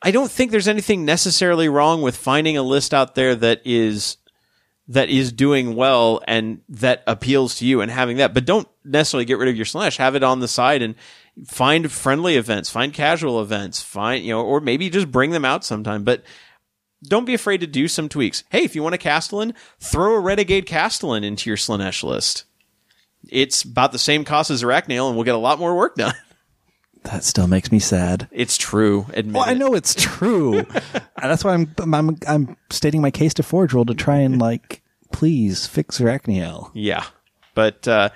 I 0.00 0.10
don't 0.12 0.30
think 0.30 0.50
there's 0.50 0.68
anything 0.68 1.04
necessarily 1.04 1.68
wrong 1.68 2.02
with 2.02 2.16
finding 2.16 2.56
a 2.56 2.62
list 2.62 2.94
out 2.94 3.14
there 3.14 3.34
that 3.34 3.62
is 3.64 4.18
that 4.86 5.10
is 5.10 5.32
doing 5.32 5.74
well 5.74 6.22
and 6.26 6.62
that 6.68 7.02
appeals 7.06 7.56
to 7.56 7.66
you 7.66 7.80
and 7.80 7.90
having 7.90 8.16
that. 8.18 8.32
But 8.32 8.46
don't 8.46 8.66
necessarily 8.84 9.26
get 9.26 9.38
rid 9.38 9.50
of 9.50 9.56
your 9.56 9.66
slash. 9.66 9.98
Have 9.98 10.14
it 10.14 10.22
on 10.22 10.40
the 10.40 10.48
side 10.48 10.80
and 10.80 10.94
find 11.46 11.92
friendly 11.92 12.36
events, 12.36 12.70
find 12.70 12.92
casual 12.92 13.42
events, 13.42 13.82
find 13.82 14.24
you 14.24 14.30
know, 14.30 14.42
or 14.42 14.60
maybe 14.60 14.88
just 14.88 15.10
bring 15.10 15.32
them 15.32 15.44
out 15.44 15.64
sometime. 15.64 16.04
But 16.04 16.22
don't 17.02 17.24
be 17.24 17.34
afraid 17.34 17.60
to 17.60 17.66
do 17.66 17.88
some 17.88 18.08
tweaks. 18.08 18.44
Hey, 18.50 18.64
if 18.64 18.74
you 18.74 18.82
want 18.82 18.94
a 18.94 18.98
Castellan, 18.98 19.54
throw 19.78 20.14
a 20.14 20.20
Renegade 20.20 20.66
Castellan 20.66 21.24
into 21.24 21.48
your 21.48 21.56
Slaanesh 21.56 22.02
list. 22.02 22.44
It's 23.28 23.62
about 23.62 23.92
the 23.92 23.98
same 23.98 24.24
cost 24.24 24.50
as 24.50 24.62
Zarakynel, 24.62 25.08
and 25.08 25.16
we'll 25.16 25.24
get 25.24 25.34
a 25.34 25.38
lot 25.38 25.58
more 25.58 25.76
work 25.76 25.96
done. 25.96 26.14
that 27.04 27.24
still 27.24 27.46
makes 27.46 27.70
me 27.70 27.78
sad. 27.78 28.28
It's 28.30 28.56
true. 28.56 29.06
Admit 29.12 29.34
Well, 29.34 29.48
I 29.48 29.54
know 29.54 29.74
it's 29.74 29.94
true. 29.94 30.64
And 31.20 31.32
That's 31.32 31.42
why 31.42 31.54
I'm, 31.54 31.74
I'm 31.78 32.16
I'm 32.28 32.56
stating 32.70 33.02
my 33.02 33.10
case 33.10 33.34
to 33.34 33.42
Forge 33.42 33.74
World 33.74 33.88
to 33.88 33.94
try 33.94 34.18
and 34.18 34.40
like 34.40 34.82
please 35.10 35.66
fix 35.66 35.98
Zarakynel. 35.98 36.70
Yeah, 36.74 37.04
but 37.54 37.88
uh, 37.88 38.10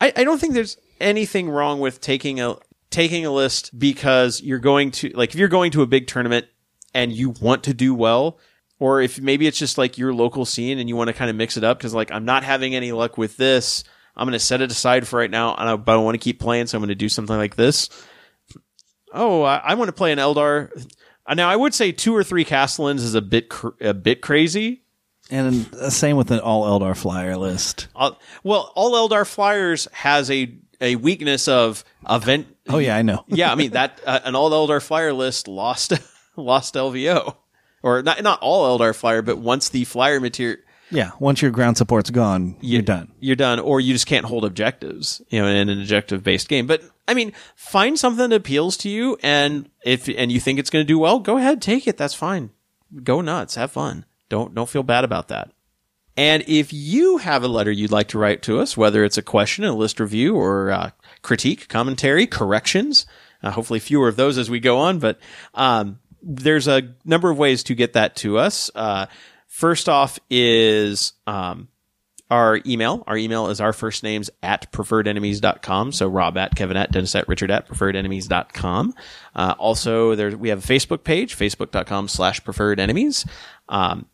I, 0.00 0.12
I 0.16 0.22
don't 0.22 0.38
think 0.38 0.54
there's 0.54 0.76
anything 1.00 1.50
wrong 1.50 1.80
with 1.80 2.00
taking 2.00 2.40
a 2.40 2.56
taking 2.90 3.26
a 3.26 3.32
list 3.32 3.76
because 3.76 4.40
you're 4.40 4.60
going 4.60 4.92
to 4.92 5.10
like 5.14 5.30
if 5.30 5.34
you're 5.34 5.48
going 5.48 5.72
to 5.72 5.82
a 5.82 5.86
big 5.86 6.06
tournament 6.06 6.46
and 6.94 7.12
you 7.12 7.30
want 7.40 7.64
to 7.64 7.74
do 7.74 7.94
well 7.94 8.38
or 8.78 9.00
if 9.00 9.20
maybe 9.20 9.46
it's 9.46 9.58
just 9.58 9.78
like 9.78 9.98
your 9.98 10.12
local 10.12 10.44
scene 10.44 10.78
and 10.78 10.88
you 10.88 10.96
want 10.96 11.08
to 11.08 11.14
kind 11.14 11.30
of 11.30 11.36
mix 11.36 11.56
it 11.56 11.64
up 11.64 11.78
because 11.78 11.94
like 11.94 12.10
I'm 12.10 12.24
not 12.24 12.44
having 12.44 12.74
any 12.74 12.92
luck 12.92 13.16
with 13.16 13.36
this. 13.36 13.84
I'm 14.16 14.26
going 14.26 14.34
to 14.34 14.38
set 14.38 14.60
it 14.60 14.70
aside 14.70 15.08
for 15.08 15.18
right 15.18 15.30
now, 15.30 15.56
and 15.56 15.68
I, 15.68 15.76
but 15.76 15.92
I 15.92 15.96
want 15.96 16.14
to 16.14 16.20
keep 16.20 16.38
playing, 16.38 16.68
so 16.68 16.78
I'm 16.78 16.82
going 16.82 16.90
to 16.90 16.94
do 16.94 17.08
something 17.08 17.36
like 17.36 17.56
this. 17.56 17.88
Oh, 19.12 19.42
I, 19.42 19.56
I 19.56 19.74
want 19.74 19.88
to 19.88 19.92
play 19.92 20.12
an 20.12 20.18
Eldar. 20.18 20.70
Now 21.34 21.48
I 21.48 21.56
would 21.56 21.74
say 21.74 21.92
two 21.92 22.14
or 22.14 22.22
three 22.22 22.44
Castellans 22.44 23.02
is 23.02 23.14
a 23.14 23.22
bit 23.22 23.48
cr- 23.48 23.70
a 23.80 23.94
bit 23.94 24.20
crazy. 24.20 24.82
And 25.30 25.72
uh, 25.74 25.88
same 25.88 26.16
with 26.16 26.30
an 26.30 26.40
all 26.40 26.64
Eldar 26.64 26.96
flyer 26.96 27.36
list. 27.36 27.88
Uh, 27.96 28.12
well, 28.42 28.70
all 28.74 28.92
Eldar 28.92 29.26
flyers 29.26 29.88
has 29.92 30.30
a 30.30 30.54
a 30.80 30.96
weakness 30.96 31.48
of 31.48 31.82
event. 32.08 32.54
Oh 32.68 32.78
yeah, 32.78 32.96
I 32.96 33.02
know. 33.02 33.24
yeah, 33.28 33.50
I 33.50 33.54
mean 33.54 33.70
that 33.72 34.00
uh, 34.04 34.20
an 34.24 34.34
all 34.34 34.50
Eldar 34.50 34.82
flyer 34.82 35.12
list 35.12 35.48
lost 35.48 35.94
lost 36.42 36.74
LVO, 36.74 37.36
or 37.82 38.02
not 38.02 38.22
not 38.22 38.40
all 38.40 38.78
Eldar 38.78 38.94
flyer, 38.94 39.22
but 39.22 39.38
once 39.38 39.68
the 39.68 39.84
flyer 39.84 40.20
material 40.20 40.58
Yeah, 40.90 41.12
once 41.18 41.42
your 41.42 41.50
ground 41.50 41.76
support's 41.76 42.10
gone, 42.10 42.56
you're 42.60 42.82
done. 42.82 43.12
you're 43.20 43.36
done, 43.36 43.58
or 43.60 43.80
you 43.80 43.92
just 43.92 44.06
can't 44.06 44.26
hold 44.26 44.44
objectives, 44.44 45.22
you 45.28 45.40
know, 45.40 45.48
in 45.48 45.68
an 45.68 45.80
objective 45.80 46.22
based 46.22 46.48
game. 46.48 46.66
But 46.66 46.82
I 47.06 47.14
mean, 47.14 47.32
find 47.54 47.98
something 47.98 48.30
that 48.30 48.36
appeals 48.36 48.76
to 48.78 48.88
you, 48.88 49.18
and 49.22 49.68
if 49.84 50.08
and 50.08 50.30
you 50.32 50.40
think 50.40 50.58
it's 50.58 50.70
going 50.70 50.84
to 50.84 50.92
do 50.92 50.98
well, 50.98 51.18
go 51.18 51.36
ahead, 51.36 51.60
take 51.60 51.86
it. 51.86 51.96
That's 51.96 52.14
fine. 52.14 52.50
Go 53.02 53.20
nuts, 53.20 53.56
have 53.56 53.72
fun. 53.72 54.04
Don't 54.28 54.54
don't 54.54 54.68
feel 54.68 54.82
bad 54.82 55.04
about 55.04 55.28
that. 55.28 55.50
And 56.16 56.44
if 56.46 56.72
you 56.72 57.16
have 57.18 57.42
a 57.42 57.48
letter 57.48 57.72
you'd 57.72 57.90
like 57.90 58.08
to 58.08 58.18
write 58.18 58.40
to 58.42 58.60
us, 58.60 58.76
whether 58.76 59.04
it's 59.04 59.18
a 59.18 59.22
question, 59.22 59.64
a 59.64 59.72
list 59.72 59.98
review, 59.98 60.36
or 60.36 60.70
uh, 60.70 60.90
critique, 61.22 61.68
commentary, 61.68 62.26
corrections, 62.26 63.04
uh, 63.42 63.50
hopefully 63.50 63.80
fewer 63.80 64.06
of 64.06 64.16
those 64.16 64.38
as 64.38 64.48
we 64.48 64.60
go 64.60 64.78
on, 64.78 65.00
but 65.00 65.18
um, 65.54 65.98
there's 66.24 66.68
a 66.68 66.94
number 67.04 67.30
of 67.30 67.38
ways 67.38 67.62
to 67.64 67.74
get 67.74 67.92
that 67.92 68.16
to 68.16 68.38
us. 68.38 68.70
Uh, 68.74 69.06
first 69.46 69.88
off 69.88 70.18
is 70.30 71.12
um, 71.26 71.68
our 72.30 72.60
email. 72.66 73.04
Our 73.06 73.16
email 73.16 73.48
is 73.48 73.60
our 73.60 73.72
first 73.72 74.02
names 74.02 74.30
at 74.42 74.72
preferredenemies.com. 74.72 75.92
So 75.92 76.08
Rob 76.08 76.36
at 76.36 76.54
Kevin 76.54 76.76
at 76.76 76.90
Dennis 76.90 77.14
at 77.14 77.28
Richard 77.28 77.50
at 77.50 77.68
preferredenemies.com. 77.68 78.94
Uh, 79.34 79.54
also 79.58 80.14
there, 80.14 80.36
we 80.36 80.48
have 80.48 80.58
a 80.58 80.66
Facebook 80.66 81.04
page, 81.04 81.36
facebook.com 81.36 82.08
slash 82.08 82.42
preferred 82.42 82.80
enemies. 82.80 83.26
Um, 83.68 84.06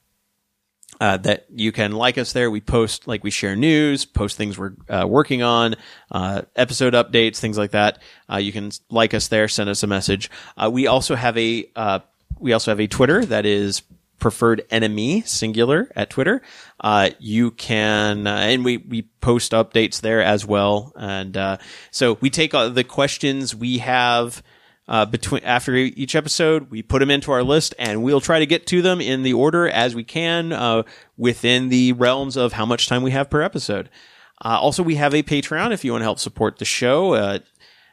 uh, 1.00 1.16
that 1.16 1.46
you 1.54 1.72
can 1.72 1.92
like 1.92 2.18
us 2.18 2.32
there. 2.32 2.50
We 2.50 2.60
post, 2.60 3.08
like, 3.08 3.24
we 3.24 3.30
share 3.30 3.56
news, 3.56 4.04
post 4.04 4.36
things 4.36 4.58
we're 4.58 4.74
uh, 4.88 5.06
working 5.08 5.42
on, 5.42 5.76
uh, 6.12 6.42
episode 6.54 6.92
updates, 6.92 7.38
things 7.38 7.56
like 7.56 7.70
that. 7.70 8.02
Uh, 8.30 8.36
you 8.36 8.52
can 8.52 8.70
like 8.90 9.14
us 9.14 9.28
there, 9.28 9.48
send 9.48 9.70
us 9.70 9.82
a 9.82 9.86
message. 9.86 10.30
Uh, 10.56 10.70
we 10.70 10.86
also 10.86 11.14
have 11.14 11.36
a, 11.38 11.68
uh, 11.74 12.00
we 12.38 12.52
also 12.52 12.70
have 12.70 12.80
a 12.80 12.86
Twitter 12.86 13.24
that 13.24 13.46
is 13.46 13.82
preferred 14.18 14.66
enemy 14.70 15.22
singular 15.22 15.90
at 15.96 16.10
Twitter. 16.10 16.42
Uh, 16.78 17.08
you 17.18 17.50
can, 17.52 18.26
and 18.26 18.62
we, 18.64 18.76
we 18.76 19.02
post 19.22 19.52
updates 19.52 20.02
there 20.02 20.22
as 20.22 20.44
well. 20.44 20.92
And, 20.96 21.36
uh, 21.36 21.56
so 21.90 22.18
we 22.20 22.28
take 22.28 22.52
the 22.52 22.84
questions 22.86 23.54
we 23.54 23.78
have, 23.78 24.42
uh, 24.90 25.06
between 25.06 25.42
after 25.44 25.74
each 25.74 26.16
episode, 26.16 26.68
we 26.70 26.82
put 26.82 26.98
them 26.98 27.10
into 27.10 27.30
our 27.30 27.44
list, 27.44 27.74
and 27.78 28.02
we'll 28.02 28.20
try 28.20 28.40
to 28.40 28.46
get 28.46 28.66
to 28.66 28.82
them 28.82 29.00
in 29.00 29.22
the 29.22 29.32
order 29.32 29.68
as 29.68 29.94
we 29.94 30.02
can 30.02 30.52
uh, 30.52 30.82
within 31.16 31.68
the 31.68 31.92
realms 31.92 32.36
of 32.36 32.54
how 32.54 32.66
much 32.66 32.88
time 32.88 33.02
we 33.02 33.12
have 33.12 33.30
per 33.30 33.40
episode. 33.40 33.88
Uh, 34.44 34.58
also, 34.60 34.82
we 34.82 34.96
have 34.96 35.14
a 35.14 35.22
Patreon 35.22 35.72
if 35.72 35.84
you 35.84 35.92
want 35.92 36.00
to 36.00 36.06
help 36.06 36.18
support 36.18 36.58
the 36.58 36.64
show. 36.64 37.14
Uh, 37.14 37.38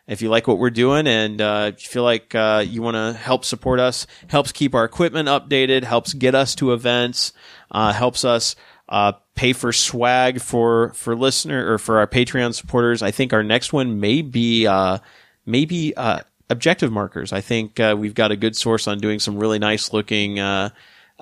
if 0.07 0.21
you 0.21 0.29
like 0.29 0.47
what 0.47 0.57
we're 0.57 0.69
doing 0.69 1.05
and 1.05 1.39
uh, 1.39 1.71
you 1.77 1.87
feel 1.87 2.03
like 2.03 2.33
uh, 2.33 2.63
you 2.65 2.81
want 2.81 2.95
to 2.95 3.13
help 3.13 3.45
support 3.45 3.79
us, 3.79 4.07
helps 4.27 4.51
keep 4.51 4.73
our 4.73 4.85
equipment 4.85 5.29
updated, 5.29 5.83
helps 5.83 6.13
get 6.13 6.33
us 6.33 6.55
to 6.55 6.73
events, 6.73 7.31
helps 7.71 8.25
us 8.25 8.55
uh, 8.89 9.13
pay 9.35 9.53
for 9.53 9.71
swag 9.71 10.41
for 10.41 10.93
for 10.93 11.15
listener 11.15 11.71
or 11.71 11.77
for 11.77 11.99
our 11.99 12.07
Patreon 12.07 12.53
supporters. 12.53 13.01
I 13.01 13.11
think 13.11 13.33
our 13.33 13.43
next 13.43 13.73
one 13.73 13.99
may 13.99 14.21
be 14.21 14.65
uh, 14.65 14.99
maybe 15.45 15.95
uh, 15.95 16.21
objective 16.49 16.91
markers. 16.91 17.33
I 17.33 17.41
think 17.41 17.79
uh, 17.79 17.95
we've 17.97 18.13
got 18.15 18.31
a 18.31 18.35
good 18.35 18.55
source 18.55 18.87
on 18.87 18.99
doing 18.99 19.19
some 19.19 19.37
really 19.37 19.59
nice 19.59 19.93
looking 19.93 20.39
uh, 20.39 20.69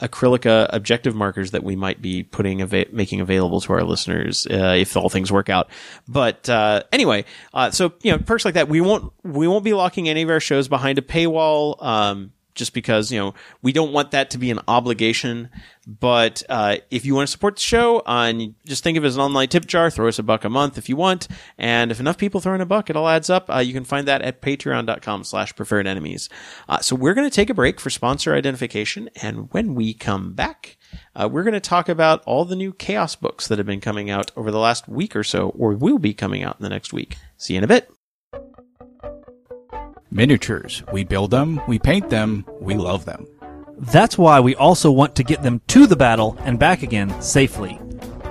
acrylic 0.02 0.46
uh, 0.46 0.68
objective 0.72 1.16
markers 1.16 1.52
that 1.52 1.64
we 1.64 1.76
might 1.76 2.02
be 2.02 2.24
putting 2.24 2.62
ava- 2.62 2.86
making 2.92 3.22
available 3.22 3.62
to 3.62 3.74
our 3.74 3.84
listeners 3.84 4.46
uh, 4.48 4.76
if 4.78 4.96
all 4.98 5.10
things 5.10 5.32
work 5.32 5.50
out. 5.50 5.70
But 6.08 6.50
uh, 6.50 6.84
anyway, 6.92 7.26
uh, 7.54 7.72
so 7.72 7.94
you 8.02 8.12
know 8.12 8.18
perks 8.20 8.46
like 8.46 8.56
that. 8.56 8.68
We 8.68 8.82
won't 8.82 9.12
we 9.24 9.48
won't 9.48 9.64
be 9.64 9.74
locking 9.74 10.10
any 10.10 10.22
of 10.22 10.30
our 10.30 10.40
shows 10.40 10.68
behind 10.68 10.98
a 10.98 11.02
paywall. 11.02 11.82
Um, 11.84 12.32
just 12.56 12.74
because 12.74 13.12
you 13.12 13.20
know 13.20 13.34
we 13.62 13.72
don't 13.72 13.92
want 13.92 14.12
that 14.12 14.30
to 14.32 14.38
be 14.38 14.50
an 14.50 14.60
obligation. 14.68 15.50
But 15.88 16.42
uh, 16.50 16.78
if 16.90 17.06
you 17.06 17.14
want 17.14 17.28
to 17.28 17.32
support 17.32 17.58
the 17.58 17.62
show, 17.62 18.00
uh, 18.00 18.26
and 18.28 18.56
just 18.66 18.84
think 18.84 18.98
of 18.98 19.04
it 19.04 19.08
as 19.08 19.18
an 19.18 19.22
online 19.22 19.50
tip 19.50 19.68
jar, 19.68 19.92
throw 19.92 20.08
us 20.08 20.18
a 20.18 20.24
buck 20.24 20.44
a 20.44 20.50
month 20.50 20.80
if 20.80 20.90
you 20.90 20.96
want. 20.96 21.28
And 21.60 21.92
if 21.92 22.00
enough 22.00 22.18
people 22.18 22.42
throw 22.42 22.56
in 22.56 22.62
a 22.62 22.66
buck, 22.66 22.90
it 22.90 22.96
all 22.96 23.08
adds 23.08 23.30
up. 23.30 23.50
Uh, 23.54 23.60
you 23.60 23.74
can 23.74 23.84
find 23.84 24.08
that 24.08 24.24
at 24.24 24.42
patreon.com 24.42 25.24
slash 25.24 25.56
preferred 25.56 25.86
enemies. 25.86 26.28
Uh, 26.68 26.80
so 26.80 26.96
we're 26.96 27.14
going 27.14 27.30
to 27.30 27.36
take 27.36 27.52
a 27.52 27.54
break 27.54 27.80
for 27.80 27.92
sponsor 27.92 28.34
identification. 28.34 29.12
And 29.22 29.52
when 29.52 29.76
we 29.76 29.94
come 29.94 30.34
back, 30.34 30.78
uh, 31.16 31.30
we're 31.32 31.44
going 31.44 31.54
to 31.54 31.60
talk 31.60 31.88
about 31.88 32.24
all 32.26 32.46
the 32.46 32.56
new 32.56 32.74
chaos 32.74 33.16
books 33.16 33.48
that 33.48 33.60
have 33.60 33.68
been 33.68 33.82
coming 33.82 34.10
out 34.10 34.32
over 34.36 34.50
the 34.50 34.60
last 34.60 34.88
week 34.88 35.16
or 35.16 35.24
so, 35.24 35.50
or 35.50 35.76
will 35.76 36.00
be 36.00 36.14
coming 36.14 36.44
out 36.44 36.58
in 36.60 36.64
the 36.64 36.70
next 36.70 36.94
week. 36.94 37.18
See 37.38 37.54
you 37.54 37.60
in 37.60 37.64
a 37.64 37.68
bit. 37.68 37.92
Miniatures. 40.16 40.82
We 40.94 41.04
build 41.04 41.32
them, 41.32 41.60
we 41.68 41.78
paint 41.78 42.10
them, 42.10 42.46
we 42.62 42.76
love 42.76 43.04
them. 43.04 43.28
That's 43.78 44.18
why 44.18 44.40
we 44.40 44.56
also 44.56 44.90
want 44.90 45.14
to 45.18 45.26
get 45.26 45.44
them 45.44 45.60
to 45.68 45.86
the 45.86 45.98
battle 45.98 46.38
and 46.46 46.58
back 46.58 46.84
again 46.84 47.22
safely. 47.22 47.78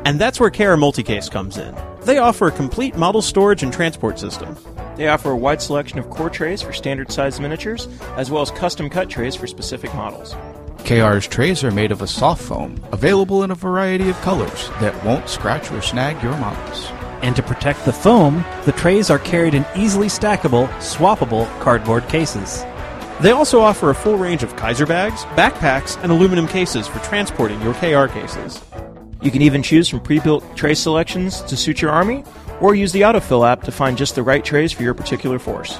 And 0.07 0.19
that's 0.19 0.41
where 0.41 0.49
KR 0.49 0.81
Multicase 0.81 1.31
comes 1.31 1.59
in. 1.59 1.77
They 2.01 2.17
offer 2.17 2.47
a 2.47 2.53
complete 2.53 2.97
model 2.97 3.21
storage 3.21 3.63
and 3.63 3.71
transport 3.71 4.19
system. 4.19 4.57
They 4.97 5.09
offer 5.09 5.33
a 5.33 5.37
wide 5.37 5.61
selection 5.61 5.99
of 5.99 6.09
core 6.09 6.31
trays 6.31 6.63
for 6.63 6.73
standard 6.73 7.13
sized 7.13 7.43
miniatures, 7.43 7.87
as 8.17 8.31
well 8.31 8.41
as 8.41 8.51
custom 8.51 8.89
cut 8.89 9.11
trays 9.11 9.35
for 9.35 9.47
specific 9.47 9.95
models. 9.95 10.35
KR's 10.87 11.27
trays 11.27 11.63
are 11.63 11.71
made 11.71 11.93
of 11.93 12.01
a 12.01 12.07
soft 12.07 12.43
foam, 12.43 12.83
available 12.93 13.43
in 13.43 13.51
a 13.51 13.55
variety 13.55 14.09
of 14.09 14.19
colors 14.23 14.71
that 14.81 15.05
won't 15.05 15.29
scratch 15.29 15.71
or 15.71 15.83
snag 15.83 16.23
your 16.23 16.37
models. 16.39 16.91
And 17.25 17.35
to 17.37 17.43
protect 17.43 17.87
the 17.87 17.93
foam, 17.93 18.45
the 18.67 18.73
trays 18.73 19.09
are 19.09 19.19
carried 19.19 19.55
in 19.55 19.65
easily 19.75 20.09
stackable, 20.09 20.69
swappable 20.81 21.49
cardboard 21.59 22.07
cases. 22.11 22.63
They 23.23 23.31
also 23.31 23.61
offer 23.61 23.89
a 23.89 23.95
full 23.95 24.19
range 24.19 24.43
of 24.43 24.55
Kaiser 24.57 24.85
bags, 24.85 25.25
backpacks, 25.35 25.99
and 26.03 26.13
aluminum 26.13 26.47
cases 26.47 26.87
for 26.87 26.99
transporting 26.99 27.63
your 27.63 27.73
KR 27.75 28.13
cases. 28.13 28.61
You 29.23 29.31
can 29.31 29.41
even 29.41 29.63
choose 29.63 29.89
from 29.89 30.01
pre 30.01 30.19
built 30.19 30.45
tray 30.55 30.75
selections 30.75 31.41
to 31.45 31.57
suit 31.57 31.81
your 31.81 31.93
army, 31.93 32.25
or 32.61 32.75
use 32.75 32.93
the 32.93 33.01
autofill 33.01 33.51
app 33.51 33.63
to 33.63 33.73
find 33.73 33.97
just 33.97 34.17
the 34.17 34.23
right 34.23 34.45
trays 34.45 34.71
for 34.71 34.83
your 34.83 34.93
particular 34.93 35.39
force. 35.39 35.77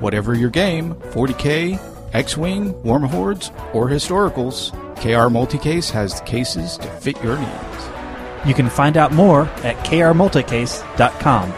Whatever 0.00 0.34
your 0.34 0.48
game 0.48 0.94
40k, 1.12 1.78
X 2.14 2.38
Wing, 2.38 2.72
Warmahordes, 2.84 3.50
or 3.74 3.90
Historicals 3.90 4.72
KR 4.96 5.28
Multicase 5.28 5.90
has 5.90 6.18
the 6.18 6.24
cases 6.24 6.78
to 6.78 6.88
fit 6.88 7.22
your 7.22 7.38
needs. 7.38 7.75
You 8.46 8.54
can 8.54 8.70
find 8.70 8.96
out 8.96 9.12
more 9.12 9.42
at 9.64 9.76
krmulticase.com. 9.84 11.52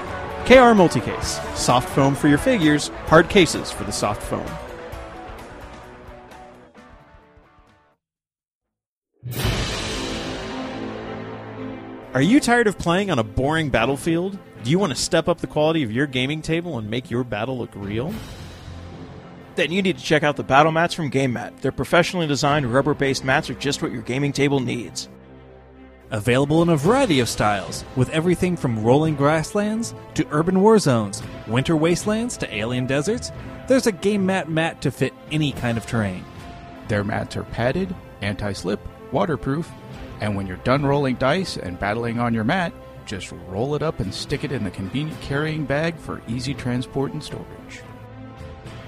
KR 0.46 0.72
Multicase. 0.72 1.54
Soft 1.54 1.90
foam 1.90 2.14
for 2.14 2.26
your 2.26 2.38
figures, 2.38 2.88
hard 3.06 3.28
cases 3.28 3.70
for 3.70 3.84
the 3.84 3.92
soft 3.92 4.22
foam. 4.22 4.46
Are 12.14 12.22
you 12.22 12.40
tired 12.40 12.66
of 12.66 12.78
playing 12.78 13.10
on 13.10 13.18
a 13.18 13.22
boring 13.22 13.68
battlefield? 13.68 14.38
Do 14.64 14.70
you 14.70 14.78
want 14.78 14.90
to 14.94 14.98
step 14.98 15.28
up 15.28 15.38
the 15.38 15.46
quality 15.46 15.82
of 15.82 15.92
your 15.92 16.06
gaming 16.06 16.40
table 16.40 16.78
and 16.78 16.88
make 16.88 17.10
your 17.10 17.22
battle 17.22 17.58
look 17.58 17.70
real? 17.74 18.14
Then 19.56 19.70
you 19.70 19.82
need 19.82 19.98
to 19.98 20.02
check 20.04 20.22
out 20.22 20.36
the 20.36 20.42
battle 20.42 20.72
mats 20.72 20.94
from 20.94 21.10
Game 21.10 21.34
Mat. 21.34 21.60
Their 21.60 21.72
professionally 21.72 22.26
designed 22.26 22.72
rubber 22.72 22.94
based 22.94 23.22
mats 23.22 23.50
are 23.50 23.54
just 23.54 23.82
what 23.82 23.92
your 23.92 24.00
gaming 24.00 24.32
table 24.32 24.60
needs. 24.60 25.10
Available 26.10 26.62
in 26.62 26.70
a 26.70 26.76
variety 26.76 27.20
of 27.20 27.28
styles, 27.28 27.84
with 27.94 28.08
everything 28.08 28.56
from 28.56 28.82
rolling 28.82 29.14
grasslands 29.14 29.94
to 30.14 30.26
urban 30.30 30.62
war 30.62 30.78
zones, 30.78 31.22
winter 31.46 31.76
wastelands 31.76 32.38
to 32.38 32.54
alien 32.54 32.86
deserts, 32.86 33.30
there's 33.66 33.86
a 33.86 33.92
game 33.92 34.24
mat 34.24 34.48
mat 34.48 34.80
to 34.80 34.90
fit 34.90 35.12
any 35.30 35.52
kind 35.52 35.76
of 35.76 35.84
terrain. 35.84 36.24
Their 36.88 37.04
mats 37.04 37.36
are 37.36 37.42
padded, 37.42 37.94
anti 38.22 38.54
slip, 38.54 38.80
waterproof, 39.12 39.70
and 40.22 40.34
when 40.34 40.46
you're 40.46 40.56
done 40.58 40.86
rolling 40.86 41.16
dice 41.16 41.58
and 41.58 41.78
battling 41.78 42.18
on 42.18 42.32
your 42.32 42.44
mat, 42.44 42.72
just 43.04 43.30
roll 43.46 43.74
it 43.74 43.82
up 43.82 44.00
and 44.00 44.14
stick 44.14 44.44
it 44.44 44.52
in 44.52 44.64
the 44.64 44.70
convenient 44.70 45.20
carrying 45.20 45.66
bag 45.66 45.98
for 45.98 46.22
easy 46.26 46.54
transport 46.54 47.12
and 47.12 47.22
storage. 47.22 47.82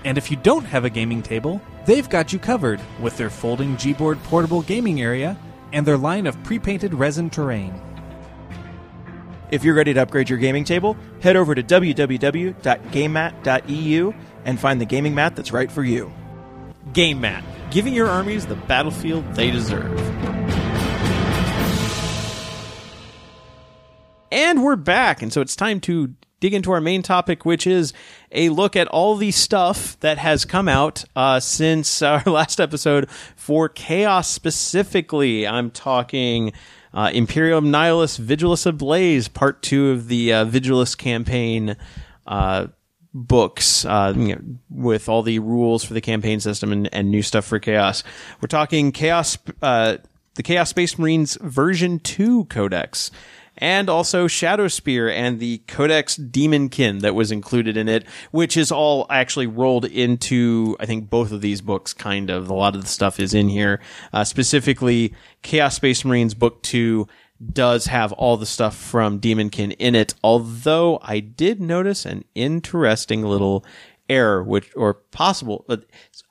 And 0.07 0.16
if 0.16 0.31
you 0.31 0.39
don't 0.39 0.64
have 0.64 0.87
a 0.87 0.91
gaming 0.91 1.23
table, 1.23 1.61
they've 1.85 2.09
got 2.09 2.33
you 2.33 2.39
covered 2.39 2.81
with 2.99 3.18
their 3.18 3.29
folding 3.29 3.77
Gboard 3.77 4.23
portable 4.25 4.62
gaming 4.62 5.03
area 5.03 5.37
and 5.73 5.87
their 5.87 5.97
line 5.97 6.27
of 6.27 6.43
pre 6.43 6.59
painted 6.59 6.93
resin 6.95 7.31
terrain. 7.31 7.81
If 9.51 9.64
you're 9.64 9.75
ready 9.75 9.95
to 9.95 10.03
upgrade 10.03 10.29
your 10.31 10.39
gaming 10.39 10.64
table, 10.64 10.97
head 11.21 11.37
over 11.37 11.55
to 11.55 11.62
www.gamemat.eu 11.62 14.12
and 14.45 14.61
find 14.61 14.81
the 14.81 14.85
gaming 14.85 15.14
mat 15.14 15.37
that's 15.37 15.53
right 15.53 15.71
for 15.71 15.83
you. 15.83 16.12
Game 16.93 17.21
Mat, 17.21 17.45
giving 17.71 17.95
your 17.95 18.09
armies 18.09 18.47
the 18.47 18.57
battlefield 18.57 19.35
they 19.35 19.51
deserve. 19.51 19.99
And 24.33 24.62
we're 24.62 24.77
back, 24.77 25.23
and 25.23 25.33
so 25.33 25.41
it's 25.41 25.57
time 25.57 25.81
to 25.81 26.14
dig 26.41 26.55
into 26.55 26.72
our 26.72 26.80
main 26.80 27.03
topic, 27.03 27.45
which 27.45 27.66
is 27.66 27.93
a 28.32 28.49
look 28.49 28.74
at 28.74 28.88
all 28.88 29.16
the 29.16 29.30
stuff 29.30 29.99
that 30.01 30.18
has 30.18 30.45
come 30.45 30.68
out 30.68 31.05
uh, 31.14 31.38
since 31.38 32.03
our 32.03 32.22
last 32.24 32.61
episode 32.61 33.09
for 33.36 33.68
Chaos 33.68 34.28
specifically. 34.28 35.47
I'm 35.47 35.70
talking 35.70 36.53
uh, 36.93 37.11
Imperium 37.12 37.66
Nihilus 37.66 38.18
Vigilus 38.18 38.66
Ablaze, 38.66 39.28
part 39.28 39.62
two 39.62 39.91
of 39.91 40.09
the 40.09 40.32
uh, 40.32 40.45
Vigilus 40.47 40.97
campaign 40.97 41.76
uh, 42.26 42.66
books 43.12 43.84
uh, 43.84 44.12
you 44.16 44.34
know, 44.34 44.41
with 44.70 45.09
all 45.09 45.22
the 45.22 45.38
rules 45.38 45.84
for 45.84 45.95
the 45.95 46.01
campaign 46.01 46.41
system 46.41 46.72
and, 46.72 46.93
and 46.93 47.11
new 47.11 47.22
stuff 47.22 47.45
for 47.45 47.59
Chaos. 47.59 48.03
We're 48.41 48.49
talking 48.49 48.93
Chaos, 48.93 49.38
uh, 49.62 49.99
the 50.34 50.43
Chaos 50.43 50.70
Space 50.70 50.99
Marines 50.99 51.36
version 51.41 51.99
2 52.01 52.45
codex. 52.47 53.11
And 53.61 53.89
also 53.91 54.27
Shadow 54.27 54.69
Spear 54.69 55.11
and 55.11 55.39
the 55.39 55.59
Codex 55.69 56.17
Daemonkin 56.17 57.01
that 57.03 57.15
was 57.15 57.31
included 57.31 57.77
in 57.77 57.89
it, 57.89 58.05
which 58.31 58.57
is 58.57 58.73
all 58.73 59.07
actually 59.11 59.47
rolled 59.47 59.85
into, 59.85 60.77
I 60.81 60.87
think, 60.87 61.11
both 61.11 61.31
of 61.31 61.43
these 61.43 61.61
books, 61.61 61.93
kind 61.93 62.31
of. 62.31 62.49
A 62.49 62.55
lot 62.55 62.75
of 62.75 62.83
the 62.83 62.89
stuff 62.89 63.21
is 63.21 63.35
in 63.35 63.49
here. 63.49 63.81
Uh, 64.13 64.25
specifically, 64.25 65.15
Chaos 65.43 65.77
Space 65.77 66.05
Marines 66.05 66.35
Book 66.35 66.63
2 66.63 67.07
does 67.53 67.87
have 67.87 68.13
all 68.13 68.37
the 68.37 68.47
stuff 68.47 68.77
from 68.77 69.21
Daemonkin 69.21 69.75
in 69.79 69.95
it, 69.95 70.15
although 70.23 70.99
I 71.03 71.21
did 71.21 71.61
notice 71.61 72.05
an 72.05 72.25
interesting 72.35 73.23
little 73.23 73.65
error, 74.09 74.43
which, 74.43 74.71
or 74.77 74.95
possible, 74.95 75.65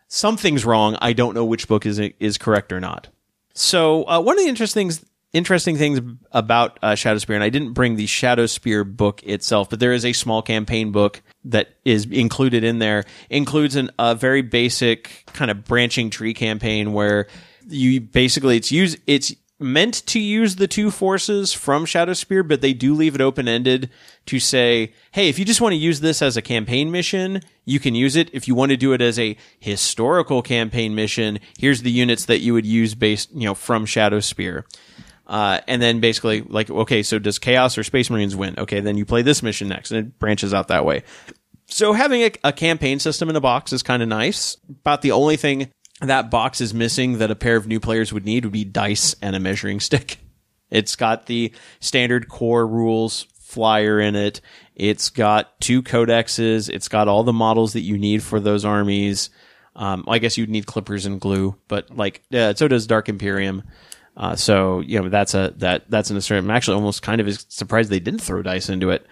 something's 0.08 0.66
wrong. 0.66 0.98
I 1.02 1.14
don't 1.14 1.34
know 1.34 1.46
which 1.46 1.68
book 1.68 1.86
is, 1.86 2.00
is 2.20 2.38
correct 2.38 2.72
or 2.72 2.80
not. 2.80 3.08
So, 3.56 4.08
uh, 4.08 4.22
one 4.22 4.38
of 4.38 4.44
the 4.44 4.50
interesting 4.50 4.90
things, 4.90 5.06
interesting 5.34 5.78
things 5.78 6.00
about 6.32 6.80
uh, 6.82 6.96
Shadow 6.96 7.20
Spear, 7.20 7.36
and 7.36 7.44
I 7.44 7.50
didn't 7.50 7.74
bring 7.74 7.96
the 7.96 8.08
Shadow 8.08 8.46
Spear 8.46 8.84
book 8.84 9.22
itself, 9.24 9.70
but 9.70 9.80
there 9.80 9.94
is 9.94 10.06
a 10.06 10.14
small 10.14 10.42
campaign 10.42 10.92
book 10.92 11.22
that 11.46 11.76
is 11.86 12.06
included 12.06 12.64
in 12.64 12.80
there. 12.80 13.06
Includes 13.30 13.76
an, 13.76 13.92
a 14.00 14.16
very 14.16 14.42
basic 14.42 15.26
kind 15.34 15.52
of 15.52 15.66
branching 15.66 16.10
tree 16.10 16.34
campaign 16.34 16.94
where 16.94 17.28
you 17.68 18.02
basically 18.02 18.58
it's 18.58 18.72
use 18.72 18.98
it's 19.06 19.34
meant 19.60 20.06
to 20.08 20.20
use 20.20 20.56
the 20.56 20.68
two 20.68 20.90
forces 20.90 21.52
from 21.52 21.86
Shadow 21.86 22.14
Spear, 22.14 22.44
but 22.44 22.62
they 22.62 22.74
do 22.74 22.94
leave 22.94 23.14
it 23.14 23.22
open 23.22 23.48
ended 23.48 23.90
to 24.26 24.40
say, 24.40 24.94
hey, 25.12 25.28
if 25.28 25.38
you 25.38 25.44
just 25.44 25.60
want 25.60 25.74
to 25.74 25.78
use 25.78 26.00
this 26.00 26.22
as 26.22 26.38
a 26.38 26.42
campaign 26.42 26.92
mission, 26.92 27.42
you 27.66 27.80
can 27.80 27.94
use 27.94 28.16
it. 28.16 28.30
If 28.34 28.48
you 28.48 28.56
want 28.56 28.72
to 28.72 28.78
do 28.78 28.94
it 28.94 29.02
as 29.02 29.20
a 29.20 29.36
historical 29.60 30.42
campaign 30.42 30.96
mission, 30.96 31.40
here's 31.58 31.82
the 31.82 31.92
units 31.92 32.26
that 32.26 32.40
you 32.40 32.54
would 32.54 32.66
use 32.66 32.96
based, 32.96 33.34
you 33.34 33.46
know, 33.46 33.54
from 33.54 33.86
Shadow 33.86 34.22
Spear. 34.22 34.66
Uh, 35.30 35.62
and 35.68 35.80
then 35.80 36.00
basically 36.00 36.42
like, 36.42 36.72
okay, 36.72 37.04
so 37.04 37.20
does 37.20 37.38
Chaos 37.38 37.78
or 37.78 37.84
Space 37.84 38.10
Marines 38.10 38.36
win? 38.36 38.56
Okay, 38.58 38.80
then 38.80 38.98
you 38.98 39.06
play 39.06 39.22
this 39.22 39.44
mission 39.44 39.68
next, 39.68 39.92
and 39.92 40.08
it 40.08 40.18
branches 40.18 40.56
out 40.56 40.70
that 40.70 40.86
way. 40.86 41.04
So 41.68 41.94
having 41.94 42.24
a, 42.24 42.32
a 42.46 42.52
campaign 42.52 42.98
system 42.98 43.30
in 43.30 43.36
a 43.36 43.42
box 43.42 43.72
is 43.72 43.84
kind 43.84 44.02
of 44.02 44.10
nice. 44.10 44.58
About 44.68 45.04
the 45.04 45.12
only 45.12 45.38
thing 45.38 45.70
that 46.02 46.32
box 46.32 46.62
is 46.62 46.74
missing 46.74 47.20
that 47.20 47.30
a 47.30 47.36
pair 47.36 47.56
of 47.58 47.68
new 47.68 47.80
players 47.80 48.12
would 48.12 48.26
need 48.26 48.44
would 48.44 48.54
be 48.54 48.66
dice 48.66 49.16
and 49.22 49.36
a 49.36 49.40
measuring 49.40 49.80
stick. 49.80 50.18
It's 50.72 50.96
got 50.96 51.26
the 51.26 51.52
standard 51.80 52.30
core 52.30 52.68
rules 52.68 53.26
flyer 53.40 54.00
in 54.00 54.16
it. 54.16 54.40
It's 54.76 55.10
got 55.10 55.60
two 55.60 55.82
codexes. 55.82 56.70
It's 56.70 56.88
got 56.88 57.08
all 57.08 57.24
the 57.24 57.34
models 57.34 57.74
that 57.74 57.82
you 57.82 57.98
need 57.98 58.22
for 58.22 58.40
those 58.40 58.66
armies. 58.66 59.32
Um, 59.76 60.04
I 60.08 60.20
guess 60.20 60.38
you'd 60.38 60.52
need 60.52 60.68
clippers 60.68 61.08
and 61.08 61.20
glue, 61.20 61.56
but 61.68 61.90
like, 61.98 62.22
yeah, 62.30 62.54
so 62.54 62.68
does 62.68 62.86
Dark 62.86 63.10
Imperium. 63.10 63.64
Uh, 64.20 64.36
so 64.36 64.82
you 64.82 65.02
know 65.02 65.08
that's 65.08 65.34
a 65.34 65.54
that 65.58 65.90
that's 65.90 66.10
an 66.10 66.18
assertion. 66.18 66.44
I'm 66.44 66.52
actually 66.52 66.76
almost 66.76 67.02
kind 67.02 67.22
of 67.22 67.42
surprised 67.50 67.90
they 67.90 68.02
didn't 68.02 68.20
throw 68.20 68.42
dice 68.42 68.68
into 68.68 68.90
it. 68.90 69.08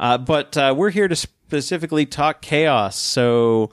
Uh, 0.00 0.18
but 0.18 0.56
uh, 0.56 0.74
we're 0.76 0.90
here 0.90 1.06
to 1.06 1.14
specifically 1.14 2.06
talk 2.06 2.42
chaos. 2.42 2.96
So 2.96 3.70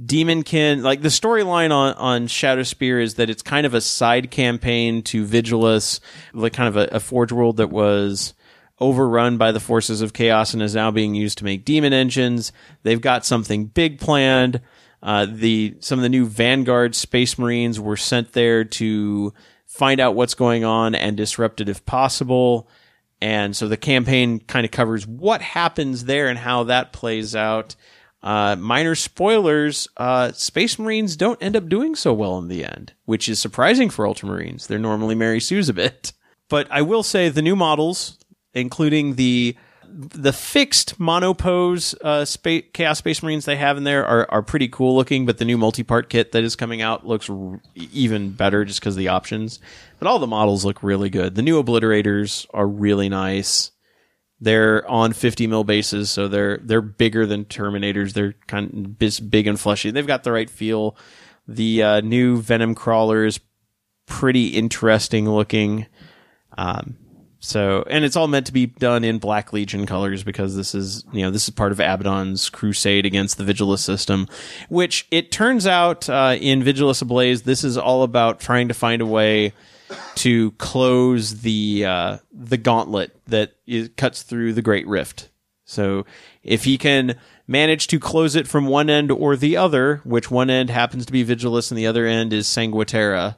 Daemonkin, 0.00 0.82
like 0.82 1.02
the 1.02 1.08
storyline 1.08 1.72
on 1.72 1.94
on 1.94 2.26
Shadow 2.28 2.62
Spear 2.62 3.00
is 3.00 3.14
that 3.14 3.28
it's 3.28 3.42
kind 3.42 3.66
of 3.66 3.74
a 3.74 3.80
side 3.80 4.30
campaign 4.30 5.02
to 5.02 5.26
Vigilus, 5.26 5.98
like 6.32 6.52
kind 6.52 6.68
of 6.68 6.76
a, 6.76 6.96
a 6.96 7.00
Forge 7.00 7.32
World 7.32 7.56
that 7.56 7.70
was 7.70 8.34
overrun 8.80 9.36
by 9.36 9.50
the 9.50 9.60
forces 9.60 10.00
of 10.00 10.12
chaos 10.12 10.54
and 10.54 10.62
is 10.62 10.76
now 10.76 10.92
being 10.92 11.16
used 11.16 11.38
to 11.38 11.44
make 11.44 11.64
demon 11.64 11.92
engines. 11.92 12.52
They've 12.84 13.00
got 13.00 13.26
something 13.26 13.66
big 13.66 13.98
planned. 13.98 14.60
Uh, 15.02 15.26
the 15.28 15.76
some 15.80 15.98
of 15.98 16.04
the 16.04 16.08
new 16.08 16.26
Vanguard 16.26 16.94
Space 16.94 17.36
Marines 17.36 17.80
were 17.80 17.96
sent 17.96 18.32
there 18.32 18.62
to 18.64 19.34
find 19.74 19.98
out 19.98 20.14
what's 20.14 20.34
going 20.34 20.64
on 20.64 20.94
and 20.94 21.16
disrupt 21.16 21.60
it 21.60 21.68
if 21.68 21.84
possible. 21.84 22.68
And 23.20 23.56
so 23.56 23.66
the 23.66 23.76
campaign 23.76 24.38
kind 24.38 24.64
of 24.64 24.70
covers 24.70 25.04
what 25.04 25.42
happens 25.42 26.04
there 26.04 26.28
and 26.28 26.38
how 26.38 26.62
that 26.64 26.92
plays 26.92 27.34
out. 27.34 27.74
Uh, 28.22 28.54
minor 28.54 28.94
spoilers, 28.94 29.88
uh, 29.96 30.30
Space 30.30 30.78
Marines 30.78 31.16
don't 31.16 31.42
end 31.42 31.56
up 31.56 31.68
doing 31.68 31.96
so 31.96 32.14
well 32.14 32.38
in 32.38 32.46
the 32.46 32.64
end, 32.64 32.92
which 33.04 33.28
is 33.28 33.40
surprising 33.40 33.90
for 33.90 34.04
Ultramarines. 34.04 34.68
They're 34.68 34.78
normally 34.78 35.16
Mary 35.16 35.40
Sue's 35.40 35.68
a 35.68 35.74
bit. 35.74 36.12
But 36.48 36.68
I 36.70 36.82
will 36.82 37.02
say 37.02 37.28
the 37.28 37.42
new 37.42 37.56
models, 37.56 38.16
including 38.52 39.16
the 39.16 39.56
the 39.96 40.32
fixed 40.32 40.98
monopose 40.98 41.94
uh, 42.02 42.26
Chaos 42.72 42.98
Space 42.98 43.22
Marines 43.22 43.44
they 43.44 43.56
have 43.56 43.76
in 43.76 43.84
there 43.84 44.04
are, 44.04 44.28
are 44.28 44.42
pretty 44.42 44.66
cool 44.66 44.96
looking, 44.96 45.24
but 45.24 45.38
the 45.38 45.44
new 45.44 45.56
multi-part 45.56 46.08
kit 46.08 46.32
that 46.32 46.42
is 46.42 46.56
coming 46.56 46.82
out 46.82 47.06
looks 47.06 47.30
r- 47.30 47.60
even 47.76 48.30
better 48.30 48.64
just 48.64 48.80
because 48.80 48.94
of 48.94 48.98
the 48.98 49.08
options. 49.08 49.60
But 50.00 50.08
all 50.08 50.18
the 50.18 50.26
models 50.26 50.64
look 50.64 50.82
really 50.82 51.10
good. 51.10 51.36
The 51.36 51.42
new 51.42 51.62
Obliterators 51.62 52.44
are 52.52 52.66
really 52.66 53.08
nice. 53.08 53.70
They're 54.40 54.88
on 54.90 55.12
50 55.12 55.46
mil 55.46 55.62
bases, 55.62 56.10
so 56.10 56.26
they're 56.26 56.58
they're 56.58 56.82
bigger 56.82 57.24
than 57.24 57.44
Terminators. 57.44 58.14
They're 58.14 58.34
kind 58.48 58.98
of 59.00 59.30
big 59.30 59.46
and 59.46 59.58
fleshy. 59.58 59.92
They've 59.92 60.06
got 60.06 60.24
the 60.24 60.32
right 60.32 60.50
feel. 60.50 60.96
The 61.46 61.82
uh, 61.82 62.00
new 62.00 62.42
Venom 62.42 62.74
Crawler 62.74 63.24
is 63.24 63.38
pretty 64.06 64.48
interesting 64.48 65.30
looking. 65.30 65.86
Um, 66.58 66.96
so, 67.44 67.84
and 67.90 68.06
it's 68.06 68.16
all 68.16 68.26
meant 68.26 68.46
to 68.46 68.52
be 68.52 68.64
done 68.64 69.04
in 69.04 69.18
Black 69.18 69.52
Legion 69.52 69.84
colors 69.84 70.24
because 70.24 70.56
this 70.56 70.74
is, 70.74 71.04
you 71.12 71.20
know, 71.20 71.30
this 71.30 71.44
is 71.44 71.50
part 71.50 71.72
of 71.72 71.78
Abaddon's 71.78 72.48
crusade 72.48 73.04
against 73.04 73.36
the 73.36 73.44
Vigilus 73.44 73.80
system, 73.80 74.26
which 74.70 75.06
it 75.10 75.30
turns 75.30 75.66
out 75.66 76.08
uh, 76.08 76.38
in 76.40 76.62
Vigilus 76.62 77.02
Ablaze, 77.02 77.42
this 77.42 77.62
is 77.62 77.76
all 77.76 78.02
about 78.02 78.40
trying 78.40 78.68
to 78.68 78.74
find 78.74 79.02
a 79.02 79.06
way 79.06 79.52
to 80.14 80.52
close 80.52 81.42
the 81.42 81.84
uh, 81.84 82.16
the 82.32 82.56
gauntlet 82.56 83.14
that 83.26 83.52
is, 83.66 83.90
cuts 83.98 84.22
through 84.22 84.54
the 84.54 84.62
Great 84.62 84.86
Rift. 84.86 85.28
So, 85.66 86.06
if 86.42 86.64
he 86.64 86.78
can 86.78 87.16
manage 87.46 87.88
to 87.88 88.00
close 88.00 88.36
it 88.36 88.48
from 88.48 88.68
one 88.68 88.88
end 88.88 89.10
or 89.10 89.36
the 89.36 89.58
other, 89.58 90.00
which 90.04 90.30
one 90.30 90.48
end 90.48 90.70
happens 90.70 91.04
to 91.04 91.12
be 91.12 91.22
Vigilus 91.22 91.70
and 91.70 91.76
the 91.76 91.86
other 91.86 92.06
end 92.06 92.32
is 92.32 92.46
Sangua 92.46 92.86
Terra, 92.86 93.36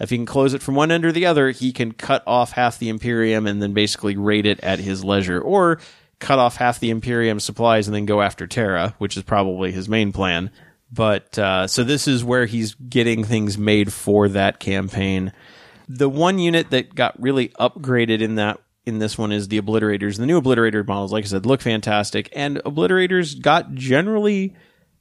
if 0.00 0.10
he 0.10 0.16
can 0.16 0.26
close 0.26 0.54
it 0.54 0.62
from 0.62 0.74
one 0.74 0.90
end 0.90 1.04
or 1.04 1.12
the 1.12 1.26
other, 1.26 1.50
he 1.50 1.72
can 1.72 1.92
cut 1.92 2.22
off 2.26 2.52
half 2.52 2.78
the 2.78 2.88
Imperium 2.88 3.46
and 3.46 3.62
then 3.62 3.74
basically 3.74 4.16
raid 4.16 4.46
it 4.46 4.58
at 4.60 4.78
his 4.78 5.04
leisure, 5.04 5.40
or 5.40 5.78
cut 6.18 6.38
off 6.38 6.56
half 6.56 6.80
the 6.80 6.90
Imperium 6.90 7.38
supplies 7.38 7.86
and 7.86 7.94
then 7.94 8.06
go 8.06 8.22
after 8.22 8.46
Terra, 8.46 8.94
which 8.98 9.16
is 9.16 9.22
probably 9.22 9.72
his 9.72 9.88
main 9.88 10.12
plan. 10.12 10.50
But 10.92 11.38
uh, 11.38 11.66
so 11.66 11.84
this 11.84 12.08
is 12.08 12.24
where 12.24 12.46
he's 12.46 12.74
getting 12.74 13.24
things 13.24 13.56
made 13.56 13.92
for 13.92 14.28
that 14.30 14.58
campaign. 14.58 15.32
The 15.88 16.08
one 16.08 16.38
unit 16.38 16.70
that 16.70 16.94
got 16.94 17.20
really 17.20 17.48
upgraded 17.50 18.20
in 18.22 18.36
that 18.36 18.60
in 18.86 18.98
this 18.98 19.18
one 19.18 19.32
is 19.32 19.48
the 19.48 19.60
obliterators. 19.60 20.16
The 20.18 20.26
new 20.26 20.40
obliterator 20.40 20.86
models, 20.86 21.12
like 21.12 21.24
I 21.24 21.28
said, 21.28 21.46
look 21.46 21.60
fantastic, 21.60 22.28
and 22.34 22.56
obliterators 22.64 23.40
got 23.40 23.74
generally 23.74 24.54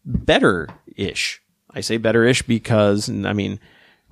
better 0.05 0.67
ish. 0.95 1.41
I 1.71 1.81
say 1.81 1.97
better 1.97 2.23
ish 2.25 2.41
because 2.41 3.09
I 3.09 3.33
mean 3.33 3.59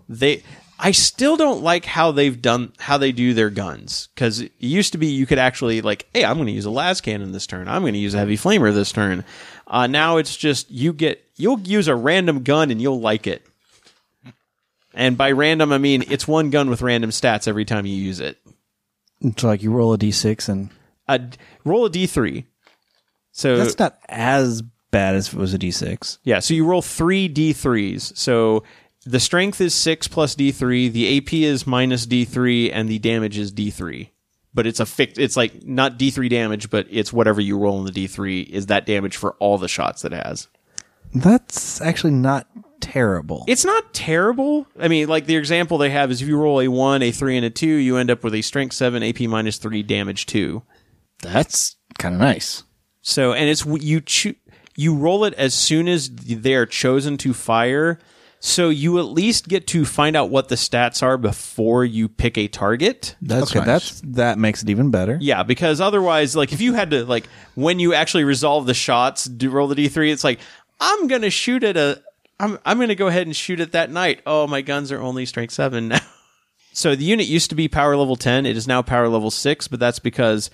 they 0.07 0.43
I 0.79 0.91
still 0.91 1.37
don't 1.37 1.63
like 1.63 1.85
how 1.85 2.11
they've 2.11 2.39
done 2.39 2.71
how 2.77 2.97
they 2.97 3.11
do 3.11 3.33
their 3.33 3.49
guns 3.49 4.09
because 4.13 4.41
it 4.41 4.51
used 4.59 4.91
to 4.91 4.97
be 4.99 5.07
you 5.07 5.25
could 5.25 5.39
actually 5.39 5.81
like, 5.81 6.07
hey, 6.13 6.23
I'm 6.23 6.35
going 6.35 6.47
to 6.47 6.53
use 6.53 6.65
a 6.65 6.69
las 6.69 7.01
cannon 7.01 7.31
this 7.31 7.47
turn. 7.47 7.67
I'm 7.67 7.81
going 7.81 7.93
to 7.93 7.99
use 7.99 8.13
a 8.13 8.19
heavy 8.19 8.37
flamer 8.37 8.73
this 8.73 8.91
turn. 8.91 9.23
Uh, 9.65 9.87
now 9.87 10.17
it's 10.17 10.37
just 10.37 10.69
you 10.69 10.93
get 10.93 11.23
you'll 11.35 11.59
use 11.61 11.87
a 11.87 11.95
random 11.95 12.43
gun 12.43 12.69
and 12.71 12.81
you'll 12.81 12.99
like 13.01 13.25
it. 13.27 13.45
And 14.93 15.17
by 15.17 15.31
random, 15.31 15.71
I 15.71 15.77
mean 15.77 16.03
it's 16.09 16.27
one 16.27 16.49
gun 16.49 16.69
with 16.69 16.81
random 16.81 17.09
stats 17.09 17.47
every 17.47 17.65
time 17.65 17.85
you 17.85 17.95
use 17.95 18.19
it. 18.19 18.37
It's 19.21 19.43
like 19.43 19.63
you 19.63 19.71
roll 19.71 19.93
a 19.93 19.97
d6 19.97 20.47
and 20.49 20.69
Uh, 21.07 21.19
roll 21.63 21.85
a 21.85 21.89
d3. 21.89 22.45
So 23.31 23.57
that's 23.57 23.79
not 23.79 23.97
as 24.09 24.61
bad 24.91 25.15
as 25.15 25.27
if 25.27 25.33
it 25.33 25.39
was 25.39 25.53
a 25.53 25.59
d6. 25.59 26.17
Yeah, 26.23 26.39
so 26.39 26.53
you 26.53 26.65
roll 26.65 26.81
three 26.81 27.27
d3s. 27.29 28.15
So 28.17 28.63
the 29.09 29.19
strength 29.19 29.61
is 29.61 29.73
6 29.73 30.07
plus 30.07 30.35
d3, 30.35 30.91
the 30.91 31.17
AP 31.17 31.34
is 31.34 31.65
minus 31.67 32.05
d3, 32.05 32.71
and 32.73 32.89
the 32.89 32.99
damage 32.99 33.38
is 33.38 33.51
d3. 33.51 34.09
but 34.53 34.65
it's 34.67 34.79
a 34.79 34.85
fixed. 34.85 35.19
It's 35.19 35.38
like 35.38 35.63
not 35.65 35.99
D3 35.99 36.29
damage, 36.29 36.69
but 36.69 36.88
it's 36.89 37.13
whatever 37.13 37.39
you 37.41 37.57
roll 37.57 37.77
in 37.79 37.85
the 37.85 38.07
D3 38.07 38.47
is 38.49 38.65
that 38.67 38.85
damage 38.88 39.15
for 39.15 39.34
all 39.39 39.57
the 39.59 39.67
shots 39.67 40.01
that 40.01 40.13
it 40.13 40.25
has. 40.25 40.47
That's 41.13 41.79
actually 41.79 42.13
not 42.13 42.47
terrible. 42.81 43.45
It's 43.47 43.63
not 43.65 43.93
terrible. 43.93 44.65
I 44.79 44.88
mean, 44.88 45.07
like 45.07 45.25
the 45.25 45.35
example 45.35 45.77
they 45.77 45.91
have 45.91 46.09
is 46.11 46.21
if 46.21 46.27
you 46.27 46.38
roll 46.38 46.59
a 46.59 46.67
one, 46.67 47.01
a 47.03 47.11
three, 47.11 47.38
and 47.38 47.45
a 47.45 47.49
two, 47.49 47.67
you 47.67 47.97
end 47.97 48.09
up 48.09 48.23
with 48.23 48.34
a 48.34 48.41
strength 48.41 48.73
seven, 48.73 49.03
AP 49.03 49.21
minus 49.21 49.57
three, 49.57 49.84
damage 49.84 50.25
two. 50.25 50.63
That's 51.21 51.75
kind 51.99 52.15
of 52.15 52.21
nice. 52.21 52.63
So, 53.01 53.34
and 53.34 53.47
it's 53.49 53.63
you 53.65 54.01
cho- 54.01 54.34
you 54.75 54.95
roll 54.95 55.23
it 55.23 55.34
as 55.35 55.53
soon 55.53 55.88
as 55.88 56.09
they 56.09 56.55
are 56.55 56.65
chosen 56.65 57.17
to 57.17 57.34
fire. 57.34 57.99
So 58.39 58.69
you 58.69 58.99
at 58.99 59.05
least 59.05 59.47
get 59.47 59.65
to 59.68 59.84
find 59.84 60.15
out 60.15 60.30
what 60.30 60.49
the 60.49 60.55
stats 60.55 61.01
are 61.01 61.18
before 61.18 61.84
you 61.84 62.07
pick 62.07 62.38
a 62.38 62.47
target. 62.47 63.15
That's 63.22 63.51
okay, 63.51 63.59
nice. 63.59 63.65
that's 63.65 64.01
that 64.01 64.38
makes 64.38 64.61
it 64.61 64.69
even 64.69 64.91
better. 64.91 65.18
Yeah, 65.19 65.43
because 65.43 65.81
otherwise, 65.81 66.35
like 66.35 66.53
if 66.53 66.61
you 66.61 66.73
had 66.73 66.91
to 66.91 67.03
like 67.05 67.27
when 67.55 67.80
you 67.80 67.93
actually 67.93 68.23
resolve 68.26 68.68
the 68.68 68.76
shots, 68.76 69.26
do 69.26 69.49
roll 69.49 69.68
the 69.68 69.76
d 69.76 69.88
three. 69.88 70.11
It's 70.11 70.23
like 70.23 70.39
I'm 70.80 71.07
gonna 71.07 71.31
shoot 71.31 71.64
at 71.64 71.77
a. 71.77 72.01
I'm 72.39 72.59
I'm 72.64 72.80
gonna 72.80 72.95
go 72.95 73.07
ahead 73.07 73.26
and 73.26 73.35
shoot 73.35 73.59
it 73.59 73.72
that 73.72 73.89
night. 73.89 74.22
Oh, 74.27 74.45
my 74.45 74.61
guns 74.61 74.91
are 74.91 75.01
only 75.01 75.26
strength 75.26 75.53
seven 75.53 75.88
now. 75.89 75.99
So 76.73 76.95
the 76.95 77.05
unit 77.05 77.26
used 77.26 77.49
to 77.49 77.55
be 77.55 77.68
power 77.68 77.95
level 77.97 78.15
ten. 78.15 78.45
It 78.45 78.55
is 78.55 78.68
now 78.68 78.84
power 78.84 79.09
level 79.09 79.31
six, 79.31 79.68
but 79.68 79.80
that's 79.80 79.97
because 79.97 80.51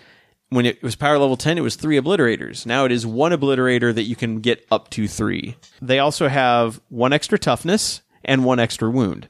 when 0.53 0.65
it 0.65 0.81
was 0.83 0.95
power 0.95 1.17
level 1.17 1.37
10, 1.37 1.57
it 1.57 1.61
was 1.61 1.75
three 1.75 1.99
obliterators. 1.99 2.65
Now 2.65 2.85
it 2.85 2.91
is 2.91 3.05
one 3.05 3.31
obliterator 3.31 3.93
that 3.93 4.03
you 4.03 4.15
can 4.15 4.39
get 4.39 4.65
up 4.71 4.89
to 4.91 5.07
three. 5.07 5.55
They 5.81 5.99
also 5.99 6.27
have 6.27 6.81
one 6.89 7.13
extra 7.13 7.39
toughness 7.39 8.01
and 8.23 8.45
one 8.45 8.59
extra 8.59 8.89
wound. 8.89 9.27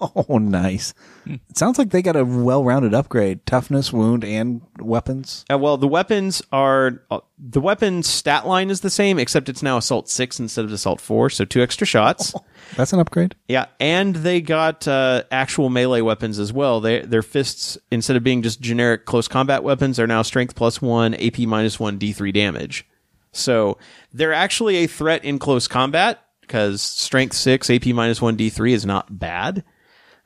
Oh, 0.28 0.38
nice. 0.38 0.92
It 1.24 1.56
sounds 1.56 1.78
like 1.78 1.90
they 1.90 2.02
got 2.02 2.16
a 2.16 2.24
well-rounded 2.24 2.94
upgrade: 2.94 3.44
toughness, 3.46 3.92
wound, 3.92 4.24
and 4.24 4.60
weapons. 4.78 5.44
Uh, 5.50 5.58
well, 5.58 5.76
the 5.76 5.88
weapons 5.88 6.42
are 6.52 7.02
uh, 7.10 7.20
the 7.38 7.60
weapon 7.60 8.02
stat 8.02 8.46
line 8.46 8.70
is 8.70 8.80
the 8.80 8.90
same, 8.90 9.18
except 9.18 9.48
it's 9.48 9.62
now 9.62 9.76
assault 9.78 10.08
six 10.08 10.38
instead 10.38 10.64
of 10.64 10.72
assault 10.72 11.00
four, 11.00 11.30
so 11.30 11.44
two 11.44 11.62
extra 11.62 11.86
shots. 11.86 12.34
That's 12.76 12.92
an 12.92 13.00
upgrade. 13.00 13.34
Yeah, 13.48 13.66
and 13.80 14.16
they 14.16 14.40
got 14.40 14.86
uh, 14.86 15.24
actual 15.30 15.70
melee 15.70 16.02
weapons 16.02 16.38
as 16.38 16.52
well. 16.52 16.80
They 16.80 17.00
their 17.00 17.22
fists 17.22 17.78
instead 17.90 18.16
of 18.16 18.22
being 18.22 18.42
just 18.42 18.60
generic 18.60 19.06
close 19.06 19.28
combat 19.28 19.62
weapons 19.62 19.98
are 19.98 20.06
now 20.06 20.22
strength 20.22 20.54
plus 20.54 20.82
one, 20.82 21.14
AP 21.14 21.38
minus 21.40 21.80
one, 21.80 21.98
D 21.98 22.12
three 22.12 22.32
damage. 22.32 22.86
So 23.32 23.78
they're 24.12 24.32
actually 24.32 24.76
a 24.76 24.86
threat 24.86 25.24
in 25.24 25.38
close 25.38 25.68
combat 25.68 26.22
because 26.40 26.82
strength 26.82 27.34
six, 27.34 27.68
AP 27.70 27.86
minus 27.86 28.20
one, 28.22 28.36
D 28.36 28.50
three 28.50 28.72
is 28.72 28.86
not 28.86 29.18
bad. 29.18 29.64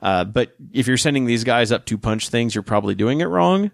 Uh, 0.03 0.25
but 0.25 0.55
if 0.73 0.87
you're 0.87 0.97
sending 0.97 1.27
these 1.27 1.45
guys 1.45 1.73
up 1.73 1.85
to 1.87 1.99
punch 1.99 2.29
things, 2.29 2.55
you're 2.55 2.63
probably 2.63 2.95
doing 2.95 3.21
it 3.21 3.27
wrong. 3.27 3.71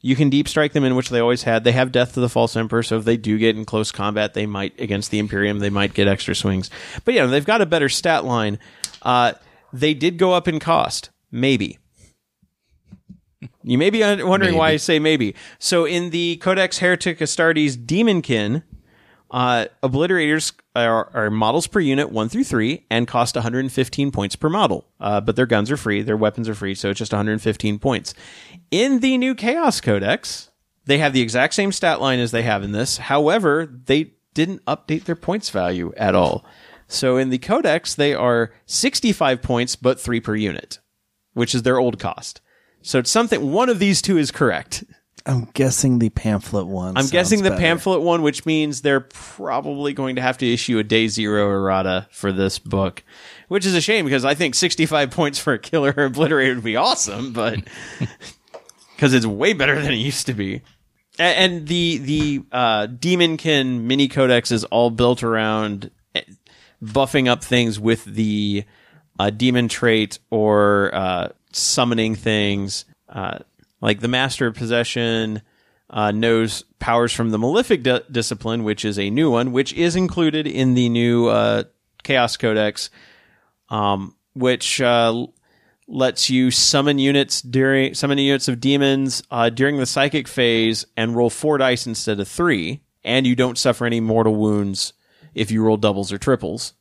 You 0.00 0.14
can 0.14 0.30
deep 0.30 0.46
strike 0.48 0.72
them 0.72 0.84
in 0.84 0.94
which 0.94 1.10
they 1.10 1.18
always 1.18 1.42
had. 1.42 1.64
They 1.64 1.72
have 1.72 1.90
death 1.90 2.14
to 2.14 2.20
the 2.20 2.28
false 2.28 2.56
emperor, 2.56 2.82
so 2.82 2.98
if 2.98 3.04
they 3.04 3.16
do 3.16 3.36
get 3.36 3.56
in 3.56 3.64
close 3.64 3.90
combat, 3.90 4.32
they 4.32 4.46
might 4.46 4.78
against 4.80 5.10
the 5.10 5.18
Imperium, 5.18 5.58
they 5.58 5.70
might 5.70 5.92
get 5.92 6.06
extra 6.06 6.34
swings. 6.34 6.70
But 7.04 7.14
yeah, 7.14 7.26
they've 7.26 7.44
got 7.44 7.62
a 7.62 7.66
better 7.66 7.88
stat 7.88 8.24
line. 8.24 8.60
Uh, 9.02 9.32
they 9.72 9.94
did 9.94 10.16
go 10.16 10.32
up 10.32 10.46
in 10.46 10.60
cost, 10.60 11.10
maybe. 11.32 11.78
You 13.62 13.76
may 13.76 13.90
be 13.90 14.00
wondering 14.22 14.56
why 14.56 14.70
I 14.70 14.76
say 14.76 14.98
maybe. 14.98 15.34
So 15.58 15.84
in 15.84 16.10
the 16.10 16.36
Codex 16.36 16.78
Heretic 16.78 17.18
Astartes 17.18 17.76
Daemonkin, 17.76 18.62
uh, 19.30 19.66
obliterators 19.82 20.52
are, 20.74 21.10
are 21.14 21.30
models 21.30 21.66
per 21.66 21.80
unit 21.80 22.10
one 22.10 22.28
through 22.28 22.44
three 22.44 22.86
and 22.90 23.06
cost 23.06 23.34
115 23.34 24.10
points 24.10 24.36
per 24.36 24.48
model. 24.48 24.86
Uh, 25.00 25.20
but 25.20 25.36
their 25.36 25.46
guns 25.46 25.70
are 25.70 25.76
free, 25.76 26.02
their 26.02 26.16
weapons 26.16 26.48
are 26.48 26.54
free, 26.54 26.74
so 26.74 26.90
it's 26.90 26.98
just 26.98 27.12
115 27.12 27.78
points. 27.78 28.14
In 28.70 29.00
the 29.00 29.18
new 29.18 29.34
Chaos 29.34 29.80
Codex, 29.80 30.50
they 30.86 30.98
have 30.98 31.12
the 31.12 31.20
exact 31.20 31.54
same 31.54 31.72
stat 31.72 32.00
line 32.00 32.18
as 32.18 32.30
they 32.30 32.42
have 32.42 32.62
in 32.62 32.72
this. 32.72 32.96
However, 32.96 33.66
they 33.66 34.12
didn't 34.34 34.64
update 34.64 35.04
their 35.04 35.16
points 35.16 35.50
value 35.50 35.92
at 35.96 36.14
all. 36.14 36.44
So 36.86 37.18
in 37.18 37.28
the 37.28 37.38
Codex, 37.38 37.94
they 37.94 38.14
are 38.14 38.52
65 38.64 39.42
points, 39.42 39.76
but 39.76 40.00
three 40.00 40.20
per 40.20 40.34
unit, 40.34 40.78
which 41.34 41.54
is 41.54 41.62
their 41.62 41.78
old 41.78 41.98
cost. 41.98 42.40
So 42.80 43.00
it's 43.00 43.10
something, 43.10 43.52
one 43.52 43.68
of 43.68 43.78
these 43.78 44.00
two 44.00 44.16
is 44.16 44.30
correct. 44.30 44.84
I'm 45.28 45.44
guessing 45.52 45.98
the 45.98 46.08
pamphlet 46.08 46.66
one. 46.66 46.96
I'm 46.96 47.06
guessing 47.06 47.42
the 47.42 47.50
better. 47.50 47.60
pamphlet 47.60 48.00
one, 48.00 48.22
which 48.22 48.46
means 48.46 48.80
they're 48.80 49.00
probably 49.00 49.92
going 49.92 50.16
to 50.16 50.22
have 50.22 50.38
to 50.38 50.50
issue 50.50 50.78
a 50.78 50.82
day 50.82 51.06
zero 51.06 51.50
errata 51.50 52.08
for 52.10 52.32
this 52.32 52.58
book, 52.58 53.04
which 53.48 53.66
is 53.66 53.74
a 53.74 53.80
shame 53.82 54.06
because 54.06 54.24
I 54.24 54.34
think 54.34 54.54
65 54.54 55.10
points 55.10 55.38
for 55.38 55.52
a 55.52 55.58
killer 55.58 55.92
obliterator 55.92 56.54
would 56.54 56.64
be 56.64 56.76
awesome, 56.76 57.34
but 57.34 57.60
because 58.96 59.12
it's 59.12 59.26
way 59.26 59.52
better 59.52 59.80
than 59.80 59.92
it 59.92 59.96
used 59.96 60.26
to 60.26 60.32
be. 60.32 60.62
And 61.18 61.66
the 61.66 61.98
the 61.98 62.42
uh, 62.50 62.86
Daemonkin 62.86 63.82
mini 63.82 64.08
codex 64.08 64.50
is 64.50 64.64
all 64.64 64.90
built 64.90 65.22
around 65.22 65.90
eh, 66.14 66.22
buffing 66.82 67.28
up 67.28 67.44
things 67.44 67.78
with 67.78 68.04
the 68.04 68.64
uh, 69.18 69.28
demon 69.28 69.68
trait 69.68 70.20
or 70.30 70.94
uh, 70.94 71.28
summoning 71.52 72.14
things. 72.14 72.86
Uh, 73.08 73.40
like 73.80 74.00
the 74.00 74.08
Master 74.08 74.46
of 74.46 74.54
Possession 74.54 75.42
uh, 75.90 76.10
knows 76.10 76.64
powers 76.78 77.12
from 77.12 77.30
the 77.30 77.38
Malefic 77.38 77.82
di- 77.82 78.00
discipline, 78.10 78.64
which 78.64 78.84
is 78.84 78.98
a 78.98 79.10
new 79.10 79.30
one, 79.30 79.52
which 79.52 79.72
is 79.72 79.96
included 79.96 80.46
in 80.46 80.74
the 80.74 80.88
new 80.88 81.28
uh, 81.28 81.64
Chaos 82.02 82.36
Codex, 82.36 82.90
um, 83.70 84.14
which 84.34 84.80
uh, 84.80 85.26
lets 85.86 86.28
you 86.28 86.50
summon 86.50 86.98
units 86.98 87.40
during 87.40 87.94
summon 87.94 88.18
units 88.18 88.48
of 88.48 88.60
demons 88.60 89.22
uh, 89.30 89.48
during 89.48 89.78
the 89.78 89.86
psychic 89.86 90.28
phase 90.28 90.84
and 90.96 91.16
roll 91.16 91.30
four 91.30 91.58
dice 91.58 91.86
instead 91.86 92.20
of 92.20 92.28
three, 92.28 92.82
and 93.02 93.26
you 93.26 93.34
don't 93.34 93.58
suffer 93.58 93.86
any 93.86 94.00
mortal 94.00 94.34
wounds 94.34 94.92
if 95.34 95.50
you 95.50 95.62
roll 95.62 95.76
doubles 95.76 96.12
or 96.12 96.18
triples. 96.18 96.74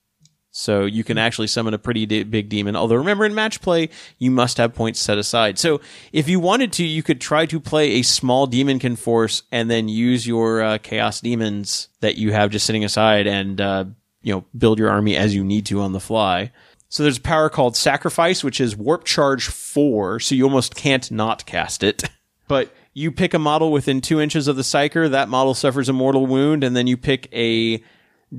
So 0.57 0.85
you 0.85 1.03
can 1.03 1.19
actually 1.19 1.45
summon 1.45 1.75
a 1.75 1.77
pretty 1.77 2.07
de- 2.07 2.23
big 2.23 2.49
demon. 2.49 2.75
Although 2.75 2.95
remember 2.95 3.25
in 3.25 3.35
match 3.35 3.61
play, 3.61 3.89
you 4.17 4.31
must 4.31 4.57
have 4.57 4.73
points 4.73 4.99
set 4.99 5.19
aside. 5.19 5.59
So 5.59 5.81
if 6.11 6.27
you 6.27 6.39
wanted 6.39 6.73
to, 6.73 6.83
you 6.83 7.03
could 7.03 7.21
try 7.21 7.45
to 7.45 7.59
play 7.59 7.91
a 7.91 8.01
small 8.01 8.47
Daemonkin 8.47 8.97
force 8.97 9.43
and 9.51 9.69
then 9.69 9.87
use 9.87 10.25
your 10.25 10.63
uh, 10.63 10.77
chaos 10.79 11.21
demons 11.21 11.89
that 11.99 12.15
you 12.15 12.31
have 12.31 12.49
just 12.49 12.65
sitting 12.65 12.83
aside 12.83 13.27
and 13.27 13.61
uh, 13.61 13.85
you 14.23 14.33
know 14.33 14.45
build 14.57 14.79
your 14.79 14.89
army 14.89 15.15
as 15.15 15.35
you 15.35 15.43
need 15.43 15.67
to 15.67 15.79
on 15.79 15.93
the 15.93 15.99
fly. 15.99 16.51
So 16.89 17.03
there's 17.03 17.19
a 17.19 17.21
power 17.21 17.49
called 17.49 17.77
Sacrifice, 17.77 18.43
which 18.43 18.59
is 18.59 18.75
Warp 18.75 19.03
Charge 19.03 19.47
4, 19.47 20.19
so 20.19 20.33
you 20.33 20.43
almost 20.45 20.73
can't 20.73 21.11
not 21.11 21.45
cast 21.45 21.83
it. 21.83 22.03
But 22.49 22.73
you 22.93 23.11
pick 23.11 23.33
a 23.33 23.39
model 23.39 23.73
within 23.73 23.99
two 23.99 24.21
inches 24.21 24.47
of 24.47 24.55
the 24.55 24.61
Psyker, 24.61 25.11
that 25.11 25.27
model 25.27 25.53
suffers 25.53 25.89
a 25.89 25.93
mortal 25.93 26.25
wound, 26.25 26.63
and 26.63 26.77
then 26.77 26.87
you 26.87 26.95
pick 26.95 27.27
a 27.33 27.83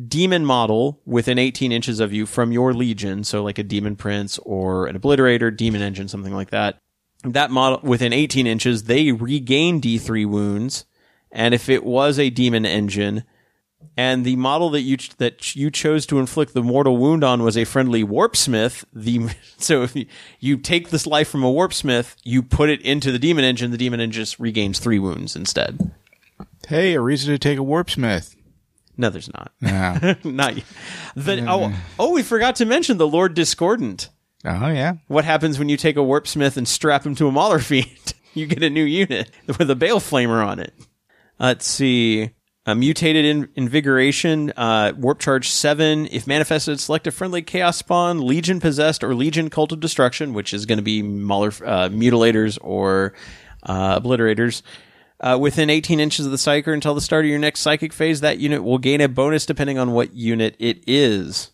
demon 0.07 0.45
model 0.45 1.01
within 1.07 1.39
18 1.39 1.73
inches 1.73 2.01
of 2.01 2.13
you 2.13 2.27
from 2.27 2.53
your 2.53 2.75
legion, 2.75 3.25
so 3.25 3.43
like 3.43 3.59
a 3.59 3.63
demon 3.63 3.97
prince 3.97 4.39
or 4.39 4.87
an 4.87 4.99
obliterator, 4.99 5.55
demon 5.55 5.83
engine, 5.83 6.09
something 6.09 6.35
like 6.35 6.51
that. 6.51 6.79
That 7.25 7.51
model 7.51 7.81
within 7.83 8.13
18 8.13 8.47
inches, 8.47 8.85
they 8.85 9.13
regain 9.13 9.81
D3 9.81 10.27
wounds, 10.27 10.85
and 11.33 11.55
if 11.55 11.69
it 11.69 11.85
was 11.85 12.19
a 12.19 12.31
demon 12.31 12.65
engine, 12.65 13.25
and 13.97 14.25
the 14.25 14.37
model 14.37 14.71
that 14.71 14.83
you 14.83 14.97
ch- 14.97 15.17
that 15.17 15.57
you 15.57 15.71
chose 15.71 16.07
to 16.07 16.19
inflict 16.19 16.55
the 16.55 16.63
mortal 16.63 16.97
wound 16.97 17.25
on 17.25 17.43
was 17.43 17.57
a 17.57 17.65
friendly 17.65 18.05
warpsmith. 18.05 18.85
The 18.93 19.31
so 19.59 19.83
if 19.83 19.97
you, 20.41 20.57
take 20.57 20.91
this 20.91 21.07
life 21.07 21.29
from 21.29 21.43
a 21.43 21.53
warpsmith, 21.53 22.15
you 22.25 22.43
put 22.43 22.71
it 22.71 22.81
into 22.83 23.11
the 23.11 23.19
demon 23.19 23.45
engine. 23.45 23.71
The 23.71 23.77
demon 23.77 24.01
engine 24.01 24.23
just 24.23 24.39
regains 24.39 24.79
three 24.79 24.99
wounds 24.99 25.35
instead. 25.35 25.93
Hey, 26.69 26.95
a 26.95 27.01
reason 27.01 27.33
to 27.33 27.39
take 27.39 27.59
a 27.59 27.63
warp 27.63 27.91
smith. 27.91 28.37
No, 28.99 29.11
there's 29.11 29.33
not. 29.33 29.53
Yeah. 29.61 30.15
not 30.25 30.57
yet. 30.57 30.67
The, 31.15 31.47
oh, 31.49 31.73
oh, 31.99 32.13
we 32.13 32.25
forgot 32.25 32.57
to 32.57 32.65
mention 32.65 32.99
the 32.99 33.07
Lord 33.07 33.33
Discordant. 33.33 34.11
oh 34.45 34.69
yeah. 34.69 34.95
What 35.07 35.25
happens 35.25 35.59
when 35.59 35.69
you 35.69 35.77
take 35.77 35.97
a 35.97 36.03
warp 36.03 36.27
smith 36.27 36.57
and 36.57 36.67
strap 36.67 37.07
him 37.07 37.15
to 37.15 37.29
a 37.29 37.33
Mauler 37.33 37.61
Fiend? 37.61 38.15
you 38.35 38.47
get 38.47 38.63
a 38.63 38.69
new 38.69 38.85
unit 38.85 39.31
with 39.47 39.71
a 39.71 39.77
Bale 39.77 40.01
Flamer 40.01 40.45
on 40.45 40.59
it. 40.59 40.75
Let's 41.39 41.67
see. 41.67 42.31
Uh, 42.67 42.75
mutated 42.75 43.25
in, 43.25 43.49
invigoration, 43.55 44.53
uh, 44.57 44.93
warp 44.99 45.21
charge 45.21 45.49
seven. 45.49 46.07
If 46.11 46.27
manifested, 46.27 46.81
select 46.81 47.07
a 47.07 47.11
friendly 47.11 47.41
chaos 47.41 47.79
spawn, 47.79 48.21
legion 48.27 48.61
possessed, 48.61 49.03
or 49.03 49.15
legion 49.15 49.49
cult 49.49 49.73
of 49.73 49.81
destruction, 49.81 50.35
which 50.35 50.53
is 50.53 50.67
going 50.67 50.77
to 50.77 50.83
be 50.83 51.03
Mauler, 51.03 51.49
uh, 51.65 51.89
mutilators 51.89 52.59
or 52.61 53.15
uh, 53.63 53.99
obliterators. 53.99 54.63
Uh, 55.21 55.37
within 55.41 55.69
18 55.69 55.99
inches 55.99 56.27
of 56.27 56.31
the 56.31 56.39
psyker 56.39 56.73
until 56.73 56.95
the 56.95 57.01
start 57.01 57.25
of 57.25 57.29
your 57.29 57.41
next 57.41 57.61
psychic 57.61 57.93
phase, 57.93 58.21
that 58.21 58.39
unit 58.39 58.63
will 58.63 58.79
gain 58.79 59.01
a 59.01 59.09
bonus 59.09 59.47
depending 59.47 59.77
on 59.77 59.93
what 59.93 60.15
unit 60.15 60.55
it 60.61 60.85
is. 60.87 61.51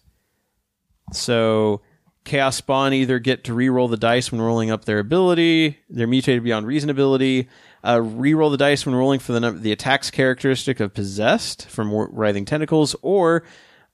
So 1.12 1.80
Chaos 2.24 2.56
Spawn 2.56 2.92
either 2.94 3.18
get 3.18 3.44
to 3.44 3.52
reroll 3.52 3.90
the 3.90 3.96
dice 3.96 4.32
when 4.32 4.40
rolling 4.40 4.70
up 4.70 4.84
their 4.84 4.98
ability, 4.98 5.78
they're 5.90 6.06
mutated 6.06 6.42
beyond 6.42 6.66
reason 6.66 6.88
ability, 6.88 7.48
uh, 7.82 7.96
reroll 7.96 8.50
the 8.50 8.56
dice 8.56 8.86
when 8.86 8.94
rolling 8.94 9.20
for 9.20 9.38
the 9.38 9.50
the 9.52 9.72
attacks 9.72 10.10
characteristic 10.10 10.80
of 10.80 10.94
possessed 10.94 11.68
from 11.68 11.92
writhing 11.92 12.46
tentacles, 12.46 12.96
or 13.02 13.44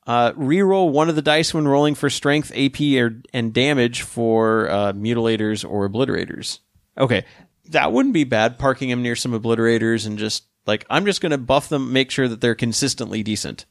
uh, 0.07 0.33
reroll 0.33 0.93
one 0.93 1.09
of 1.09 1.17
the 1.17 1.23
dice 1.23 1.53
when 1.53 1.67
rolling 1.67 1.97
for 1.97 2.09
strength, 2.09 2.53
AP, 2.57 2.81
or, 2.99 3.21
and 3.33 3.53
damage 3.53 4.03
for 4.03 4.71
uh, 4.71 4.93
mutilators 4.93 5.69
or 5.69 5.89
obliterators. 5.89 6.61
Okay, 6.97 7.25
that 7.71 7.93
wouldn't 7.93 8.15
be 8.15 8.25
bad. 8.25 8.59
Parking 8.59 8.91
him 8.91 9.03
near 9.03 9.17
some 9.17 9.33
obliterators 9.33 10.07
and 10.07 10.19
just 10.19 10.45
like 10.67 10.85
I'm 10.91 11.05
just 11.05 11.21
going 11.21 11.33
to 11.33 11.39
buff 11.39 11.69
them, 11.69 11.93
make 11.93 12.11
sure 12.11 12.29
that 12.29 12.41
they're 12.41 12.55
consistently 12.55 13.23
decent. 13.23 13.65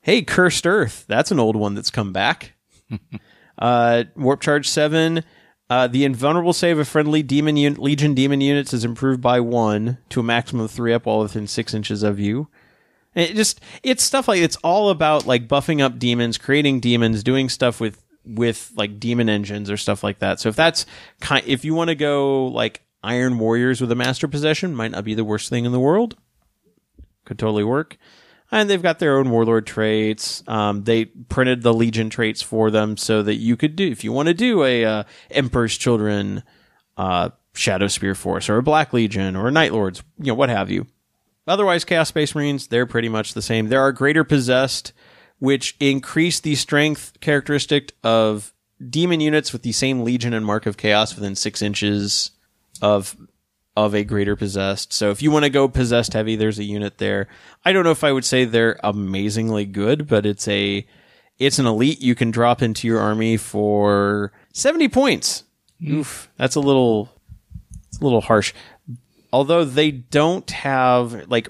Hey, 0.00 0.22
Cursed 0.22 0.66
Earth, 0.66 1.04
that's 1.08 1.30
an 1.30 1.40
old 1.40 1.56
one 1.56 1.74
that's 1.74 1.90
come 1.90 2.12
back. 2.12 2.52
uh, 3.58 4.04
Warp 4.16 4.40
Charge 4.40 4.68
Seven. 4.68 5.24
Uh, 5.70 5.86
the 5.86 6.04
invulnerable 6.04 6.52
save 6.52 6.78
of 6.78 6.86
friendly 6.86 7.22
demon 7.22 7.56
un- 7.56 7.74
legion 7.76 8.12
demon 8.12 8.42
units 8.42 8.74
is 8.74 8.84
improved 8.84 9.22
by 9.22 9.40
one 9.40 9.96
to 10.10 10.20
a 10.20 10.22
maximum 10.22 10.66
of 10.66 10.70
three 10.70 10.92
up 10.92 11.06
while 11.06 11.20
within 11.20 11.46
six 11.46 11.72
inches 11.72 12.02
of 12.02 12.20
you. 12.20 12.48
And 13.14 13.30
It 13.30 13.34
just 13.34 13.60
it's 13.82 14.04
stuff 14.04 14.28
like 14.28 14.40
it's 14.40 14.56
all 14.56 14.90
about 14.90 15.26
like 15.26 15.48
buffing 15.48 15.80
up 15.80 15.98
demons, 15.98 16.36
creating 16.36 16.80
demons, 16.80 17.22
doing 17.22 17.48
stuff 17.48 17.80
with 17.80 18.04
with 18.26 18.72
like 18.76 19.00
demon 19.00 19.28
engines 19.30 19.70
or 19.70 19.76
stuff 19.78 20.04
like 20.04 20.18
that. 20.18 20.38
So 20.38 20.50
if 20.50 20.56
that's 20.56 20.84
kind, 21.20 21.44
if 21.46 21.64
you 21.64 21.74
want 21.74 21.88
to 21.88 21.94
go 21.94 22.46
like 22.48 22.82
Iron 23.04 23.38
Warriors 23.38 23.80
with 23.80 23.92
a 23.92 23.96
master 23.96 24.26
possession, 24.26 24.74
might 24.74 24.90
not 24.90 25.04
be 25.04 25.14
the 25.14 25.24
worst 25.24 25.50
thing 25.50 25.64
in 25.64 25.72
the 25.72 25.80
world. 25.80 26.16
Could 27.24 27.38
totally 27.38 27.64
work. 27.64 27.96
And 28.50 28.68
they've 28.68 28.82
got 28.82 28.98
their 28.98 29.18
own 29.18 29.30
warlord 29.30 29.66
traits. 29.66 30.42
Um, 30.46 30.84
they 30.84 31.06
printed 31.06 31.62
the 31.62 31.74
legion 31.74 32.10
traits 32.10 32.40
for 32.40 32.70
them 32.70 32.96
so 32.96 33.22
that 33.22 33.36
you 33.36 33.56
could 33.56 33.76
do 33.76 33.90
if 33.90 34.04
you 34.04 34.12
want 34.12 34.28
to 34.28 34.34
do 34.34 34.64
a 34.64 34.84
uh, 34.84 35.04
Emperor's 35.30 35.76
Children, 35.76 36.42
uh, 36.96 37.30
Shadow 37.54 37.88
Spear 37.88 38.14
Force, 38.14 38.48
or 38.48 38.56
a 38.56 38.62
Black 38.62 38.92
Legion, 38.92 39.36
or 39.36 39.48
a 39.48 39.52
Night 39.52 39.72
Lords, 39.72 40.02
you 40.18 40.26
know, 40.26 40.34
what 40.34 40.48
have 40.48 40.70
you. 40.70 40.86
Otherwise, 41.46 41.84
Chaos 41.84 42.08
Space 42.08 42.34
Marines, 42.34 42.68
they're 42.68 42.86
pretty 42.86 43.08
much 43.08 43.34
the 43.34 43.42
same. 43.42 43.68
There 43.68 43.80
are 43.80 43.92
greater 43.92 44.24
possessed, 44.24 44.92
which 45.38 45.76
increase 45.78 46.40
the 46.40 46.54
strength 46.54 47.12
characteristic 47.20 47.92
of 48.02 48.54
demon 48.88 49.20
units 49.20 49.52
with 49.52 49.62
the 49.62 49.72
same 49.72 50.04
Legion 50.04 50.32
and 50.32 50.46
Mark 50.46 50.66
of 50.66 50.76
Chaos 50.76 51.14
within 51.14 51.34
six 51.34 51.60
inches 51.60 52.30
of 52.84 53.16
of 53.76 53.94
a 53.94 54.04
greater 54.04 54.36
possessed. 54.36 54.92
So 54.92 55.10
if 55.10 55.20
you 55.20 55.32
want 55.32 55.44
to 55.44 55.50
go 55.50 55.66
possessed 55.66 56.12
heavy, 56.12 56.36
there's 56.36 56.60
a 56.60 56.64
unit 56.64 56.98
there. 56.98 57.26
I 57.64 57.72
don't 57.72 57.82
know 57.82 57.90
if 57.90 58.04
I 58.04 58.12
would 58.12 58.24
say 58.24 58.44
they're 58.44 58.78
amazingly 58.84 59.64
good, 59.64 60.06
but 60.06 60.24
it's 60.24 60.46
a 60.46 60.86
it's 61.38 61.58
an 61.58 61.66
elite 61.66 62.00
you 62.00 62.14
can 62.14 62.30
drop 62.30 62.62
into 62.62 62.86
your 62.86 63.00
army 63.00 63.36
for 63.36 64.30
70 64.52 64.88
points. 64.88 65.42
Oof, 65.84 66.30
that's 66.36 66.54
a 66.54 66.60
little 66.60 67.10
it's 67.88 67.98
a 68.00 68.04
little 68.04 68.20
harsh 68.20 68.52
although 69.34 69.64
they 69.64 69.90
don't 69.90 70.48
have 70.52 71.28
like 71.28 71.48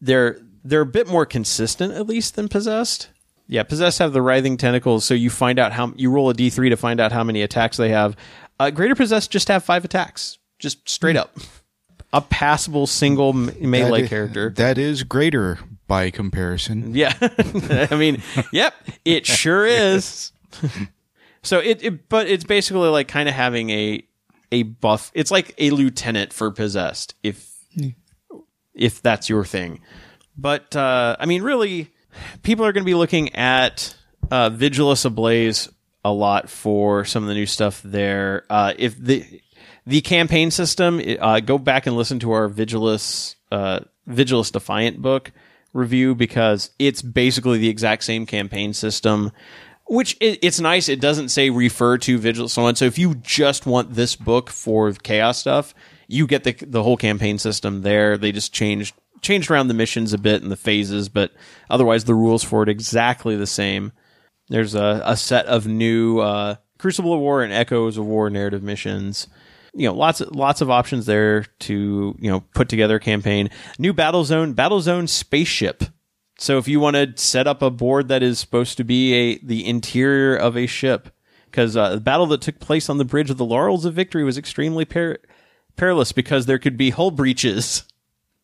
they're 0.00 0.38
they're 0.64 0.82
a 0.82 0.86
bit 0.86 1.08
more 1.08 1.26
consistent 1.26 1.92
at 1.92 2.06
least 2.06 2.36
than 2.36 2.48
possessed. 2.48 3.08
Yeah, 3.48 3.64
possessed 3.64 3.98
have 3.98 4.12
the 4.12 4.22
writhing 4.22 4.56
tentacles, 4.56 5.04
so 5.04 5.14
you 5.14 5.28
find 5.28 5.58
out 5.58 5.72
how 5.72 5.92
you 5.96 6.10
roll 6.10 6.30
a 6.30 6.34
d3 6.34 6.70
to 6.70 6.76
find 6.76 7.00
out 7.00 7.12
how 7.12 7.24
many 7.24 7.42
attacks 7.42 7.76
they 7.76 7.90
have. 7.90 8.16
Uh, 8.58 8.70
greater 8.70 8.94
possessed 8.94 9.30
just 9.30 9.48
have 9.48 9.64
five 9.64 9.84
attacks, 9.84 10.38
just 10.58 10.88
straight 10.88 11.16
up. 11.16 11.36
A 12.12 12.20
passable 12.20 12.86
single 12.86 13.32
melee 13.32 14.02
That 14.02 14.08
character. 14.08 14.50
That 14.50 14.78
is 14.78 15.02
greater 15.02 15.58
by 15.86 16.10
comparison. 16.10 16.94
Yeah. 16.94 17.12
I 17.90 17.96
mean, 17.96 18.22
yep, 18.52 18.74
it 19.04 19.26
sure 19.26 19.66
is. 19.66 20.32
so 21.42 21.58
it, 21.58 21.82
it 21.82 22.08
but 22.08 22.26
it's 22.28 22.44
basically 22.44 22.88
like 22.88 23.08
kind 23.08 23.28
of 23.28 23.34
having 23.34 23.70
a 23.70 24.02
a 24.52 24.62
buff. 24.62 25.10
It's 25.14 25.30
like 25.30 25.54
a 25.58 25.70
lieutenant 25.70 26.32
for 26.32 26.50
possessed 26.50 27.14
if 27.22 27.52
if 28.74 29.02
that's 29.02 29.28
your 29.28 29.44
thing. 29.44 29.80
But 30.38 30.74
uh 30.76 31.16
I 31.18 31.26
mean 31.26 31.42
really 31.42 31.90
people 32.42 32.64
are 32.64 32.72
going 32.72 32.84
to 32.84 32.88
be 32.90 32.94
looking 32.94 33.34
at 33.34 33.94
uh 34.30 34.50
Vigilus 34.50 35.04
Ablaze 35.04 35.68
a 36.04 36.12
lot 36.12 36.48
for 36.48 37.04
some 37.04 37.24
of 37.24 37.28
the 37.28 37.34
new 37.34 37.46
stuff 37.46 37.82
there. 37.82 38.44
Uh 38.48 38.72
if 38.78 38.96
the 38.96 39.40
the 39.86 40.00
campaign 40.00 40.50
system, 40.50 41.00
uh, 41.20 41.40
go 41.40 41.58
back 41.58 41.86
and 41.86 41.96
listen 41.96 42.18
to 42.20 42.32
our 42.32 42.48
Vigilus, 42.48 43.36
uh, 43.52 43.80
Vigilus 44.08 44.50
Defiant 44.50 45.00
book 45.00 45.32
review 45.72 46.14
because 46.14 46.70
it's 46.78 47.02
basically 47.02 47.58
the 47.58 47.68
exact 47.68 48.02
same 48.02 48.26
campaign 48.26 48.72
system. 48.72 49.30
Which 49.88 50.16
it, 50.20 50.40
it's 50.42 50.58
nice. 50.58 50.88
It 50.88 51.00
doesn't 51.00 51.28
say 51.28 51.50
refer 51.50 51.98
to 51.98 52.18
Vigilus 52.18 52.50
so 52.50 52.62
on. 52.66 52.74
So 52.74 52.86
if 52.86 52.98
you 52.98 53.14
just 53.16 53.66
want 53.66 53.94
this 53.94 54.16
book 54.16 54.50
for 54.50 54.92
chaos 54.92 55.38
stuff, 55.38 55.74
you 56.08 56.26
get 56.26 56.42
the 56.42 56.52
the 56.52 56.82
whole 56.82 56.96
campaign 56.96 57.38
system 57.38 57.82
there. 57.82 58.18
They 58.18 58.32
just 58.32 58.52
changed 58.52 58.96
changed 59.22 59.48
around 59.48 59.68
the 59.68 59.74
missions 59.74 60.12
a 60.12 60.18
bit 60.18 60.42
and 60.42 60.50
the 60.50 60.56
phases, 60.56 61.08
but 61.08 61.30
otherwise 61.70 62.04
the 62.04 62.14
rules 62.14 62.42
for 62.42 62.64
it 62.64 62.68
exactly 62.68 63.36
the 63.36 63.46
same. 63.46 63.92
There's 64.48 64.74
a, 64.74 65.02
a 65.04 65.16
set 65.16 65.46
of 65.46 65.68
new 65.68 66.18
uh, 66.18 66.56
Crucible 66.78 67.14
of 67.14 67.20
War 67.20 67.42
and 67.42 67.52
Echoes 67.52 67.96
of 67.96 68.06
War 68.06 68.28
narrative 68.28 68.64
missions 68.64 69.28
you 69.76 69.86
know 69.86 69.94
lots 69.94 70.20
of 70.20 70.34
lots 70.34 70.60
of 70.60 70.70
options 70.70 71.06
there 71.06 71.44
to 71.60 72.16
you 72.18 72.30
know 72.30 72.40
put 72.54 72.68
together 72.68 72.96
a 72.96 73.00
campaign. 73.00 73.50
New 73.78 73.92
battle 73.92 74.24
zone 74.24 74.54
battle 74.54 74.80
zone 74.80 75.06
spaceship. 75.06 75.84
So 76.38 76.58
if 76.58 76.68
you 76.68 76.80
want 76.80 76.96
to 76.96 77.12
set 77.16 77.46
up 77.46 77.62
a 77.62 77.70
board 77.70 78.08
that 78.08 78.22
is 78.22 78.38
supposed 78.38 78.76
to 78.78 78.84
be 78.84 79.14
a 79.14 79.38
the 79.38 79.66
interior 79.66 80.36
of 80.36 80.56
a 80.56 80.66
ship 80.66 81.10
because 81.46 81.76
uh, 81.76 81.94
the 81.94 82.00
battle 82.00 82.26
that 82.26 82.42
took 82.42 82.58
place 82.58 82.88
on 82.88 82.98
the 82.98 83.04
bridge 83.04 83.30
of 83.30 83.38
the 83.38 83.44
laurels 83.44 83.84
of 83.84 83.94
victory 83.94 84.24
was 84.24 84.36
extremely 84.36 84.84
per- 84.84 85.18
perilous 85.76 86.12
because 86.12 86.46
there 86.46 86.58
could 86.58 86.76
be 86.76 86.90
hull 86.90 87.10
breaches. 87.10 87.84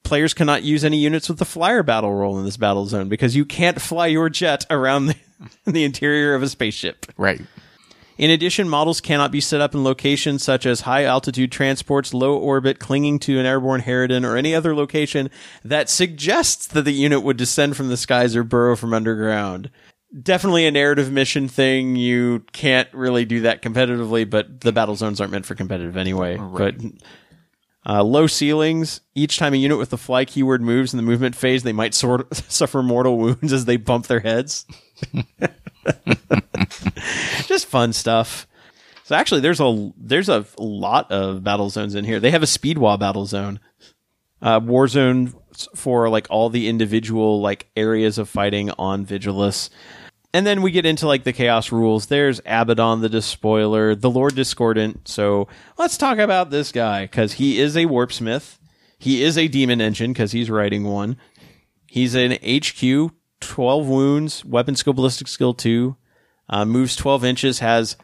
Players 0.03 0.35
cannot 0.35 0.63
use 0.63 0.85
any 0.85 0.99
units 0.99 1.29
with 1.29 1.39
the 1.39 1.45
flyer 1.45 1.83
battle 1.83 2.13
roll 2.13 2.39
in 2.39 2.45
this 2.45 2.57
battle 2.57 2.87
zone 2.87 3.09
because 3.09 3.37
you 3.37 3.45
can't 3.45 3.81
fly 3.81 4.07
your 4.07 4.29
jet 4.29 4.67
around 4.71 5.07
the, 5.07 5.17
the 5.67 5.85
interior 5.85 6.35
of 6.35 6.43
a 6.43 6.49
spaceship. 6.49 7.07
Right. 7.17 7.41
In 8.23 8.31
addition, 8.31 8.69
models 8.69 9.01
cannot 9.01 9.33
be 9.33 9.41
set 9.41 9.61
up 9.61 9.75
in 9.75 9.83
locations 9.83 10.45
such 10.45 10.65
as 10.65 10.83
high 10.83 11.03
altitude 11.03 11.51
transports, 11.51 12.15
low 12.15 12.37
orbit, 12.37 12.79
clinging 12.79 13.19
to 13.19 13.41
an 13.41 13.47
airborne 13.47 13.83
Harridan, 13.83 14.25
or 14.25 14.37
any 14.37 14.55
other 14.55 14.77
location 14.77 15.29
that 15.65 15.91
suggests 15.91 16.69
that 16.69 16.83
the 16.83 16.93
unit 16.93 17.25
would 17.25 17.37
descend 17.37 17.77
from 17.77 17.89
the 17.89 17.97
skies 17.97 18.37
or 18.37 18.45
burrow 18.45 18.77
from 18.77 18.95
underground. 18.95 19.73
Definitely 20.23 20.69
a 20.69 20.71
narrative 20.71 21.11
mission 21.11 21.49
thing. 21.49 21.97
You 21.97 22.45
can't 22.53 22.89
really 22.95 23.25
do 23.25 23.41
that 23.41 23.61
competitively, 23.61 24.31
but 24.31 24.61
the 24.61 24.71
battle 24.71 24.95
zones 24.95 25.21
aren't 25.21 25.33
meant 25.33 25.47
for 25.47 25.57
competitive 25.57 25.97
anyway. 25.97 26.37
But 26.37 26.77
uh, 27.85 28.05
low 28.05 28.29
ceilings. 28.29 29.01
Each 29.17 29.37
time 29.37 29.53
a 29.53 29.57
unit 29.57 29.79
with 29.79 29.91
the 29.91 29.99
fly 29.99 30.27
keyword 30.27 30.63
moves 30.63 30.95
in 30.95 30.97
the 30.97 31.03
movement 31.03 31.35
phase, 31.35 31.65
they 31.65 31.73
might 31.73 31.93
sort 31.93 32.33
suffer 32.49 32.85
mortal 32.85 33.19
wounds 33.19 33.53
as 33.53 33.65
they 33.65 33.79
bump 33.79 34.07
their 34.07 34.21
heads. 34.21 34.65
Just 37.47 37.67
fun 37.67 37.93
stuff. 37.93 38.47
So 39.05 39.17
actually, 39.17 39.41
there's 39.41 39.61
a 39.61 39.93
there's 39.97 40.29
a 40.29 40.47
lot 40.59 41.11
of 41.11 41.43
battle 41.43 41.71
zones 41.71 41.95
in 41.95 42.05
here. 42.05 42.21
They 42.21 42.31
have 42.31 42.43
a 42.43 42.47
speedwall 42.47 42.99
battle 42.99 43.27
zone, 43.27 43.61
uh, 44.41 44.61
war 44.63 44.89
zone 44.89 45.35
for 45.75 46.09
like 46.09 46.27
all 46.31 46.49
the 46.49 46.69
individual 46.69 47.41
like 47.41 47.69
areas 47.77 48.19
of 48.19 48.29
fighting 48.29 48.71
on 48.79 49.05
Vigilus. 49.05 49.71
And 50.35 50.47
then 50.47 50.63
we 50.63 50.71
get 50.71 50.87
into 50.87 51.07
like 51.07 51.25
the 51.25 51.33
chaos 51.33 51.71
rules. 51.71 52.07
There's 52.07 52.41
Abaddon 52.47 53.03
the 53.03 53.11
Despoiler, 53.11 53.95
the 53.95 54.11
Lord 54.11 54.35
Discordant. 54.35 55.07
So 55.07 55.47
let's 55.77 55.99
talk 55.99 56.19
about 56.19 56.51
this 56.51 56.73
guy 56.73 57.05
because 57.05 57.35
he 57.35 57.59
is 57.61 57.77
a 57.77 57.85
warpsmith. 57.85 58.59
He 58.99 59.23
is 59.23 59.37
a 59.37 59.49
demon 59.49 59.81
engine 59.81 60.13
because 60.13 60.33
he's 60.33 60.49
writing 60.49 60.85
one. 60.85 61.17
He's 61.87 62.15
an 62.15 62.33
HQ, 62.33 63.13
12 63.43 63.87
wounds, 63.87 64.45
weapon 64.45 64.75
skill, 64.77 64.93
ballistic 64.93 65.29
skill 65.29 65.55
2, 65.55 65.97
uh, 66.49 66.65
moves 66.65 66.97
12 66.97 67.25
inches, 67.25 67.59
has 67.59 67.97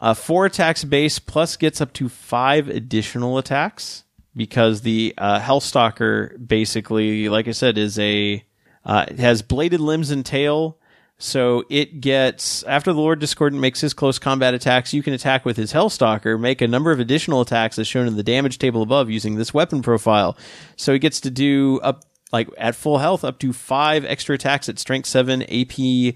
uh, 0.00 0.14
four 0.14 0.46
attacks 0.46 0.84
base, 0.84 1.18
plus 1.18 1.56
gets 1.56 1.80
up 1.80 1.92
to 1.94 2.08
five 2.08 2.68
additional 2.68 3.38
attacks 3.38 4.04
because 4.36 4.82
the 4.82 5.14
uh, 5.18 5.40
Hellstalker 5.40 6.46
basically, 6.46 7.28
like 7.28 7.48
I 7.48 7.52
said, 7.52 7.78
is 7.78 7.98
a 7.98 8.44
uh, 8.84 9.06
it 9.08 9.18
has 9.18 9.42
bladed 9.42 9.80
limbs 9.80 10.10
and 10.10 10.24
tail. 10.24 10.78
So 11.16 11.64
it 11.70 12.00
gets 12.00 12.64
after 12.64 12.92
the 12.92 12.98
Lord 12.98 13.20
Discordant 13.20 13.62
makes 13.62 13.80
his 13.80 13.94
close 13.94 14.18
combat 14.18 14.52
attacks, 14.52 14.92
you 14.92 15.02
can 15.02 15.14
attack 15.14 15.44
with 15.44 15.56
his 15.56 15.72
Hellstalker, 15.72 16.38
make 16.38 16.60
a 16.60 16.68
number 16.68 16.90
of 16.90 16.98
additional 16.98 17.40
attacks 17.40 17.78
as 17.78 17.86
shown 17.86 18.08
in 18.08 18.16
the 18.16 18.22
damage 18.22 18.58
table 18.58 18.82
above 18.82 19.08
using 19.08 19.36
this 19.36 19.54
weapon 19.54 19.80
profile. 19.80 20.36
So 20.76 20.92
he 20.92 20.98
gets 20.98 21.20
to 21.20 21.30
do 21.30 21.80
up 21.82 22.04
like 22.32 22.48
at 22.58 22.74
full 22.74 22.98
health 22.98 23.24
up 23.24 23.38
to 23.40 23.52
five 23.52 24.04
extra 24.04 24.34
attacks 24.34 24.68
at 24.68 24.78
strength 24.78 25.06
seven 25.06 25.42
AP 25.42 26.14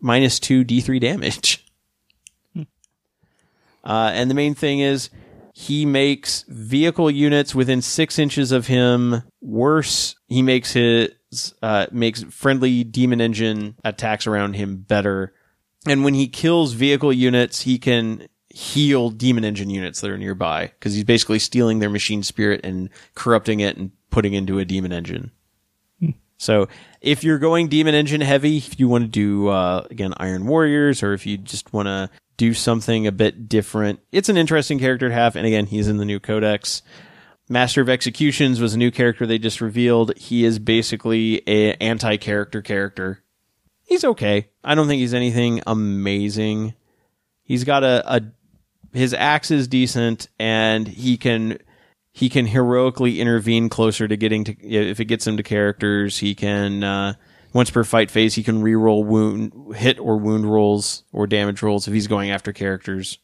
minus 0.00 0.38
two 0.38 0.64
D3 0.64 1.00
damage. 1.00 1.60
Uh, 3.86 4.10
and 4.14 4.30
the 4.30 4.34
main 4.34 4.54
thing 4.54 4.80
is 4.80 5.10
he 5.52 5.86
makes 5.86 6.44
vehicle 6.48 7.10
units 7.10 7.54
within 7.54 7.82
six 7.82 8.18
inches 8.18 8.50
of 8.50 8.66
him 8.66 9.22
worse. 9.40 10.16
He 10.26 10.42
makes 10.42 10.72
his 10.72 11.10
uh, 11.62 11.86
makes 11.92 12.22
friendly 12.24 12.82
demon 12.82 13.20
engine 13.20 13.76
attacks 13.84 14.26
around 14.26 14.54
him 14.54 14.78
better. 14.78 15.34
And 15.86 16.02
when 16.02 16.14
he 16.14 16.28
kills 16.28 16.72
vehicle 16.72 17.12
units, 17.12 17.60
he 17.60 17.78
can 17.78 18.26
heal 18.48 19.10
demon 19.10 19.44
engine 19.44 19.68
units 19.68 20.00
that 20.00 20.10
are 20.10 20.18
nearby 20.18 20.68
because 20.78 20.94
he's 20.94 21.04
basically 21.04 21.38
stealing 21.38 21.78
their 21.78 21.90
machine 21.90 22.22
spirit 22.22 22.60
and 22.64 22.88
corrupting 23.14 23.60
it 23.60 23.76
and 23.76 23.92
putting 24.10 24.32
into 24.32 24.58
a 24.58 24.64
demon 24.64 24.92
engine. 24.92 25.30
So 26.44 26.68
if 27.00 27.24
you're 27.24 27.38
going 27.38 27.68
demon 27.68 27.94
engine 27.94 28.20
heavy, 28.20 28.58
if 28.58 28.78
you 28.78 28.86
want 28.86 29.04
to 29.04 29.08
do 29.08 29.48
uh, 29.48 29.86
again 29.90 30.12
Iron 30.18 30.46
Warriors, 30.46 31.02
or 31.02 31.14
if 31.14 31.26
you 31.26 31.38
just 31.38 31.72
want 31.72 31.86
to 31.86 32.10
do 32.36 32.52
something 32.52 33.06
a 33.06 33.12
bit 33.12 33.48
different, 33.48 34.00
it's 34.12 34.28
an 34.28 34.36
interesting 34.36 34.78
character 34.78 35.08
to 35.08 35.14
have. 35.14 35.36
And 35.36 35.46
again, 35.46 35.66
he's 35.66 35.88
in 35.88 35.96
the 35.96 36.04
new 36.04 36.20
codex. 36.20 36.82
Master 37.48 37.82
of 37.82 37.88
Executions 37.88 38.60
was 38.60 38.74
a 38.74 38.78
new 38.78 38.90
character 38.90 39.26
they 39.26 39.38
just 39.38 39.60
revealed. 39.60 40.16
He 40.16 40.44
is 40.44 40.58
basically 40.58 41.42
a 41.46 41.74
anti-character 41.74 42.62
character. 42.62 43.22
He's 43.82 44.04
okay. 44.04 44.48
I 44.62 44.74
don't 44.74 44.86
think 44.86 45.00
he's 45.00 45.14
anything 45.14 45.60
amazing. 45.66 46.74
He's 47.42 47.64
got 47.64 47.84
a, 47.84 48.16
a 48.16 48.22
his 48.92 49.12
axe 49.12 49.50
is 49.50 49.68
decent 49.68 50.28
and 50.38 50.88
he 50.88 51.16
can 51.16 51.58
he 52.16 52.28
can 52.28 52.46
heroically 52.46 53.20
intervene 53.20 53.68
closer 53.68 54.06
to 54.06 54.16
getting 54.16 54.44
to 54.44 54.64
if 54.64 55.00
it 55.00 55.06
gets 55.06 55.26
him 55.26 55.36
to 55.36 55.42
characters. 55.42 56.18
He 56.18 56.36
can 56.36 56.84
uh, 56.84 57.14
once 57.52 57.70
per 57.70 57.82
fight 57.82 58.08
phase 58.08 58.36
he 58.36 58.44
can 58.44 58.62
reroll 58.62 59.04
wound 59.04 59.74
hit 59.74 59.98
or 59.98 60.16
wound 60.16 60.50
rolls 60.50 61.02
or 61.12 61.26
damage 61.26 61.60
rolls 61.60 61.88
if 61.88 61.92
he's 61.92 62.06
going 62.06 62.30
after 62.30 62.52
characters. 62.52 63.18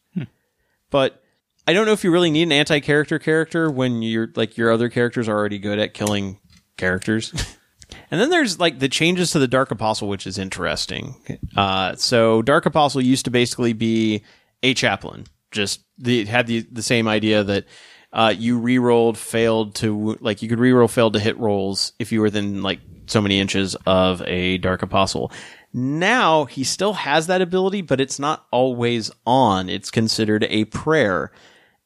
But 0.89 1.23
I 1.65 1.71
don't 1.71 1.85
know 1.85 1.93
if 1.93 2.03
you 2.03 2.11
really 2.11 2.31
need 2.31 2.43
an 2.43 2.51
anti-character 2.51 3.17
character 3.17 3.71
when 3.71 4.01
you're 4.01 4.27
like 4.35 4.57
your 4.57 4.71
other 4.71 4.89
characters 4.89 5.29
are 5.29 5.37
already 5.37 5.57
good 5.57 5.79
at 5.79 5.93
killing 5.93 6.37
characters. 6.75 7.31
and 8.11 8.19
then 8.19 8.29
there's 8.29 8.59
like 8.59 8.79
the 8.79 8.89
changes 8.89 9.31
to 9.31 9.39
the 9.39 9.47
Dark 9.47 9.71
Apostle, 9.71 10.09
which 10.09 10.27
is 10.27 10.37
interesting. 10.37 11.15
Uh, 11.55 11.95
so 11.95 12.41
Dark 12.41 12.65
Apostle 12.65 13.01
used 13.01 13.23
to 13.23 13.31
basically 13.31 13.71
be 13.71 14.21
a 14.61 14.73
chaplain. 14.73 15.27
Just 15.51 15.85
the, 15.97 16.25
had 16.25 16.47
the 16.47 16.67
the 16.71 16.83
same 16.83 17.07
idea 17.07 17.43
that 17.43 17.65
uh, 18.13 18.33
you 18.37 18.57
re-rolled 18.57 19.17
failed 19.17 19.75
to 19.75 20.17
like 20.19 20.41
you 20.41 20.49
could 20.49 20.59
re-roll 20.59 20.87
failed 20.87 21.13
to 21.13 21.19
hit 21.19 21.37
rolls 21.37 21.93
if 21.99 22.11
you 22.11 22.19
were 22.19 22.25
within 22.25 22.61
like 22.61 22.79
so 23.07 23.21
many 23.21 23.39
inches 23.39 23.75
of 23.85 24.21
a 24.23 24.57
Dark 24.57 24.83
Apostle. 24.83 25.31
Now 25.73 26.45
he 26.45 26.63
still 26.63 26.93
has 26.93 27.27
that 27.27 27.41
ability, 27.41 27.81
but 27.81 28.01
it's 28.01 28.19
not 28.19 28.45
always 28.51 29.11
on. 29.25 29.69
It's 29.69 29.91
considered 29.91 30.45
a 30.49 30.65
prayer. 30.65 31.31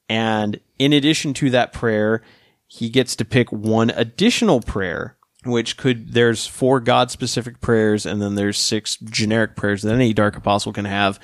And 0.10 0.60
in 0.80 0.94
addition 0.94 1.34
to 1.36 1.50
that 1.52 1.74
prayer, 1.74 2.22
he 2.68 2.90
gets 2.90 3.16
to 3.18 3.26
pick 3.26 3.52
one 3.52 3.92
additional 3.92 4.62
prayer, 4.62 5.18
which 5.44 5.78
could, 5.78 6.14
there's 6.14 6.48
four 6.48 6.80
God 6.80 7.12
specific 7.12 7.62
prayers 7.62 8.06
and 8.06 8.22
then 8.22 8.36
there's 8.36 8.58
six 8.58 8.98
generic 8.98 9.56
prayers 9.56 9.84
that 9.84 9.94
any 9.94 10.14
Dark 10.14 10.36
Apostle 10.36 10.74
can 10.74 10.86
have. 10.86 11.20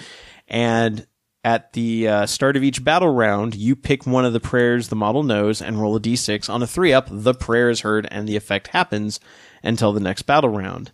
And 0.48 1.08
at 1.44 1.74
the 1.74 2.08
uh, 2.08 2.26
start 2.26 2.56
of 2.56 2.64
each 2.64 2.84
battle 2.84 3.14
round, 3.14 3.56
you 3.56 3.76
pick 3.76 4.06
one 4.06 4.26
of 4.26 4.34
the 4.34 4.40
prayers 4.40 4.90
the 4.90 4.96
model 4.96 5.24
knows 5.24 5.62
and 5.62 5.82
roll 5.82 5.96
a 5.96 6.00
d6. 6.00 6.50
On 6.50 6.62
a 6.62 6.68
3 6.68 6.94
up, 6.94 7.08
the 7.10 7.34
prayer 7.34 7.70
is 7.70 7.82
heard 7.82 8.08
and 8.12 8.28
the 8.28 8.36
effect 8.36 8.68
happens 8.68 9.20
until 9.64 9.92
the 9.92 10.00
next 10.00 10.24
battle 10.24 10.50
round. 10.50 10.92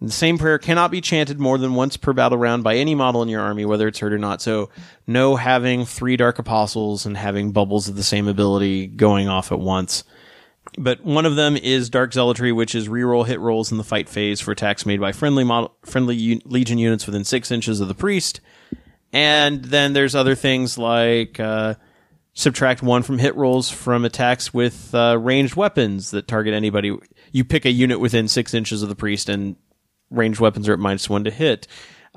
The 0.00 0.10
same 0.10 0.36
prayer 0.36 0.58
cannot 0.58 0.90
be 0.90 1.00
chanted 1.00 1.38
more 1.38 1.58
than 1.58 1.74
once 1.74 1.96
per 1.96 2.12
battle 2.12 2.36
round 2.36 2.64
by 2.64 2.74
any 2.74 2.96
model 2.96 3.22
in 3.22 3.28
your 3.28 3.40
army, 3.40 3.64
whether 3.64 3.86
it's 3.86 4.00
heard 4.00 4.12
or 4.12 4.18
not. 4.18 4.42
So, 4.42 4.68
no 5.06 5.36
having 5.36 5.84
three 5.84 6.16
Dark 6.16 6.40
Apostles 6.40 7.06
and 7.06 7.16
having 7.16 7.52
bubbles 7.52 7.88
of 7.88 7.94
the 7.94 8.02
same 8.02 8.26
ability 8.26 8.88
going 8.88 9.28
off 9.28 9.52
at 9.52 9.60
once. 9.60 10.02
But 10.76 11.04
one 11.04 11.24
of 11.24 11.36
them 11.36 11.56
is 11.56 11.88
Dark 11.88 12.10
Zealotry, 12.12 12.52
which 12.52 12.74
is 12.74 12.88
reroll 12.88 13.26
hit 13.26 13.38
rolls 13.38 13.70
in 13.70 13.78
the 13.78 13.84
fight 13.84 14.08
phase 14.08 14.40
for 14.40 14.50
attacks 14.50 14.86
made 14.86 15.00
by 15.00 15.12
friendly 15.12 15.44
model, 15.44 15.76
friendly 15.84 16.40
Legion 16.44 16.78
units 16.78 17.06
within 17.06 17.24
six 17.24 17.52
inches 17.52 17.80
of 17.80 17.86
the 17.86 17.94
priest. 17.94 18.40
And 19.12 19.64
then 19.64 19.92
there's 19.92 20.14
other 20.14 20.34
things 20.34 20.78
like 20.78 21.38
uh, 21.38 21.74
subtract 22.34 22.82
one 22.82 23.02
from 23.02 23.18
hit 23.18 23.36
rolls 23.36 23.68
from 23.70 24.04
attacks 24.04 24.54
with 24.54 24.94
uh, 24.94 25.18
ranged 25.20 25.54
weapons 25.54 26.10
that 26.12 26.26
target 26.26 26.54
anybody. 26.54 26.96
You 27.30 27.44
pick 27.44 27.64
a 27.64 27.70
unit 27.70 28.00
within 28.00 28.28
six 28.28 28.54
inches 28.54 28.82
of 28.82 28.88
the 28.88 28.94
priest, 28.94 29.28
and 29.28 29.56
ranged 30.10 30.40
weapons 30.40 30.68
are 30.68 30.72
at 30.72 30.78
minus 30.78 31.10
one 31.10 31.24
to 31.24 31.30
hit. 31.30 31.66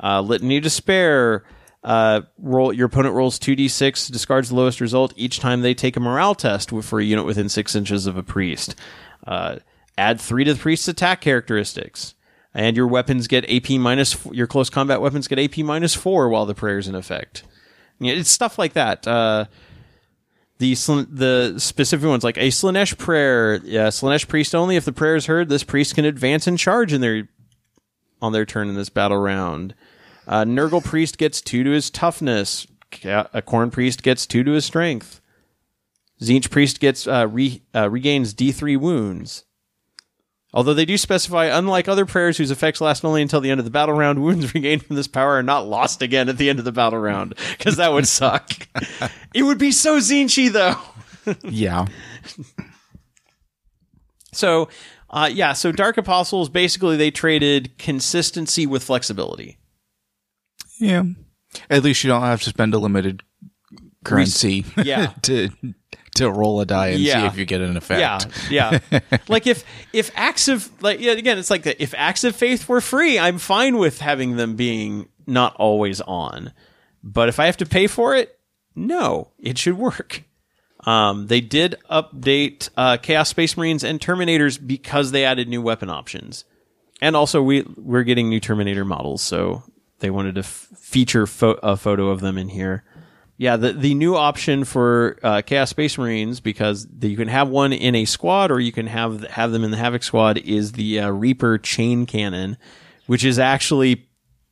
Uh, 0.01 0.21
Litany 0.21 0.59
Despair. 0.59 1.45
Uh, 1.83 2.21
roll 2.39 2.73
your 2.73 2.87
opponent 2.87 3.13
rolls 3.13 3.37
2d6, 3.37 4.11
discards 4.11 4.49
the 4.49 4.55
lowest 4.55 4.81
result 4.81 5.13
each 5.15 5.39
time 5.39 5.61
they 5.61 5.75
take 5.75 5.95
a 5.95 5.99
morale 5.99 6.33
test 6.33 6.71
for 6.71 6.99
a 6.99 7.03
unit 7.03 7.25
within 7.25 7.47
six 7.47 7.75
inches 7.75 8.07
of 8.07 8.17
a 8.17 8.23
priest. 8.23 8.73
Uh, 9.27 9.57
add 9.95 10.19
three 10.19 10.43
to 10.43 10.55
the 10.55 10.59
priest's 10.59 10.87
attack 10.87 11.21
characteristics, 11.21 12.14
and 12.55 12.77
your 12.77 12.87
weapons 12.87 13.27
get 13.27 13.47
AP 13.51 13.71
minus. 13.71 14.17
Your 14.31 14.47
close 14.47 14.71
combat 14.71 15.01
weapons 15.01 15.27
get 15.27 15.37
AP 15.37 15.59
minus 15.59 15.93
four 15.93 16.29
while 16.29 16.47
the 16.47 16.55
prayer's 16.55 16.87
in 16.87 16.95
effect. 16.95 17.43
It's 17.99 18.31
stuff 18.31 18.57
like 18.57 18.73
that. 18.73 19.05
Uh, 19.05 19.45
the 20.57 20.73
the 21.11 21.55
specific 21.57 22.07
ones 22.07 22.23
like 22.23 22.37
a 22.37 22.47
Slaanesh 22.47 22.97
prayer, 22.97 23.57
yeah, 23.63 23.89
Slaanesh 23.89 24.27
priest 24.27 24.55
only. 24.55 24.77
If 24.77 24.85
the 24.85 24.93
prayer 24.93 25.17
is 25.17 25.25
heard, 25.25 25.49
this 25.49 25.63
priest 25.63 25.95
can 25.95 26.05
advance 26.05 26.47
and 26.47 26.57
charge 26.57 26.93
in 26.93 27.01
their 27.01 27.27
on 28.21 28.31
their 28.31 28.45
turn 28.45 28.69
in 28.69 28.75
this 28.75 28.89
battle 28.89 29.17
round. 29.17 29.75
Uh, 30.25 30.45
Nurgle 30.45 30.83
priest 30.83 31.17
gets 31.17 31.41
two 31.41 31.63
to 31.63 31.71
his 31.71 31.89
toughness. 31.89 32.65
A 33.03 33.41
Khorne 33.41 33.71
priest 33.71 34.01
gets 34.01 34.25
two 34.25 34.43
to 34.45 34.51
his 34.51 34.63
strength. 34.63 35.19
Tzeentch 36.21 36.49
priest 36.49 36.79
gets 36.79 37.05
uh, 37.05 37.27
re, 37.29 37.61
uh, 37.75 37.89
regains 37.89 38.33
D 38.33 38.53
three 38.53 38.77
wounds. 38.77 39.43
Although 40.55 40.73
they 40.73 40.85
do 40.85 40.97
specify, 40.97 41.45
unlike 41.47 41.89
other 41.89 42.05
prayers 42.05 42.37
whose 42.37 42.49
effects 42.49 42.79
last 42.79 43.03
only 43.03 43.21
until 43.21 43.41
the 43.41 43.51
end 43.51 43.59
of 43.59 43.65
the 43.65 43.71
battle 43.71 43.93
round, 43.93 44.23
wounds 44.23 44.53
regained 44.53 44.85
from 44.85 44.95
this 44.95 45.07
power 45.07 45.33
are 45.33 45.43
not 45.43 45.67
lost 45.67 46.01
again 46.01 46.29
at 46.29 46.37
the 46.37 46.49
end 46.49 46.59
of 46.59 46.65
the 46.65 46.71
battle 46.71 46.97
round, 46.97 47.35
because 47.57 47.75
that 47.75 47.91
would 47.91 48.07
suck. 48.07 48.51
it 49.33 49.43
would 49.43 49.57
be 49.57 49.71
so 49.71 49.97
Tzeentchy, 49.99 50.51
though. 50.51 50.75
Yeah. 51.43 51.87
So, 54.31 54.69
uh, 55.09 55.29
yeah, 55.33 55.53
so 55.53 55.71
Dark 55.71 55.97
Apostles 55.97 56.49
basically 56.49 56.97
they 56.97 57.09
traded 57.09 57.77
consistency 57.77 58.67
with 58.67 58.83
flexibility. 58.83 59.57
Yeah. 60.79 61.03
At 61.69 61.83
least 61.83 62.03
you 62.03 62.09
don't 62.09 62.21
have 62.21 62.43
to 62.43 62.49
spend 62.49 62.73
a 62.73 62.77
limited 62.79 63.23
currency 64.03 64.65
Yeah. 64.83 65.13
to 65.23 65.49
to 66.15 66.29
roll 66.29 66.61
a 66.61 66.65
die 66.65 66.87
and 66.87 67.03
see 67.03 67.11
if 67.11 67.37
you 67.37 67.45
get 67.45 67.61
an 67.61 67.77
effect. 67.77 68.49
Yeah, 68.49 68.79
yeah. 68.91 69.09
like 69.27 69.47
if 69.47 69.63
if 69.93 70.11
acts 70.15 70.47
of 70.47 70.69
like 70.81 70.99
yeah, 70.99 71.13
again, 71.13 71.37
it's 71.37 71.49
like 71.49 71.63
that. 71.63 71.81
If 71.81 71.93
acts 71.95 72.23
of 72.23 72.35
faith 72.35 72.67
were 72.67 72.81
free, 72.81 73.19
I'm 73.19 73.37
fine 73.37 73.77
with 73.77 73.99
having 73.99 74.35
them 74.35 74.55
being 74.55 75.07
not 75.27 75.55
always 75.55 76.01
on. 76.01 76.53
But 77.03 77.29
if 77.29 77.39
I 77.39 77.45
have 77.45 77.57
to 77.57 77.65
pay 77.65 77.87
for 77.87 78.15
it, 78.15 78.37
no, 78.75 79.31
it 79.37 79.57
should 79.57 79.77
work. 79.77 80.23
Um, 80.85 81.27
they 81.27 81.41
did 81.41 81.75
update 81.89 82.69
uh, 82.77 82.97
Chaos 82.97 83.29
Space 83.29 83.57
Marines 83.57 83.83
and 83.83 83.99
Terminators 83.99 84.59
because 84.65 85.11
they 85.11 85.25
added 85.25 85.47
new 85.47 85.61
weapon 85.61 85.89
options, 85.89 86.45
and 87.01 87.15
also 87.15 87.41
we 87.41 87.63
we're 87.75 88.03
getting 88.03 88.29
new 88.29 88.39
Terminator 88.39 88.85
models, 88.85 89.21
so 89.21 89.63
they 89.99 90.09
wanted 90.09 90.35
to 90.35 90.39
f- 90.41 90.67
feature 90.77 91.25
pho- 91.25 91.59
a 91.63 91.75
photo 91.75 92.09
of 92.09 92.21
them 92.21 92.37
in 92.37 92.49
here. 92.49 92.83
Yeah, 93.37 93.57
the 93.57 93.73
the 93.73 93.93
new 93.95 94.15
option 94.15 94.63
for 94.63 95.19
uh, 95.21 95.41
Chaos 95.41 95.69
Space 95.69 95.97
Marines 95.97 96.39
because 96.39 96.87
the, 96.87 97.09
you 97.09 97.17
can 97.17 97.27
have 97.27 97.49
one 97.49 97.73
in 97.73 97.93
a 97.93 98.05
squad 98.05 98.49
or 98.49 98.59
you 98.59 98.71
can 98.71 98.87
have 98.87 99.23
have 99.25 99.51
them 99.51 99.63
in 99.63 99.71
the 99.71 99.77
Havoc 99.77 100.03
squad 100.03 100.37
is 100.37 100.73
the 100.73 101.01
uh, 101.01 101.09
Reaper 101.09 101.57
chain 101.57 102.05
cannon, 102.05 102.57
which 103.07 103.25
is 103.25 103.37
actually 103.37 104.07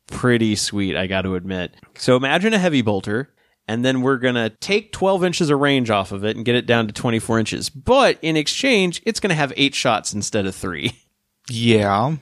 pretty 0.07 0.55
sweet. 0.55 0.97
I 0.97 1.07
got 1.07 1.21
to 1.21 1.35
admit. 1.35 1.75
So 1.95 2.17
imagine 2.17 2.53
a 2.53 2.59
heavy 2.59 2.81
bolter, 2.81 3.33
and 3.69 3.85
then 3.85 4.01
we're 4.01 4.17
gonna 4.17 4.49
take 4.49 4.91
12 4.91 5.23
inches 5.23 5.49
of 5.49 5.59
range 5.59 5.89
off 5.89 6.11
of 6.11 6.25
it 6.25 6.35
and 6.35 6.43
get 6.43 6.55
it 6.55 6.65
down 6.65 6.87
to 6.87 6.93
24 6.93 7.39
inches. 7.39 7.69
But 7.69 8.19
in 8.21 8.35
exchange, 8.35 9.01
it's 9.05 9.21
gonna 9.21 9.33
have 9.33 9.53
eight 9.55 9.75
shots 9.75 10.13
instead 10.13 10.45
of 10.45 10.55
three. 10.55 10.99
Yeah. 11.49 12.15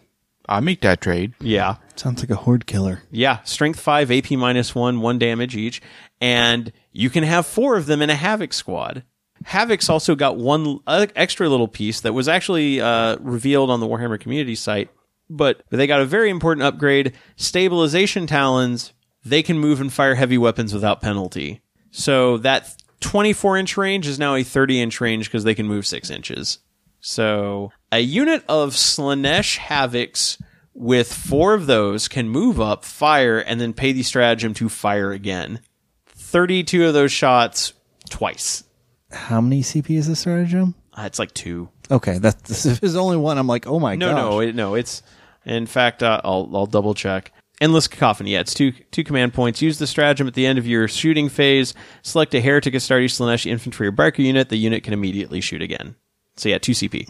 I 0.51 0.59
make 0.59 0.81
that 0.81 0.99
trade. 0.99 1.33
Yeah. 1.39 1.77
Sounds 1.95 2.21
like 2.21 2.29
a 2.29 2.35
horde 2.35 2.65
killer. 2.65 3.03
Yeah, 3.09 3.41
strength 3.43 3.79
five, 3.79 4.11
AP 4.11 4.31
minus 4.31 4.75
one, 4.75 4.99
one 4.99 5.17
damage 5.17 5.55
each, 5.55 5.81
and 6.19 6.73
you 6.91 7.09
can 7.09 7.23
have 7.23 7.45
four 7.45 7.77
of 7.77 7.85
them 7.85 8.01
in 8.01 8.09
a 8.09 8.15
Havoc 8.15 8.51
squad. 8.51 9.03
Havoc's 9.45 9.89
also 9.89 10.13
got 10.15 10.37
one 10.37 10.79
uh, 10.85 11.07
extra 11.15 11.47
little 11.47 11.67
piece 11.67 12.01
that 12.01 12.13
was 12.13 12.27
actually 12.27 12.81
uh, 12.81 13.17
revealed 13.21 13.69
on 13.69 13.79
the 13.79 13.87
Warhammer 13.87 14.19
community 14.19 14.55
site, 14.55 14.89
but 15.29 15.63
they 15.69 15.87
got 15.87 16.01
a 16.01 16.05
very 16.05 16.29
important 16.29 16.63
upgrade: 16.63 17.13
stabilization 17.37 18.27
talons. 18.27 18.93
They 19.23 19.43
can 19.43 19.57
move 19.57 19.79
and 19.79 19.93
fire 19.93 20.15
heavy 20.15 20.37
weapons 20.37 20.73
without 20.73 21.01
penalty. 21.01 21.61
So 21.91 22.37
that 22.39 22.75
24 23.01 23.57
inch 23.57 23.77
range 23.77 24.07
is 24.07 24.17
now 24.19 24.35
a 24.35 24.43
30 24.43 24.81
inch 24.81 24.99
range 24.99 25.25
because 25.25 25.43
they 25.43 25.55
can 25.55 25.67
move 25.67 25.85
six 25.85 26.09
inches. 26.09 26.59
So 27.01 27.71
a 27.91 27.99
unit 27.99 28.43
of 28.47 28.71
Slaanesh 28.71 29.57
Havocs 29.57 30.41
with 30.73 31.11
four 31.11 31.53
of 31.53 31.65
those 31.65 32.07
can 32.07 32.29
move 32.29 32.61
up, 32.61 32.85
fire, 32.85 33.39
and 33.39 33.59
then 33.59 33.73
pay 33.73 33.91
the 33.91 34.03
stratagem 34.03 34.53
to 34.55 34.69
fire 34.69 35.11
again. 35.11 35.59
32 36.07 36.85
of 36.87 36.93
those 36.93 37.11
shots 37.11 37.73
twice. 38.09 38.63
How 39.11 39.41
many 39.41 39.61
CP 39.61 39.97
is 39.97 40.07
this 40.07 40.21
stratagem? 40.21 40.75
Uh, 40.93 41.03
it's 41.03 41.19
like 41.19 41.33
two. 41.33 41.69
Okay, 41.89 42.19
that's 42.19 42.41
this 42.63 42.65
is 42.65 42.95
only 42.95 43.17
one. 43.17 43.37
I'm 43.37 43.47
like, 43.47 43.67
oh 43.67 43.79
my 43.79 43.95
god. 43.95 43.99
No, 43.99 44.11
gosh. 44.11 44.15
no, 44.15 44.39
it, 44.39 44.55
no. 44.55 44.75
It's 44.75 45.03
in 45.45 45.65
fact, 45.65 46.03
uh, 46.03 46.21
I'll 46.23 46.49
I'll 46.53 46.67
double 46.67 46.93
check. 46.93 47.33
Endless 47.59 47.87
cacophony. 47.87 48.31
Yeah, 48.31 48.39
it's 48.39 48.53
two 48.53 48.71
two 48.91 49.03
command 49.03 49.33
points. 49.33 49.61
Use 49.61 49.77
the 49.77 49.87
stratagem 49.87 50.27
at 50.27 50.33
the 50.33 50.45
end 50.45 50.57
of 50.57 50.67
your 50.67 50.87
shooting 50.87 51.29
phase. 51.29 51.73
Select 52.01 52.33
a 52.33 52.41
heretic, 52.41 52.73
Astartes, 52.73 53.19
Slaanesh 53.19 53.45
infantry, 53.45 53.87
or 53.87 53.91
biker 53.91 54.19
unit. 54.19 54.49
The 54.49 54.57
unit 54.57 54.83
can 54.83 54.93
immediately 54.93 55.41
shoot 55.41 55.61
again. 55.61 55.95
So 56.41 56.49
yeah, 56.49 56.57
two 56.57 56.71
CP. 56.71 57.07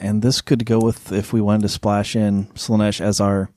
And 0.00 0.20
this 0.20 0.40
could 0.40 0.64
go 0.64 0.80
with 0.80 1.12
if 1.12 1.32
we 1.32 1.40
wanted 1.40 1.62
to 1.62 1.68
splash 1.68 2.16
in 2.16 2.46
Slaanesh 2.54 3.00
as 3.00 3.20
our 3.20 3.50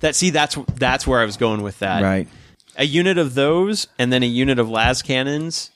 That 0.00 0.16
see, 0.16 0.30
that's 0.30 0.56
that's 0.74 1.06
where 1.06 1.20
I 1.20 1.24
was 1.24 1.36
going 1.36 1.62
with 1.62 1.78
that. 1.78 2.02
right. 2.02 2.26
a 2.76 2.84
unit 2.84 3.18
of 3.18 3.34
those 3.34 3.86
and 4.00 4.12
then 4.12 4.24
a 4.24 4.26
unit 4.26 4.58
of 4.58 4.68
las 4.68 5.00
cannons 5.00 5.70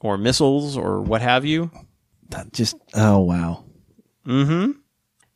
or 0.00 0.18
missiles 0.18 0.76
or 0.76 1.00
what 1.00 1.22
have 1.22 1.44
you 1.44 1.70
That 2.30 2.52
just 2.52 2.74
oh 2.94 3.20
wow. 3.20 3.62
Mm-hmm. 4.26 4.72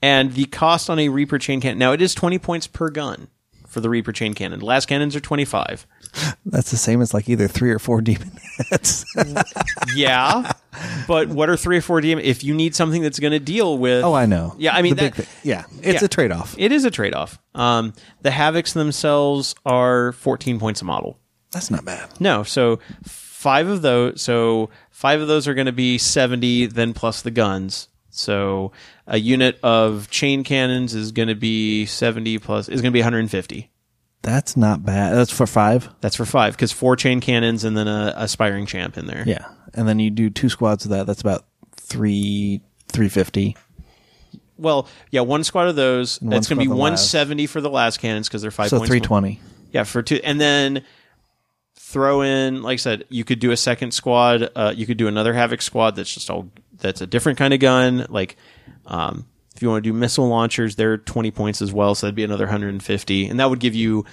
And 0.03 0.35
the 0.35 0.47
cost 0.47 0.91
on 0.91 0.99
a 0.99 1.11
Reaper 1.11 1.39
chain 1.39 1.61
cannon 1.61 1.79
now 1.79 1.93
it 1.93 2.03
is 2.03 2.13
twenty 2.13 2.41
points 2.41 2.67
per 2.67 2.91
gun 2.91 3.29
for 3.71 3.81
the 3.81 3.89
Reaper 3.89 4.13
chain 4.13 4.35
cannon. 4.35 4.59
The 4.61 4.67
lascannons 4.67 5.15
are 5.17 5.21
twenty 5.21 5.45
five. 5.47 5.87
That's 6.45 6.71
the 6.71 6.77
same 6.77 7.01
as 7.01 7.15
like 7.15 7.29
either 7.29 7.49
three 7.49 7.71
or 7.71 7.79
four 7.79 8.01
demon 8.03 8.33
heads. 8.71 9.07
Yeah, 9.95 10.53
but 11.07 11.29
what 11.29 11.49
are 11.49 11.57
three 11.57 11.79
or 11.79 11.81
four 11.81 12.01
DM? 12.01 12.21
If 12.21 12.45
you 12.45 12.53
need 12.55 12.75
something 12.75 13.01
that's 13.03 13.19
going 13.19 13.33
to 13.33 13.39
deal 13.41 13.79
with, 13.79 14.05
oh, 14.05 14.13
I 14.13 14.27
know. 14.27 14.55
Yeah, 14.59 14.75
I 14.75 14.83
mean 14.83 14.97
The 14.97 15.03
big 15.03 15.15
that- 15.15 15.25
thing. 15.27 15.49
Yeah, 15.51 15.65
it's 15.83 16.03
Yeah. 16.03 16.07
a 16.07 16.09
trade 16.09 16.33
off. 16.33 16.55
It 16.59 16.73
is 16.73 16.85
a 16.85 16.91
trade 16.91 17.15
off. 17.15 17.39
Um, 17.55 17.93
the 18.23 18.31
havocs 18.31 18.73
themselves 18.75 19.55
are 19.65 20.13
fourteen 20.13 20.59
points 20.59 20.83
a 20.83 20.85
model. 20.85 21.19
That's 21.53 21.71
not 21.71 21.85
bad. 21.85 22.09
No, 22.21 22.43
so 22.43 22.79
five 23.05 23.69
of 23.69 23.83
those. 23.83 24.21
So 24.23 24.71
five 24.91 25.21
of 25.21 25.29
those 25.29 25.49
are 25.49 25.55
going 25.55 25.67
to 25.67 25.73
be 25.73 25.99
seventy, 25.99 26.67
then 26.67 26.93
plus 26.93 27.23
the 27.23 27.31
guns. 27.31 27.89
So 28.13 28.73
a 29.11 29.19
unit 29.19 29.59
of 29.63 30.09
chain 30.09 30.45
cannons 30.45 30.95
is 30.95 31.13
going 31.13 31.29
to 31.29 31.35
be 31.35 31.85
seventy 31.85 32.39
plus 32.39 32.69
is 32.69 32.81
going 32.81 32.93
to 32.93 32.95
be 32.95 33.01
one 33.01 33.05
hundred 33.05 33.19
and 33.19 33.31
fifty. 33.31 33.71
That's 34.23 34.57
not 34.57 34.85
bad. 34.85 35.15
That's 35.15 35.33
for 35.33 35.47
five. 35.47 35.89
That's 36.01 36.17
for 36.17 36.25
five 36.25 36.55
because 36.55 36.73
four 36.73 36.97
chain 36.97 37.21
cannons 37.21 37.65
and 37.65 37.77
then 37.77 37.89
a 37.89 38.15
aspiring 38.17 38.67
champ 38.67 38.97
in 38.97 39.07
there. 39.07 39.25
Yeah, 39.27 39.47
and 39.75 39.89
then 39.89 39.99
you 39.99 40.11
do 40.11 40.31
two 40.31 40.49
squads 40.49 40.85
of 40.85 40.93
that. 40.93 41.07
That's 41.07 41.21
about 41.21 41.45
three 41.77 42.63
three 42.89 43.09
fifty. 43.09 43.57
Well, 44.57 44.89
yeah, 45.11 45.23
one 45.23 45.43
squad 45.43 45.69
of 45.69 45.77
those. 45.77 46.21
one 46.21 46.35
it's 46.35 46.49
going 46.49 46.59
to 46.59 46.61
be 46.61 46.67
squad 46.67 46.75
of 46.75 46.77
the 46.77 46.81
one 46.81 46.93
last. 46.93 47.51
for 47.51 47.61
the 47.61 47.71
lascannons 47.71 48.25
because 48.25 48.43
they're 48.43 48.51
five. 48.51 48.69
So 48.69 48.79
points 48.79 48.91
three 48.91 49.01
twenty. 49.01 49.41
Yeah, 49.73 49.85
for 49.85 50.03
two, 50.03 50.21
and 50.23 50.41
then 50.41 50.85
throw 51.77 52.23
in, 52.23 52.63
like 52.63 52.75
I 52.75 52.77
said, 52.77 53.05
you 53.09 53.25
could 53.25 53.41
do 53.41 53.51
a 53.51 53.57
second 53.57 53.93
squad. 53.93 54.49
Uh, 54.55 54.73
you 54.77 54.87
could 54.87 54.97
do 54.97 55.09
another 55.09 55.33
havoc 55.33 55.61
squad 55.61 55.97
that's 55.97 56.13
just 56.13 56.31
all 56.31 56.51
that's 56.79 57.01
a 57.01 57.07
different 57.07 57.39
kind 57.39 57.53
of 57.53 57.61
gun. 57.61 58.07
Like, 58.09 58.37
um, 58.91 59.27
if 59.55 59.63
you 59.63 59.69
want 59.69 59.83
to 59.83 59.91
do 59.91 59.97
missile 59.97 60.29
launchers, 60.29 60.77
they're 60.77 60.99
twenty 60.99 61.31
points 61.31 61.63
as 61.63 61.73
well, 61.73 61.95
so 61.95 62.07
that'd 62.07 62.15
be 62.15 62.25
another 62.25 62.47
hundred 62.47 62.71
and 62.71 62.83
fifty, 62.83 63.27
and 63.27 63.41
that 63.41 63.49
would 63.49 63.61
give 63.61 63.75
you 63.75 64.05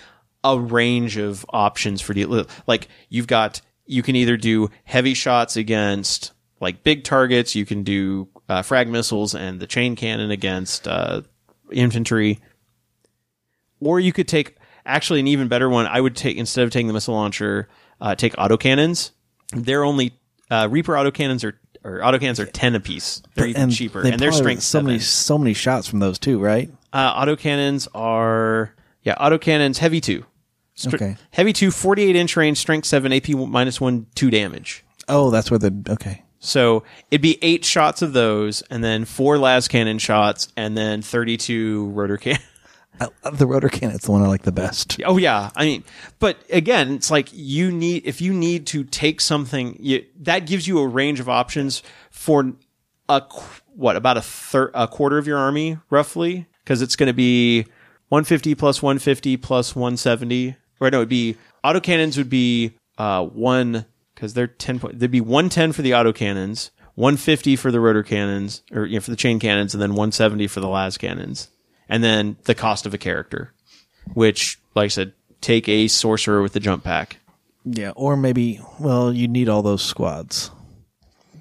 a 0.43 0.57
range 0.57 1.17
of 1.17 1.45
options 1.49 2.01
for 2.01 2.13
deal. 2.13 2.45
Like, 2.67 2.87
you've 3.09 3.27
got 3.27 3.61
you 3.85 4.03
can 4.03 4.15
either 4.15 4.37
do 4.37 4.69
heavy 4.85 5.13
shots 5.13 5.57
against 5.57 6.31
like 6.61 6.83
big 6.83 7.03
targets. 7.03 7.55
You 7.55 7.65
can 7.65 7.83
do 7.83 8.29
uh, 8.47 8.61
frag 8.61 8.87
missiles 8.87 9.35
and 9.35 9.59
the 9.59 9.67
chain 9.67 9.95
cannon 9.95 10.31
against 10.31 10.87
uh, 10.87 11.21
infantry 11.71 12.39
or 13.79 13.99
you 13.99 14.13
could 14.13 14.27
take 14.27 14.57
actually 14.85 15.19
an 15.19 15.27
even 15.27 15.47
better 15.47 15.69
one. 15.69 15.85
I 15.87 15.99
would 15.99 16.15
take 16.15 16.37
instead 16.37 16.63
of 16.63 16.71
taking 16.71 16.87
the 16.87 16.93
missile 16.93 17.13
launcher, 17.13 17.67
uh, 18.01 18.15
take 18.15 18.33
autocannons. 18.35 19.11
They're 19.51 19.83
only 19.83 20.13
uh, 20.49 20.67
Reaper 20.69 20.93
autocannons 20.93 21.43
are 21.43 21.59
or 21.87 21.99
autocannons 21.99 22.39
are 22.39 22.45
ten 22.45 22.75
apiece. 22.75 23.21
They're 23.35 23.47
even 23.47 23.69
cheaper, 23.71 24.01
they 24.01 24.11
and 24.11 24.21
probably 24.21 24.37
strength 24.37 24.63
so 24.63 24.81
many 24.81 24.99
seven. 24.99 25.07
so 25.07 25.37
many 25.37 25.53
shots 25.53 25.87
from 25.87 25.99
those 25.99 26.19
too, 26.19 26.39
right? 26.39 26.69
Uh, 26.93 27.25
autocannons 27.25 27.87
are 27.95 28.73
yeah, 29.03 29.15
autocannons 29.15 29.77
heavy 29.77 30.01
two. 30.01 30.25
Str- 30.75 30.95
Okay. 30.95 31.17
Heavy 31.31 31.53
two, 31.53 31.71
48 31.71 32.15
inch 32.15 32.35
range, 32.37 32.57
strength 32.57 32.85
seven, 32.85 33.11
AP 33.13 33.29
minus 33.29 33.81
one, 33.81 34.05
two 34.15 34.29
damage. 34.29 34.83
Oh, 35.07 35.31
that's 35.31 35.49
where 35.49 35.57
the 35.57 35.73
okay. 35.89 36.23
So 36.39 36.83
it'd 37.09 37.21
be 37.23 37.39
eight 37.41 37.65
shots 37.65 38.01
of 38.03 38.13
those, 38.13 38.61
and 38.69 38.83
then 38.83 39.05
four 39.05 39.37
las 39.39 39.67
cannon 39.67 39.97
shots, 39.97 40.49
and 40.55 40.77
then 40.77 41.01
32 41.01 41.87
rotor 41.89 42.17
cannon. 42.17 42.41
I, 42.99 43.07
love 43.23 43.37
the 43.37 43.47
rotor 43.47 43.69
cannon's 43.69 44.03
the 44.03 44.11
one 44.11 44.21
I 44.21 44.27
like 44.27 44.43
the 44.43 44.51
best. 44.51 44.99
Oh 45.05 45.17
yeah, 45.17 45.51
I 45.55 45.65
mean, 45.65 45.83
but 46.19 46.37
again, 46.49 46.93
it's 46.93 47.11
like 47.11 47.29
you 47.31 47.71
need 47.71 48.05
if 48.05 48.21
you 48.21 48.33
need 48.33 48.67
to 48.67 48.83
take 48.83 49.21
something 49.21 49.77
you, 49.79 50.05
that 50.21 50.45
gives 50.45 50.67
you 50.67 50.79
a 50.79 50.87
range 50.87 51.19
of 51.19 51.29
options 51.29 51.83
for 52.11 52.53
a 53.09 53.21
what 53.75 53.95
about 53.95 54.17
a 54.17 54.21
third 54.21 54.71
a 54.73 54.87
quarter 54.87 55.17
of 55.17 55.27
your 55.27 55.37
army 55.37 55.77
roughly? 55.89 56.47
Because 56.63 56.81
it's 56.81 56.95
going 56.95 57.07
to 57.07 57.13
be 57.13 57.65
150 58.09 58.55
plus 58.55 58.81
150 58.81 59.37
plus 59.37 59.75
170 59.75 60.55
or 60.79 60.89
no 60.89 60.99
it'd 60.99 61.09
be 61.09 61.35
autocannons 61.63 62.17
would 62.17 62.29
be 62.29 62.73
uh 62.97 63.25
one 63.25 63.85
because 64.15 64.33
they're 64.33 64.47
10 64.47 64.79
point 64.79 64.99
there'd 64.99 65.11
be 65.11 65.21
110 65.21 65.73
for 65.73 65.81
the 65.81 65.91
autocannons 65.91 66.69
150 66.95 67.55
for 67.57 67.69
the 67.71 67.79
rotor 67.79 68.03
cannons 68.03 68.63
or 68.71 68.85
you 68.85 68.95
know 68.95 69.01
for 69.01 69.11
the 69.11 69.17
chain 69.17 69.39
cannons 69.39 69.73
and 69.73 69.81
then 69.81 69.91
170 69.91 70.47
for 70.47 70.61
the 70.61 70.67
las 70.67 70.97
cannons 70.97 71.49
and 71.89 72.03
then 72.03 72.37
the 72.43 72.55
cost 72.55 72.85
of 72.85 72.93
a 72.93 72.97
character 72.97 73.53
which, 74.13 74.57
like 74.75 74.85
I 74.85 74.87
said, 74.87 75.13
take 75.41 75.67
a 75.67 75.87
sorcerer 75.87 76.41
with 76.41 76.53
the 76.53 76.59
jump 76.59 76.83
pack. 76.83 77.17
Yeah, 77.65 77.91
or 77.95 78.15
maybe 78.15 78.61
well, 78.79 79.11
you 79.13 79.27
need 79.27 79.49
all 79.49 79.61
those 79.61 79.81
squads. 79.83 80.49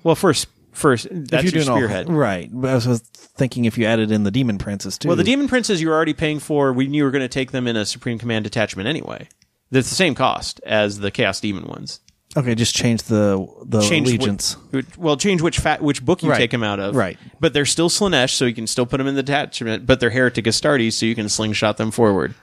Well, 0.02 0.16
first, 0.16 0.48
first 0.72 1.06
that's 1.10 1.44
your 1.44 1.52
doing 1.52 1.68
all- 1.68 1.76
spearhead. 1.76 2.08
right? 2.10 2.50
But 2.52 2.70
I 2.70 2.74
was 2.74 2.98
thinking 3.36 3.64
if 3.64 3.78
you 3.78 3.86
added 3.86 4.10
in 4.10 4.24
the 4.24 4.30
demon 4.30 4.58
princes 4.58 4.98
too. 4.98 5.08
well, 5.08 5.16
the 5.16 5.24
demon 5.24 5.46
princes 5.48 5.80
you're 5.80 5.94
already 5.94 6.14
paying 6.14 6.40
for. 6.40 6.72
We 6.72 6.88
knew 6.88 6.98
you 6.98 7.04
were 7.04 7.10
going 7.10 7.22
to 7.22 7.28
take 7.28 7.52
them 7.52 7.66
in 7.66 7.76
a 7.76 7.84
supreme 7.86 8.18
command 8.18 8.44
detachment 8.44 8.88
anyway. 8.88 9.28
That's 9.70 9.88
the 9.88 9.94
same 9.96 10.14
cost 10.14 10.60
as 10.64 10.98
the 11.00 11.10
chaos 11.10 11.40
demon 11.40 11.66
ones. 11.66 12.00
Okay, 12.36 12.54
just 12.54 12.74
change 12.74 13.04
the 13.04 13.46
the 13.64 13.80
Change 13.80 14.08
allegiance. 14.08 14.54
Which, 14.70 14.98
well, 14.98 15.16
change 15.16 15.40
which 15.40 15.58
fat 15.58 15.80
which 15.80 16.04
book 16.04 16.22
you 16.22 16.28
Right. 16.30 16.36
take 16.36 16.50
them 16.50 16.62
out 16.62 16.78
of. 16.78 16.94
Right. 16.94 17.18
But 17.40 17.54
they're 17.54 17.64
still 17.64 17.88
Slaanesh, 17.88 18.30
so 18.34 18.44
you 18.44 18.54
can 18.54 18.66
still 18.66 18.84
put 18.84 18.98
them 18.98 19.06
in 19.06 19.14
the 19.14 19.22
detachment. 19.22 19.86
But 19.86 20.00
they're 20.00 20.10
heretic 20.10 20.44
Astartes, 20.44 20.92
so 20.92 21.06
you 21.06 21.14
can 21.14 21.28
slingshot 21.30 21.78
them 21.78 21.90
forward. 21.90 22.34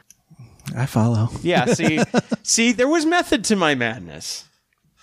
I 0.75 0.85
follow. 0.87 1.29
Yeah, 1.43 1.65
see, 1.65 1.99
see, 2.43 2.71
there 2.71 2.87
was 2.87 3.05
method 3.05 3.43
to 3.45 3.55
my 3.55 3.75
madness. 3.75 4.45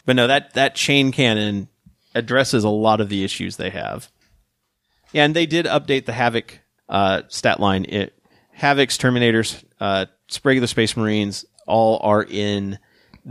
But 0.07 0.17
no, 0.17 0.27
that 0.27 0.55
that 0.55 0.75
chain 0.75 1.13
cannon 1.13 1.69
addresses 2.15 2.65
a 2.65 2.69
lot 2.69 3.01
of 3.01 3.09
the 3.09 3.23
issues 3.23 3.57
they 3.57 3.71
have. 3.71 4.11
Yeah, 5.13 5.25
and 5.25 5.37
they 5.37 5.47
did 5.47 5.67
update 5.67 6.07
the 6.07 6.13
Havoc 6.13 6.59
uh, 6.89 7.23
stat 7.29 7.61
line. 7.61 7.85
It 7.89 8.15
Havoc's 8.55 8.99
Terminators, 8.99 9.63
uh, 9.79 10.07
Sprague 10.29 10.59
of 10.59 10.63
the 10.63 10.69
Space 10.69 10.97
Marines, 10.97 11.45
all 11.67 12.01
are 12.03 12.25
in 12.25 12.79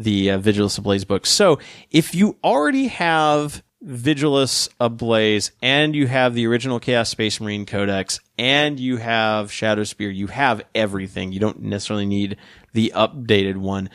the 0.04 0.32
uh, 0.32 0.40
Vigilus 0.40 0.78
Ablaze 0.78 1.06
book. 1.06 1.26
So 1.26 1.60
if 1.92 2.16
you 2.16 2.38
already 2.44 2.88
have 2.88 3.64
Vigilus 3.84 4.68
Ablaze 4.80 5.52
and 5.62 5.96
you 5.96 6.08
have 6.08 6.34
the 6.34 6.46
original 6.48 6.80
Chaos 6.80 7.10
Space 7.10 7.40
Marine 7.40 7.66
Codex 7.66 8.20
and 8.38 8.80
you 8.80 8.98
have 8.98 9.52
Shadow 9.52 9.84
Spear, 9.84 10.10
you 10.10 10.28
have 10.28 10.62
everything. 10.76 11.32
You 11.32 11.40
don't 11.40 11.62
necessarily 11.62 12.06
need 12.06 12.38
the 12.74 12.92
updated 12.96 13.58
one. 13.58 13.90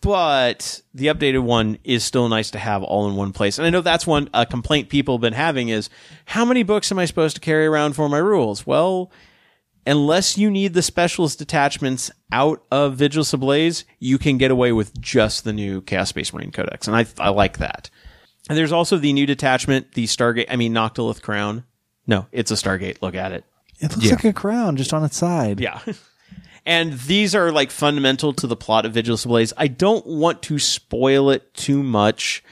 But 0.00 0.82
the 0.92 1.06
updated 1.06 1.44
one 1.44 1.78
is 1.82 2.04
still 2.04 2.28
nice 2.28 2.50
to 2.50 2.58
have 2.58 2.82
all 2.82 3.08
in 3.08 3.16
one 3.16 3.32
place. 3.32 3.56
And 3.56 3.66
I 3.66 3.70
know 3.70 3.80
that's 3.80 4.06
one 4.06 4.28
a 4.34 4.44
complaint 4.44 4.90
people 4.90 5.14
have 5.14 5.22
been 5.22 5.32
having 5.32 5.70
is 5.70 5.88
how 6.26 6.44
many 6.44 6.62
books 6.62 6.92
am 6.92 6.98
I 6.98 7.06
supposed 7.06 7.36
to 7.36 7.40
carry 7.40 7.66
around 7.66 7.94
for 7.94 8.06
my 8.08 8.18
rules? 8.18 8.66
Well, 8.66 9.10
unless 9.86 10.38
you 10.38 10.50
need 10.50 10.74
the 10.74 10.82
specialist 10.82 11.38
detachments 11.38 12.10
out 12.32 12.64
of 12.70 12.96
Vigilus 12.96 13.32
Ablaze, 13.34 13.84
you 13.98 14.18
can 14.18 14.38
get 14.38 14.50
away 14.50 14.72
with 14.72 15.00
just 15.00 15.44
the 15.44 15.52
new 15.52 15.80
Chaos 15.82 16.08
Space 16.08 16.32
Marine 16.32 16.52
Codex. 16.52 16.86
And 16.86 16.96
I, 16.96 17.06
I 17.18 17.30
like 17.30 17.58
that. 17.58 17.90
And 18.48 18.58
there's 18.58 18.72
also 18.72 18.98
the 18.98 19.12
new 19.12 19.26
detachment, 19.26 19.92
the 19.92 20.04
Stargate, 20.04 20.46
I 20.50 20.56
mean, 20.56 20.72
Noctilith 20.74 21.22
Crown. 21.22 21.64
No, 22.06 22.26
it's 22.32 22.50
a 22.50 22.54
Stargate. 22.54 23.00
Look 23.00 23.14
at 23.14 23.32
it. 23.32 23.44
It 23.80 23.96
looks 23.96 24.10
like 24.10 24.24
a 24.24 24.32
crown 24.32 24.76
just 24.76 24.92
on 24.92 25.04
its 25.04 25.16
side. 25.16 25.60
Yeah. 25.60 25.80
And 26.66 26.94
these 26.94 27.34
are 27.34 27.52
like 27.52 27.70
fundamental 27.70 28.32
to 28.34 28.46
the 28.46 28.56
plot 28.56 28.86
of 28.86 28.94
Vigilus 28.94 29.26
Ablaze. 29.26 29.52
I 29.56 29.66
don't 29.68 30.06
want 30.06 30.42
to 30.44 30.58
spoil 30.58 31.30
it 31.30 31.52
too 31.52 31.82
much 31.82 32.42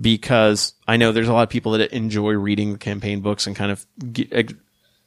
because 0.00 0.74
I 0.86 0.96
know 0.96 1.12
there's 1.12 1.28
a 1.28 1.32
lot 1.32 1.42
of 1.42 1.48
people 1.48 1.72
that 1.72 1.92
enjoy 1.92 2.32
reading 2.34 2.72
the 2.72 2.78
campaign 2.78 3.20
books 3.20 3.46
and 3.46 3.56
kind 3.56 3.72
of 3.72 3.84
ge- 4.12 4.30
ag- 4.30 4.56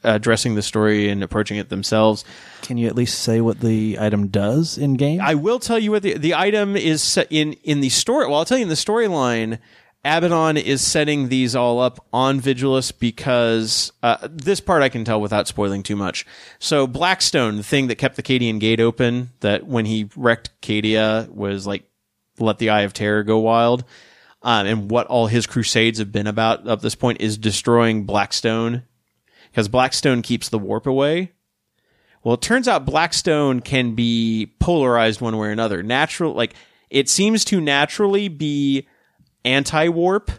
addressing 0.03 0.55
the 0.55 0.61
story 0.61 1.09
and 1.09 1.23
approaching 1.23 1.57
it 1.57 1.69
themselves. 1.69 2.23
Can 2.61 2.77
you 2.77 2.87
at 2.87 2.95
least 2.95 3.19
say 3.19 3.41
what 3.41 3.59
the 3.59 3.97
item 3.99 4.27
does 4.27 4.77
in 4.77 4.95
game? 4.95 5.19
I 5.21 5.35
will 5.35 5.59
tell 5.59 5.79
you 5.79 5.91
what 5.91 6.03
the 6.03 6.17
the 6.17 6.35
item 6.35 6.75
is 6.75 7.01
set 7.01 7.27
in 7.29 7.53
in 7.63 7.81
the 7.81 7.89
story. 7.89 8.27
Well, 8.27 8.39
I'll 8.39 8.45
tell 8.45 8.57
you 8.57 8.63
in 8.63 8.69
the 8.69 8.75
storyline. 8.75 9.59
Abaddon 10.05 10.55
is 10.55 10.81
setting 10.81 11.27
these 11.27 11.57
all 11.57 11.81
up 11.81 12.05
on 12.13 12.39
Vigilus 12.39 12.97
because 12.97 13.91
uh, 14.01 14.29
this 14.31 14.61
part 14.61 14.81
I 14.81 14.87
can 14.87 15.03
tell 15.03 15.19
without 15.19 15.45
spoiling 15.45 15.83
too 15.83 15.97
much. 15.97 16.25
So 16.57 16.87
Blackstone, 16.87 17.57
the 17.57 17.63
thing 17.63 17.87
that 17.87 17.97
kept 17.97 18.15
the 18.15 18.23
Cadian 18.23 18.61
Gate 18.61 18.79
open, 18.79 19.31
that 19.41 19.67
when 19.67 19.85
he 19.85 20.09
wrecked 20.15 20.61
Cadia 20.61 21.27
was 21.29 21.67
like 21.67 21.83
let 22.39 22.59
the 22.59 22.69
Eye 22.69 22.81
of 22.83 22.93
Terror 22.93 23.23
go 23.23 23.39
wild, 23.39 23.83
um, 24.41 24.65
and 24.65 24.89
what 24.89 25.07
all 25.07 25.27
his 25.27 25.45
crusades 25.45 25.99
have 25.99 26.13
been 26.13 26.27
about 26.27 26.65
up 26.65 26.81
this 26.81 26.95
point 26.95 27.19
is 27.19 27.37
destroying 27.37 28.05
Blackstone 28.05 28.83
because 29.51 29.67
Blackstone 29.67 30.21
keeps 30.21 30.49
the 30.49 30.59
warp 30.59 30.87
away. 30.87 31.31
Well, 32.23 32.35
it 32.35 32.41
turns 32.41 32.67
out 32.67 32.85
Blackstone 32.85 33.61
can 33.61 33.95
be 33.95 34.53
polarized 34.59 35.21
one 35.21 35.37
way 35.37 35.47
or 35.47 35.51
another. 35.51 35.81
Natural, 35.81 36.33
like 36.33 36.53
it 36.89 37.07
seems 37.07 37.45
to 37.45 37.61
naturally 37.61 38.27
be 38.27 38.87
anti-warp, 39.45 40.31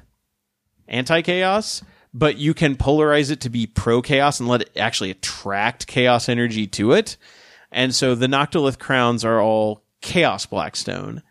anti-chaos, 0.89 1.83
but 2.13 2.37
you 2.37 2.53
can 2.55 2.77
polarize 2.77 3.31
it 3.31 3.41
to 3.41 3.49
be 3.49 3.67
pro-chaos 3.67 4.41
and 4.41 4.49
let 4.49 4.63
it 4.63 4.71
actually 4.77 5.11
attract 5.11 5.87
chaos 5.87 6.29
energy 6.29 6.67
to 6.67 6.93
it. 6.93 7.17
And 7.73 7.95
so 7.95 8.15
the 8.15 8.27
Noctilith 8.27 8.79
crowns 8.79 9.25
are 9.25 9.41
all 9.41 9.85
chaos 10.01 10.45
Blackstone. 10.45 11.23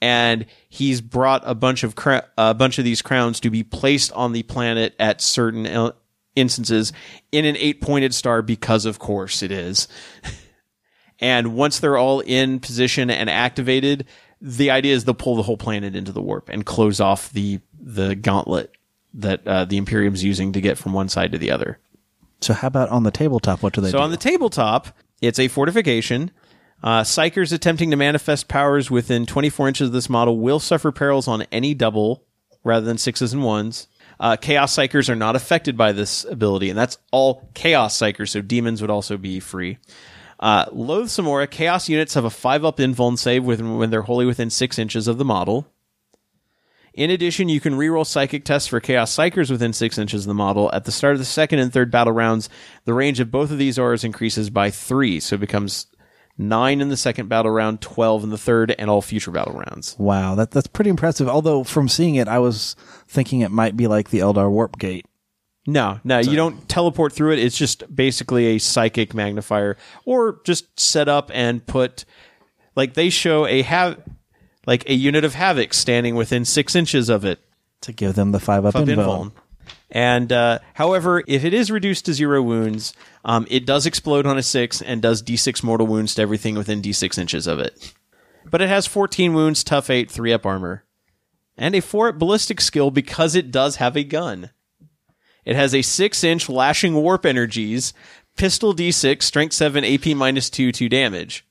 and 0.00 0.46
he's 0.68 1.00
brought 1.00 1.42
a 1.44 1.54
bunch 1.54 1.82
of 1.82 1.94
cra- 1.94 2.26
a 2.36 2.54
bunch 2.54 2.78
of 2.78 2.84
these 2.84 3.02
crowns 3.02 3.40
to 3.40 3.50
be 3.50 3.62
placed 3.62 4.12
on 4.12 4.32
the 4.32 4.42
planet 4.44 4.94
at 4.98 5.20
certain 5.20 5.66
instances 6.38 6.92
in 7.32 7.44
an 7.44 7.56
eight-pointed 7.56 8.14
star 8.14 8.42
because 8.42 8.84
of 8.86 8.98
course 8.98 9.42
it 9.42 9.50
is. 9.52 9.88
and 11.20 11.54
once 11.54 11.80
they're 11.80 11.96
all 11.98 12.20
in 12.20 12.60
position 12.60 13.10
and 13.10 13.28
activated, 13.28 14.06
the 14.40 14.70
idea 14.70 14.94
is 14.94 15.04
they'll 15.04 15.14
pull 15.14 15.36
the 15.36 15.42
whole 15.42 15.56
planet 15.56 15.96
into 15.96 16.12
the 16.12 16.22
warp 16.22 16.48
and 16.48 16.64
close 16.64 17.00
off 17.00 17.30
the 17.32 17.60
the 17.80 18.14
gauntlet 18.14 18.74
that 19.14 19.46
uh, 19.46 19.64
the 19.64 19.76
Imperium's 19.78 20.22
using 20.22 20.52
to 20.52 20.60
get 20.60 20.76
from 20.78 20.92
one 20.92 21.08
side 21.08 21.32
to 21.32 21.38
the 21.38 21.50
other. 21.50 21.78
So 22.40 22.54
how 22.54 22.68
about 22.68 22.88
on 22.90 23.02
the 23.04 23.10
tabletop? 23.10 23.62
What 23.62 23.72
do 23.72 23.80
they 23.80 23.90
So 23.90 23.98
do? 23.98 24.04
on 24.04 24.10
the 24.10 24.16
tabletop, 24.16 24.88
it's 25.22 25.38
a 25.38 25.48
fortification. 25.48 26.30
Uh, 26.82 27.00
psykers 27.02 27.52
attempting 27.52 27.90
to 27.90 27.96
manifest 27.96 28.46
powers 28.46 28.90
within 28.90 29.26
24 29.26 29.66
inches 29.68 29.88
of 29.88 29.92
this 29.92 30.08
model 30.08 30.38
will 30.38 30.60
suffer 30.60 30.92
perils 30.92 31.26
on 31.26 31.42
any 31.50 31.74
double 31.74 32.22
rather 32.62 32.86
than 32.86 32.98
sixes 32.98 33.32
and 33.32 33.42
ones. 33.42 33.88
Uh, 34.20 34.36
chaos 34.36 34.74
psykers 34.74 35.08
are 35.08 35.16
not 35.16 35.36
affected 35.36 35.76
by 35.76 35.92
this 35.92 36.24
ability, 36.24 36.70
and 36.70 36.78
that's 36.78 36.98
all 37.12 37.48
chaos 37.54 37.96
psykers, 37.96 38.30
so 38.30 38.40
demons 38.40 38.80
would 38.80 38.90
also 38.90 39.16
be 39.16 39.40
free. 39.40 39.78
Uh, 40.40 40.66
Loathsome 40.72 41.28
Aura, 41.28 41.46
chaos 41.46 41.88
units 41.88 42.14
have 42.14 42.24
a 42.24 42.30
5 42.30 42.64
up 42.64 42.78
invuln 42.78 43.18
save 43.18 43.44
when, 43.44 43.90
they're 43.90 44.02
wholly 44.02 44.26
within 44.26 44.50
6 44.50 44.78
inches 44.78 45.08
of 45.08 45.18
the 45.18 45.24
model. 45.24 45.66
In 46.94 47.10
addition, 47.10 47.48
you 47.48 47.60
can 47.60 47.74
reroll 47.74 48.04
psychic 48.04 48.44
tests 48.44 48.66
for 48.66 48.80
Chaos 48.80 49.14
Psykers 49.14 49.52
within 49.52 49.72
six 49.72 49.98
inches 49.98 50.24
of 50.24 50.28
the 50.28 50.34
model. 50.34 50.68
At 50.72 50.84
the 50.84 50.90
start 50.90 51.12
of 51.12 51.20
the 51.20 51.24
second 51.24 51.60
and 51.60 51.72
third 51.72 51.92
battle 51.92 52.12
rounds, 52.12 52.48
the 52.86 52.94
range 52.94 53.20
of 53.20 53.30
both 53.30 53.52
of 53.52 53.58
these 53.58 53.78
auras 53.78 54.02
increases 54.02 54.50
by 54.50 54.72
three, 54.72 55.20
so 55.20 55.36
it 55.36 55.40
becomes 55.40 55.86
nine 56.38 56.80
in 56.80 56.88
the 56.88 56.96
second 56.96 57.28
battle 57.28 57.50
round, 57.50 57.80
twelve 57.80 58.24
in 58.24 58.30
the 58.30 58.38
third, 58.38 58.74
and 58.78 58.88
all 58.88 59.02
future 59.02 59.30
battle 59.30 59.54
rounds. 59.54 59.96
wow, 59.98 60.34
that 60.36 60.52
that's 60.52 60.68
pretty 60.68 60.90
impressive. 60.90 61.28
Although 61.28 61.64
from 61.64 61.88
seeing 61.88 62.14
it, 62.14 62.28
I 62.28 62.38
was 62.38 62.76
thinking 63.06 63.40
it 63.40 63.50
might 63.50 63.76
be 63.76 63.86
like 63.86 64.10
the 64.10 64.20
Eldar 64.20 64.50
Warp 64.50 64.78
Gate. 64.78 65.04
No, 65.66 66.00
no, 66.02 66.18
you 66.18 66.34
don't 66.34 66.66
teleport 66.66 67.12
through 67.12 67.32
it. 67.32 67.40
It's 67.40 67.58
just 67.58 67.94
basically 67.94 68.46
a 68.46 68.58
psychic 68.58 69.12
magnifier, 69.12 69.76
or 70.06 70.40
just 70.44 70.80
set 70.80 71.08
up 71.08 71.30
and 71.34 71.66
put 71.66 72.06
like 72.74 72.94
they 72.94 73.10
show 73.10 73.44
a 73.44 73.60
have 73.62 74.02
like 74.66 74.88
a 74.88 74.94
unit 74.94 75.24
of 75.24 75.34
havoc 75.34 75.74
standing 75.74 76.14
within 76.14 76.44
six 76.46 76.74
inches 76.74 77.10
of 77.10 77.24
it. 77.24 77.40
to 77.82 77.92
give 77.92 78.14
them 78.14 78.32
the 78.32 78.40
five 78.40 78.64
up 78.64 78.74
invuln. 78.74 78.96
invuln. 78.96 79.32
And 79.90 80.32
uh, 80.32 80.58
however, 80.74 81.22
if 81.26 81.44
it 81.44 81.52
is 81.54 81.70
reduced 81.70 82.06
to 82.06 82.14
zero 82.14 82.42
wounds, 82.42 82.92
um, 83.28 83.46
it 83.50 83.66
does 83.66 83.84
explode 83.84 84.24
on 84.24 84.38
a 84.38 84.42
six 84.42 84.80
and 84.80 85.02
does 85.02 85.22
d6 85.22 85.62
mortal 85.62 85.86
wounds 85.86 86.14
to 86.14 86.22
everything 86.22 86.54
within 86.54 86.80
d6 86.80 87.18
inches 87.18 87.46
of 87.46 87.58
it. 87.58 87.92
But 88.50 88.62
it 88.62 88.70
has 88.70 88.86
14 88.86 89.34
wounds, 89.34 89.62
tough 89.62 89.90
eight, 89.90 90.10
three 90.10 90.32
up 90.32 90.46
armor, 90.46 90.84
and 91.58 91.74
a 91.74 91.80
four 91.80 92.08
up 92.08 92.18
ballistic 92.18 92.58
skill 92.58 92.90
because 92.90 93.34
it 93.34 93.50
does 93.50 93.76
have 93.76 93.98
a 93.98 94.02
gun. 94.02 94.50
It 95.44 95.56
has 95.56 95.74
a 95.74 95.82
six 95.82 96.24
inch 96.24 96.48
lashing 96.48 96.94
warp 96.94 97.26
energies, 97.26 97.92
pistol 98.38 98.74
d6, 98.74 99.22
strength 99.22 99.52
seven, 99.52 99.84
AP 99.84 100.06
minus 100.16 100.48
two, 100.48 100.72
two 100.72 100.88
damage. 100.88 101.44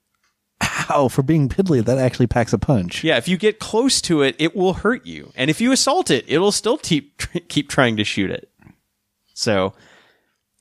Ow, 0.90 1.10
for 1.10 1.22
being 1.22 1.48
piddly, 1.48 1.86
that 1.86 2.00
actually 2.00 2.26
packs 2.26 2.54
a 2.54 2.58
punch. 2.58 3.04
Yeah, 3.04 3.18
if 3.18 3.28
you 3.28 3.38
get 3.38 3.60
close 3.60 4.02
to 4.02 4.24
it, 4.24 4.36
it 4.40 4.56
will 4.56 4.74
hurt 4.74 5.06
you, 5.06 5.32
and 5.36 5.52
if 5.52 5.62
you 5.62 5.72
assault 5.72 6.10
it, 6.10 6.26
it'll 6.28 6.52
still 6.52 6.80
keep 6.80 7.22
keep 7.50 7.70
trying 7.70 7.98
to 7.98 8.04
shoot 8.04 8.32
it. 8.32 8.50
So, 9.36 9.76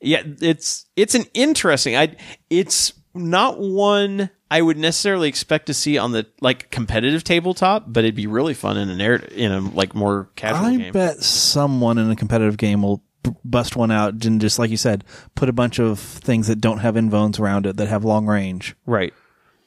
yeah, 0.01 0.23
it's 0.41 0.87
it's 0.97 1.15
an 1.15 1.25
interesting. 1.35 1.97
I 1.97 2.17
it's 2.51 2.93
not 3.15 3.59
one 3.59 4.31
I 4.51 4.63
would 4.63 4.77
necessarily 4.77 5.29
expect 5.29 5.67
to 5.67 5.75
see 5.75 5.99
on 5.99 6.13
the 6.13 6.27
like 6.41 6.71
competitive 6.71 7.25
tabletop, 7.25 7.85
but 7.87 8.05
it'd 8.05 8.15
be 8.15 8.27
really 8.27 8.55
fun 8.55 8.77
in 8.77 8.89
a 8.91 8.97
narrative 8.97 9.33
in 9.37 9.51
a 9.53 9.61
like 9.61 9.95
more 9.95 10.31
casual 10.37 10.67
I 10.67 10.77
game. 10.77 10.93
bet 10.93 11.23
someone 11.23 11.99
in 11.99 12.11
a 12.11 12.17
competitive 12.17 12.57
game 12.57 12.83
will 12.83 13.03
b- 13.25 13.33
bust 13.45 13.75
one 13.77 13.91
out 13.91 14.25
and 14.25 14.41
just 14.41 14.59
like 14.59 14.71
you 14.71 14.77
said, 14.77 15.05
put 15.35 15.49
a 15.49 15.53
bunch 15.53 15.81
of 15.81 15.99
things 15.99 16.47
that 16.47 16.61
don't 16.61 16.79
have 16.79 16.95
invulns 16.95 17.41
around 17.41 17.67
it 17.67 17.77
that 17.79 17.89
have 17.89 18.05
long 18.05 18.27
range. 18.27 18.77
Right. 18.87 19.13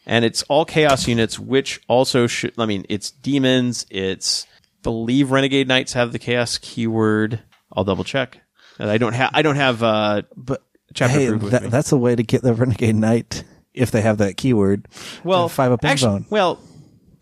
And 0.06 0.24
it's 0.26 0.44
all 0.44 0.66
chaos 0.66 1.08
units, 1.08 1.38
which 1.38 1.82
also 1.88 2.26
should, 2.26 2.54
I 2.58 2.66
mean, 2.66 2.86
it's 2.90 3.12
demons. 3.12 3.86
It's, 3.92 4.48
believe 4.82 5.30
Renegade 5.30 5.68
Knights 5.68 5.94
have 5.94 6.14
the 6.14 6.20
chaos 6.20 6.58
keyword. 6.58 7.42
I'll 7.74 7.84
double 7.84 8.04
check. 8.04 8.42
And 8.80 8.90
I 8.90 8.98
don't 8.98 9.14
have, 9.14 9.32
I 9.34 9.42
don't 9.42 9.56
have, 9.58 9.84
uh, 9.84 10.22
But 10.36 10.64
Chapter 10.94 11.18
hey, 11.20 11.32
with 11.32 11.52
that, 11.52 11.70
that's 11.70 11.92
a 11.92 11.98
way 11.98 12.16
to 12.16 12.24
get 12.24 12.42
the 12.42 12.54
Renegade 12.54 12.96
Knight 12.96 13.44
if 13.76 13.92
they 13.92 14.02
have 14.02 14.18
that 14.20 14.38
keyword. 14.38 14.88
well, 15.24 15.48
five 15.50 15.72
up 15.72 15.86
actually, 15.86 16.22
invuln. 16.22 16.32
well, 16.32 16.60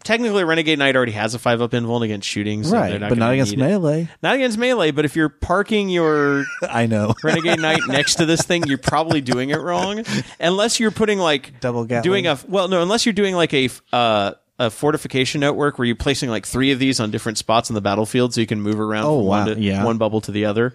technically 0.05 0.43
Renegade 0.45 0.79
Knight 0.79 0.95
already 0.95 1.11
has 1.11 1.33
a 1.33 1.39
five 1.39 1.61
up 1.61 1.71
invuln 1.71 2.01
against 2.03 2.27
shooting. 2.27 2.63
So 2.63 2.77
right, 2.77 2.99
not 3.01 3.09
but 3.09 3.17
not 3.17 3.33
against 3.33 3.51
need 3.51 3.59
it. 3.59 3.67
melee. 3.67 4.07
Not 4.23 4.35
against 4.35 4.57
melee, 4.57 4.91
but 4.91 5.03
if 5.03 5.17
you're 5.17 5.27
parking 5.29 5.89
your 5.89 6.45
I 6.61 6.85
know. 6.85 7.13
Renegade 7.23 7.59
Knight 7.59 7.81
next 7.89 8.15
to 8.15 8.25
this 8.25 8.41
thing, 8.41 8.63
you're 8.67 8.77
probably 8.77 9.19
doing 9.19 9.49
it 9.49 9.59
wrong. 9.59 10.03
Unless 10.39 10.79
you're 10.79 10.91
putting 10.91 11.19
like 11.19 11.59
Double 11.59 11.83
Gatling. 11.83 12.03
doing 12.03 12.27
a 12.27 12.39
well, 12.47 12.69
no, 12.69 12.81
unless 12.81 13.05
you're 13.05 13.13
doing 13.13 13.35
like 13.35 13.53
a 13.53 13.69
uh, 13.91 14.31
a 14.59 14.69
fortification 14.71 15.41
network 15.41 15.77
where 15.77 15.85
you're 15.85 15.95
placing 15.97 16.29
like 16.29 16.45
three 16.45 16.71
of 16.71 16.79
these 16.79 17.01
on 17.01 17.11
different 17.11 17.37
spots 17.37 17.69
on 17.69 17.73
the 17.75 17.81
battlefield, 17.81 18.33
so 18.33 18.39
you 18.39 18.47
can 18.47 18.61
move 18.61 18.79
around 18.79 19.03
Oh, 19.05 19.19
from 19.19 19.25
one, 19.27 19.47
wow. 19.49 19.53
to, 19.55 19.59
Yeah. 19.59 19.83
one 19.83 19.97
bubble 19.97 20.21
to 20.21 20.31
the 20.31 20.45
other. 20.45 20.73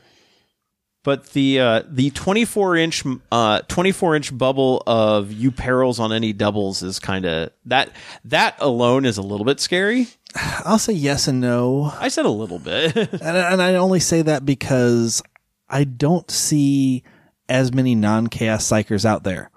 But 1.05 1.31
the 1.31 1.59
uh, 1.59 1.83
the 1.89 2.11
24 2.11 2.77
inch 2.77 3.05
uh, 3.33 3.63
24 3.63 4.17
inch 4.17 4.39
bubble 4.39 4.83
of 4.87 5.33
you 5.33 5.51
perils 5.51 5.99
on 5.99 6.13
any 6.13 6.33
doubles 6.33 6.83
is 6.83 7.01
kind 7.01 7.25
of 7.25 7.51
that 7.65 7.91
that 8.25 8.55
alone 8.61 9.05
is 9.05 9.19
a 9.19 9.23
little 9.23 9.45
bit 9.45 9.59
scary. 9.59 10.07
I'll 10.37 10.79
say 10.79 10.93
yes 10.93 11.27
and 11.29 11.41
no. 11.41 11.93
I 11.99 12.09
said 12.09 12.25
a 12.25 12.31
little 12.31 12.59
bit. 12.59 12.97
And, 12.97 13.37
and 13.37 13.63
I 13.63 13.75
only 13.75 14.01
say 14.01 14.23
that 14.23 14.47
because 14.47 15.23
I 15.69 15.85
don't 15.85 16.31
see 16.31 17.03
as 17.49 17.73
many 17.73 17.95
non 17.95 18.29
chaos 18.29 18.69
psykers 18.69 19.05
out 19.05 19.25
there. 19.25 19.51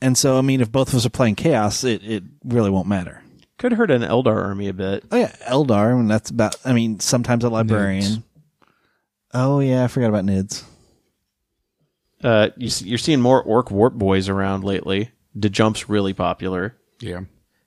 And 0.00 0.16
so, 0.16 0.38
I 0.38 0.42
mean, 0.42 0.60
if 0.60 0.70
both 0.70 0.88
of 0.88 0.94
us 0.94 1.06
are 1.06 1.10
playing 1.10 1.34
chaos, 1.34 1.84
it, 1.84 2.02
it 2.04 2.22
really 2.44 2.70
won't 2.70 2.86
matter. 2.86 3.22
Could 3.58 3.72
hurt 3.72 3.90
an 3.90 4.02
Eldar 4.02 4.36
army 4.44 4.68
a 4.68 4.72
bit. 4.72 5.04
Oh, 5.10 5.16
yeah. 5.16 5.34
Eldar, 5.48 5.98
and 5.98 6.08
that's 6.08 6.30
about, 6.30 6.54
I 6.64 6.72
mean, 6.72 7.00
sometimes 7.00 7.42
a 7.42 7.48
librarian. 7.50 8.22
Oh, 9.34 9.60
yeah. 9.60 9.84
I 9.84 9.88
forgot 9.88 10.08
about 10.08 10.24
Nids. 10.24 10.64
Uh, 12.22 12.48
you, 12.56 12.70
you're 12.84 12.98
seeing 12.98 13.20
more 13.20 13.42
orc 13.42 13.68
Weirdboys 13.68 14.28
around 14.28 14.64
lately. 14.64 15.10
The 15.34 15.48
jump's 15.50 15.88
really 15.88 16.12
popular. 16.14 16.76
Yeah. 17.00 17.20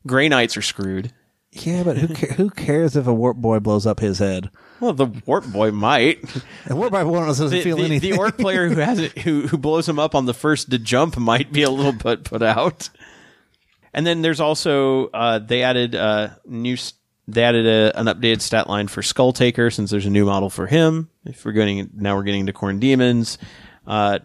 Grey 0.05 0.27
Knights 0.27 0.57
are 0.57 0.61
screwed. 0.61 1.13
Yeah, 1.53 1.83
but 1.83 1.97
who, 1.97 2.13
ca- 2.13 2.33
who 2.35 2.49
cares 2.49 2.95
if 2.95 3.07
a 3.07 3.11
Weirdboy 3.11 3.61
blows 3.63 3.85
up 3.85 3.99
his 3.99 4.19
head? 4.19 4.49
Well, 4.79 4.93
the 4.93 5.07
Weirdboy 5.07 5.73
might. 5.73 6.23
A 6.65 6.69
Weirdboy 6.73 7.25
doesn't 7.27 7.49
The, 7.49 7.61
feel 7.61 7.77
the, 7.77 7.83
anything. 7.83 8.11
the 8.11 8.17
orc 8.17 8.37
player 8.37 8.67
who 8.69 8.75
has 8.79 8.99
it, 8.99 9.17
who 9.19 9.47
who 9.47 9.57
blows 9.57 9.87
him 9.87 9.99
up 9.99 10.15
on 10.15 10.25
the 10.25 10.33
first 10.33 10.71
to 10.71 10.79
jump 10.79 11.17
might 11.17 11.51
be 11.51 11.63
a 11.63 11.69
little 11.69 11.91
bit 11.91 12.23
put 12.23 12.41
out. 12.41 12.89
And 13.93 14.07
then 14.07 14.21
there's 14.21 14.39
also 14.39 15.07
uh, 15.07 15.39
they 15.39 15.61
added 15.63 15.93
uh, 15.93 16.29
new 16.45 16.73
s- 16.75 16.93
they 17.27 17.43
added 17.43 17.65
a, 17.65 17.97
an 17.99 18.07
updated 18.07 18.41
stat 18.41 18.67
line 18.67 18.87
for 18.87 19.01
Skulltaker 19.01 19.73
since 19.73 19.91
there's 19.91 20.05
a 20.05 20.09
new 20.09 20.25
model 20.25 20.49
for 20.49 20.67
him. 20.67 21.09
If 21.25 21.45
we're 21.45 21.51
getting 21.51 21.89
now 21.93 22.15
we're 22.15 22.23
getting 22.23 22.47
to 22.47 22.53
Khorne 22.53 22.79
Demons, 22.79 23.37
uh, 23.85 24.19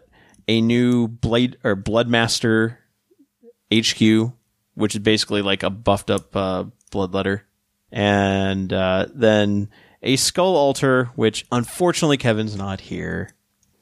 a 0.48 0.60
new 0.60 1.08
Blade 1.08 1.58
or 1.62 1.76
Bloodmaster 1.76 2.78
HQ, 3.72 4.32
which 4.74 4.94
is 4.94 5.00
basically 5.00 5.42
like 5.42 5.62
a 5.62 5.70
buffed 5.70 6.10
up 6.10 6.34
uh, 6.34 6.64
Bloodletter, 6.90 7.42
and 7.92 8.72
uh, 8.72 9.06
then 9.14 9.70
a 10.02 10.16
Skull 10.16 10.56
Altar, 10.56 11.10
which 11.16 11.46
unfortunately 11.52 12.16
Kevin's 12.16 12.56
not 12.56 12.80
here. 12.80 13.30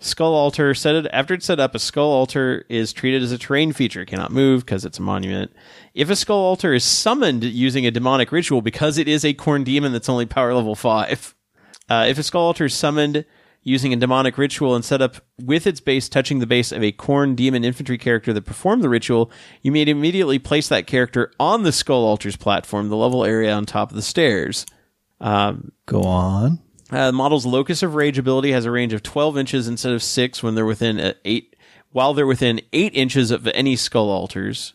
Skull 0.05 0.35
Altar 0.35 0.75
set 0.75 0.95
it 0.95 1.07
after 1.13 1.35
it's 1.35 1.47
set 1.47 1.59
up. 1.59 1.75
A 1.75 1.79
Skull 1.79 2.11
Altar 2.11 2.65
is 2.69 2.93
treated 2.93 3.23
as 3.23 3.33
a 3.33 3.39
terrain 3.39 3.73
feature. 3.73 4.05
Cannot 4.05 4.31
move 4.33 4.65
because 4.65 4.85
it's 4.85 4.99
a 4.99 5.03
monument. 5.03 5.53
If 5.95 6.11
a 6.11 6.17
Skull 6.17 6.39
Altar 6.39 6.75
is 6.75 6.85
summoned 6.85 7.43
using 7.43 7.87
a 7.87 7.91
demonic 7.91 8.31
ritual, 8.31 8.63
because 8.63 8.99
it 8.99 9.09
is 9.09 9.25
a 9.25 9.35
Khorne 9.35 9.65
demon 9.65 9.93
that's 9.93 10.09
only 10.09 10.27
power 10.27 10.53
level 10.55 10.75
five, 10.75 11.35
uh, 11.89 12.07
if 12.09 12.19
a 12.19 12.23
Skull 12.23 12.43
Altar 12.43 12.67
is 12.67 12.75
summoned 12.75 13.25
using 13.63 13.95
a 13.95 13.97
demonic 13.97 14.37
ritual 14.37 14.75
and 14.75 14.85
set 14.85 15.01
up 15.01 15.17
with 15.43 15.67
its 15.67 15.81
base 15.81 16.09
touching 16.09 16.39
the 16.39 16.47
base 16.47 16.71
of 16.71 16.83
a 16.83 16.93
Khorne 16.93 17.35
demon 17.35 17.65
infantry 17.65 17.97
character 17.97 18.33
that 18.33 18.43
performed 18.43 18.85
the 18.85 18.91
ritual, 18.91 19.31
you 19.63 19.73
may 19.73 19.83
immediately 19.83 20.39
place 20.39 20.69
that 20.69 20.87
character 20.87 21.33
on 21.41 21.63
the 21.63 21.73
Skull 21.73 22.05
Altar's 22.05 22.37
platform, 22.37 22.91
the 22.91 22.97
level 22.97 23.25
area 23.25 23.53
on 23.55 23.65
top 23.65 23.89
of 23.91 23.97
the 23.97 24.03
stairs. 24.03 24.67
Go 25.21 26.03
on. 26.03 26.61
Uh, 26.95 27.07
the 27.07 27.13
model's 27.13 27.45
locus 27.45 27.83
of 27.83 27.95
rage 27.95 28.19
ability 28.19 28.53
has 28.53 28.65
a 28.65 28.71
range 28.71 28.93
of 28.93 29.03
12 29.03 29.37
inches 29.39 29.67
instead 29.69 29.93
of 29.93 30.03
6 30.03 30.43
when 30.43 30.55
they're 30.55 30.65
within 30.65 31.01
uh, 31.01 31.13
8 31.25 31.57
while 31.93 32.15
they're 32.15 32.27
within 32.27 32.61
8 32.73 32.95
inches 32.95 33.31
of 33.31 33.47
any 33.49 33.75
skull 33.77 34.11
altars 34.11 34.75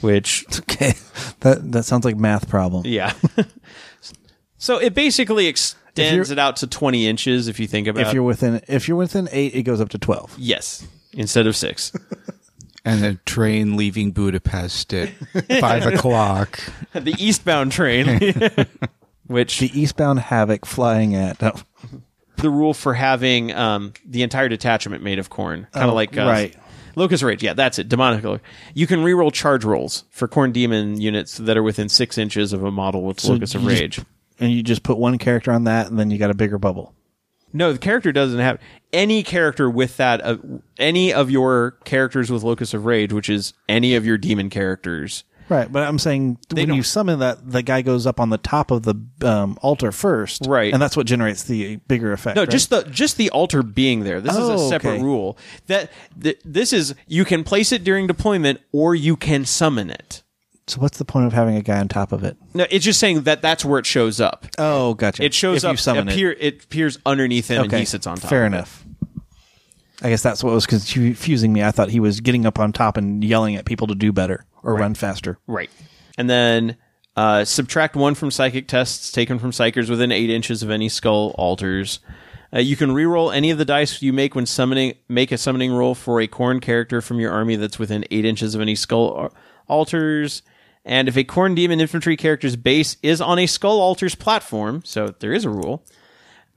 which 0.00 0.44
Okay. 0.60 0.92
That, 1.40 1.72
that 1.72 1.84
sounds 1.84 2.04
like 2.04 2.16
math 2.16 2.48
problem. 2.48 2.84
yeah 2.86 3.12
so 4.58 4.78
it 4.78 4.94
basically 4.94 5.46
extends 5.46 6.28
you're- 6.28 6.32
it 6.32 6.38
out 6.38 6.56
to 6.56 6.66
20 6.66 7.06
inches 7.06 7.48
if 7.48 7.58
you 7.60 7.66
think 7.66 7.86
about 7.88 8.06
If 8.06 8.14
you're 8.14 8.22
within, 8.22 8.60
if 8.68 8.86
you're 8.88 8.96
within 8.96 9.28
eight, 9.32 9.54
it 9.54 9.62
goes 9.64 9.80
up 9.80 9.88
to 9.90 9.98
12. 9.98 10.36
yes 10.38 10.86
instead 11.14 11.46
of 11.46 11.56
6 11.56 11.92
And 12.82 13.04
a 13.04 13.14
train 13.26 13.76
leaving 13.76 14.10
Budapest 14.12 14.94
at 14.94 15.10
five 15.60 15.84
o'clock. 15.84 16.58
the 16.94 17.14
eastbound 17.18 17.72
train, 17.72 18.06
which 19.30 19.60
The 19.60 19.80
eastbound 19.80 20.18
havoc 20.18 20.66
flying 20.66 21.14
at. 21.14 21.42
Oh, 21.42 21.52
the 22.36 22.50
rule 22.50 22.74
for 22.74 22.94
having 22.94 23.52
um, 23.54 23.92
the 24.04 24.22
entire 24.22 24.48
detachment 24.48 25.02
made 25.02 25.18
of 25.18 25.30
Khorne, 25.30 25.70
kind 25.72 25.84
of 25.84 25.90
Oh, 25.90 25.94
like 25.94 26.16
uh, 26.18 26.26
right. 26.26 26.56
Locus 26.96 27.22
Rage. 27.22 27.42
Yeah, 27.42 27.54
that's 27.54 27.78
it. 27.78 27.88
Demonic. 27.88 28.40
You 28.74 28.86
can 28.86 29.00
reroll 29.00 29.32
charge 29.32 29.64
rolls 29.64 30.04
for 30.10 30.26
Khorne 30.26 30.52
demon 30.52 31.00
units 31.00 31.36
that 31.38 31.56
are 31.56 31.62
within 31.62 31.88
six 31.88 32.18
inches 32.18 32.52
of 32.52 32.64
a 32.64 32.70
model 32.70 33.02
with 33.04 33.20
So 33.20 33.32
Locus 33.34 33.54
of 33.54 33.62
just- 33.62 33.80
Rage. 33.80 34.00
and 34.40 34.50
you 34.52 34.62
just 34.62 34.82
put 34.82 34.98
one 34.98 35.16
character 35.18 35.52
on 35.52 35.64
that, 35.64 35.86
and 35.88 35.98
then 35.98 36.10
you 36.10 36.18
got 36.18 36.30
a 36.30 36.34
bigger 36.34 36.58
bubble. 36.58 36.94
No, 37.52 37.72
the 37.72 37.78
character 37.78 38.12
doesn't 38.12 38.38
have 38.38 38.58
any 38.92 39.22
character 39.22 39.68
with 39.68 39.96
that. 39.96 40.24
Uh, 40.24 40.36
any 40.78 41.12
of 41.12 41.30
your 41.30 41.72
characters 41.84 42.30
with 42.30 42.42
Locus 42.42 42.74
of 42.74 42.84
Rage, 42.84 43.12
which 43.12 43.28
is 43.28 43.54
any 43.68 43.94
of 43.96 44.04
your 44.06 44.18
demon 44.18 44.50
characters. 44.50 45.24
Right, 45.50 45.70
but 45.70 45.82
I'm 45.82 45.98
saying 45.98 46.38
when 46.52 46.68
don't- 46.68 46.76
you 46.76 46.82
summon 46.82 47.18
that, 47.18 47.50
the 47.50 47.60
guy 47.62 47.82
goes 47.82 48.06
up 48.06 48.20
on 48.20 48.30
the 48.30 48.38
top 48.38 48.70
of 48.70 48.84
the 48.84 48.94
um, 49.28 49.58
altar 49.60 49.90
first, 49.92 50.46
Right. 50.46 50.72
and 50.72 50.80
that's 50.80 50.96
what 50.96 51.06
generates 51.06 51.42
the 51.42 51.76
bigger 51.88 52.12
effect. 52.12 52.36
No, 52.36 52.42
right? 52.42 52.50
just 52.50 52.70
the 52.70 52.84
just 52.84 53.16
the 53.16 53.28
altar 53.30 53.62
being 53.64 54.04
there. 54.04 54.20
This 54.20 54.32
is 54.36 54.48
Oh, 54.48 54.54
a 54.54 54.68
separate 54.68 54.92
okay. 54.94 55.02
rule. 55.02 55.36
That 55.66 55.90
th- 56.22 56.38
this 56.44 56.72
is 56.72 56.94
you 57.08 57.24
can 57.24 57.42
place 57.44 57.72
it 57.72 57.82
during 57.84 58.06
deployment 58.06 58.60
or 58.72 58.94
you 58.94 59.16
can 59.16 59.44
summon 59.44 59.90
it. 59.90 60.22
so. 60.68 60.80
What's 60.80 60.98
the 60.98 61.04
point 61.04 61.26
of 61.26 61.32
having 61.32 61.56
a 61.56 61.62
guy 61.62 61.80
on 61.80 61.88
top 61.88 62.12
of 62.12 62.22
it? 62.22 62.36
No, 62.54 62.64
it's 62.70 62.84
just 62.84 63.00
saying 63.00 63.22
that 63.22 63.42
that's 63.42 63.64
where 63.64 63.80
it 63.80 63.86
shows 63.86 64.20
up. 64.20 64.46
Oh, 64.56 64.94
gotcha. 64.94 65.24
It 65.24 65.34
shows 65.34 65.64
if 65.64 65.68
up. 65.68 65.72
You 65.72 65.76
summon 65.78 66.08
appear, 66.08 66.30
it. 66.38 66.62
appears 66.64 66.96
underneath 67.04 67.48
him, 67.48 67.64
and 67.64 67.72
he 67.72 67.84
sits 67.84 68.06
on 68.06 68.18
top. 68.18 68.30
Fair 68.30 68.46
enough. 68.46 68.84
I 70.02 70.08
guess 70.08 70.22
that's 70.22 70.42
what 70.42 70.54
was 70.54 70.64
confusing 70.66 71.52
me. 71.52 71.62
I 71.62 71.72
thought 71.72 71.90
he 71.90 72.00
was 72.00 72.20
getting 72.20 72.46
up 72.46 72.58
on 72.58 72.72
top 72.72 72.96
and 72.96 73.22
yelling 73.22 73.56
at 73.56 73.64
people 73.66 73.86
to 73.88 73.94
do 73.94 74.12
better 74.12 74.46
or 74.62 74.74
run 74.74 74.94
faster. 74.94 75.38
Right. 75.46 75.70
And 76.18 76.28
then 76.28 76.76
uh, 77.16 77.44
subtract 77.44 77.96
one 77.96 78.14
from 78.14 78.30
psychic 78.30 78.68
tests 78.68 79.10
taken 79.12 79.38
from 79.38 79.50
psykers 79.50 79.90
within 79.90 80.12
eight 80.12 80.30
inches 80.30 80.62
of 80.62 80.70
any 80.70 80.88
skull 80.88 81.34
altars. 81.36 82.00
Uh, 82.52 82.58
you 82.58 82.76
can 82.76 82.90
reroll 82.90 83.34
any 83.34 83.50
of 83.50 83.58
the 83.58 83.64
dice 83.64 84.02
you 84.02 84.12
make 84.12 84.34
when 84.34 84.46
summoning. 84.46 84.94
Make 85.08 85.32
a 85.32 85.38
summoning 85.38 85.72
roll 85.72 85.94
for 85.94 86.20
a 86.20 86.28
Khorne 86.28 86.60
character 86.60 87.00
from 87.00 87.20
your 87.20 87.32
army 87.32 87.56
that's 87.56 87.78
within 87.78 88.04
eight 88.10 88.24
inches 88.24 88.54
of 88.54 88.60
any 88.60 88.74
skull 88.74 89.16
al- 89.16 89.34
altars. 89.68 90.42
And 90.84 91.08
if 91.08 91.16
a 91.16 91.24
Khorne 91.24 91.54
demon 91.54 91.80
infantry 91.80 92.16
character's 92.16 92.56
base 92.56 92.96
is 93.02 93.20
on 93.20 93.38
a 93.38 93.46
skull 93.46 93.80
altars 93.80 94.14
platform, 94.14 94.82
so 94.84 95.14
there 95.20 95.32
is 95.32 95.44
a 95.44 95.50
rule, 95.50 95.84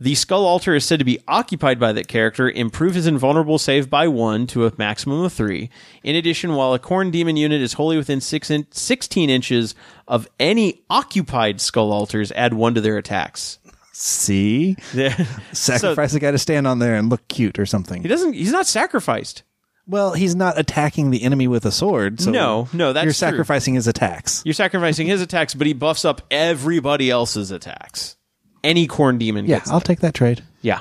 the 0.04 0.16
skull 0.16 0.46
altar 0.46 0.76
is 0.76 0.84
said 0.86 1.00
to 1.00 1.06
be 1.06 1.20
occupied 1.28 1.80
by 1.80 1.94
that 1.94 2.08
character. 2.10 2.50
Improve 2.50 2.94
his 2.96 3.08
invulnerable 3.08 3.58
save 3.58 3.90
by 3.90 4.08
one 4.10 4.46
to 4.48 4.66
a 4.66 4.74
maximum 4.78 5.22
of 5.24 5.32
three. 5.32 5.70
In 6.04 6.16
addition, 6.16 6.56
while 6.56 6.74
a 6.74 6.80
Khorne 6.80 7.10
demon 7.12 7.38
unit 7.38 7.62
is 7.62 7.74
wholly 7.74 7.96
within 7.96 8.20
six 8.20 8.50
in- 8.52 8.68
16 8.72 9.30
inches 9.30 9.76
of 10.08 10.28
any 10.40 10.84
occupied 10.90 11.62
skull 11.62 11.92
altars, 11.94 12.32
add 12.34 12.54
one 12.54 12.74
to 12.76 12.82
their 12.82 12.98
attacks. 12.98 13.60
See, 13.94 14.76
sacrifice 15.54 16.14
a 16.14 16.20
guy 16.20 16.32
to 16.32 16.38
stand 16.38 16.68
on 16.68 16.80
there 16.80 16.96
and 16.96 17.10
look 17.10 17.28
cute 17.28 17.60
or 17.60 17.66
something. 17.66 18.02
he 18.02 18.08
doesn't. 18.08 18.34
He's 18.34 18.52
not 18.52 18.68
sacrificed. 18.68 19.44
Well, 19.86 20.14
he's 20.14 20.36
not 20.36 20.58
attacking 20.58 21.10
the 21.12 21.24
enemy 21.24 21.48
with 21.48 21.66
a 21.66 21.72
sword. 21.72 22.22
So 22.22 22.32
No, 22.32 22.70
no, 22.74 22.94
that's 22.94 23.04
you're 23.04 23.12
true. 23.12 23.14
sacrificing 23.14 23.74
his 23.74 23.88
attacks. 23.88 24.42
You're 24.46 24.54
sacrificing 24.54 25.08
his 25.08 25.22
attacks, 25.22 25.54
but 25.54 25.68
he 25.68 25.74
buffs 25.74 26.06
up 26.06 26.22
everybody 26.32 27.10
else's 27.10 27.52
attacks. 27.52 28.16
Any 28.64 28.88
Khorne 28.88 29.19
demon. 29.19 29.45
Yeah, 29.45 29.57
gets 29.57 29.69
I'll 29.69 29.81
take 29.81 29.99
that 29.99 30.14
trade. 30.14 30.44
Yeah, 30.61 30.80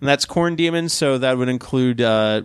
and 0.00 0.08
that's 0.08 0.26
Khorne 0.26 0.56
demons. 0.56 0.92
So 0.92 1.18
that 1.18 1.36
would 1.36 1.48
include 1.48 2.00
uh, 2.00 2.42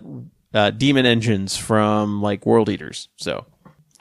uh, 0.52 0.70
demon 0.70 1.06
engines 1.06 1.56
from 1.56 2.22
like 2.22 2.44
World 2.46 2.68
Eaters. 2.68 3.08
So 3.16 3.46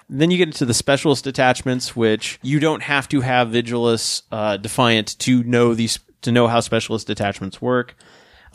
then 0.09 0.31
you 0.31 0.37
get 0.37 0.47
into 0.47 0.65
the 0.65 0.73
specialist 0.73 1.27
attachments, 1.27 1.95
which 1.95 2.39
you 2.41 2.59
don't 2.59 2.81
have 2.81 3.07
to 3.09 3.21
have 3.21 3.49
Vigilus 3.49 4.23
uh, 4.31 4.57
Defiant 4.57 5.17
to 5.19 5.43
know 5.43 5.73
these 5.73 5.99
to 6.21 6.31
know 6.31 6.47
how 6.47 6.59
specialist 6.59 7.09
attachments 7.09 7.61
work. 7.61 7.95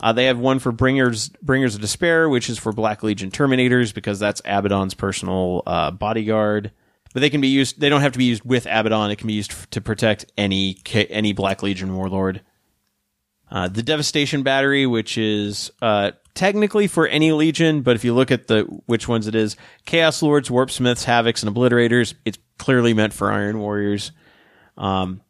Uh, 0.01 0.11
they 0.11 0.25
have 0.25 0.37
one 0.37 0.59
for 0.59 0.71
bringers 0.71 1.29
bringers 1.41 1.75
of 1.75 1.81
despair, 1.81 2.27
which 2.27 2.49
is 2.49 2.59
for 2.59 2.73
Black 2.73 3.01
Legion 3.01 3.31
Terminators 3.31 3.93
because 3.93 4.19
that's 4.19 4.41
Abaddon's 4.43 4.93
personal 4.93 5.63
uh, 5.65 5.91
bodyguard. 5.91 6.71
But 7.15 7.21
they 7.21 7.29
can 7.29 7.39
be 7.39 7.47
used. 7.47 7.79
They 7.79 7.87
don't 7.87 8.01
have 8.01 8.11
to 8.11 8.17
be 8.17 8.25
used 8.25 8.43
with 8.43 8.65
Abaddon. 8.65 9.09
It 9.09 9.15
can 9.15 9.27
be 9.27 9.35
used 9.35 9.51
f- 9.51 9.69
to 9.69 9.79
protect 9.79 10.25
any 10.37 10.77
any 10.93 11.31
Black 11.31 11.63
Legion 11.63 11.95
warlord. 11.95 12.41
Uh, 13.49 13.69
the 13.69 13.81
Devastation 13.81 14.43
Battery, 14.43 14.85
which 14.85 15.17
is 15.17 15.71
uh, 15.81 16.11
technically 16.33 16.87
for 16.87 17.07
any 17.07 17.31
Legion, 17.31 17.83
but 17.83 17.95
if 17.95 18.03
you 18.03 18.13
look 18.13 18.31
at 18.31 18.47
the 18.47 18.63
which 18.87 19.07
ones 19.07 19.27
it 19.27 19.35
is, 19.35 19.55
Chaos 19.85 20.21
Lords, 20.21 20.51
Warp 20.51 20.69
Smiths, 20.69 21.05
Havocs, 21.05 21.41
and 21.41 21.55
Obliterators, 21.55 22.15
it's 22.25 22.37
clearly 22.57 22.93
meant 22.93 23.13
for 23.13 23.31
Iron 23.31 23.59
Warriors. 23.59 24.11
Um, 24.77 25.21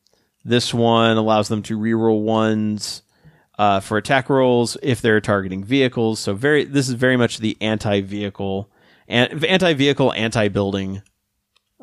this 0.44 0.74
one 0.74 1.18
allows 1.18 1.50
them 1.50 1.62
to 1.62 1.78
reroll 1.78 2.24
ones 2.24 3.04
uh, 3.60 3.80
for 3.80 3.98
attack 3.98 4.32
rolls 4.32 4.76
if 4.82 5.04
they're 5.04 5.22
targeting 5.22 5.64
vehicles. 5.64 6.20
So 6.20 6.34
very, 6.34 6.64
this 6.64 6.90
is 6.90 6.96
very 6.96 7.16
much 7.16 7.38
the 7.38 7.56
anti-vehicle, 7.62 8.72
an- 9.08 9.46
anti-vehicle, 9.46 10.14
anti-building 10.14 11.04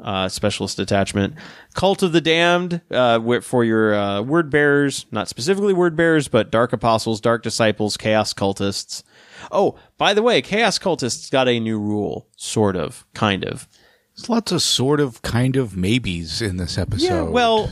uh, 0.02 0.28
specialist 0.28 0.76
detachment. 0.76 1.34
Cult 1.74 2.02
of 2.02 2.12
the 2.12 2.20
Damned 2.20 2.80
uh, 2.90 3.40
for 3.40 3.64
your 3.64 3.94
uh, 3.94 4.22
word 4.22 4.50
bearers, 4.50 5.06
not 5.10 5.28
specifically 5.28 5.72
word 5.72 5.96
bearers, 5.96 6.28
but 6.28 6.50
dark 6.50 6.72
apostles, 6.72 7.20
dark 7.20 7.42
disciples, 7.42 7.96
chaos 7.96 8.32
cultists. 8.32 9.02
Oh, 9.50 9.76
by 9.98 10.14
the 10.14 10.22
way, 10.22 10.40
chaos 10.42 10.78
cultists 10.78 11.30
got 11.30 11.48
a 11.48 11.60
new 11.60 11.78
rule, 11.78 12.28
sort 12.36 12.76
of, 12.76 13.06
kind 13.14 13.44
of. 13.44 13.68
There's 14.16 14.28
lots 14.28 14.52
of 14.52 14.62
sort 14.62 15.00
of, 15.00 15.22
kind 15.22 15.56
of 15.56 15.76
maybes 15.76 16.42
in 16.42 16.58
this 16.58 16.76
episode. 16.76 17.06
Yeah, 17.06 17.22
well, 17.22 17.70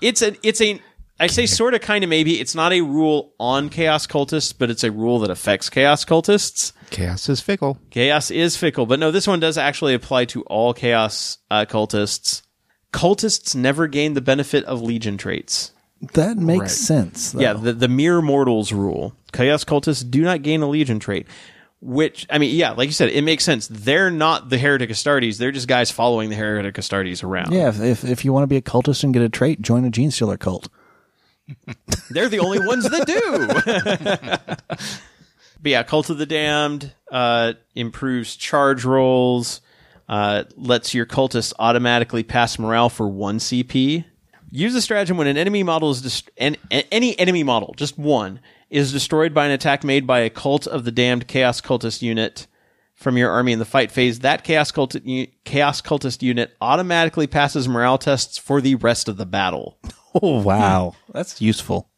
it's 0.00 0.22
a 0.22 0.34
it's 0.42 0.60
a 0.60 0.80
I 1.20 1.26
say 1.26 1.46
sort 1.46 1.74
of 1.74 1.80
kind 1.80 2.04
of 2.04 2.10
maybe 2.10 2.40
it's 2.40 2.54
not 2.54 2.72
a 2.72 2.80
rule 2.80 3.34
on 3.40 3.68
chaos 3.70 4.06
cultists, 4.06 4.54
but 4.56 4.70
it's 4.70 4.84
a 4.84 4.90
rule 4.92 5.18
that 5.20 5.30
affects 5.30 5.68
chaos 5.68 6.04
cultists. 6.04 6.72
chaos 6.90 7.28
is 7.28 7.40
fickle. 7.40 7.78
Chaos 7.90 8.30
is 8.30 8.56
fickle, 8.56 8.86
but 8.86 8.98
no, 9.00 9.10
this 9.10 9.26
one 9.26 9.40
does 9.40 9.58
actually 9.58 9.94
apply 9.94 10.26
to 10.26 10.42
all 10.44 10.72
chaos 10.72 11.38
uh, 11.50 11.64
cultists. 11.68 12.42
Cultists 12.92 13.54
never 13.54 13.86
gain 13.86 14.14
the 14.14 14.20
benefit 14.20 14.64
of 14.64 14.80
legion 14.80 15.16
traits. 15.18 15.72
That 16.14 16.36
makes 16.36 16.60
Right. 16.60 16.70
sense. 16.70 17.32
though. 17.32 17.40
Yeah, 17.40 17.52
the, 17.54 17.72
the 17.72 17.88
mere 17.88 18.22
mortals 18.22 18.72
rule. 18.72 19.12
Chaos 19.32 19.64
cultists 19.64 20.08
do 20.08 20.22
not 20.22 20.42
gain 20.42 20.62
a 20.62 20.68
legion 20.68 20.98
trait. 21.00 21.26
Which 21.80 22.26
I 22.30 22.38
mean, 22.38 22.54
yeah, 22.56 22.70
like 22.72 22.86
you 22.88 22.92
said, 22.92 23.10
it 23.10 23.22
makes 23.22 23.44
sense. 23.44 23.68
They're 23.68 24.10
not 24.10 24.48
the 24.50 24.58
heretic 24.58 24.90
Astartes. 24.90 25.38
They're 25.38 25.52
just 25.52 25.68
guys 25.68 25.90
following 25.92 26.28
the 26.28 26.34
heretic 26.36 26.74
Astartes 26.74 27.22
around. 27.22 27.52
yeah. 27.52 27.68
If, 27.68 27.80
if 27.80 28.04
if 28.04 28.24
you 28.24 28.32
want 28.32 28.42
to 28.44 28.46
be 28.48 28.56
a 28.56 28.62
cultist 28.62 29.04
and 29.04 29.12
get 29.14 29.22
a 29.22 29.28
trait, 29.28 29.62
join 29.62 29.84
a 29.84 29.90
genestealer 29.90 30.38
cult. 30.38 30.68
They're 32.10 32.28
the 32.28 32.40
only 32.40 32.58
ones 32.58 32.88
that 32.88 33.06
do. 33.06 34.76
but 35.62 35.70
yeah, 35.70 35.82
Cult 35.82 36.10
of 36.10 36.18
the 36.18 36.26
Damned 36.26 36.92
uh, 37.10 37.54
improves 37.74 38.36
charge 38.36 38.84
rolls, 38.84 39.60
uh, 40.08 40.44
lets 40.56 40.94
your 40.94 41.06
cultists 41.06 41.52
automatically 41.58 42.22
pass 42.22 42.58
morale 42.58 42.88
for 42.88 43.08
one 43.08 43.38
CP. 43.38 44.04
Use 44.50 44.72
the 44.72 44.80
stratagem 44.80 45.18
when 45.18 45.26
an 45.26 45.36
enemy 45.36 45.62
model 45.62 45.90
is 45.90 46.00
dest- 46.00 46.30
an, 46.38 46.56
any 46.70 47.18
enemy 47.18 47.42
model, 47.42 47.74
just 47.76 47.98
one, 47.98 48.40
is 48.70 48.92
destroyed 48.92 49.34
by 49.34 49.44
an 49.44 49.50
attack 49.50 49.84
made 49.84 50.06
by 50.06 50.20
a 50.20 50.30
Cult 50.30 50.66
of 50.66 50.84
the 50.84 50.92
Damned 50.92 51.28
Chaos 51.28 51.60
Cultist 51.60 52.00
unit 52.00 52.46
from 52.94 53.16
your 53.16 53.30
army 53.30 53.52
in 53.52 53.58
the 53.58 53.64
fight 53.64 53.92
phase. 53.92 54.20
That 54.20 54.44
Chaos 54.44 54.72
Cultist, 54.72 55.30
Chaos 55.44 55.82
Cultist 55.82 56.22
unit 56.22 56.56
automatically 56.60 57.26
passes 57.26 57.68
morale 57.68 57.98
tests 57.98 58.38
for 58.38 58.60
the 58.60 58.74
rest 58.76 59.08
of 59.08 59.18
the 59.18 59.26
battle. 59.26 59.78
Oh 60.22 60.42
wow, 60.42 60.94
that's 61.12 61.40
useful. 61.40 61.90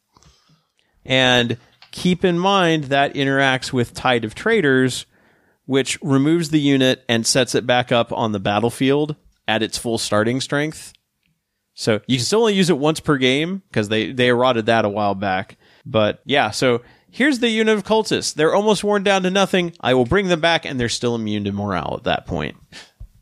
And 1.04 1.58
keep 1.92 2.24
in 2.24 2.38
mind 2.38 2.84
that 2.84 3.14
interacts 3.14 3.72
with 3.72 3.94
Tide 3.94 4.24
of 4.24 4.34
Traitors, 4.34 5.06
which 5.64 5.96
removes 6.02 6.50
the 6.50 6.60
unit 6.60 7.04
and 7.08 7.26
sets 7.26 7.54
it 7.54 7.66
back 7.66 7.92
up 7.92 8.12
on 8.12 8.32
the 8.32 8.40
battlefield 8.40 9.16
at 9.46 9.62
its 9.62 9.78
full 9.78 9.96
starting 9.96 10.40
strength. 10.40 10.92
So 11.74 12.00
you 12.06 12.18
can 12.18 12.24
still 12.24 12.40
only 12.40 12.54
use 12.54 12.68
it 12.68 12.78
once 12.78 13.00
per 13.00 13.16
game 13.16 13.62
because 13.68 13.88
they, 13.88 14.12
they 14.12 14.28
errata'd 14.28 14.66
that 14.66 14.84
a 14.84 14.88
while 14.88 15.14
back. 15.14 15.56
But 15.86 16.20
yeah, 16.24 16.50
so 16.50 16.82
here's 17.10 17.38
the 17.38 17.48
unit 17.48 17.76
of 17.76 17.84
cultists. 17.84 18.34
They're 18.34 18.54
almost 18.54 18.84
worn 18.84 19.02
down 19.02 19.22
to 19.22 19.30
nothing. 19.30 19.72
I 19.80 19.94
will 19.94 20.04
bring 20.04 20.28
them 20.28 20.40
back 20.40 20.64
and 20.64 20.78
they're 20.78 20.88
still 20.88 21.14
immune 21.14 21.44
to 21.44 21.52
morale 21.52 21.94
at 21.96 22.04
that 22.04 22.26
point. 22.26 22.56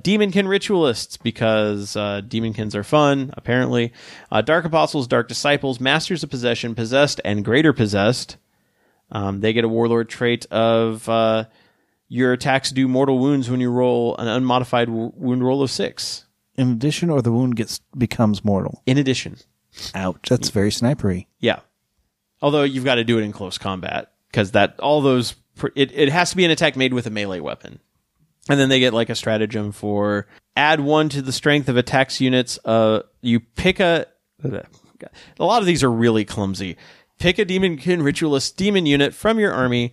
Daemonkin 0.02 0.46
ritualists 0.46 1.16
because 1.20 1.96
uh, 1.96 2.20
demonkins 2.26 2.74
are 2.74 2.84
fun, 2.84 3.30
apparently. 3.36 3.92
Uh, 4.30 4.40
dark 4.42 4.64
apostles, 4.64 5.06
dark 5.08 5.28
disciples, 5.28 5.80
masters 5.80 6.22
of 6.22 6.30
possession, 6.30 6.74
possessed, 6.74 7.20
and 7.24 7.44
greater 7.44 7.72
possessed. 7.72 8.36
Um, 9.10 9.40
they 9.40 9.52
get 9.52 9.64
a 9.64 9.68
warlord 9.68 10.08
trait 10.08 10.46
of 10.52 11.08
uh, 11.08 11.44
your 12.08 12.32
attacks 12.32 12.70
do 12.70 12.86
mortal 12.86 13.18
wounds 13.18 13.50
when 13.50 13.60
you 13.60 13.70
roll 13.70 14.16
an 14.18 14.28
unmodified 14.28 14.86
w- 14.86 15.12
wound 15.16 15.42
roll 15.44 15.62
of 15.62 15.70
six. 15.70 16.26
In 16.56 16.72
addition, 16.72 17.10
or 17.10 17.22
the 17.22 17.32
wound 17.32 17.56
gets 17.56 17.80
becomes 17.96 18.44
mortal. 18.44 18.82
In 18.86 18.98
addition, 18.98 19.36
Ouch, 19.94 20.28
that's 20.28 20.50
very 20.50 20.70
snipery. 20.70 21.26
yeah. 21.38 21.60
Although 22.40 22.62
you've 22.62 22.84
got 22.84 22.96
to 22.96 23.04
do 23.04 23.18
it 23.18 23.22
in 23.22 23.32
close 23.32 23.58
combat 23.58 24.12
because 24.30 24.52
that 24.52 24.78
all 24.78 25.00
those 25.00 25.32
pr- 25.56 25.68
it, 25.74 25.90
it 25.92 26.08
has 26.08 26.30
to 26.30 26.36
be 26.36 26.44
an 26.44 26.52
attack 26.52 26.76
made 26.76 26.94
with 26.94 27.06
a 27.06 27.10
melee 27.10 27.40
weapon. 27.40 27.80
And 28.48 28.58
then 28.58 28.68
they 28.68 28.80
get 28.80 28.94
like 28.94 29.10
a 29.10 29.14
stratagem 29.14 29.72
for 29.72 30.26
add 30.56 30.80
one 30.80 31.08
to 31.10 31.22
the 31.22 31.32
strength 31.32 31.68
of 31.68 31.76
attacks 31.76 32.20
units. 32.20 32.58
Uh, 32.64 33.02
you 33.20 33.40
pick 33.40 33.80
a. 33.80 34.06
A 35.38 35.44
lot 35.44 35.60
of 35.60 35.66
these 35.66 35.82
are 35.82 35.90
really 35.90 36.24
clumsy. 36.24 36.76
Pick 37.18 37.38
a 37.38 37.44
Daemonkin 37.44 38.02
Ritualist 38.02 38.56
demon 38.56 38.86
unit 38.86 39.14
from 39.14 39.38
your 39.38 39.52
army 39.52 39.92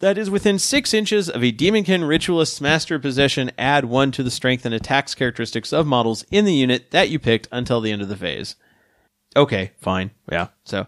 that 0.00 0.18
is 0.18 0.30
within 0.30 0.58
six 0.58 0.94
inches 0.94 1.28
of 1.28 1.42
a 1.42 1.52
Daemonkin 1.52 2.06
Ritualist's 2.06 2.60
master 2.60 2.98
possession. 2.98 3.50
Add 3.58 3.84
one 3.84 4.12
to 4.12 4.22
the 4.22 4.30
strength 4.30 4.64
and 4.64 4.74
attacks 4.74 5.14
characteristics 5.14 5.72
of 5.72 5.86
models 5.86 6.24
in 6.30 6.44
the 6.44 6.54
unit 6.54 6.90
that 6.90 7.10
you 7.10 7.18
picked 7.18 7.48
until 7.50 7.80
the 7.80 7.90
end 7.90 8.02
of 8.02 8.08
the 8.08 8.16
phase. 8.16 8.56
Okay, 9.36 9.72
fine. 9.80 10.10
Yeah. 10.30 10.48
So, 10.64 10.86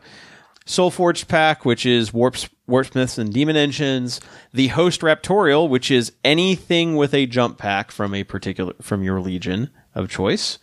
Soulforged 0.66 1.28
Pack, 1.28 1.64
which 1.64 1.84
is 1.84 2.12
warps, 2.12 2.48
warpsmiths 2.70 3.18
and 3.18 3.32
demon 3.32 3.56
engines. 3.56 4.20
The 4.52 4.68
Host 4.68 5.02
Raptorial, 5.02 5.68
which 5.68 5.90
is 5.90 6.12
anything 6.24 6.96
with 6.96 7.12
a 7.12 7.26
jump 7.26 7.58
pack 7.58 7.90
from 7.90 8.14
a 8.14 8.24
particular 8.24 8.74
from 8.80 9.02
your 9.02 9.20
legion 9.20 9.70
of 9.94 10.08
choice. 10.08 10.58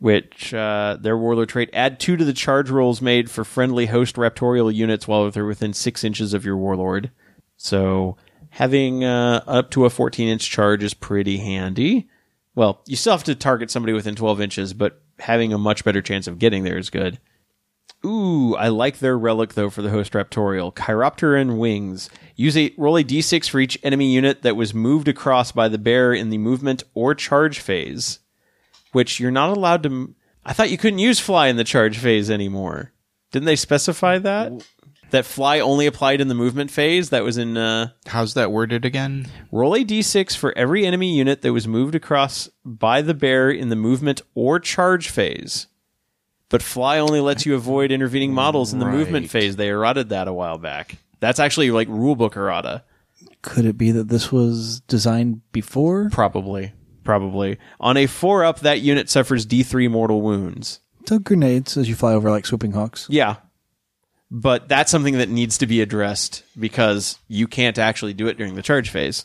Which 0.00 0.54
uh, 0.54 0.96
their 1.00 1.18
warlord 1.18 1.48
trait 1.48 1.70
add 1.72 1.98
two 1.98 2.16
to 2.16 2.24
the 2.24 2.32
charge 2.32 2.70
rolls 2.70 3.02
made 3.02 3.28
for 3.28 3.42
friendly 3.42 3.86
host 3.86 4.14
raptorial 4.14 4.72
units 4.72 5.08
while 5.08 5.28
they're 5.28 5.44
within 5.44 5.72
six 5.72 6.04
inches 6.04 6.34
of 6.34 6.44
your 6.44 6.56
warlord. 6.56 7.10
So 7.56 8.16
having 8.50 9.04
uh, 9.04 9.42
up 9.46 9.70
to 9.72 9.86
a 9.86 9.90
14 9.90 10.28
inch 10.28 10.48
charge 10.48 10.84
is 10.84 10.94
pretty 10.94 11.38
handy. 11.38 12.08
Well, 12.54 12.82
you 12.86 12.96
still 12.96 13.12
have 13.12 13.24
to 13.24 13.34
target 13.34 13.70
somebody 13.70 13.92
within 13.92 14.14
12 14.14 14.40
inches, 14.40 14.72
but 14.72 15.02
having 15.18 15.52
a 15.52 15.58
much 15.58 15.84
better 15.84 16.02
chance 16.02 16.26
of 16.26 16.38
getting 16.38 16.64
there 16.64 16.78
is 16.78 16.90
good. 16.90 17.18
Ooh, 18.04 18.54
I 18.54 18.68
like 18.68 18.98
their 18.98 19.18
relic 19.18 19.54
though 19.54 19.70
for 19.70 19.82
the 19.82 19.90
host 19.90 20.12
raptorial. 20.12 20.72
Chiropteran 20.74 21.58
wings. 21.58 22.10
Use 22.36 22.56
a 22.56 22.72
roll 22.76 22.96
a 22.96 23.02
d6 23.04 23.48
for 23.48 23.58
each 23.60 23.78
enemy 23.82 24.12
unit 24.12 24.42
that 24.42 24.56
was 24.56 24.72
moved 24.72 25.08
across 25.08 25.50
by 25.50 25.68
the 25.68 25.78
bear 25.78 26.12
in 26.12 26.30
the 26.30 26.38
movement 26.38 26.84
or 26.94 27.14
charge 27.14 27.58
phase. 27.58 28.20
Which 28.92 29.18
you're 29.20 29.30
not 29.30 29.56
allowed 29.56 29.82
to. 29.82 29.88
m- 29.88 30.14
I 30.44 30.52
thought 30.52 30.70
you 30.70 30.78
couldn't 30.78 31.00
use 31.00 31.18
fly 31.20 31.48
in 31.48 31.56
the 31.56 31.64
charge 31.64 31.98
phase 31.98 32.30
anymore. 32.30 32.92
Didn't 33.32 33.46
they 33.46 33.56
specify 33.56 34.18
that? 34.18 34.52
That 35.10 35.24
fly 35.24 35.58
only 35.60 35.86
applied 35.86 36.20
in 36.20 36.28
the 36.28 36.34
movement 36.34 36.70
phase. 36.70 37.10
That 37.10 37.24
was 37.24 37.36
in 37.38 37.56
uh, 37.56 37.88
How's 38.06 38.34
that 38.34 38.52
worded 38.52 38.84
again? 38.84 39.26
Roll 39.50 39.74
a 39.74 39.84
d6 39.84 40.36
for 40.36 40.56
every 40.56 40.86
enemy 40.86 41.16
unit 41.16 41.42
that 41.42 41.52
was 41.52 41.66
moved 41.66 41.94
across 41.94 42.48
by 42.64 43.02
the 43.02 43.14
bear 43.14 43.50
in 43.50 43.70
the 43.70 43.76
movement 43.76 44.22
or 44.34 44.60
charge 44.60 45.08
phase. 45.08 45.66
But 46.50 46.62
fly 46.62 46.98
only 46.98 47.20
lets 47.20 47.44
you 47.44 47.54
avoid 47.54 47.92
intervening 47.92 48.32
models 48.32 48.72
in 48.72 48.78
the 48.78 48.86
movement 48.86 49.24
Right. 49.24 49.30
phase. 49.30 49.56
They 49.56 49.68
errata'd 49.68 50.08
that 50.08 50.28
a 50.28 50.32
while 50.32 50.56
back. 50.58 50.96
That's 51.20 51.38
actually 51.40 51.70
like 51.70 51.88
rulebook 51.88 52.36
errata. 52.36 52.84
Could 53.42 53.64
it 53.66 53.76
be 53.76 53.90
that 53.90 54.08
this 54.08 54.32
was 54.32 54.80
designed 54.80 55.42
before? 55.52 56.08
Probably. 56.10 56.72
Probably. 57.04 57.58
On 57.80 57.96
a 57.96 58.06
4 58.06 58.44
up, 58.44 58.60
that 58.60 58.80
unit 58.80 59.10
suffers 59.10 59.44
d3 59.46 59.90
mortal 59.90 60.22
wounds. 60.22 60.80
So 61.06 61.18
grenades 61.18 61.76
as 61.76 61.88
you 61.88 61.94
fly 61.94 62.12
over 62.12 62.30
like 62.30 62.46
swooping 62.46 62.72
hawks. 62.72 63.06
Yeah. 63.10 63.36
But 64.30 64.68
that's 64.68 64.90
something 64.90 65.16
that 65.18 65.30
needs 65.30 65.56
to 65.58 65.66
be 65.66 65.80
addressed 65.80 66.44
because 66.58 67.18
you 67.28 67.46
can't 67.46 67.78
actually 67.78 68.12
do 68.14 68.26
it 68.28 68.36
during 68.36 68.54
the 68.56 68.62
charge 68.62 68.90
phase. 68.90 69.24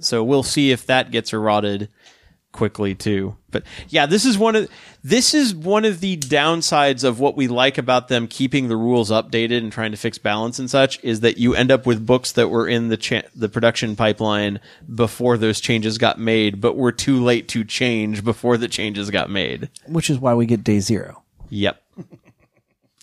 So 0.00 0.24
we'll 0.24 0.42
see 0.42 0.70
if 0.72 0.86
that 0.86 1.10
gets 1.12 1.30
errata'd 1.30 1.88
quickly 2.54 2.94
too. 2.94 3.36
But 3.50 3.64
yeah, 3.88 4.06
this 4.06 4.24
is 4.24 4.38
one 4.38 4.56
of 4.56 4.70
this 5.02 5.34
is 5.34 5.54
one 5.54 5.84
of 5.84 6.00
the 6.00 6.16
downsides 6.16 7.04
of 7.04 7.20
what 7.20 7.36
we 7.36 7.46
like 7.48 7.76
about 7.76 8.08
them 8.08 8.26
keeping 8.26 8.68
the 8.68 8.76
rules 8.76 9.10
updated 9.10 9.58
and 9.58 9.70
trying 9.70 9.90
to 9.90 9.98
fix 9.98 10.16
balance 10.16 10.58
and 10.58 10.70
such 10.70 11.02
is 11.04 11.20
that 11.20 11.36
you 11.36 11.54
end 11.54 11.70
up 11.70 11.84
with 11.84 12.06
books 12.06 12.32
that 12.32 12.48
were 12.48 12.66
in 12.66 12.88
the 12.88 12.96
cha- 12.96 13.22
the 13.34 13.48
production 13.50 13.94
pipeline 13.96 14.58
before 14.94 15.36
those 15.36 15.60
changes 15.60 15.98
got 15.98 16.18
made, 16.18 16.60
but 16.60 16.76
were 16.76 16.92
too 16.92 17.22
late 17.22 17.48
to 17.48 17.64
change 17.64 18.24
before 18.24 18.56
the 18.56 18.68
changes 18.68 19.10
got 19.10 19.28
made. 19.28 19.68
Which 19.86 20.08
is 20.08 20.18
why 20.18 20.32
we 20.34 20.46
get 20.46 20.64
day 20.64 20.80
zero. 20.80 21.22
Yep. 21.50 21.82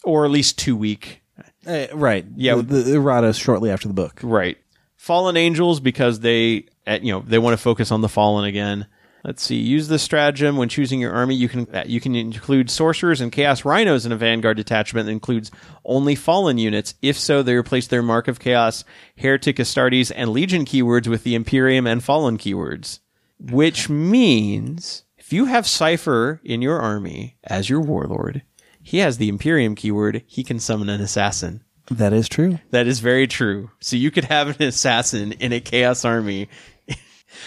or 0.04 0.26
at 0.26 0.32
least 0.32 0.58
2 0.58 0.76
week 0.76 1.22
Uh, 1.68 1.86
right. 1.94 2.26
Yeah. 2.36 2.56
The, 2.56 2.62
the 2.64 2.96
errata 2.96 3.34
shortly 3.34 3.70
after 3.70 3.88
the 3.88 3.94
book. 3.94 4.20
Right. 4.24 4.58
Fallen 4.98 5.38
angels 5.38 5.80
because 5.80 6.20
they, 6.22 6.66
at, 6.88 7.04
you 7.04 7.12
know, 7.12 7.24
they 7.26 7.40
want 7.40 7.54
to 7.54 7.62
focus 7.62 7.92
on 7.92 8.02
the 8.02 8.10
fallen 8.10 8.46
again. 8.46 8.88
Let's 9.24 9.44
see. 9.44 9.58
Use 9.58 9.88
the 9.88 10.00
stratagem 10.00 10.58
when 10.58 10.70
choosing 10.70 11.00
your 11.00 11.14
army. 11.14 11.36
You 11.36 11.48
can 11.48 11.68
uh, 11.74 11.84
you 11.86 12.02
can 12.02 12.16
include 12.16 12.72
sorcerers 12.72 13.22
and 13.22 13.32
chaos 13.32 13.64
rhinos 13.64 14.06
in 14.06 14.12
a 14.12 14.18
vanguard 14.18 14.58
detachment 14.58 15.06
that 15.06 15.12
includes 15.12 15.52
only 15.86 16.16
fallen 16.16 16.58
units. 16.58 16.96
If 17.02 17.18
so, 17.18 17.44
they 17.44 17.54
replace 17.54 17.88
their 17.88 18.02
mark 18.02 18.28
of 18.28 18.40
chaos, 18.40 18.84
heretic 19.16 19.58
Astartes, 19.58 20.12
and 20.16 20.32
legion 20.32 20.66
keywords 20.66 21.08
with 21.08 21.24
the 21.24 21.36
Imperium 21.36 21.86
and 21.86 22.04
fallen 22.04 22.38
keywords. 22.38 23.00
Which 23.40 23.90
means 23.90 25.04
if 25.18 25.32
you 25.32 25.46
have 25.46 25.68
Cypher 25.68 26.42
in 26.44 26.62
your 26.62 26.80
army 26.80 27.38
as 27.44 27.70
your 27.70 27.82
warlord, 27.82 28.42
he 28.82 28.98
has 29.00 29.18
the 29.18 29.30
Imperium 29.30 29.76
keyword. 29.76 30.24
He 30.26 30.44
can 30.44 30.60
summon 30.60 30.90
an 30.90 31.02
assassin. 31.02 31.64
That 31.90 32.14
is 32.14 32.30
true. 32.30 32.60
That 32.70 32.88
is 32.88 33.00
very 33.00 33.28
true. 33.28 33.72
So 33.82 33.96
you 33.96 34.12
could 34.12 34.26
have 34.26 34.48
an 34.60 34.68
assassin 34.68 35.34
in 35.34 35.52
a 35.52 35.60
chaos 35.60 36.06
army. 36.06 36.50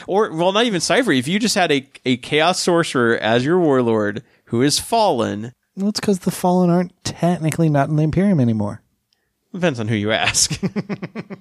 Or, 0.07 0.33
well, 0.33 0.53
not 0.53 0.65
even 0.67 0.81
Cypher. 0.81 1.13
If 1.13 1.29
you 1.29 1.39
just 1.39 1.55
had 1.55 1.71
a, 1.73 1.89
a 2.05 2.17
chaos 2.17 2.61
sorcerer 2.61 3.17
as 3.19 3.45
your 3.45 3.59
warlord 3.59 4.23
who 4.47 4.63
is 4.63 4.79
fallen, 4.79 5.53
Well, 5.77 5.89
it's 5.89 6.01
because 6.01 6.21
the 6.21 6.31
Fallen 6.31 6.71
aren't 6.71 6.93
technically 7.05 7.69
not 7.69 7.89
in 7.89 7.97
the 7.97 8.03
Imperium 8.03 8.41
anymore. 8.41 8.83
depends 9.53 9.81
on 9.81 9.89
who 9.89 9.95
you 9.97 10.13
ask. 10.13 10.61
but 10.73 11.39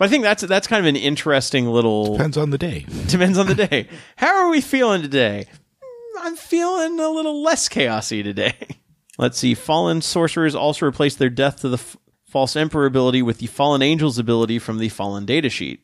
I 0.00 0.08
think 0.08 0.22
that's, 0.24 0.42
that's 0.42 0.66
kind 0.66 0.80
of 0.80 0.88
an 0.88 0.96
interesting 0.96 1.66
little, 1.66 2.12
Depends 2.16 2.36
on 2.36 2.50
the 2.50 2.58
day. 2.58 2.86
depends 3.08 3.38
on 3.38 3.46
the 3.46 3.54
day. 3.54 3.88
How 4.16 4.34
are 4.44 4.50
we 4.50 4.60
feeling 4.60 5.02
today? 5.02 5.46
Mm, 5.82 6.20
I'm 6.20 6.36
feeling 6.36 6.98
a 7.00 7.08
little 7.10 7.42
less 7.42 7.68
chaosy 7.68 8.22
today. 8.22 8.54
Let's 9.18 9.38
see. 9.38 9.54
Fallen 9.54 10.02
sorcerers 10.02 10.54
also 10.56 10.86
replace 10.86 11.14
their 11.14 11.30
death 11.30 11.60
to 11.60 11.68
the 11.68 11.76
f- 11.76 11.96
false 12.26 12.56
emperor 12.56 12.84
ability 12.86 13.22
with 13.22 13.38
the 13.38 13.46
fallen 13.46 13.80
angels 13.80 14.18
ability 14.18 14.58
from 14.58 14.78
the 14.78 14.88
fallen 14.88 15.24
datasheet. 15.24 15.78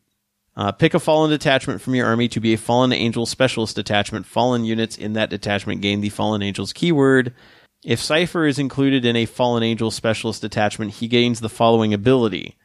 Uh, 0.56 0.72
pick 0.72 0.94
a 0.94 1.00
fallen 1.00 1.30
detachment 1.30 1.80
from 1.80 1.94
your 1.94 2.06
army 2.06 2.28
to 2.28 2.40
be 2.40 2.52
a 2.52 2.58
fallen 2.58 2.92
angel 2.92 3.24
specialist 3.24 3.76
detachment. 3.76 4.26
Fallen 4.26 4.64
units 4.64 4.98
in 4.98 5.12
that 5.14 5.30
detachment 5.30 5.80
gain 5.80 6.00
the 6.00 6.08
fallen 6.08 6.42
angels 6.42 6.72
keyword. 6.72 7.34
If 7.82 8.00
Cypher 8.00 8.46
is 8.46 8.58
included 8.58 9.04
in 9.04 9.16
a 9.16 9.26
fallen 9.26 9.62
angel 9.62 9.90
specialist 9.90 10.42
detachment, 10.42 10.94
he 10.94 11.08
gains 11.08 11.40
the 11.40 11.48
following 11.48 11.94
ability. 11.94 12.56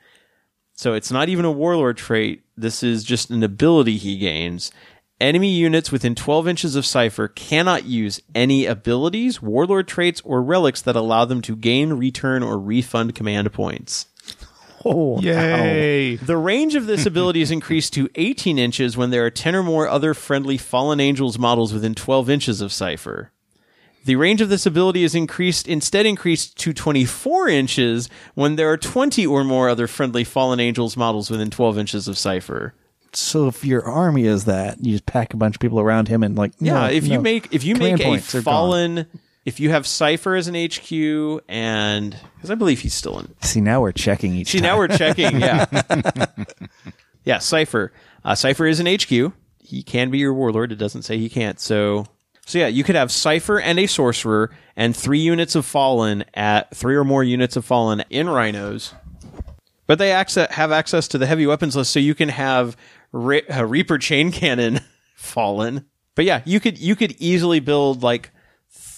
So 0.73 0.93
it's 0.93 1.11
not 1.11 1.29
even 1.29 1.45
a 1.45 1.51
warlord 1.51 1.95
trait. 1.97 2.43
This 2.57 2.83
is 2.83 3.03
just 3.03 3.29
an 3.29 3.43
ability 3.43 3.97
he 3.97 4.17
gains. 4.17 4.71
Enemy 5.21 5.49
units 5.49 5.93
within 5.93 6.13
12 6.13 6.49
inches 6.49 6.75
of 6.75 6.85
Cypher 6.85 7.29
cannot 7.29 7.85
use 7.85 8.21
any 8.33 8.65
abilities, 8.65 9.41
warlord 9.41 9.87
traits, 9.87 10.21
or 10.25 10.43
relics 10.43 10.81
that 10.81 10.97
allow 10.97 11.23
them 11.23 11.41
to 11.43 11.55
gain, 11.55 11.93
return, 11.93 12.43
or 12.43 12.59
refund 12.59 13.15
command 13.15 13.53
points. 13.53 14.07
Oh, 14.85 15.19
Yay! 15.19 16.15
The 16.17 16.37
range 16.37 16.75
of 16.75 16.85
this 16.85 17.05
ability 17.07 17.41
is 17.41 17.49
increased 17.51 17.93
to 17.93 18.07
18 18.15 18.59
inches 18.59 18.95
when 18.95 19.09
there 19.09 19.25
are 19.25 19.31
10 19.31 19.55
or 19.55 19.63
more 19.63 19.87
other 19.87 20.13
friendly 20.13 20.57
Fallen 20.57 20.99
Angels 20.99 21.39
models 21.39 21.73
within 21.73 21.95
12 21.95 22.29
inches 22.29 22.61
of 22.61 22.71
Cypher. 22.71 23.31
The 24.05 24.15
range 24.15 24.39
of 24.41 24.49
this 24.49 24.67
ability 24.67 25.03
is 25.03 25.15
increased 25.15 25.67
instead 25.67 26.05
increased 26.05 26.59
to 26.59 26.73
24 26.73 27.49
inches 27.49 28.07
when 28.35 28.55
there 28.55 28.71
are 28.71 28.77
20 28.77 29.25
or 29.25 29.43
more 29.43 29.67
other 29.67 29.87
friendly 29.87 30.23
Fallen 30.23 30.59
Angels 30.59 30.95
models 30.95 31.31
within 31.31 31.49
12 31.49 31.79
inches 31.79 32.07
of 32.07 32.15
Cypher. 32.15 32.75
So 33.13 33.47
if 33.47 33.65
your 33.65 33.83
army 33.83 34.25
is 34.25 34.45
that, 34.45 34.77
you 34.85 34.91
just 34.91 35.07
pack 35.07 35.33
a 35.33 35.37
bunch 35.37 35.55
of 35.55 35.59
people 35.59 35.79
around 35.79 36.07
him 36.07 36.21
and 36.21 36.35
like, 36.37 36.51
Yeah, 36.59 36.81
no, 36.81 36.85
if 36.87 37.07
you 37.07 37.19
make 37.19 37.51
if 37.51 37.63
you 37.63 37.73
Command 37.73 37.97
make 37.97 38.05
a 38.05 38.09
points 38.09 38.35
are 38.35 38.41
gone. 38.43 39.07
If 39.45 39.59
you 39.59 39.69
have 39.69 39.85
Cypher 39.85 40.35
as 40.35 40.47
an 40.47 40.55
HQ 40.55 41.43
and 41.47 42.17
because 42.35 42.49
I 42.51 42.55
believe 42.55 42.79
he's 42.81 42.93
still 42.95 43.19
in 43.19 43.33
See, 43.41 43.61
now 43.61 43.79
we're 43.81 43.91
checking 43.91 44.33
each 44.35 44.49
See, 44.49 44.57
time. 44.59 44.63
now 44.63 44.77
we're 44.77 44.87
checking. 44.87 45.39
Yeah. 45.39 45.65
yeah, 47.23 47.37
Cypher. 47.39 47.93
Uh, 48.23 48.35
Cypher 48.35 48.65
is 48.65 48.79
an 48.79 48.87
HQ. 48.87 49.33
He 49.59 49.83
can 49.83 50.09
be 50.09 50.17
your 50.17 50.33
warlord. 50.33 50.71
It 50.71 50.75
doesn't 50.77 51.03
say 51.03 51.17
he 51.17 51.29
can't. 51.29 51.59
So, 51.59 52.07
so 52.45 52.57
yeah, 52.59 52.67
you 52.67 52.83
could 52.83 52.95
have 52.95 53.11
Cypher 53.11 53.59
and 53.59 53.79
a 53.79 53.87
sorcerer 53.87 54.51
and 54.75 54.95
three 54.95 55.19
units 55.19 55.55
of 55.55 55.65
Fallen 55.65 56.25
at 56.33 56.75
three 56.75 56.95
or 56.95 57.03
more 57.03 57.23
units 57.23 57.55
of 57.55 57.65
Fallen 57.65 58.03
in 58.09 58.27
Rhinos. 58.29 58.93
But 59.87 59.99
they 59.99 60.11
access, 60.11 60.51
have 60.51 60.71
access 60.71 61.07
to 61.09 61.19
the 61.19 61.27
heavy 61.27 61.45
weapons 61.45 61.75
list, 61.75 61.91
so 61.91 61.99
you 61.99 62.15
can 62.15 62.29
have 62.29 62.75
Re- 63.11 63.43
uh, 63.47 63.63
Reaper 63.65 63.99
chain 63.99 64.31
cannon 64.31 64.79
Fallen. 65.15 65.85
But 66.15 66.25
yeah, 66.25 66.41
you 66.45 66.59
could 66.59 66.79
you 66.79 66.95
could 66.95 67.11
easily 67.19 67.59
build 67.59 68.01
like 68.01 68.31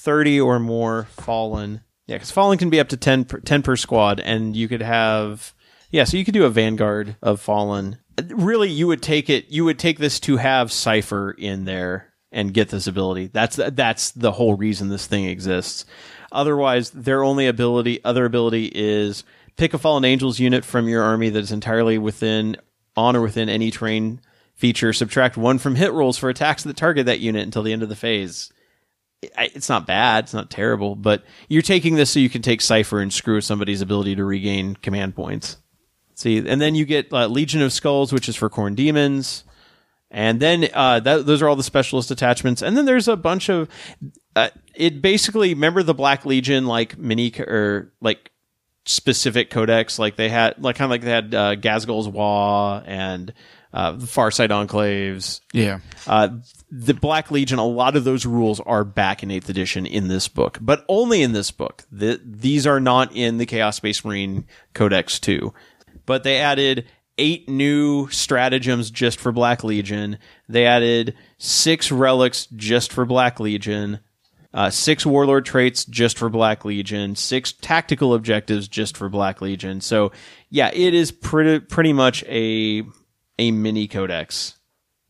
thirty 0.08 0.40
or 0.40 0.58
more 0.58 1.04
Fallen. 1.12 1.82
Yeah, 2.06 2.16
because 2.16 2.32
Fallen 2.32 2.58
can 2.58 2.70
be 2.70 2.80
up 2.80 2.88
to 2.88 2.96
10 2.96 3.26
per, 3.26 3.40
10 3.42 3.62
per 3.64 3.76
squad, 3.76 4.22
and 4.22 4.56
you 4.56 4.70
could 4.70 4.82
have 4.82 5.54
yeah, 5.92 6.06
so 6.06 6.16
you 6.16 6.24
could 6.24 6.34
do 6.34 6.46
a 6.46 6.50
vanguard 6.50 7.18
of 7.22 7.42
Fallen. 7.42 7.98
Really, 8.30 8.70
you 8.70 8.88
would 8.88 9.02
take 9.02 9.30
it. 9.30 9.50
You 9.50 9.66
would 9.66 9.78
take 9.78 10.00
this 10.00 10.22
to 10.22 10.38
have 10.38 10.72
Cypher 10.72 11.32
in 11.32 11.66
there 11.66 12.14
and 12.32 12.54
get 12.54 12.70
this 12.70 12.88
ability. 12.88 13.28
That's 13.28 13.58
that's 13.58 14.12
the 14.12 14.32
whole 14.32 14.56
reason 14.56 14.88
this 14.88 15.08
thing 15.08 15.26
exists. 15.26 15.86
Otherwise, 16.32 16.92
their 16.92 17.22
only 17.22 17.46
ability, 17.46 18.02
other 18.06 18.24
ability, 18.24 18.72
is 18.74 19.26
pick 19.58 19.74
a 19.74 19.78
Fallen 19.78 20.06
Angels 20.06 20.40
unit 20.40 20.64
from 20.64 20.88
your 20.88 21.04
army 21.04 21.30
that 21.30 21.40
is 21.40 21.52
entirely 21.52 21.98
within 21.98 22.56
on 22.96 23.18
or 23.18 23.22
within 23.22 23.50
any 23.50 23.72
terrain 23.72 24.22
feature 24.56 24.94
subtract 24.94 25.36
one 25.36 25.58
from 25.58 25.76
hit 25.76 25.92
rolls 25.92 26.18
for 26.18 26.30
attacks 26.30 26.64
that 26.64 26.78
target 26.78 27.06
that 27.06 27.20
unit 27.20 27.44
until 27.44 27.64
the 27.64 27.74
end 27.74 27.84
of 27.84 27.90
the 27.90 27.96
phase. 27.96 28.54
It's 29.22 29.70
not 29.70 29.88
bad, 29.88 30.26
it's 30.26 30.34
not 30.34 30.52
terrible, 30.52 30.96
but 30.96 31.24
you're 31.50 31.64
taking 31.64 31.96
this 31.96 32.12
so 32.12 32.20
you 32.20 32.30
can 32.30 32.44
take 32.44 32.62
Cypher 32.62 33.00
and 33.00 33.12
screw 33.12 33.42
somebody's 33.42 33.82
ability 33.82 34.16
to 34.16 34.24
regain 34.24 34.76
command 34.76 35.16
points. 35.16 35.58
See, 36.14 36.38
and 36.38 36.62
then 36.62 36.76
you 36.76 36.86
get 36.86 37.12
uh, 37.14 37.28
Legion 37.28 37.62
of 37.62 37.74
Skulls, 37.74 38.14
which 38.14 38.30
is 38.30 38.36
for 38.36 38.50
Khorne 38.50 38.76
Demons. 38.76 39.44
And 40.10 40.40
then 40.40 40.68
uh, 40.74 41.00
that, 41.02 41.26
those 41.26 41.42
are 41.42 41.50
all 41.50 41.56
the 41.56 41.64
specialist 41.64 42.12
attachments. 42.12 42.62
And 42.62 42.78
then 42.78 42.86
there's 42.86 43.08
a 43.08 43.18
bunch 43.18 43.50
of 43.50 43.70
uh, 44.36 44.50
it. 44.74 45.02
Basically, 45.02 45.54
remember 45.54 45.84
the 45.84 45.94
Black 45.94 46.26
Legion 46.26 46.66
like 46.66 46.98
mini 46.98 47.34
or 47.40 47.92
like 48.02 48.32
specific 48.86 49.50
codex, 49.50 50.00
like 50.00 50.16
they 50.16 50.30
had 50.30 50.64
like 50.64 50.78
kind 50.78 50.86
of 50.86 50.92
like 50.92 51.02
they 51.02 51.12
had 51.12 51.36
uh, 51.36 51.56
Ghazghkull's 51.56 52.08
Waaagh 52.08 52.84
and 52.88 53.34
uh, 53.74 53.92
the 53.92 54.06
Farsight 54.06 54.50
Enclaves. 54.50 55.42
Yeah. 55.54 55.80
Uh, 56.08 56.30
the 56.70 56.94
Black 56.94 57.32
Legion, 57.32 57.60
a 57.60 57.66
lot 57.66 57.96
of 57.96 58.04
those 58.04 58.26
rules 58.26 58.60
are 58.62 58.84
back 58.84 59.24
in 59.24 59.30
8th 59.30 59.50
edition 59.50 59.86
in 59.86 60.08
this 60.08 60.28
book, 60.28 60.58
but 60.60 60.86
only 60.90 61.22
in 61.22 61.32
this 61.32 61.52
book. 61.52 61.86
The, 61.92 62.20
these 62.24 62.68
are 62.68 62.80
not 62.80 63.16
in 63.16 63.38
the 63.38 63.46
Chaos 63.46 63.78
Space 63.78 64.04
Marine 64.04 64.46
Codex 64.74 65.20
2. 65.20 65.54
But 66.06 66.24
they 66.24 66.38
added 66.38 66.86
eight 67.18 67.50
new 67.50 68.08
stratagems 68.10 68.92
just 68.92 69.20
for 69.20 69.32
Black 69.32 69.64
Legion. 69.64 70.20
They 70.48 70.66
added 70.66 71.16
six 71.38 71.92
relics 71.92 72.48
just 72.56 72.92
for 72.92 73.06
Black 73.06 73.40
Legion. 73.40 74.00
Uh, 74.54 74.70
six 74.70 75.06
warlord 75.06 75.46
traits 75.46 75.86
just 75.86 76.18
for 76.18 76.30
Black 76.30 76.66
Legion, 76.66 77.16
six 77.16 77.52
tactical 77.52 78.14
objectives 78.14 78.68
just 78.68 78.96
for 78.96 79.10
Black 79.10 79.42
Legion. 79.42 79.82
So 79.82 80.12
yeah, 80.50 80.72
it 80.74 80.94
is 80.94 81.12
pretty 81.12 81.60
pretty 81.60 81.94
much 81.94 82.24
a 82.24 82.84
a 83.38 83.52
mini 83.52 83.88
codex 83.88 84.56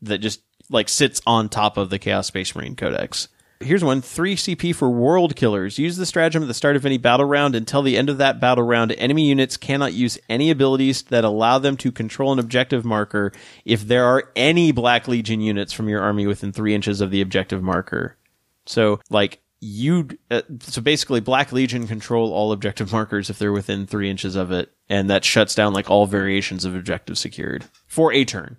that 0.02 0.18
just 0.18 0.42
like 0.70 0.88
sits 0.88 1.20
on 1.26 1.48
top 1.48 1.76
of 1.76 1.90
the 1.90 1.98
Chaos 1.98 2.26
Space 2.26 2.54
Marine 2.54 2.76
Codex. 2.76 3.28
Here's 3.60 3.82
one 3.82 4.02
3 4.02 4.36
CP 4.36 4.72
for 4.72 4.88
World 4.88 5.34
Killers. 5.34 5.80
Use 5.80 5.96
the 5.96 6.06
stratagem 6.06 6.42
at 6.42 6.46
the 6.46 6.54
start 6.54 6.76
of 6.76 6.86
any 6.86 6.96
battle 6.96 7.26
round. 7.26 7.56
Until 7.56 7.82
the 7.82 7.96
end 7.96 8.08
of 8.08 8.18
that 8.18 8.38
battle 8.38 8.62
round, 8.62 8.92
enemy 8.92 9.28
units 9.28 9.56
cannot 9.56 9.94
use 9.94 10.16
any 10.28 10.50
abilities 10.50 11.02
that 11.02 11.24
allow 11.24 11.58
them 11.58 11.76
to 11.78 11.90
control 11.90 12.32
an 12.32 12.38
objective 12.38 12.84
marker 12.84 13.32
if 13.64 13.80
there 13.82 14.04
are 14.04 14.30
any 14.36 14.70
Black 14.70 15.08
Legion 15.08 15.40
units 15.40 15.72
from 15.72 15.88
your 15.88 16.00
army 16.00 16.24
within 16.26 16.52
3 16.52 16.72
inches 16.72 17.00
of 17.00 17.10
the 17.10 17.20
objective 17.20 17.60
marker. 17.60 18.16
So, 18.64 19.00
like, 19.10 19.40
you, 19.60 20.08
uh, 20.30 20.42
so 20.60 20.80
basically, 20.80 21.18
Black 21.18 21.50
Legion 21.50 21.88
control 21.88 22.32
all 22.32 22.52
objective 22.52 22.92
markers 22.92 23.28
if 23.28 23.40
they're 23.40 23.50
within 23.50 23.88
3 23.88 24.08
inches 24.08 24.36
of 24.36 24.52
it, 24.52 24.72
and 24.88 25.10
that 25.10 25.24
shuts 25.24 25.56
down, 25.56 25.72
like, 25.72 25.90
all 25.90 26.06
variations 26.06 26.64
of 26.64 26.76
objective 26.76 27.18
secured 27.18 27.64
for 27.88 28.12
a 28.12 28.24
turn 28.24 28.56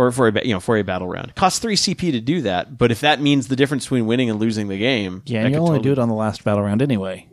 or 0.00 0.12
for 0.12 0.28
a 0.28 0.44
you 0.46 0.52
know 0.54 0.60
for 0.60 0.76
a 0.76 0.82
battle 0.82 1.08
round. 1.08 1.34
Costs 1.34 1.58
three 1.58 1.76
CP 1.76 2.12
to 2.12 2.20
do 2.20 2.40
that, 2.42 2.78
but 2.78 2.90
if 2.90 3.00
that 3.00 3.20
means 3.20 3.48
the 3.48 3.56
difference 3.56 3.84
between 3.84 4.06
winning 4.06 4.30
and 4.30 4.40
losing 4.40 4.68
the 4.68 4.78
game, 4.78 5.22
Yeah, 5.26 5.40
you 5.46 5.56
only 5.56 5.58
totally- 5.58 5.78
do 5.82 5.92
it 5.92 5.98
on 5.98 6.08
the 6.08 6.14
last 6.14 6.42
battle 6.44 6.62
round 6.62 6.80
anyway. 6.82 7.26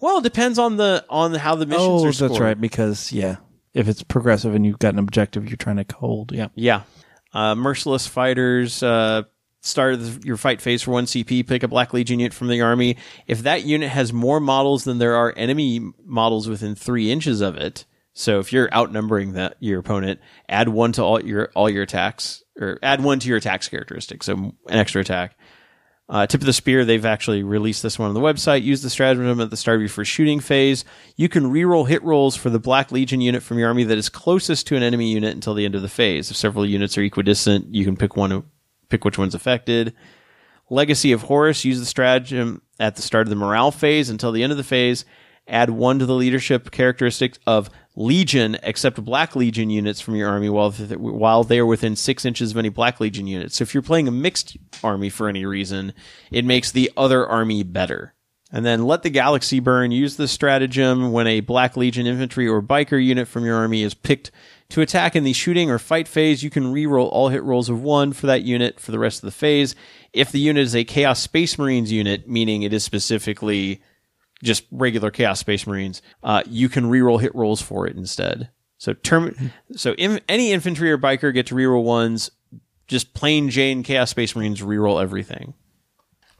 Well, 0.00 0.18
it 0.18 0.22
depends 0.24 0.58
on 0.58 0.76
the 0.76 1.04
on 1.10 1.34
how 1.34 1.54
the 1.54 1.66
missions 1.66 1.84
Oh, 1.88 2.06
are 2.06 2.12
that's 2.28 2.40
right. 2.40 2.60
Because 2.60 3.12
yeah, 3.12 3.36
if 3.74 3.88
it's 3.88 4.02
progressive 4.02 4.54
and 4.54 4.64
you've 4.64 4.78
got 4.78 4.94
an 4.94 4.98
objective 4.98 5.46
you're 5.48 5.56
trying 5.56 5.82
to 5.82 5.94
hold, 5.96 6.32
yeah. 6.32 6.48
Yeah, 6.54 6.82
uh, 7.34 7.54
merciless 7.54 8.06
fighters. 8.06 8.82
Uh, 8.82 9.22
start 9.62 9.98
your 10.24 10.36
fight 10.36 10.60
phase 10.60 10.82
for 10.82 10.92
one 10.92 11.06
CP. 11.06 11.46
Pick 11.46 11.62
a 11.62 11.68
Black 11.68 11.92
Legion 11.92 12.20
unit 12.20 12.32
from 12.34 12.48
the 12.48 12.60
army. 12.60 12.96
If 13.26 13.42
that 13.42 13.64
unit 13.64 13.88
has 13.90 14.12
more 14.12 14.38
models 14.38 14.84
than 14.84 14.98
there 14.98 15.16
are 15.16 15.32
enemy 15.36 15.80
models 16.04 16.48
within 16.48 16.74
three 16.74 17.10
inches 17.10 17.40
of 17.40 17.56
it, 17.56 17.84
so 18.18 18.38
if 18.38 18.50
you're 18.50 18.72
outnumbering 18.72 19.34
that 19.34 19.58
your 19.60 19.78
opponent, 19.78 20.20
add 20.48 20.70
one 20.70 20.92
to 20.92 21.02
all 21.02 21.22
your 21.22 21.50
all 21.54 21.68
your 21.68 21.82
attacks, 21.82 22.42
or 22.58 22.78
add 22.82 23.04
one 23.04 23.18
to 23.20 23.28
your 23.28 23.36
attacks 23.36 23.68
characteristic, 23.68 24.22
so 24.22 24.32
an 24.34 24.54
extra 24.68 25.02
attack. 25.02 25.36
Uh, 26.08 26.26
tip 26.26 26.40
of 26.40 26.46
the 26.46 26.52
spear, 26.54 26.86
they've 26.86 27.04
actually 27.04 27.42
released 27.42 27.82
this 27.82 27.98
one 27.98 28.08
on 28.08 28.14
the 28.14 28.20
website. 28.20 28.62
Use 28.62 28.80
the 28.80 28.88
stratagem 28.88 29.38
at 29.38 29.50
the 29.50 29.56
start 29.56 29.74
of 29.74 29.82
your 29.82 29.90
first 29.90 30.10
shooting 30.10 30.40
phase. 30.40 30.84
You 31.16 31.28
can 31.28 31.52
reroll 31.52 31.86
hit 31.86 32.02
rolls 32.04 32.36
for 32.36 32.48
the 32.48 32.58
Black 32.58 32.90
Legion 32.90 33.20
unit 33.20 33.42
from 33.42 33.58
your 33.58 33.68
army 33.68 33.84
that 33.84 33.98
is 33.98 34.08
closest 34.08 34.66
to 34.68 34.76
an 34.76 34.82
enemy 34.82 35.12
unit 35.12 35.34
until 35.34 35.52
the 35.52 35.66
end 35.66 35.74
of 35.74 35.82
the 35.82 35.88
phase. 35.88 36.30
If 36.30 36.38
several 36.38 36.64
units 36.64 36.96
are 36.96 37.02
equidistant, 37.02 37.74
you 37.74 37.84
can 37.84 37.98
pick 37.98 38.16
one, 38.16 38.44
pick 38.88 39.04
which 39.04 39.18
one's 39.18 39.34
affected. 39.34 39.94
Legacy 40.70 41.12
of 41.12 41.22
Horus, 41.22 41.66
use 41.66 41.80
the 41.80 41.84
stratagem 41.84 42.62
at 42.80 42.96
the 42.96 43.02
start 43.02 43.26
of 43.26 43.30
the 43.30 43.36
morale 43.36 43.72
phase 43.72 44.08
until 44.08 44.32
the 44.32 44.42
end 44.42 44.52
of 44.52 44.58
the 44.58 44.64
phase. 44.64 45.04
Add 45.48 45.70
one 45.70 45.98
to 46.00 46.06
the 46.06 46.14
leadership 46.14 46.70
characteristic 46.70 47.38
of 47.46 47.70
Legion, 47.94 48.58
except 48.62 49.02
Black 49.04 49.36
Legion 49.36 49.70
units 49.70 50.00
from 50.00 50.16
your 50.16 50.28
army 50.28 50.48
while 50.48 50.72
while 50.72 51.44
they 51.44 51.58
are 51.58 51.66
within 51.66 51.96
six 51.96 52.24
inches 52.24 52.50
of 52.50 52.56
any 52.56 52.68
Black 52.68 53.00
Legion 53.00 53.26
units. 53.26 53.56
So 53.56 53.62
if 53.62 53.72
you're 53.72 53.82
playing 53.82 54.08
a 54.08 54.12
mixed 54.12 54.56
army 54.82 55.08
for 55.08 55.28
any 55.28 55.46
reason, 55.46 55.94
it 56.30 56.44
makes 56.44 56.70
the 56.70 56.90
other 56.96 57.26
army 57.26 57.62
better. 57.62 58.12
And 58.52 58.64
then 58.64 58.84
let 58.84 59.02
the 59.02 59.10
galaxy 59.10 59.58
burn. 59.58 59.90
Use 59.90 60.16
this 60.16 60.30
stratagem 60.30 61.10
when 61.10 61.26
a 61.26 61.40
Black 61.40 61.76
Legion 61.76 62.06
infantry 62.06 62.46
or 62.46 62.62
biker 62.62 63.02
unit 63.02 63.26
from 63.26 63.44
your 63.44 63.56
army 63.56 63.82
is 63.82 63.94
picked 63.94 64.30
to 64.68 64.80
attack 64.80 65.16
in 65.16 65.24
the 65.24 65.32
shooting 65.32 65.70
or 65.70 65.78
fight 65.78 66.06
phase. 66.06 66.42
You 66.42 66.50
can 66.50 66.72
reroll 66.72 67.08
all 67.10 67.28
hit 67.28 67.42
rolls 67.42 67.68
of 67.68 67.82
one 67.82 68.12
for 68.12 68.26
that 68.26 68.42
unit 68.42 68.78
for 68.78 68.92
the 68.92 68.98
rest 68.98 69.18
of 69.22 69.26
the 69.26 69.32
phase. 69.32 69.74
If 70.12 70.30
the 70.30 70.38
unit 70.38 70.62
is 70.62 70.76
a 70.76 70.84
Chaos 70.84 71.20
Space 71.20 71.58
Marines 71.58 71.90
unit, 71.90 72.28
meaning 72.28 72.62
it 72.62 72.72
is 72.72 72.84
specifically 72.84 73.80
just 74.42 74.64
regular 74.70 75.10
Chaos 75.10 75.40
Space 75.40 75.66
Marines, 75.66 76.02
uh, 76.22 76.42
you 76.46 76.68
can 76.68 76.84
reroll 76.84 77.20
hit 77.20 77.34
rolls 77.34 77.62
for 77.62 77.86
it 77.86 77.96
instead. 77.96 78.50
So 78.78 78.92
term, 78.92 79.52
so 79.72 79.94
in, 79.94 80.20
any 80.28 80.52
infantry 80.52 80.90
or 80.90 80.98
biker 80.98 81.32
get 81.32 81.46
to 81.46 81.54
reroll 81.54 81.84
ones. 81.84 82.30
Just 82.86 83.14
plain 83.14 83.50
Jane 83.50 83.82
Chaos 83.82 84.10
Space 84.10 84.36
Marines 84.36 84.60
reroll 84.60 85.02
everything. 85.02 85.54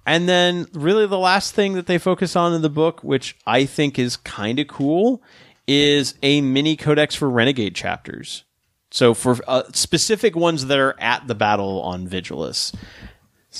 And 0.07 0.29
then, 0.29 0.69
really, 0.73 1.07
the 1.09 1.19
last 1.19 1.55
thing 1.55 1.73
that 1.73 1.87
they 1.87 1.99
focus 1.99 2.37
on 2.37 2.53
in 2.53 2.63
the 2.63 2.71
book, 2.71 3.03
which 3.03 3.37
I 3.45 3.65
think 3.65 3.99
is 3.99 4.17
kind 4.17 4.61
of 4.61 4.69
cool, 4.69 5.21
is 5.67 6.15
a 6.23 6.41
mini 6.41 6.77
codex 6.77 7.17
for 7.17 7.29
Renegade 7.29 7.75
chapters. 7.75 8.45
So, 8.93 9.15
for 9.15 9.37
uh, 9.49 9.65
specific 9.73 10.37
ones 10.37 10.67
that 10.67 10.79
are 10.79 10.95
at 11.01 11.27
the 11.27 11.35
battle 11.35 11.83
on 11.83 12.07
Vigilus. 12.07 12.73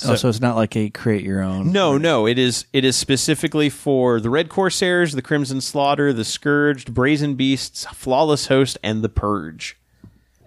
Oh, 0.05 0.15
so 0.15 0.29
it's 0.29 0.41
not 0.41 0.55
like 0.55 0.75
a 0.75 0.89
create 0.89 1.23
your 1.23 1.41
own. 1.41 1.71
No, 1.71 1.97
no, 1.97 2.27
it 2.27 2.37
is 2.37 2.65
it 2.73 2.83
is 2.83 2.95
specifically 2.95 3.69
for 3.69 4.19
the 4.19 4.29
Red 4.29 4.49
Corsairs, 4.49 5.13
the 5.13 5.21
Crimson 5.21 5.61
Slaughter, 5.61 6.13
the 6.13 6.25
Scourged, 6.25 6.93
Brazen 6.93 7.35
Beasts, 7.35 7.85
Flawless 7.93 8.47
Host, 8.47 8.77
and 8.83 9.03
the 9.03 9.09
Purge. 9.09 9.77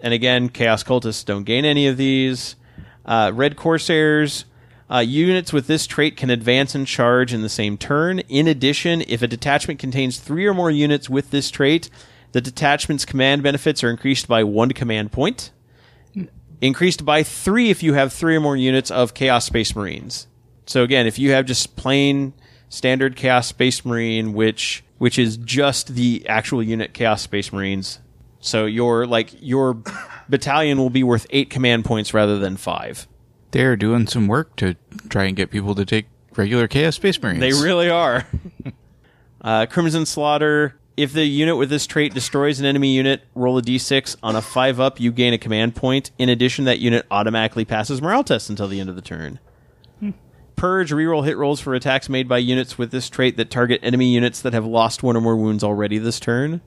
And 0.03 0.15
again, 0.15 0.49
Chaos 0.49 0.83
Cultists 0.83 1.25
don't 1.25 1.45
gain 1.45 1.65
any 1.65 1.87
of 1.87 1.97
these. 1.97 2.57
Uh, 3.05 3.33
Red 3.35 3.57
Corsairs 3.57 4.45
uh, 4.91 4.99
units 4.99 5.53
with 5.53 5.67
this 5.67 5.87
trait 5.87 6.17
can 6.17 6.31
advance 6.31 6.75
and 6.75 6.87
charge 6.87 7.33
in 7.33 7.43
the 7.43 7.49
same 7.49 7.79
turn. 7.79 8.21
In 8.21 8.49
addition, 8.49 9.03
if 9.07 9.23
a 9.23 9.29
detachment 9.29 9.79
contains 9.79 10.19
three 10.19 10.47
or 10.47 10.55
more 10.55 10.71
units 10.71 11.09
with 11.09 11.31
this 11.31 11.51
trait, 11.51 11.89
the 12.33 12.41
detachment's 12.41 13.05
command 13.05 13.43
benefits 13.43 13.85
are 13.85 13.91
increased 13.91 14.27
by 14.27 14.43
one 14.43 14.71
command 14.71 15.13
point 15.13 15.51
increased 16.61 17.05
by 17.05 17.23
three 17.23 17.71
if 17.71 17.83
you 17.83 17.95
have 17.95 18.13
three 18.13 18.37
or 18.37 18.41
more 18.41 18.57
units 18.57 18.91
of 18.91 19.15
Chaos 19.15 19.45
Space 19.45 19.75
Marines. 19.75 20.27
So 20.67 20.83
again, 20.83 21.07
if 21.07 21.19
you 21.19 21.33
have 21.33 21.47
just 21.47 21.77
plain 21.77 22.33
standard 22.69 23.17
Chaos 23.17 23.49
Space 23.49 23.85
Marine, 23.85 24.33
which 24.33 24.85
which 24.99 25.19
is 25.19 25.37
just 25.39 25.95
the 25.95 26.25
actual 26.29 26.63
unit 26.63 26.93
Chaos 26.93 27.23
Space 27.23 27.53
Marines, 27.53 27.99
so 28.41 28.67
your 28.67 29.07
like 29.07 29.31
your 29.41 29.83
battalion 30.29 30.79
will 30.79 30.91
be 30.91 31.03
worth 31.03 31.27
eight 31.31 31.51
command 31.51 31.85
points 31.85 32.15
rather 32.15 32.39
than 32.39 32.57
five. 32.57 33.07
They're 33.51 33.77
doing 33.77 34.07
some 34.07 34.29
work 34.29 34.55
to 34.57 34.77
try 35.09 35.25
and 35.25 35.35
get 35.35 35.51
people 35.51 35.75
to 35.75 35.85
take 35.85 36.07
regular 36.37 36.69
Chaos 36.69 36.97
Space 36.97 37.21
Marines. 37.21 37.41
They 37.41 37.53
really 37.53 37.91
are. 37.91 38.27
uh, 39.41 39.67
Crimson 39.67 40.07
Slaughter. 40.07 40.80
If 41.01 41.15
the 41.15 41.25
unit 41.25 41.57
with 41.57 41.71
this 41.71 41.87
trait 41.87 42.13
destroys 42.13 42.61
an 42.61 42.67
enemy 42.67 42.95
unit, 42.95 43.23
roll 43.35 43.57
a 43.57 43.63
d6. 43.63 44.17
On 44.23 44.37
a 44.37 44.43
5 44.43 44.81
up, 44.81 45.01
you 45.01 45.13
gain 45.13 45.33
a 45.33 45.39
command 45.39 45.75
point. 45.75 46.11
In 46.19 46.29
addition, 46.29 46.67
that 46.67 46.79
unit 46.79 47.07
automatically 47.11 47.65
passes 47.65 48.03
morale 48.03 48.23
tests 48.23 48.51
until 48.51 48.69
the 48.69 48.81
end 48.81 48.91
of 48.91 48.97
the 48.97 49.01
turn. 49.01 49.39
Purge, 50.57 50.91
reroll 50.91 51.25
hit 51.25 51.39
rolls 51.39 51.59
for 51.59 51.73
attacks 51.73 52.11
made 52.11 52.29
by 52.29 52.37
units 52.37 52.77
with 52.77 52.91
this 52.91 53.09
trait 53.09 53.39
that 53.39 53.51
target 53.51 53.81
enemy 53.83 54.13
units 54.13 54.43
that 54.43 54.53
have 54.53 54.67
lost 54.67 55.03
one 55.03 55.17
or 55.17 55.23
more 55.23 55.39
wounds 55.39 55.65
already 55.65 55.97
this 55.97 56.21
turn. 56.21 56.61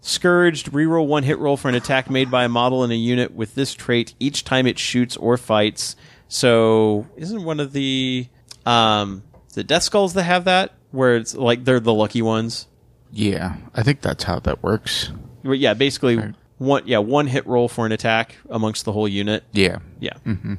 Scourged, 0.00 0.70
reroll 0.70 1.08
one 1.08 1.24
hit 1.24 1.40
roll 1.40 1.56
for 1.56 1.68
an 1.68 1.74
attack 1.74 2.08
made 2.08 2.30
by 2.30 2.44
a 2.44 2.48
model 2.48 2.84
in 2.84 2.92
a 2.92 2.94
unit 2.94 3.34
with 3.34 3.56
this 3.56 3.74
trait 3.74 4.14
each 4.20 4.44
time 4.44 4.68
it 4.68 4.78
shoots 4.78 5.16
or 5.16 5.36
fights. 5.36 5.96
So, 6.28 7.08
isn't 7.16 7.42
one 7.42 7.58
of 7.58 7.72
the 7.72 8.28
um 8.64 9.24
the 9.54 9.64
Death 9.64 9.82
Skulls 9.82 10.14
that 10.14 10.22
have 10.22 10.44
that 10.44 10.74
where 10.92 11.16
it's 11.16 11.34
like 11.34 11.64
they're 11.64 11.80
the 11.80 11.92
lucky 11.92 12.22
ones? 12.22 12.68
Yeah, 13.12 13.56
I 13.74 13.82
think 13.82 14.00
that's 14.00 14.24
how 14.24 14.38
that 14.40 14.62
works. 14.62 15.10
But 15.44 15.58
yeah, 15.58 15.74
basically 15.74 16.18
one 16.58 16.82
yeah 16.86 16.98
one 16.98 17.26
hit 17.26 17.46
roll 17.46 17.68
for 17.68 17.84
an 17.86 17.92
attack 17.92 18.36
amongst 18.48 18.84
the 18.84 18.92
whole 18.92 19.08
unit. 19.08 19.44
Yeah. 19.52 19.78
Yeah. 20.00 20.14
Mm-hmm. 20.26 20.54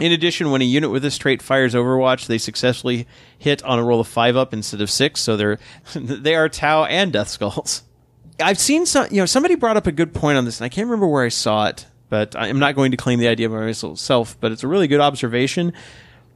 In 0.00 0.12
addition, 0.12 0.50
when 0.52 0.62
a 0.62 0.64
unit 0.64 0.90
with 0.90 1.02
this 1.02 1.18
trait 1.18 1.42
fires 1.42 1.74
Overwatch, 1.74 2.26
they 2.28 2.38
successfully 2.38 3.08
hit 3.36 3.62
on 3.64 3.78
a 3.80 3.84
roll 3.84 3.98
of 4.00 4.06
five 4.06 4.36
up 4.36 4.54
instead 4.54 4.80
of 4.80 4.90
six. 4.90 5.20
So 5.20 5.36
they're 5.36 5.58
they 5.94 6.34
are 6.36 6.48
Tau 6.48 6.84
and 6.84 7.12
Death 7.12 7.28
Skulls. 7.28 7.82
I've 8.40 8.58
seen 8.58 8.86
some. 8.86 9.08
You 9.10 9.18
know, 9.18 9.26
somebody 9.26 9.56
brought 9.56 9.76
up 9.76 9.86
a 9.88 9.92
good 9.92 10.14
point 10.14 10.38
on 10.38 10.44
this, 10.44 10.60
and 10.60 10.64
I 10.64 10.68
can't 10.68 10.86
remember 10.86 11.08
where 11.08 11.24
I 11.24 11.28
saw 11.30 11.66
it. 11.66 11.86
but 12.08 12.36
I'm 12.36 12.60
not 12.60 12.76
going 12.76 12.92
to 12.92 12.96
claim 12.96 13.18
the 13.18 13.26
idea 13.28 13.48
by 13.48 13.56
myself. 13.58 14.36
But 14.40 14.52
it's 14.52 14.62
a 14.62 14.68
really 14.68 14.86
good 14.86 15.00
observation 15.00 15.72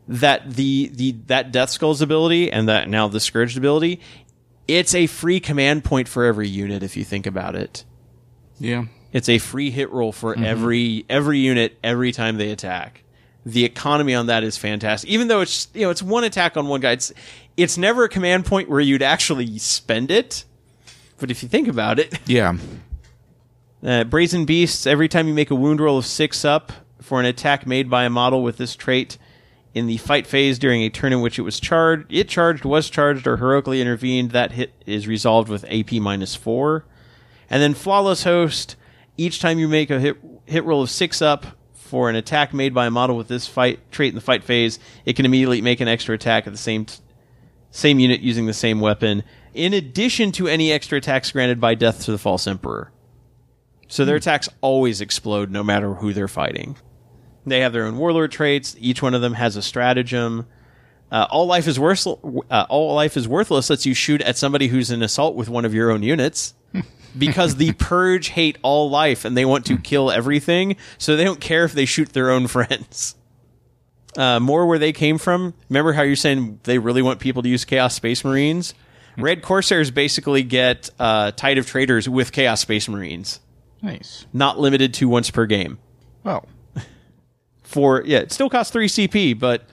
that 0.08 0.50
the 0.54 0.90
the 0.92 1.12
that 1.28 1.52
Death 1.52 1.70
Skull's 1.70 2.02
ability 2.02 2.50
and 2.50 2.68
that 2.68 2.88
now 2.88 3.06
the 3.06 3.20
Scourged 3.20 3.56
ability, 3.56 4.00
it's 4.68 4.94
a 4.94 5.06
free 5.06 5.40
command 5.40 5.84
point 5.84 6.08
for 6.08 6.24
every 6.24 6.48
unit 6.48 6.82
if 6.82 6.96
you 6.96 7.04
think 7.04 7.26
about 7.26 7.54
it. 7.54 7.84
Yeah. 8.58 8.84
It's 9.12 9.28
a 9.28 9.38
free 9.38 9.70
hit 9.70 9.90
roll 9.90 10.12
for 10.12 10.38
every 10.38 11.04
every 11.08 11.38
unit 11.38 11.78
every 11.84 12.12
time 12.12 12.38
they 12.38 12.50
attack. 12.50 13.02
The 13.44 13.64
economy 13.64 14.14
on 14.14 14.26
that 14.26 14.42
is 14.44 14.56
fantastic. 14.56 15.10
Even 15.10 15.28
though 15.28 15.40
it's 15.42 15.68
you 15.74 15.82
know 15.82 15.90
it's 15.90 16.02
one 16.02 16.24
attack 16.24 16.56
on 16.56 16.68
one 16.68 16.80
guy, 16.80 16.92
it's 16.92 17.12
it's 17.56 17.76
never 17.76 18.04
a 18.04 18.08
command 18.08 18.46
point 18.46 18.70
where 18.70 18.80
you'd 18.80 19.02
actually 19.02 19.58
spend 19.58 20.10
it. 20.10 20.44
But 21.18 21.30
if 21.30 21.42
you 21.42 21.48
think 21.48 21.68
about 21.68 21.98
it, 21.98 22.18
Yeah. 22.26 22.56
uh, 23.84 24.04
Brazen 24.04 24.44
Beasts, 24.44 24.86
every 24.86 25.08
time 25.08 25.28
you 25.28 25.34
make 25.34 25.50
a 25.50 25.54
wound 25.54 25.80
roll 25.80 25.98
of 25.98 26.06
six 26.06 26.44
up 26.44 26.72
for 27.00 27.20
an 27.20 27.26
attack 27.26 27.66
made 27.66 27.90
by 27.90 28.04
a 28.04 28.10
model 28.10 28.42
with 28.42 28.56
this 28.56 28.74
trait 28.76 29.18
in 29.74 29.86
the 29.86 29.96
fight 29.96 30.26
phase 30.26 30.58
during 30.58 30.82
a 30.82 30.90
turn 30.90 31.12
in 31.12 31.20
which 31.20 31.38
it 31.38 31.42
was 31.42 31.58
charged, 31.58 32.06
it 32.10 32.28
charged, 32.28 32.64
was 32.64 32.90
charged, 32.90 33.26
or 33.26 33.38
heroically 33.38 33.80
intervened, 33.80 34.32
that 34.32 34.52
hit 34.52 34.72
is 34.86 35.08
resolved 35.08 35.48
with 35.48 35.64
AP 35.70 35.92
minus 35.92 36.34
four. 36.34 36.84
And 37.48 37.62
then 37.62 37.74
Flawless 37.74 38.24
Host, 38.24 38.76
each 39.16 39.40
time 39.40 39.58
you 39.58 39.68
make 39.68 39.90
a 39.90 40.00
hit, 40.00 40.16
hit 40.46 40.64
roll 40.64 40.82
of 40.82 40.90
six 40.90 41.22
up 41.22 41.46
for 41.72 42.08
an 42.08 42.16
attack 42.16 42.54
made 42.54 42.72
by 42.72 42.86
a 42.86 42.90
model 42.90 43.16
with 43.16 43.28
this 43.28 43.46
fight 43.46 43.78
trait 43.90 44.10
in 44.10 44.14
the 44.14 44.20
fight 44.20 44.44
phase, 44.44 44.78
it 45.04 45.14
can 45.14 45.26
immediately 45.26 45.60
make 45.60 45.80
an 45.80 45.88
extra 45.88 46.14
attack 46.14 46.46
at 46.46 46.52
the 46.52 46.58
same 46.58 46.86
t- 46.86 46.96
same 47.70 47.98
unit 47.98 48.20
using 48.20 48.46
the 48.46 48.52
same 48.52 48.80
weapon, 48.80 49.22
in 49.54 49.72
addition 49.72 50.30
to 50.32 50.46
any 50.46 50.70
extra 50.70 50.98
attacks 50.98 51.32
granted 51.32 51.60
by 51.60 51.74
Death 51.74 52.04
to 52.04 52.10
the 52.10 52.18
False 52.18 52.46
Emperor. 52.46 52.92
So 53.88 54.04
their 54.04 54.16
hmm. 54.16 54.18
attacks 54.18 54.48
always 54.60 55.00
explode 55.00 55.50
no 55.50 55.62
matter 55.62 55.94
who 55.94 56.12
they're 56.12 56.28
fighting. 56.28 56.76
They 57.46 57.60
have 57.60 57.72
their 57.72 57.84
own 57.84 57.96
warlord 57.98 58.30
traits. 58.32 58.76
Each 58.78 59.02
one 59.02 59.14
of 59.14 59.20
them 59.20 59.34
has 59.34 59.56
a 59.56 59.62
stratagem. 59.62 60.46
Uh, 61.10 61.26
all 61.30 61.46
life 61.46 61.66
is 61.66 61.78
worth, 61.78 62.06
uh, 62.06 62.66
all 62.70 62.94
life 62.94 63.16
is 63.16 63.28
worthless 63.28 63.68
lets 63.68 63.84
you 63.84 63.92
shoot 63.94 64.22
at 64.22 64.36
somebody 64.38 64.68
who's 64.68 64.90
in 64.90 65.02
assault 65.02 65.34
with 65.34 65.48
one 65.48 65.64
of 65.64 65.74
your 65.74 65.90
own 65.90 66.02
units. 66.02 66.54
because 67.18 67.56
the 67.56 67.72
purge 67.72 68.28
hate 68.28 68.56
all 68.62 68.88
life 68.88 69.24
and 69.26 69.36
they 69.36 69.44
want 69.44 69.66
to 69.66 69.76
kill 69.76 70.10
everything, 70.10 70.76
so 70.96 71.14
they 71.16 71.24
don't 71.24 71.40
care 71.40 71.64
if 71.64 71.72
they 71.74 71.84
shoot 71.84 72.10
their 72.14 72.30
own 72.30 72.46
friends. 72.48 73.14
Uh, 74.16 74.38
more 74.40 74.66
where 74.66 74.78
they 74.78 74.92
came 74.92 75.18
from. 75.18 75.52
Remember 75.68 75.92
how 75.92 76.02
you're 76.02 76.16
saying 76.16 76.60
they 76.64 76.78
really 76.78 77.02
want 77.02 77.18
people 77.20 77.42
to 77.42 77.48
use 77.48 77.64
Chaos 77.64 77.94
Space 77.94 78.24
Marines? 78.24 78.74
Red 79.18 79.42
Corsairs 79.42 79.90
basically 79.90 80.42
get 80.42 80.88
uh, 80.98 81.32
Tide 81.32 81.58
of 81.58 81.66
Traitors 81.66 82.08
with 82.08 82.32
Chaos 82.32 82.60
Space 82.62 82.88
Marines, 82.88 83.40
Nice. 83.82 84.24
not 84.32 84.58
limited 84.58 84.94
to 84.94 85.08
once 85.08 85.30
per 85.30 85.44
game 85.44 85.78
Well, 86.24 86.46
for 87.72 88.02
yeah, 88.04 88.18
it 88.18 88.32
still 88.32 88.50
costs 88.50 88.72
three 88.72 88.88
CP, 88.88 89.38
but 89.38 89.64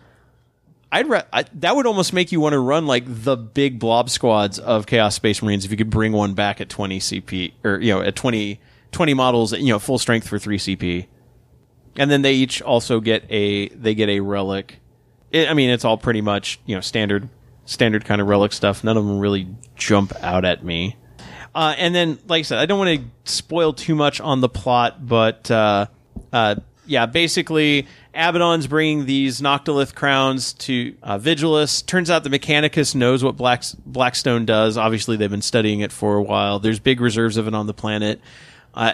I'd 0.91 1.07
re- 1.07 1.23
I, 1.31 1.45
that 1.55 1.76
would 1.76 1.85
almost 1.85 2.13
make 2.13 2.31
you 2.31 2.39
want 2.39 2.53
to 2.53 2.59
run 2.59 2.88
like 2.88 3.03
the 3.05 3.38
big 3.38 3.80
blob 3.80 4.09
squads 4.09 4.57
of 4.57 4.88
Chaos 4.88 5.15
Space 5.15 5.41
Marines 5.41 5.65
if 5.65 5.71
you 5.71 5.77
could 5.77 5.89
bring 5.89 6.13
one 6.13 6.34
back 6.34 6.61
at 6.61 6.69
twenty 6.69 6.99
CP 6.99 7.53
or 7.63 7.80
you 7.80 7.93
know 7.93 8.01
at 8.01 8.15
20, 8.15 8.59
20 8.91 9.13
models, 9.13 9.53
you 9.53 9.67
know 9.67 9.80
full 9.80 9.99
strength 9.99 10.27
for 10.27 10.39
three 10.39 10.57
CP, 10.57 11.07
and 11.95 12.09
then 12.09 12.21
they 12.21 12.34
each 12.34 12.61
also 12.61 12.99
get 12.99 13.23
a 13.30 13.69
they 13.69 13.93
get 13.93 14.09
a 14.09 14.19
relic. 14.19 14.80
It, 15.31 15.47
I 15.47 15.53
mean, 15.53 15.69
it's 15.69 15.85
all 15.85 15.97
pretty 15.97 16.21
much 16.21 16.59
you 16.65 16.76
know 16.76 16.81
standard 16.81 17.30
standard 17.65 18.03
kind 18.03 18.19
of 18.19 18.27
relic 18.27 18.51
stuff. 18.51 18.84
None 18.84 18.97
of 18.97 19.05
them 19.05 19.19
really 19.19 19.47
jump 19.76 20.13
out 20.23 20.43
at 20.43 20.63
me. 20.63 20.95
Uh, 21.53 21.76
and 21.77 21.93
then, 21.93 22.19
like 22.27 22.39
I 22.39 22.43
said, 22.43 22.59
I 22.59 22.65
don't 22.65 22.80
want 22.80 22.99
to 22.99 23.31
spoil 23.31 23.73
too 23.73 23.95
much 23.95 24.21
on 24.21 24.41
the 24.41 24.49
plot, 24.49 25.05
but 25.05 25.49
uh, 25.49 25.88
uh, 26.31 26.55
yeah, 26.90 27.06
basically, 27.06 27.88
Abaddon's 28.16 28.66
bringing 28.66 29.06
these 29.06 29.41
Noctilith 29.41 29.94
crowns 29.94 30.53
to 30.53 30.95
uh, 31.03 31.20
Vigilus. 31.20 31.86
Turns 31.86 32.10
out 32.10 32.24
the 32.24 32.32
Mechanicus 32.32 32.95
knows 32.95 33.24
what 33.24 33.38
Black, 33.38 33.64
Blackstone 33.86 34.44
does. 34.44 34.76
Obviously, 34.76 35.16
they've 35.16 35.30
been 35.30 35.44
studying 35.44 35.82
it 35.82 35.91
for 35.91 36.16
a 36.16 36.24
while. 36.24 36.57
There's 36.57 36.80
big 36.80 36.99
reserves 36.99 37.38
of 37.38 37.48
it 37.48 37.53
on 37.53 37.68
the 37.68 37.76
planet. 37.76 38.20
Uh, 38.74 38.94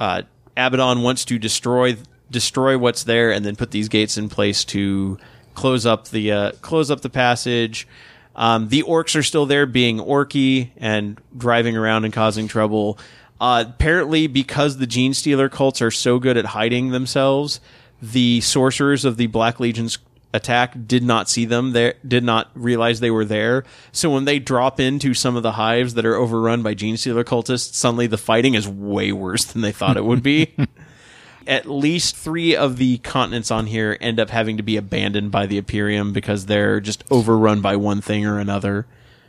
uh, 0.00 0.22
Abaddon 0.56 1.02
wants 1.02 1.24
to 1.26 1.38
destroy 1.38 1.96
destroy 2.32 2.76
what's 2.76 3.04
there 3.04 3.32
and 3.32 3.44
then 3.44 3.54
put 3.56 3.70
these 3.70 3.88
gates 3.88 4.16
in 4.16 4.28
place 4.28 4.64
to 4.64 5.18
close 5.54 5.86
up 5.86 6.08
the 6.08 6.32
uh, 6.32 6.52
close 6.62 6.90
up 6.90 7.00
the 7.00 7.10
passage. 7.10 7.86
Um, 8.34 8.68
the 8.68 8.82
orcs 8.82 9.16
are 9.16 9.22
still 9.22 9.46
there, 9.46 9.66
being 9.66 9.98
orky 9.98 10.70
and 10.76 11.20
driving 11.36 11.76
around 11.76 12.04
and 12.04 12.12
causing 12.12 12.48
trouble. 12.48 12.98
Uh, 13.40 13.64
apparently, 13.66 14.26
because 14.26 14.76
the 14.76 14.86
Genestealer 14.86 15.50
cults 15.50 15.80
are 15.80 15.90
so 15.90 16.18
good 16.18 16.36
at 16.36 16.46
hiding 16.46 16.90
themselves, 16.90 17.60
the 18.02 18.40
sorcerers 18.42 19.04
of 19.04 19.16
the 19.16 19.28
Black 19.28 19.58
Legion's 19.58 19.98
attack 20.32 20.74
did 20.86 21.02
not 21.02 21.28
see 21.28 21.44
them 21.44 21.72
there, 21.72 21.94
did 22.06 22.22
not 22.22 22.50
realize 22.54 23.00
they 23.00 23.10
were 23.10 23.24
there. 23.24 23.64
So 23.92 24.10
when 24.10 24.24
they 24.24 24.38
drop 24.38 24.78
into 24.78 25.14
some 25.14 25.36
of 25.36 25.42
the 25.42 25.52
hives 25.52 25.94
that 25.94 26.06
are 26.06 26.16
overrun 26.16 26.62
by 26.62 26.74
Genestealer 26.74 27.24
cultists, 27.24 27.74
suddenly 27.74 28.06
the 28.06 28.18
fighting 28.18 28.54
is 28.54 28.68
way 28.68 29.12
worse 29.12 29.44
than 29.44 29.62
they 29.62 29.72
thought 29.72 29.96
it 29.96 30.04
would 30.04 30.22
be. 30.22 30.54
At 31.46 31.66
least 31.66 32.16
three 32.16 32.54
of 32.54 32.76
the 32.76 32.98
continents 32.98 33.50
on 33.50 33.66
here 33.66 33.96
end 34.00 34.20
up 34.20 34.30
having 34.30 34.58
to 34.58 34.62
be 34.62 34.76
abandoned 34.76 35.30
by 35.30 35.46
the 35.46 35.56
Imperium 35.56 36.12
because 36.12 36.46
they're 36.46 36.80
just 36.80 37.02
overrun 37.10 37.60
by 37.60 37.76
one 37.76 38.00
thing 38.00 38.26
or 38.26 38.38
another. 38.38 38.86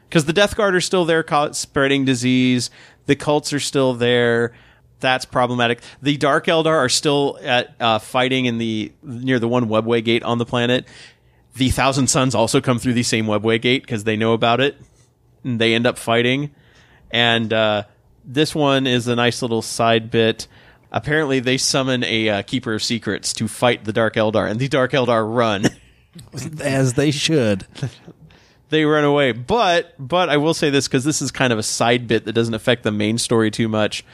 Because 0.08 0.26
the 0.26 0.34
Death 0.34 0.58
Guard 0.58 0.76
are 0.76 0.82
still 0.82 1.06
there, 1.06 1.24
spreading 1.54 2.04
disease. 2.04 2.70
The 3.12 3.18
cults 3.18 3.52
are 3.52 3.60
still 3.60 3.94
there. 3.94 4.54
That's 5.02 5.26
problematic. 5.26 5.82
The 6.02 6.16
Dark 6.16 6.46
Eldar 6.46 6.78
are 6.78 6.88
still 6.88 7.38
at 7.44 7.76
uh, 7.78 8.00
fighting 8.00 8.46
in 8.46 8.58
the 8.58 8.94
near 9.04 9.38
the 9.38 9.50
one 9.50 9.68
webway 9.68 10.02
gate 10.02 10.24
on 10.24 10.38
the 10.38 10.46
planet. 10.46 10.88
The 11.56 11.72
Thousand 11.72 12.08
Suns 12.08 12.34
also 12.34 12.62
come 12.62 12.80
through 12.80 12.94
the 12.94 13.04
same 13.04 13.26
webway 13.26 13.62
gate 13.62 13.82
because 13.82 14.06
they 14.06 14.16
know 14.16 14.32
about 14.32 14.62
it. 14.62 14.78
And 15.44 15.60
they 15.60 15.74
end 15.74 15.86
up 15.86 15.98
fighting. 15.98 16.52
And 17.12 17.52
uh, 17.52 17.84
this 18.24 18.56
one 18.56 18.88
is 18.88 19.10
a 19.10 19.16
nice 19.18 19.42
little 19.42 19.62
side 19.62 20.10
bit. 20.10 20.48
Apparently, 20.90 21.42
they 21.42 21.58
summon 21.58 22.06
a 22.06 22.30
uh, 22.30 22.42
Keeper 22.44 22.76
of 22.76 22.82
Secrets 22.82 23.34
to 23.34 23.50
fight 23.50 23.84
the 23.84 23.92
Dark 23.92 24.14
Eldar, 24.14 24.50
and 24.50 24.58
the 24.58 24.70
Dark 24.70 24.94
Eldar 24.94 25.36
run. 25.36 25.66
as 26.62 26.94
they 26.94 27.12
should. 27.12 27.68
They 28.72 28.86
run 28.86 29.04
away. 29.04 29.34
But 29.34 29.94
but 30.00 30.30
I 30.30 30.38
will 30.38 30.54
say 30.54 30.70
this 30.70 30.88
because 30.88 31.04
this 31.04 31.22
is 31.22 31.30
kind 31.30 31.52
of 31.52 31.60
a 31.60 31.64
side 31.64 32.08
bit 32.08 32.24
that 32.24 32.32
doesn't 32.32 32.54
affect 32.54 32.84
the 32.84 32.92
main 32.92 33.18
story 33.18 33.52
too 33.52 33.68
much. 33.68 34.06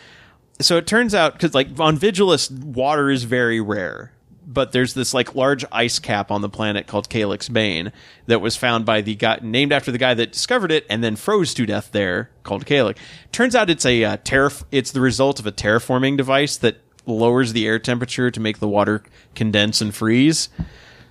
So 0.59 0.77
it 0.77 0.87
turns 0.87 1.13
out 1.13 1.33
because 1.33 1.53
like 1.53 1.79
on 1.79 1.95
Vigilus, 1.97 2.51
water 2.51 3.11
is 3.11 3.23
very 3.23 3.61
rare. 3.61 4.11
But 4.49 4.71
there's 4.71 4.95
this 4.95 5.13
like 5.13 5.35
large 5.35 5.63
ice 5.71 5.99
cap 5.99 6.31
on 6.31 6.41
the 6.41 6.49
planet 6.49 6.87
called 6.87 7.07
Kaelac's 7.07 7.49
Bane 7.49 7.91
that 8.25 8.39
was 8.39 8.55
found 8.55 8.83
by 8.83 9.01
the 9.01 9.13
guy 9.13 9.37
named 9.43 9.71
after 9.71 9.91
the 9.91 9.97
guy 9.99 10.15
that 10.15 10.31
discovered 10.31 10.71
it 10.71 10.85
and 10.89 11.03
then 11.03 11.15
froze 11.17 11.53
to 11.53 11.65
death 11.67 11.91
there 11.91 12.31
called 12.41 12.65
Calyx. 12.65 12.99
Turns 13.31 13.55
out 13.55 13.69
it's 13.69 13.85
a 13.85 14.03
uh, 14.05 14.17
it's 14.71 14.91
the 14.91 15.01
result 15.01 15.39
of 15.39 15.45
a 15.45 15.51
terraforming 15.51 16.17
device 16.17 16.57
that 16.57 16.77
lowers 17.05 17.53
the 17.53 17.67
air 17.67 17.77
temperature 17.77 18.31
to 18.31 18.39
make 18.39 18.57
the 18.57 18.67
water 18.67 19.03
condense 19.35 19.81
and 19.81 19.93
freeze. 19.93 20.49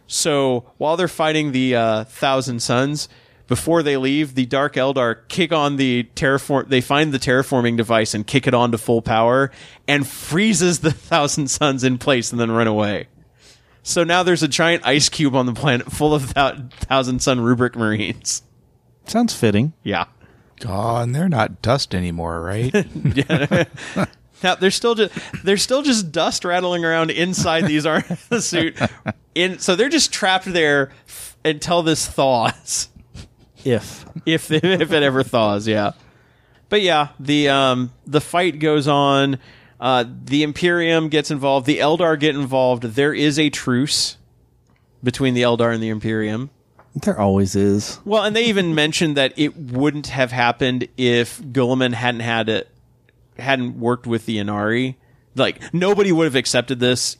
So 0.08 0.72
while 0.78 0.96
they're 0.96 1.06
fighting 1.06 1.52
the 1.52 1.76
uh, 1.76 2.04
Thousand 2.04 2.60
Suns, 2.60 3.08
before 3.46 3.82
they 3.82 3.96
leave, 3.96 4.34
the 4.34 4.46
Dark 4.46 4.74
Eldar 4.74 5.26
kick 5.28 5.52
on 5.52 5.76
the 5.76 6.08
terraform. 6.14 6.68
They 6.68 6.80
find 6.80 7.12
the 7.12 7.18
terraforming 7.18 7.76
device 7.76 8.14
and 8.14 8.26
kick 8.26 8.46
it 8.46 8.54
on 8.54 8.72
to 8.72 8.78
full 8.78 9.02
power, 9.02 9.50
and 9.86 10.06
freezes 10.06 10.80
the 10.80 10.90
Thousand 10.92 11.48
Suns 11.48 11.84
in 11.84 11.98
place, 11.98 12.30
and 12.32 12.40
then 12.40 12.50
run 12.50 12.66
away. 12.66 13.08
So 13.82 14.02
now 14.02 14.22
there's 14.24 14.42
a 14.42 14.48
giant 14.48 14.84
ice 14.86 15.08
cube 15.08 15.36
on 15.36 15.46
the 15.46 15.52
planet 15.54 15.92
full 15.92 16.12
of 16.14 16.34
thou- 16.34 16.56
Thousand 16.80 17.22
Sun 17.22 17.40
rubric 17.40 17.76
Marines. 17.76 18.42
Sounds 19.06 19.32
fitting. 19.32 19.72
Yeah. 19.84 20.06
oh, 20.66 20.96
and 20.96 21.14
they're 21.14 21.28
not 21.28 21.62
dust 21.62 21.94
anymore, 21.94 22.40
right? 22.42 22.74
Yeah. 23.14 23.64
Now 24.42 24.54
they're 24.54 24.70
still 24.70 24.94
just 24.94 25.14
they're 25.44 25.56
still 25.56 25.80
just 25.80 26.12
dust 26.12 26.44
rattling 26.44 26.84
around 26.84 27.10
inside 27.10 27.62
these 27.66 27.86
ar- 27.86 28.04
the 28.28 28.42
suit. 28.42 28.76
In 29.34 29.58
so 29.60 29.74
they're 29.76 29.88
just 29.88 30.12
trapped 30.12 30.44
there 30.44 30.90
f- 31.08 31.38
until 31.42 31.82
this 31.82 32.06
thaws. 32.06 32.90
If 33.64 34.04
if 34.26 34.50
if 34.50 34.92
it 34.92 35.02
ever 35.02 35.22
thaws, 35.22 35.66
yeah. 35.66 35.92
But 36.68 36.82
yeah, 36.82 37.08
the 37.20 37.48
um 37.48 37.92
the 38.06 38.20
fight 38.20 38.58
goes 38.58 38.88
on. 38.88 39.38
Uh, 39.78 40.04
the 40.24 40.42
Imperium 40.42 41.10
gets 41.10 41.30
involved. 41.30 41.66
The 41.66 41.78
Eldar 41.80 42.18
get 42.18 42.34
involved. 42.34 42.82
There 42.82 43.12
is 43.12 43.38
a 43.38 43.50
truce 43.50 44.16
between 45.04 45.34
the 45.34 45.42
Eldar 45.42 45.72
and 45.74 45.82
the 45.82 45.90
Imperium. 45.90 46.48
there 46.94 47.20
always 47.20 47.54
is. 47.54 48.00
Well, 48.04 48.24
and 48.24 48.34
they 48.34 48.46
even 48.46 48.74
mentioned 48.74 49.18
that 49.18 49.34
it 49.36 49.54
wouldn't 49.54 50.06
have 50.06 50.32
happened 50.32 50.88
if 50.96 51.40
Guilliman 51.42 51.92
hadn't 51.92 52.20
had 52.20 52.48
it, 52.48 52.70
hadn't 53.38 53.78
worked 53.78 54.06
with 54.06 54.24
the 54.24 54.38
Ynnari. 54.38 54.94
Like 55.34 55.74
nobody 55.74 56.10
would 56.10 56.24
have 56.24 56.36
accepted 56.36 56.80
this, 56.80 57.18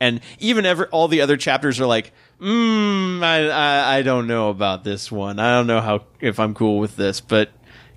and 0.00 0.20
even 0.40 0.66
ever 0.66 0.86
all 0.86 1.06
the 1.06 1.20
other 1.20 1.36
chapters 1.36 1.78
are 1.78 1.86
like, 1.86 2.12
mm, 2.42 3.22
I, 3.22 3.48
I 3.48 3.98
I 3.98 4.02
don't 4.02 4.26
know 4.26 4.50
about 4.50 4.84
this 4.84 5.10
one. 5.12 5.38
I 5.38 5.54
don't 5.56 5.66
know 5.66 5.80
how 5.80 6.04
if 6.20 6.38
I'm 6.40 6.54
cool 6.54 6.78
with 6.78 6.96
this, 6.96 7.20
but 7.20 7.50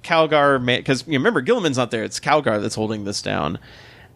Calgar, 0.04 0.64
because 0.64 1.06
you 1.08 1.14
remember 1.14 1.42
Guilliman's 1.42 1.78
not 1.78 1.92
there. 1.92 2.04
It's 2.04 2.20
Calgar 2.20 2.62
that's 2.62 2.76
holding 2.76 3.06
this 3.06 3.22
down. 3.22 3.58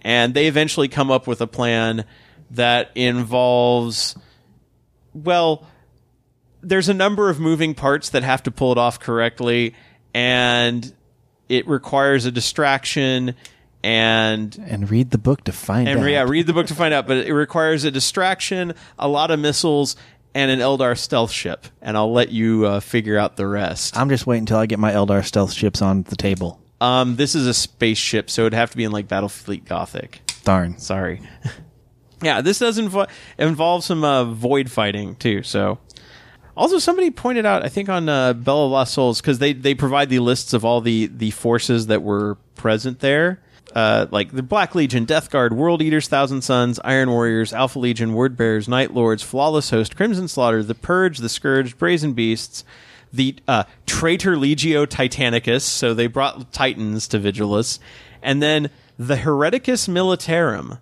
and 0.01 0.33
they 0.33 0.47
eventually 0.47 0.87
come 0.87 1.09
up 1.11 1.25
with 1.27 1.41
a 1.41 1.47
plan 1.47 2.05
that 2.51 2.91
involves, 2.95 4.15
well, 5.13 5.65
there's 6.61 6.89
a 6.89 6.93
number 6.93 7.29
of 7.29 7.39
moving 7.39 7.73
parts 7.73 8.09
that 8.09 8.23
have 8.23 8.43
to 8.43 8.51
pull 8.51 8.71
it 8.71 8.77
off 8.77 8.99
correctly, 8.99 9.73
and 10.13 10.93
it 11.47 11.67
requires 11.67 12.25
a 12.25 12.31
distraction 12.31 13.33
and 13.81 14.57
And 14.67 14.89
read 14.91 15.09
the 15.11 15.17
book 15.17 15.45
to 15.45 15.51
find 15.53 15.87
and 15.87 15.99
out. 16.01 16.05
yeah, 16.05 16.23
read 16.23 16.47
the 16.47 16.53
book 16.53 16.67
to 16.67 16.75
find 16.75 16.93
out. 16.93 17.07
But 17.07 17.17
it 17.25 17.33
requires 17.33 17.85
a 17.85 17.91
distraction, 17.91 18.73
a 18.97 19.07
lot 19.07 19.31
of 19.31 19.39
missiles, 19.39 19.95
and 20.33 20.51
an 20.51 20.59
Eldar 20.59 20.97
stealth 20.97 21.31
ship. 21.31 21.65
And 21.81 21.97
I'll 21.97 22.11
let 22.11 22.29
you 22.29 22.65
uh, 22.65 22.79
figure 22.79 23.17
out 23.17 23.37
the 23.37 23.47
rest. 23.47 23.97
I'm 23.97 24.09
just 24.09 24.27
waiting 24.27 24.43
until 24.43 24.57
I 24.57 24.65
get 24.65 24.79
my 24.79 24.91
Eldar 24.91 25.25
stealth 25.25 25.53
ships 25.53 25.81
on 25.81 26.03
the 26.03 26.15
table. 26.15 26.61
Um, 26.81 27.15
this 27.15 27.35
is 27.35 27.45
a 27.45 27.53
spaceship, 27.53 28.29
so 28.29 28.43
it'd 28.43 28.53
have 28.53 28.71
to 28.71 28.77
be 28.77 28.83
in 28.83 28.91
like 28.91 29.07
Battlefleet 29.07 29.65
Gothic. 29.65 30.21
Darn. 30.43 30.77
Sorry. 30.79 31.21
yeah, 32.21 32.41
this 32.41 32.59
does 32.59 32.79
invo- 32.79 33.09
involve 33.37 33.83
some 33.83 34.03
uh, 34.03 34.25
void 34.25 34.71
fighting 34.71 35.15
too. 35.15 35.43
So. 35.43 35.79
Also, 36.57 36.77
somebody 36.77 37.09
pointed 37.09 37.45
out, 37.45 37.63
I 37.63 37.69
think 37.69 37.87
on 37.87 38.09
uh, 38.09 38.33
Bell 38.33 38.65
of 38.65 38.71
Lost 38.71 38.93
Souls, 38.93 39.21
because 39.21 39.39
they, 39.39 39.53
they 39.53 39.73
provide 39.73 40.09
the 40.09 40.19
lists 40.19 40.51
of 40.51 40.65
all 40.65 40.81
the, 40.81 41.05
the 41.05 41.31
forces 41.31 41.87
that 41.87 42.03
were 42.03 42.35
present 42.55 42.99
there. 42.99 43.41
Uh, 43.75 44.07
like 44.09 44.31
the 44.31 44.41
Black 44.41 44.73
Legion, 44.73 45.05
Death 45.05 45.29
Guard, 45.29 45.53
World 45.53 45.81
Eaters, 45.81 46.07
Thousand 46.07 46.41
Sons, 46.41 46.79
Iron 46.83 47.11
Warriors, 47.11 47.53
Alpha 47.53 47.77
Legion, 47.77 48.13
Word 48.13 48.35
Bearers, 48.35 48.67
Night 48.67 48.93
Lords, 48.93 49.21
Flawless 49.21 49.69
Host, 49.69 49.95
Crimson 49.95 50.27
Slaughter, 50.27 50.63
the 50.63 50.73
Purge, 50.75 51.19
the 51.19 51.29
Scourge, 51.29 51.77
Brazen 51.77 52.13
Beasts, 52.13 52.63
the 53.13 53.35
uh, 53.47 53.63
Traitor 53.85 54.35
Legio 54.35 54.87
Titanicus. 54.87 55.61
So 55.61 55.93
they 55.93 56.07
brought 56.07 56.51
Titans 56.51 57.07
to 57.09 57.19
Vigilus, 57.19 57.77
and 58.23 58.41
then 58.41 58.69
the 58.97 59.15
Hereticus 59.17 59.87
Militarum. 59.87 60.79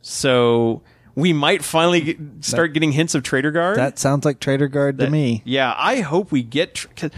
So 0.00 0.82
we 1.14 1.32
might 1.32 1.62
finally 1.62 2.00
get, 2.00 2.18
start 2.40 2.72
getting 2.72 2.92
hints 2.92 3.14
of 3.14 3.22
Traitor 3.22 3.50
Guard. 3.50 3.76
That 3.76 3.98
sounds 3.98 4.24
like 4.24 4.40
Trader 4.40 4.68
Guard 4.68 4.98
to 4.98 5.10
me. 5.10 5.42
Yeah, 5.44 5.74
I 5.76 6.00
hope 6.00 6.32
we 6.32 6.42
get. 6.42 6.74
Tr- 6.74 6.88
'cause, 6.96 7.10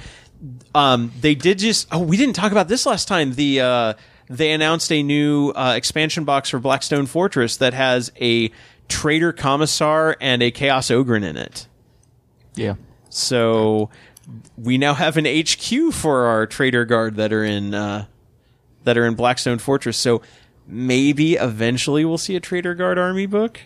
um, 0.75 1.13
they 1.21 1.35
did 1.35 1.59
just. 1.59 1.89
Oh, 1.93 2.01
we 2.01 2.17
didn't 2.17 2.35
talk 2.35 2.53
about 2.53 2.69
this 2.69 2.85
last 2.87 3.09
time. 3.09 3.35
The 3.35 3.61
uh, 3.61 3.95
they 4.37 4.53
announced 4.53 4.91
a 4.93 5.03
new 5.03 5.51
uh, 5.51 5.75
expansion 5.77 6.25
box 6.25 6.51
for 6.51 6.59
Blackstone 6.59 7.07
Fortress 7.07 7.57
that 7.59 7.75
has 7.75 8.13
a 8.21 8.51
traitor 8.89 9.33
commissar 9.33 10.17
and 10.21 10.43
a 10.43 10.51
chaos 10.51 10.91
ogre 10.91 11.17
in 11.17 11.25
it. 11.37 11.67
Yeah. 12.55 12.75
So 13.09 13.91
we 14.57 14.79
now 14.79 14.95
have 14.95 15.17
an 15.17 15.25
HQ 15.27 15.93
for 15.93 16.27
our 16.27 16.47
trader 16.47 16.85
guard 16.85 17.17
that 17.17 17.33
are 17.33 17.45
in 17.45 17.75
uh, 17.75 18.07
that 18.85 18.99
are 18.99 19.07
in 19.07 19.15
Blackstone 19.15 19.59
Fortress. 19.59 19.97
So 19.97 20.23
maybe 20.67 21.35
eventually 21.35 22.05
we'll 22.05 22.19
see 22.19 22.37
a 22.37 22.41
trader 22.41 22.75
guard 22.75 22.99
army 22.99 23.27
book. 23.27 23.61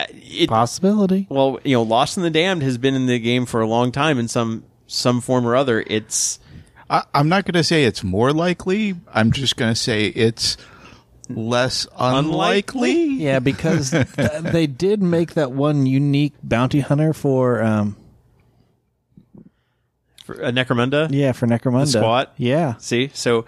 Uh, 0.00 0.06
It, 0.10 0.48
Possibility. 0.48 1.26
well, 1.28 1.58
you 1.64 1.74
know, 1.76 1.82
Lost 1.82 2.16
in 2.16 2.22
the 2.22 2.30
Damned 2.30 2.62
has 2.62 2.78
been 2.78 2.94
in 2.94 3.06
the 3.06 3.18
game 3.18 3.46
for 3.46 3.60
a 3.60 3.66
long 3.66 3.92
time 3.92 4.18
in 4.18 4.28
some 4.28 4.64
some 4.86 5.20
form 5.20 5.46
or 5.46 5.56
other. 5.56 5.84
It's 5.86 6.38
I, 6.92 7.04
I'm 7.14 7.30
not 7.30 7.46
going 7.46 7.54
to 7.54 7.64
say 7.64 7.84
it's 7.84 8.04
more 8.04 8.34
likely. 8.34 8.94
I'm 9.12 9.32
just 9.32 9.56
going 9.56 9.72
to 9.72 9.80
say 9.80 10.08
it's 10.08 10.58
less 11.30 11.86
unlikely. 11.98 13.06
Yeah, 13.14 13.38
because 13.38 13.90
th- 13.92 14.06
they 14.42 14.66
did 14.66 15.02
make 15.02 15.32
that 15.32 15.52
one 15.52 15.86
unique 15.86 16.34
bounty 16.42 16.80
hunter 16.80 17.14
for 17.14 17.62
um 17.62 17.96
for 20.24 20.34
a 20.34 20.52
Necromunda. 20.52 21.08
yeah, 21.10 21.32
for 21.32 21.46
Necromunda. 21.46 21.88
squat? 21.88 22.34
Yeah. 22.36 22.76
See, 22.76 23.10
so 23.14 23.46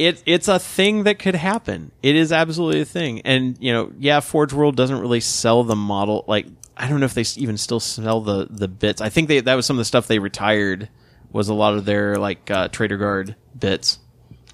it 0.00 0.20
it's 0.26 0.48
a 0.48 0.58
thing 0.58 1.04
that 1.04 1.20
could 1.20 1.36
happen. 1.36 1.92
It 2.02 2.16
is 2.16 2.32
absolutely 2.32 2.80
a 2.80 2.84
thing, 2.84 3.20
and 3.20 3.56
you 3.60 3.72
know, 3.72 3.92
yeah, 3.98 4.18
Forge 4.18 4.52
World 4.52 4.76
doesn't 4.76 4.98
really 4.98 5.20
sell 5.20 5.62
the 5.62 5.76
model. 5.76 6.24
Like, 6.26 6.46
I 6.76 6.88
don't 6.88 6.98
know 6.98 7.06
if 7.06 7.14
they 7.14 7.24
even 7.40 7.56
still 7.58 7.78
sell 7.78 8.20
the 8.20 8.48
the 8.50 8.66
bits. 8.66 9.00
I 9.00 9.08
think 9.08 9.28
they 9.28 9.38
that 9.38 9.54
was 9.54 9.66
some 9.66 9.76
of 9.76 9.78
the 9.78 9.84
stuff 9.84 10.08
they 10.08 10.18
retired. 10.18 10.88
Was 11.34 11.50
a 11.50 11.54
lot 11.54 11.74
of 11.74 11.84
their 11.84 12.16
like 12.16 12.50
uh, 12.50 12.68
Trader 12.68 12.96
Guard 12.96 13.36
bits 13.58 13.98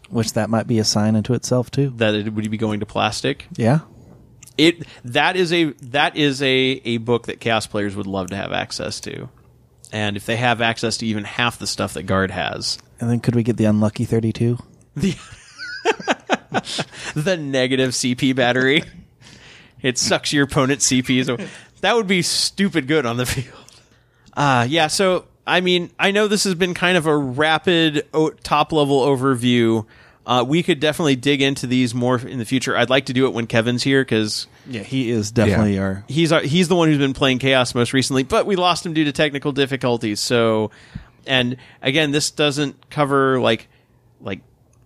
Which 0.08 0.32
that 0.32 0.50
might 0.50 0.66
be 0.66 0.78
a 0.80 0.84
sign 0.84 1.14
unto 1.14 1.34
itself 1.34 1.70
too. 1.70 1.90
that 1.98 2.14
it 2.14 2.32
would 2.32 2.50
be 2.50 2.56
going 2.56 2.80
to 2.80 2.86
plastic. 2.86 3.46
Yeah. 3.56 3.80
It 4.58 4.84
that 5.04 5.36
is 5.36 5.52
a 5.52 5.66
that 5.82 6.16
is 6.16 6.42
a 6.42 6.48
a 6.84 6.96
book 6.98 7.26
that 7.26 7.38
Chaos 7.38 7.66
players 7.68 7.94
would 7.94 8.06
love 8.08 8.30
to 8.30 8.36
have 8.36 8.52
access 8.52 8.98
to, 9.00 9.28
and 9.92 10.16
if 10.16 10.26
they 10.26 10.36
have 10.36 10.60
access 10.60 10.96
to 10.98 11.06
even 11.06 11.24
half 11.24 11.58
the 11.58 11.66
stuff 11.66 11.94
that 11.94 12.02
Guard 12.02 12.30
has, 12.30 12.76
And 13.00 13.08
then 13.08 13.20
could 13.20 13.34
we 13.36 13.42
get 13.42 13.56
the 13.56 13.64
unlucky 13.66 14.04
32? 14.04 14.58
the 14.96 15.16
the 17.14 17.36
negative 17.36 17.90
CP 17.90 18.34
battery. 18.34 18.82
It 19.82 19.96
sucks 19.96 20.32
your 20.32 20.44
opponent's 20.44 20.86
CP. 20.90 21.24
So 21.24 21.38
that 21.80 21.94
would 21.96 22.06
be 22.06 22.20
stupid 22.22 22.86
good 22.86 23.06
on 23.06 23.16
the 23.16 23.26
field. 23.26 23.56
Uh 24.34 24.66
yeah, 24.68 24.88
so 24.88 25.24
I 25.50 25.60
mean, 25.60 25.90
I 25.98 26.10
know 26.12 26.28
this 26.28 26.44
has 26.44 26.54
been 26.54 26.74
kind 26.74 26.96
of 26.96 27.06
a 27.06 27.16
rapid 27.16 28.06
o- 28.14 28.30
top 28.30 28.72
level 28.72 29.00
overview. 29.04 29.84
Uh, 30.26 30.44
we 30.46 30.62
could 30.62 30.78
definitely 30.80 31.16
dig 31.16 31.42
into 31.42 31.66
these 31.66 31.94
more 31.94 32.18
in 32.20 32.38
the 32.38 32.44
future. 32.44 32.76
I'd 32.76 32.90
like 32.90 33.06
to 33.06 33.12
do 33.12 33.26
it 33.26 33.32
when 33.32 33.46
Kevin's 33.46 33.82
here 33.82 34.02
because 34.02 34.46
Yeah, 34.68 34.82
he 34.82 35.10
is 35.10 35.32
definitely 35.32 35.74
Yeah. 35.74 35.80
our 35.82 36.04
he's 36.08 36.30
our, 36.30 36.40
he's 36.42 36.68
the 36.68 36.76
one 36.76 36.88
who's 36.88 36.98
been 36.98 37.14
playing 37.14 37.38
chaos 37.40 37.74
most 37.74 37.92
recently 37.92 38.22
but 38.22 38.46
we 38.46 38.54
lost 38.54 38.84
him 38.86 38.92
due 38.92 39.04
to 39.04 39.12
technical 39.12 39.50
difficulties 39.50 40.20
so 40.20 40.70
and 41.26 41.56
again 41.82 42.12
this 42.12 42.30
doesn't 42.30 42.90
cover 42.90 43.40
like 43.40 43.66
like 44.20 44.40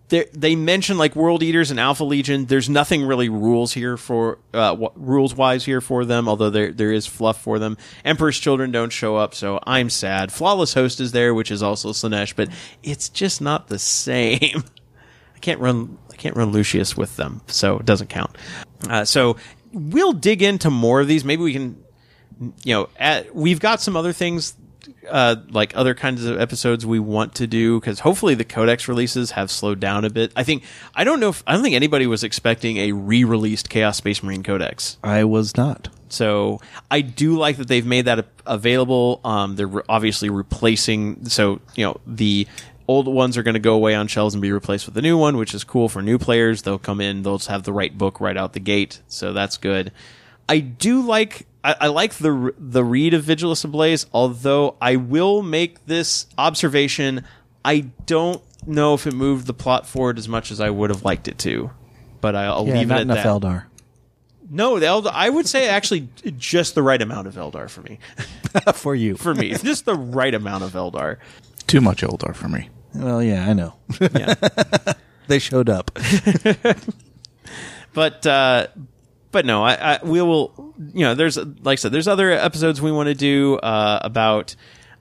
they 0.08 0.54
mention 0.54 0.98
like 0.98 1.16
world 1.16 1.42
eaters 1.42 1.70
and 1.70 1.80
alpha 1.80 2.04
legion 2.04 2.44
there's 2.46 2.68
nothing 2.68 3.04
really 3.04 3.28
rules 3.28 3.72
here 3.72 3.96
for 3.96 4.38
uh 4.52 4.76
rules 4.94 5.34
wise 5.34 5.64
here 5.64 5.80
for 5.80 6.04
them 6.04 6.28
although 6.28 6.50
there 6.50 6.72
there 6.72 6.92
is 6.92 7.06
fluff 7.06 7.40
for 7.40 7.58
them 7.58 7.76
emperor's 8.04 8.38
children 8.38 8.70
don't 8.70 8.90
show 8.90 9.16
up 9.16 9.34
so 9.34 9.58
i'm 9.66 9.88
sad 9.88 10.30
flawless 10.30 10.74
host 10.74 11.00
is 11.00 11.12
there 11.12 11.34
which 11.34 11.50
is 11.50 11.62
also 11.62 11.90
slaanesh 11.90 12.36
but 12.36 12.48
it's 12.82 13.08
just 13.08 13.40
not 13.40 13.68
the 13.68 13.78
same 13.78 14.62
I 15.34 15.38
can't 15.40 15.60
run 15.60 15.98
I 16.14 16.16
can't 16.16 16.36
run 16.36 16.52
Lucius 16.52 16.96
with 16.96 17.16
them, 17.16 17.40
so 17.48 17.78
it 17.78 17.84
doesn't 17.84 18.08
count. 18.08 18.36
Uh, 18.88 19.04
so 19.04 19.36
we'll 19.72 20.12
dig 20.12 20.42
into 20.42 20.70
more 20.70 21.00
of 21.00 21.08
these. 21.08 21.24
Maybe 21.24 21.42
we 21.42 21.52
can, 21.52 21.82
you 22.62 22.74
know, 22.74 22.88
at, 22.96 23.34
we've 23.34 23.58
got 23.58 23.80
some 23.80 23.96
other 23.96 24.12
things. 24.12 24.54
Uh, 25.08 25.36
like 25.50 25.76
other 25.76 25.94
kinds 25.94 26.24
of 26.24 26.40
episodes 26.40 26.86
we 26.86 26.98
want 26.98 27.34
to 27.34 27.46
do 27.46 27.78
because 27.78 28.00
hopefully 28.00 28.34
the 28.34 28.44
codex 28.44 28.88
releases 28.88 29.32
have 29.32 29.50
slowed 29.50 29.80
down 29.80 30.04
a 30.04 30.10
bit. 30.10 30.32
I 30.34 30.44
think 30.44 30.62
I 30.94 31.04
don't 31.04 31.20
know 31.20 31.28
if 31.28 31.42
I 31.46 31.52
don't 31.52 31.62
think 31.62 31.74
anybody 31.74 32.06
was 32.06 32.24
expecting 32.24 32.78
a 32.78 32.92
re-released 32.92 33.68
Chaos 33.68 33.98
Space 33.98 34.22
Marine 34.22 34.42
Codex. 34.42 34.98
I 35.02 35.24
was 35.24 35.56
not. 35.56 35.88
So 36.08 36.60
I 36.90 37.00
do 37.00 37.36
like 37.36 37.56
that 37.58 37.68
they've 37.68 37.84
made 37.84 38.06
that 38.06 38.26
available. 38.46 39.20
Um, 39.24 39.56
they're 39.56 39.66
re- 39.66 39.82
obviously 39.88 40.30
replacing. 40.30 41.28
So 41.28 41.60
you 41.74 41.84
know 41.84 42.00
the 42.06 42.46
old 42.86 43.08
ones 43.08 43.36
are 43.36 43.42
going 43.42 43.54
to 43.54 43.60
go 43.60 43.74
away 43.74 43.94
on 43.94 44.06
shelves 44.06 44.34
and 44.34 44.42
be 44.42 44.52
replaced 44.52 44.86
with 44.86 44.94
the 44.94 45.02
new 45.02 45.18
one, 45.18 45.36
which 45.36 45.54
is 45.54 45.64
cool 45.64 45.88
for 45.88 46.02
new 46.02 46.18
players. 46.18 46.62
They'll 46.62 46.78
come 46.78 47.00
in, 47.00 47.22
they'll 47.22 47.38
just 47.38 47.48
have 47.48 47.64
the 47.64 47.72
right 47.72 47.96
book 47.96 48.20
right 48.20 48.36
out 48.36 48.52
the 48.52 48.60
gate, 48.60 49.00
so 49.08 49.32
that's 49.32 49.56
good. 49.56 49.92
I 50.48 50.60
do 50.60 51.02
like. 51.02 51.46
I, 51.64 51.74
I 51.80 51.86
like 51.88 52.14
the 52.14 52.54
the 52.58 52.84
read 52.84 53.14
of 53.14 53.24
Vigilus 53.24 53.64
Ablaze, 53.64 54.06
although 54.12 54.76
I 54.80 54.96
will 54.96 55.42
make 55.42 55.84
this 55.86 56.26
observation. 56.38 57.24
I 57.64 57.86
don't 58.06 58.42
know 58.66 58.94
if 58.94 59.06
it 59.06 59.14
moved 59.14 59.46
the 59.46 59.54
plot 59.54 59.86
forward 59.86 60.18
as 60.18 60.28
much 60.28 60.50
as 60.50 60.60
I 60.60 60.68
would 60.70 60.90
have 60.90 61.02
liked 61.04 61.26
it 61.26 61.38
to, 61.38 61.70
but 62.20 62.36
I'll 62.36 62.66
Yeah, 62.66 62.78
leave 62.78 62.88
not 62.88 62.98
it 62.98 63.00
at 63.00 63.02
enough 63.02 63.16
that. 63.22 63.26
Eldar. 63.26 63.64
No, 64.50 64.78
the 64.78 64.86
Eldar, 64.86 65.10
I 65.14 65.30
would 65.30 65.48
say 65.48 65.68
actually 65.68 66.08
just 66.36 66.74
the 66.74 66.82
right 66.82 67.00
amount 67.00 67.26
of 67.26 67.34
Eldar 67.34 67.68
for 67.70 67.80
me. 67.80 67.98
For 68.74 68.94
you. 68.94 69.16
For 69.16 69.34
me, 69.34 69.54
just 69.54 69.84
the 69.86 69.94
right 69.96 70.34
amount 70.34 70.62
of 70.64 70.72
Eldar. 70.74 71.16
Too 71.66 71.80
much 71.80 72.02
Eldar 72.02 72.36
for 72.36 72.48
me. 72.48 72.68
well, 72.94 73.22
yeah, 73.22 73.48
I 73.48 73.54
know. 73.54 73.74
Yeah. 74.00 74.34
they 75.28 75.38
showed 75.38 75.68
up. 75.70 75.90
but 77.94 78.26
uh 78.26 78.66
but 79.34 79.44
no, 79.44 79.64
I, 79.64 79.74
I 79.74 79.98
we 80.04 80.22
will 80.22 80.72
you 80.94 81.04
know, 81.04 81.16
there's 81.16 81.36
like 81.36 81.72
I 81.72 81.74
said, 81.74 81.90
there's 81.90 82.06
other 82.06 82.30
episodes 82.30 82.80
we 82.80 82.92
want 82.92 83.08
to 83.08 83.14
do 83.14 83.56
uh 83.56 83.98
about 84.00 84.54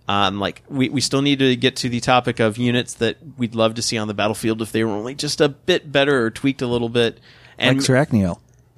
um 0.08 0.40
like 0.40 0.64
we, 0.68 0.90
we 0.90 1.02
still 1.02 1.22
need 1.22 1.38
to 1.38 1.56
get 1.56 1.76
to 1.78 1.90
the 1.90 2.00
topic 2.00 2.40
of 2.40 2.58
units 2.58 2.96
that 2.96 3.18
we'd 3.38 3.54
love 3.54 3.76
to 3.76 3.84
see 3.84 3.96
on 3.96 4.08
the 4.08 4.16
battlefield 4.16 4.60
if 4.64 4.72
they 4.72 4.84
were 4.84 4.90
only 4.90 5.14
just 5.14 5.40
a 5.40 5.50
bit 5.50 5.92
better 5.92 6.26
or 6.26 6.32
tweaked 6.32 6.64
a 6.64 6.68
little 6.68 6.90
bit. 6.90 7.20
And 7.60 7.78
like. 7.78 7.86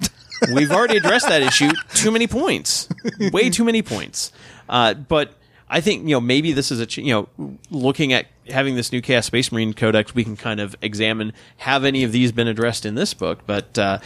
We've 0.53 0.71
already 0.71 0.97
addressed 0.97 1.29
that 1.29 1.41
issue. 1.41 1.71
Too 1.93 2.11
many 2.11 2.27
points. 2.27 2.89
Way 3.31 3.49
too 3.49 3.63
many 3.63 3.81
points. 3.81 4.33
Uh, 4.67 4.93
but 4.93 5.33
I 5.69 5.79
think 5.79 6.03
you 6.03 6.15
know 6.15 6.21
maybe 6.21 6.51
this 6.51 6.69
is 6.69 6.81
a 6.81 6.85
ch- 6.85 6.97
you 6.97 7.13
know 7.13 7.55
looking 7.71 8.11
at 8.11 8.25
having 8.49 8.75
this 8.75 8.91
new 8.91 9.01
Chaos 9.01 9.25
Space 9.25 9.53
Marine 9.53 9.73
Codex, 9.73 10.13
we 10.13 10.25
can 10.25 10.35
kind 10.35 10.59
of 10.59 10.75
examine 10.81 11.31
have 11.57 11.85
any 11.85 12.03
of 12.03 12.11
these 12.11 12.33
been 12.33 12.49
addressed 12.49 12.85
in 12.85 12.95
this 12.95 13.13
book. 13.13 13.39
But 13.45 13.77
uh, 13.79 13.99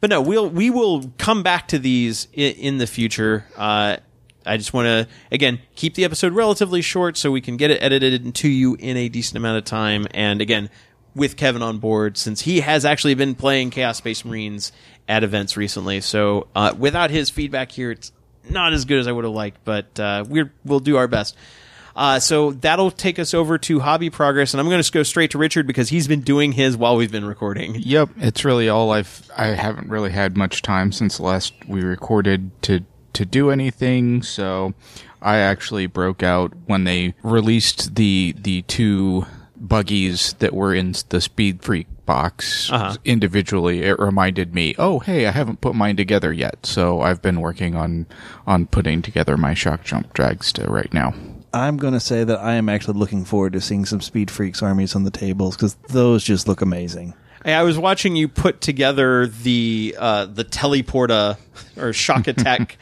but 0.00 0.10
no, 0.10 0.20
we'll 0.20 0.48
we 0.48 0.70
will 0.70 1.12
come 1.18 1.42
back 1.42 1.68
to 1.68 1.78
these 1.78 2.28
in, 2.32 2.52
in 2.54 2.78
the 2.78 2.86
future. 2.86 3.46
Uh, 3.56 3.96
I 4.44 4.56
just 4.56 4.72
want 4.72 4.86
to 4.86 5.08
again 5.30 5.60
keep 5.74 5.94
the 5.94 6.04
episode 6.04 6.32
relatively 6.32 6.82
short 6.82 7.16
so 7.16 7.30
we 7.30 7.40
can 7.40 7.56
get 7.56 7.70
it 7.70 7.82
edited 7.82 8.34
to 8.34 8.48
you 8.48 8.74
in 8.76 8.96
a 8.96 9.08
decent 9.08 9.36
amount 9.36 9.58
of 9.58 9.64
time. 9.64 10.06
And 10.12 10.40
again, 10.40 10.70
with 11.16 11.36
Kevin 11.36 11.62
on 11.62 11.78
board 11.78 12.16
since 12.18 12.42
he 12.42 12.60
has 12.60 12.84
actually 12.84 13.14
been 13.14 13.34
playing 13.34 13.70
Chaos 13.70 13.96
Space 13.96 14.24
Marines 14.24 14.70
at 15.08 15.24
events 15.24 15.56
recently. 15.56 16.00
So 16.02 16.46
uh, 16.54 16.74
without 16.78 17.10
his 17.10 17.30
feedback 17.30 17.72
here, 17.72 17.90
it's 17.90 18.12
not 18.48 18.72
as 18.72 18.84
good 18.84 18.98
as 18.98 19.08
I 19.08 19.12
would 19.12 19.24
have 19.24 19.32
liked, 19.32 19.64
but 19.64 19.98
uh, 19.98 20.24
we're, 20.28 20.52
we'll 20.64 20.80
do 20.80 20.96
our 20.96 21.08
best. 21.08 21.36
Uh, 21.96 22.20
so 22.20 22.52
that'll 22.52 22.90
take 22.90 23.18
us 23.18 23.32
over 23.32 23.56
to 23.56 23.80
hobby 23.80 24.10
progress, 24.10 24.52
and 24.52 24.60
I'm 24.60 24.68
going 24.68 24.82
to 24.82 24.92
go 24.92 25.02
straight 25.02 25.30
to 25.30 25.38
Richard 25.38 25.66
because 25.66 25.88
he's 25.88 26.06
been 26.06 26.20
doing 26.20 26.52
his 26.52 26.76
while 26.76 26.94
we've 26.96 27.10
been 27.10 27.24
recording. 27.24 27.76
Yep, 27.76 28.10
it's 28.18 28.44
really 28.44 28.68
all 28.68 28.90
I've. 28.92 29.28
I 29.36 29.46
haven't 29.46 29.88
really 29.88 30.10
had 30.10 30.36
much 30.36 30.60
time 30.62 30.92
since 30.92 31.18
last 31.18 31.54
we 31.66 31.82
recorded 31.82 32.50
to 32.64 32.84
to 33.14 33.24
do 33.24 33.50
anything. 33.50 34.22
So 34.22 34.74
I 35.22 35.38
actually 35.38 35.86
broke 35.86 36.22
out 36.22 36.52
when 36.66 36.84
they 36.84 37.14
released 37.22 37.94
the 37.94 38.34
the 38.38 38.60
two 38.62 39.24
buggies 39.56 40.34
that 40.34 40.52
were 40.52 40.74
in 40.74 40.94
the 41.08 41.20
Speed 41.20 41.62
Freak 41.62 41.86
box 42.04 42.70
Uh-huh. 42.70 42.96
individually. 43.06 43.82
It 43.82 43.98
reminded 43.98 44.54
me, 44.54 44.74
oh 44.78 44.98
hey, 45.00 45.26
I 45.26 45.30
haven't 45.30 45.60
put 45.62 45.74
mine 45.74 45.96
together 45.96 46.30
yet. 46.32 46.66
So 46.66 47.00
I've 47.00 47.22
been 47.22 47.40
working 47.40 47.74
on 47.74 48.04
on 48.46 48.66
putting 48.66 49.00
together 49.02 49.36
my 49.38 49.54
shock 49.54 49.82
jump 49.82 50.12
dragster 50.14 50.68
right 50.68 50.92
now. 50.92 51.14
I'm 51.56 51.78
going 51.78 51.94
to 51.94 52.00
say 52.00 52.22
that 52.22 52.38
I 52.38 52.54
am 52.54 52.68
actually 52.68 52.98
looking 52.98 53.24
forward 53.24 53.54
to 53.54 53.62
seeing 53.62 53.86
some 53.86 54.02
Speed 54.02 54.30
Freaks 54.30 54.62
armies 54.62 54.94
on 54.94 55.04
the 55.04 55.10
tables 55.10 55.56
because 55.56 55.74
those 55.88 56.22
just 56.22 56.46
look 56.46 56.60
amazing. 56.60 57.14
Hey, 57.44 57.54
I 57.54 57.62
was 57.62 57.78
watching 57.78 58.14
you 58.14 58.28
put 58.28 58.60
together 58.60 59.26
the 59.26 59.96
uh, 59.98 60.26
the 60.26 60.44
teleporta 60.44 61.38
or 61.78 61.94
shock 61.94 62.26
attack 62.28 62.76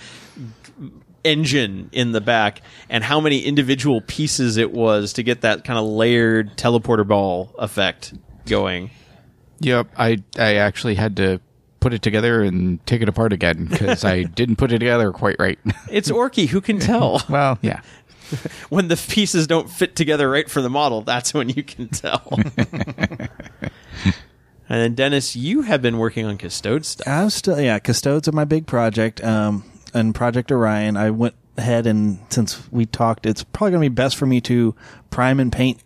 engine 1.22 1.88
in 1.92 2.10
the 2.12 2.20
back, 2.20 2.62
and 2.88 3.04
how 3.04 3.20
many 3.20 3.40
individual 3.40 4.00
pieces 4.00 4.56
it 4.56 4.72
was 4.72 5.12
to 5.14 5.22
get 5.22 5.42
that 5.42 5.64
kind 5.64 5.78
of 5.78 5.84
layered 5.84 6.56
teleporter 6.56 7.06
ball 7.06 7.54
effect 7.58 8.12
going. 8.46 8.90
Yep, 9.60 9.88
I 9.96 10.22
I 10.36 10.56
actually 10.56 10.96
had 10.96 11.16
to 11.18 11.40
put 11.84 11.92
it 11.92 12.00
together 12.00 12.42
and 12.42 12.84
take 12.86 13.02
it 13.02 13.10
apart 13.10 13.30
again 13.30 13.66
because 13.66 14.06
I 14.06 14.22
didn't 14.40 14.56
put 14.56 14.72
it 14.72 14.78
together 14.78 15.12
quite 15.12 15.36
right. 15.38 15.58
It's 15.90 16.10
Orky. 16.10 16.48
Who 16.48 16.62
can 16.62 16.78
tell 16.78 17.22
well, 17.28 17.58
yeah. 17.60 17.82
when 18.68 18.88
the 18.88 18.96
pieces 18.96 19.46
don't 19.46 19.70
fit 19.70 19.96
together 19.96 20.28
right 20.28 20.48
for 20.48 20.62
the 20.62 20.70
model? 20.70 21.02
That's 21.02 21.34
when 21.34 21.48
you 21.48 21.62
can 21.62 21.88
tell. 21.88 22.38
and 22.56 23.28
then 24.68 24.94
Dennis, 24.94 25.36
you 25.36 25.62
have 25.62 25.82
been 25.82 25.98
working 25.98 26.26
on 26.26 26.38
custode 26.38 26.84
stuff. 26.84 27.06
I'm 27.06 27.30
still, 27.30 27.60
yeah, 27.60 27.78
Custodes 27.78 28.28
are 28.28 28.32
my 28.32 28.44
big 28.44 28.66
project. 28.66 29.22
Um, 29.22 29.64
and 29.92 30.14
Project 30.14 30.50
Orion, 30.50 30.96
I 30.96 31.10
went 31.10 31.34
ahead 31.56 31.86
and 31.86 32.18
since 32.30 32.70
we 32.72 32.84
talked, 32.86 33.26
it's 33.26 33.44
probably 33.44 33.72
going 33.72 33.82
to 33.84 33.90
be 33.90 33.94
best 33.94 34.16
for 34.16 34.26
me 34.26 34.40
to 34.42 34.74
prime 35.10 35.38
and 35.38 35.52
paint 35.52 35.80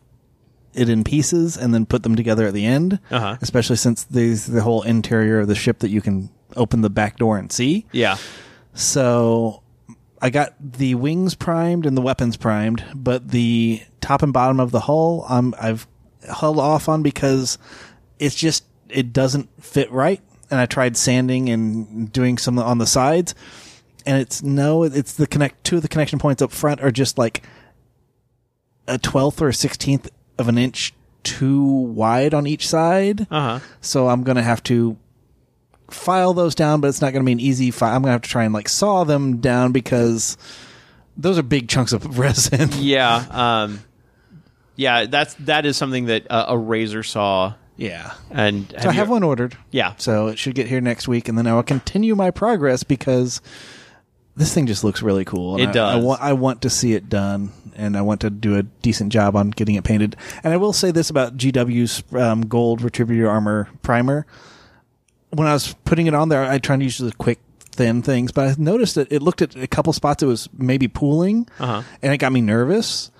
it 0.74 0.88
in 0.88 1.04
pieces 1.04 1.56
and 1.56 1.74
then 1.74 1.84
put 1.84 2.02
them 2.02 2.16
together 2.16 2.46
at 2.46 2.54
the 2.54 2.64
end. 2.64 3.00
Uh-huh. 3.10 3.36
Especially 3.40 3.76
since 3.76 4.04
there's 4.04 4.46
the 4.46 4.62
whole 4.62 4.82
interior 4.82 5.40
of 5.40 5.48
the 5.48 5.54
ship 5.54 5.80
that 5.80 5.90
you 5.90 6.00
can 6.00 6.30
open 6.56 6.80
the 6.80 6.90
back 6.90 7.16
door 7.16 7.36
and 7.36 7.52
see. 7.52 7.86
Yeah. 7.92 8.16
So 8.74 9.62
I 10.20 10.30
got 10.30 10.54
the 10.60 10.94
wings 10.96 11.34
primed 11.34 11.86
and 11.86 11.96
the 11.96 12.02
weapons 12.02 12.36
primed, 12.36 12.84
but 12.94 13.28
the 13.30 13.82
top 14.00 14.22
and 14.22 14.32
bottom 14.32 14.60
of 14.60 14.70
the 14.70 14.80
hull, 14.80 15.24
um, 15.28 15.54
I've 15.60 15.86
held 16.28 16.58
off 16.58 16.88
on 16.88 17.02
because 17.02 17.58
it's 18.18 18.34
just 18.34 18.64
it 18.88 19.12
doesn't 19.12 19.48
fit 19.62 19.90
right. 19.92 20.20
And 20.50 20.58
I 20.58 20.66
tried 20.66 20.96
sanding 20.96 21.50
and 21.50 22.10
doing 22.10 22.38
some 22.38 22.58
on 22.58 22.78
the 22.78 22.86
sides, 22.86 23.34
and 24.06 24.18
it's 24.18 24.42
no, 24.42 24.82
it's 24.82 25.12
the 25.12 25.26
connect 25.26 25.62
two 25.62 25.76
of 25.76 25.82
the 25.82 25.88
connection 25.88 26.18
points 26.18 26.40
up 26.40 26.52
front 26.52 26.80
are 26.80 26.90
just 26.90 27.18
like 27.18 27.42
a 28.86 28.96
twelfth 28.96 29.42
or 29.42 29.48
a 29.48 29.54
sixteenth 29.54 30.08
of 30.38 30.48
an 30.48 30.56
inch 30.56 30.94
too 31.22 31.62
wide 31.62 32.32
on 32.32 32.46
each 32.46 32.66
side. 32.66 33.26
Uh 33.30 33.58
huh. 33.58 33.66
So 33.82 34.08
I'm 34.08 34.22
gonna 34.22 34.42
have 34.42 34.62
to 34.64 34.96
file 35.90 36.34
those 36.34 36.54
down, 36.54 36.80
but 36.80 36.88
it's 36.88 37.00
not 37.00 37.12
gonna 37.12 37.24
be 37.24 37.32
an 37.32 37.40
easy 37.40 37.70
file. 37.70 37.94
I'm 37.96 38.02
gonna 38.02 38.12
have 38.12 38.22
to 38.22 38.28
try 38.30 38.44
and 38.44 38.54
like 38.54 38.68
saw 38.68 39.04
them 39.04 39.38
down 39.38 39.72
because 39.72 40.36
those 41.16 41.38
are 41.38 41.42
big 41.42 41.68
chunks 41.68 41.92
of 41.92 42.18
resin. 42.20 42.70
Yeah. 42.76 43.24
Um, 43.30 43.80
yeah. 44.76 45.06
That's 45.06 45.34
that 45.40 45.66
is 45.66 45.76
something 45.76 46.06
that 46.06 46.26
uh, 46.30 46.46
a 46.48 46.58
razor 46.58 47.02
saw. 47.02 47.54
Yeah. 47.76 48.12
And 48.30 48.68
So 48.82 48.88
I 48.88 48.92
have 48.92 49.06
you- 49.08 49.12
one 49.12 49.22
ordered. 49.22 49.56
Yeah. 49.70 49.94
So 49.98 50.26
it 50.28 50.38
should 50.38 50.54
get 50.54 50.66
here 50.66 50.80
next 50.80 51.06
week, 51.08 51.28
and 51.28 51.38
then 51.38 51.46
I 51.46 51.54
will 51.54 51.62
continue 51.62 52.14
my 52.16 52.30
progress 52.30 52.82
because 52.82 53.40
this 54.36 54.52
thing 54.54 54.66
just 54.66 54.84
looks 54.84 55.00
really 55.02 55.24
cool. 55.24 55.54
and 55.54 55.62
It 55.64 55.68
I, 55.68 55.72
does. 55.72 55.94
I, 55.94 55.98
want, 55.98 56.20
I 56.20 56.32
want 56.32 56.62
to 56.62 56.70
see 56.70 56.92
it 56.94 57.08
done, 57.08 57.50
and 57.76 57.96
I 57.96 58.02
want 58.02 58.20
to 58.22 58.30
do 58.30 58.56
a 58.56 58.62
decent 58.62 59.12
job 59.12 59.34
on 59.36 59.50
getting 59.50 59.74
it 59.76 59.84
painted. 59.84 60.16
And 60.44 60.52
I 60.52 60.56
will 60.56 60.72
say 60.72 60.90
this 60.90 61.08
about 61.10 61.36
GW's 61.36 62.02
um, 62.14 62.42
gold 62.42 62.80
Retributor 62.82 63.28
armor 63.28 63.68
primer. 63.82 64.26
When 65.30 65.46
I 65.46 65.52
was 65.52 65.74
putting 65.84 66.06
it 66.06 66.14
on 66.14 66.28
there, 66.28 66.42
I 66.44 66.58
tried 66.58 66.78
to 66.78 66.84
use 66.84 66.98
the 66.98 67.12
quick, 67.12 67.38
thin 67.70 68.02
things, 68.02 68.32
but 68.32 68.48
I 68.48 68.54
noticed 68.58 68.94
that 68.96 69.12
it 69.12 69.22
looked 69.22 69.42
at 69.42 69.54
a 69.56 69.66
couple 69.66 69.92
spots 69.92 70.22
it 70.22 70.26
was 70.26 70.48
maybe 70.56 70.88
pooling, 70.88 71.46
Uh-huh. 71.58 71.82
and 72.02 72.12
it 72.12 72.18
got 72.18 72.32
me 72.32 72.40
nervous. 72.40 73.10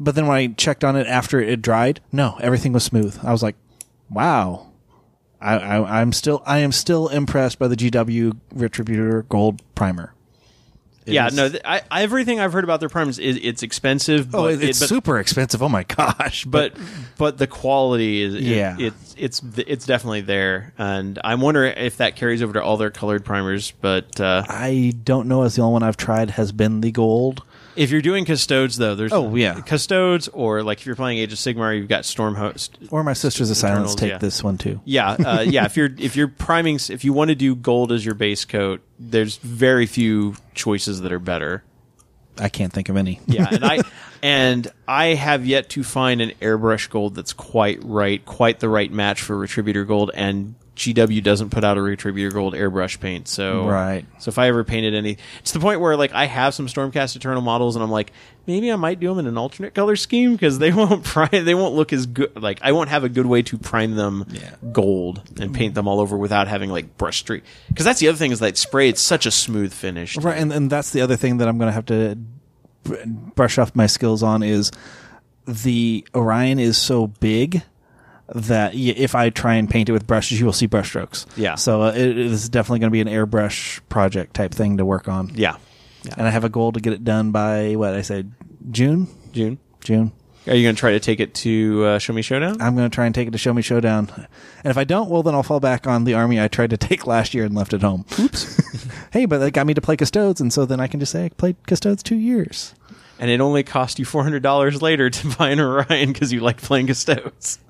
But 0.00 0.14
then 0.14 0.26
when 0.26 0.36
I 0.36 0.46
checked 0.48 0.82
on 0.84 0.96
it 0.96 1.06
after 1.06 1.40
it 1.40 1.62
dried, 1.62 2.00
no, 2.10 2.36
everything 2.40 2.72
was 2.72 2.84
smooth. 2.84 3.18
I 3.22 3.32
was 3.32 3.42
like, 3.42 3.56
wow. 4.10 4.68
I, 5.40 5.54
I, 5.58 6.00
I'm 6.00 6.12
still 6.12 6.40
I 6.46 6.58
am 6.58 6.70
still 6.70 7.08
impressed 7.08 7.58
by 7.58 7.66
the 7.66 7.74
GW 7.76 8.38
Retributor 8.54 9.28
Gold 9.28 9.60
Primer. 9.74 10.14
It 11.04 11.14
yeah, 11.14 11.26
is- 11.26 11.34
no, 11.34 11.48
th- 11.48 11.62
I, 11.64 11.82
everything 11.90 12.38
I've 12.38 12.52
heard 12.52 12.64
about 12.64 12.80
their 12.80 12.88
primers 12.88 13.18
is 13.18 13.38
it's 13.42 13.62
expensive. 13.62 14.34
Oh, 14.34 14.42
but 14.42 14.54
it- 14.54 14.62
it's 14.62 14.80
but, 14.80 14.88
super 14.88 15.18
expensive. 15.18 15.62
Oh 15.62 15.68
my 15.68 15.82
gosh! 15.88 16.44
but 16.44 16.74
but 17.18 17.38
the 17.38 17.46
quality 17.46 18.22
is 18.22 18.34
Yeah. 18.36 18.76
it, 18.78 18.94
it's 19.16 19.42
it's 19.42 19.58
it's 19.66 19.86
definitely 19.86 20.20
there, 20.22 20.72
and 20.78 21.18
I'm 21.24 21.40
wondering 21.40 21.74
if 21.76 21.96
that 21.96 22.14
carries 22.16 22.42
over 22.42 22.52
to 22.54 22.62
all 22.62 22.76
their 22.76 22.90
colored 22.90 23.24
primers. 23.24 23.72
But 23.80 24.20
uh, 24.20 24.44
I 24.48 24.92
don't 25.02 25.26
know 25.28 25.42
as 25.42 25.56
the 25.56 25.62
only 25.62 25.72
one 25.72 25.82
I've 25.82 25.96
tried 25.96 26.30
has 26.30 26.52
been 26.52 26.80
the 26.80 26.92
gold. 26.92 27.42
If 27.76 27.90
you're 27.90 28.02
doing 28.02 28.24
custodes, 28.24 28.76
though, 28.76 28.94
there's 28.94 29.12
Oh, 29.12 29.34
yeah. 29.34 29.60
custodes, 29.60 30.28
or 30.28 30.62
like 30.62 30.78
if 30.80 30.86
you're 30.86 30.96
playing 30.96 31.18
Age 31.18 31.32
of 31.32 31.38
Sigmar, 31.38 31.76
you've 31.76 31.88
got 31.88 32.04
Stormhost. 32.04 32.88
Or 32.90 33.02
my 33.04 33.12
Sisters 33.12 33.50
of 33.50 33.56
Silence 33.56 33.94
take 33.94 34.10
yeah. 34.10 34.18
this 34.18 34.42
one 34.42 34.58
too. 34.58 34.80
Yeah, 34.84 35.10
uh, 35.12 35.40
yeah. 35.46 35.64
If 35.64 35.76
you're 35.76 35.90
if 35.98 36.16
you're 36.16 36.28
priming, 36.28 36.78
if 36.88 37.04
you 37.04 37.12
want 37.12 37.28
to 37.28 37.34
do 37.34 37.54
gold 37.54 37.92
as 37.92 38.04
your 38.04 38.14
base 38.14 38.44
coat, 38.44 38.80
there's 38.98 39.36
very 39.36 39.86
few 39.86 40.36
choices 40.54 41.00
that 41.02 41.12
are 41.12 41.18
better. 41.18 41.62
I 42.38 42.48
can't 42.48 42.72
think 42.72 42.88
of 42.88 42.96
any. 42.96 43.20
yeah 43.26 43.46
and 43.52 43.62
i 43.62 43.80
and 44.22 44.66
i 44.88 45.08
have 45.08 45.44
yet 45.44 45.68
to 45.68 45.84
find 45.84 46.22
an 46.22 46.30
airbrush 46.40 46.88
gold 46.88 47.14
that's 47.14 47.34
quite 47.34 47.78
right 47.84 48.24
quite 48.24 48.58
the 48.58 48.70
right 48.70 48.90
match 48.90 49.20
for 49.20 49.36
retributor 49.36 49.86
gold 49.86 50.10
and 50.14 50.54
gw 50.82 51.22
doesn't 51.22 51.50
put 51.50 51.64
out 51.64 51.78
a 51.78 51.80
retributor 51.80 52.32
gold 52.32 52.54
airbrush 52.54 52.98
paint 53.00 53.28
so 53.28 53.66
Right. 53.66 54.04
so 54.18 54.28
if 54.28 54.38
i 54.38 54.48
ever 54.48 54.64
painted 54.64 54.94
any 54.94 55.16
it's 55.40 55.52
the 55.52 55.60
point 55.60 55.80
where 55.80 55.96
like 55.96 56.12
i 56.12 56.26
have 56.26 56.54
some 56.54 56.66
stormcast 56.66 57.16
eternal 57.16 57.40
models 57.42 57.76
and 57.76 57.82
i'm 57.82 57.90
like 57.90 58.12
maybe 58.46 58.70
i 58.72 58.76
might 58.76 58.98
do 59.00 59.08
them 59.08 59.18
in 59.20 59.26
an 59.26 59.38
alternate 59.38 59.74
color 59.74 59.96
scheme 59.96 60.32
because 60.32 60.58
they 60.58 60.72
won't 60.74 61.04
prime 61.04 61.44
they 61.44 61.54
won't 61.54 61.74
look 61.74 61.92
as 61.92 62.06
good 62.06 62.40
like 62.42 62.58
i 62.62 62.72
won't 62.72 62.88
have 62.88 63.04
a 63.04 63.08
good 63.08 63.26
way 63.26 63.42
to 63.42 63.56
prime 63.58 63.94
them 63.94 64.24
Yeah. 64.30 64.54
gold 64.72 65.22
and 65.40 65.54
paint 65.54 65.74
them 65.74 65.86
all 65.88 66.00
over 66.00 66.16
without 66.18 66.48
having 66.48 66.70
like 66.70 66.96
brush 66.98 67.18
streak 67.20 67.44
because 67.68 67.84
that's 67.84 68.00
the 68.00 68.08
other 68.08 68.18
thing 68.18 68.32
is 68.32 68.40
that 68.40 68.56
spray 68.56 68.88
it's 68.88 69.00
such 69.02 69.24
a 69.26 69.30
smooth 69.30 69.72
finish 69.72 70.16
Right, 70.16 70.38
and, 70.38 70.52
and 70.52 70.68
that's 70.70 70.90
the 70.90 71.00
other 71.00 71.16
thing 71.16 71.38
that 71.38 71.48
I'm 71.48 71.58
going 71.58 71.68
to 71.68 71.72
have 71.72 71.86
to 71.86 72.18
br- 72.84 72.96
brush 73.34 73.58
off 73.58 73.74
my 73.76 73.86
skills 73.86 74.22
on 74.22 74.42
is 74.42 74.70
the 75.46 76.06
Orion 76.14 76.58
is 76.58 76.76
so 76.78 77.06
big 77.08 77.62
that 78.34 78.74
if 78.74 79.14
I 79.14 79.30
try 79.30 79.54
and 79.54 79.68
paint 79.68 79.88
it 79.88 79.92
with 79.92 80.06
brushes, 80.06 80.38
you 80.40 80.46
will 80.46 80.52
see 80.52 80.66
brush 80.66 80.88
strokes. 80.88 81.26
Yeah. 81.36 81.54
So 81.56 81.82
uh, 81.82 81.92
it, 81.92 82.00
it 82.00 82.18
is 82.18 82.48
definitely 82.48 82.80
going 82.80 82.90
to 82.90 82.92
be 82.92 83.00
an 83.00 83.08
airbrush 83.08 83.80
project 83.88 84.34
type 84.34 84.52
thing 84.52 84.78
to 84.78 84.84
work 84.84 85.08
on. 85.08 85.32
yeah 85.34 85.56
And 86.16 86.26
I 86.26 86.30
have 86.30 86.44
a 86.44 86.48
goal 86.48 86.72
to 86.72 86.80
get 86.80 86.92
it 86.92 87.04
done 87.04 87.30
by 87.32 87.74
what 87.76 87.94
I 87.94 88.02
said 88.02 88.32
June. 88.70 89.08
june 89.32 89.58
June. 89.84 90.12
Are 90.46 90.54
you 90.56 90.64
going 90.64 90.74
to 90.74 90.80
try 90.80 90.90
to 90.90 90.98
take 91.00 91.20
it 91.20 91.34
to 91.36 91.84
uh, 91.84 91.98
Show 92.00 92.12
Me 92.12 92.20
Showdown? 92.22 92.60
I'm 92.60 92.74
going 92.74 92.90
to 92.90 92.94
try 92.94 93.06
and 93.06 93.14
take 93.14 93.28
it 93.28 93.30
to 93.30 93.38
Show 93.38 93.54
Me 93.54 93.62
Showdown. 93.62 94.10
And 94.64 94.70
if 94.70 94.76
I 94.76 94.82
don't, 94.82 95.08
well, 95.08 95.22
then 95.22 95.34
I'll 95.36 95.44
fall 95.44 95.60
back 95.60 95.86
on 95.86 96.02
the 96.02 96.14
army 96.14 96.40
I 96.40 96.48
tried 96.48 96.70
to 96.70 96.76
take 96.88 97.06
last 97.06 97.32
year 97.32 97.44
and 97.44 97.54
left 97.54 97.72
at 97.72 97.82
home. 97.82 98.04
Oops. 98.18 98.88
hey, 99.12 99.26
but 99.26 99.38
that 99.38 99.52
got 99.52 99.66
me 99.68 99.74
to 99.74 99.80
play 99.80 99.96
Custodes, 99.96 100.40
and 100.40 100.52
so 100.52 100.64
then 100.66 100.80
I 100.80 100.88
can 100.88 100.98
just 100.98 101.12
say 101.12 101.26
I 101.26 101.28
played 101.28 101.56
Custodes 101.68 102.02
two 102.02 102.16
years. 102.16 102.74
and 103.20 103.30
it 103.30 103.40
only 103.40 103.62
cost 103.62 104.00
you 104.00 104.04
four 104.04 104.24
hundred 104.24 104.42
dollars 104.42 104.82
later 104.82 105.10
to 105.10 105.28
buy 105.38 105.50
an 105.50 105.60
Orion 105.60 106.12
because 106.12 106.32
you 106.32 106.40
like 106.40 106.60
playing 106.60 106.88
Custodes. 106.88 107.60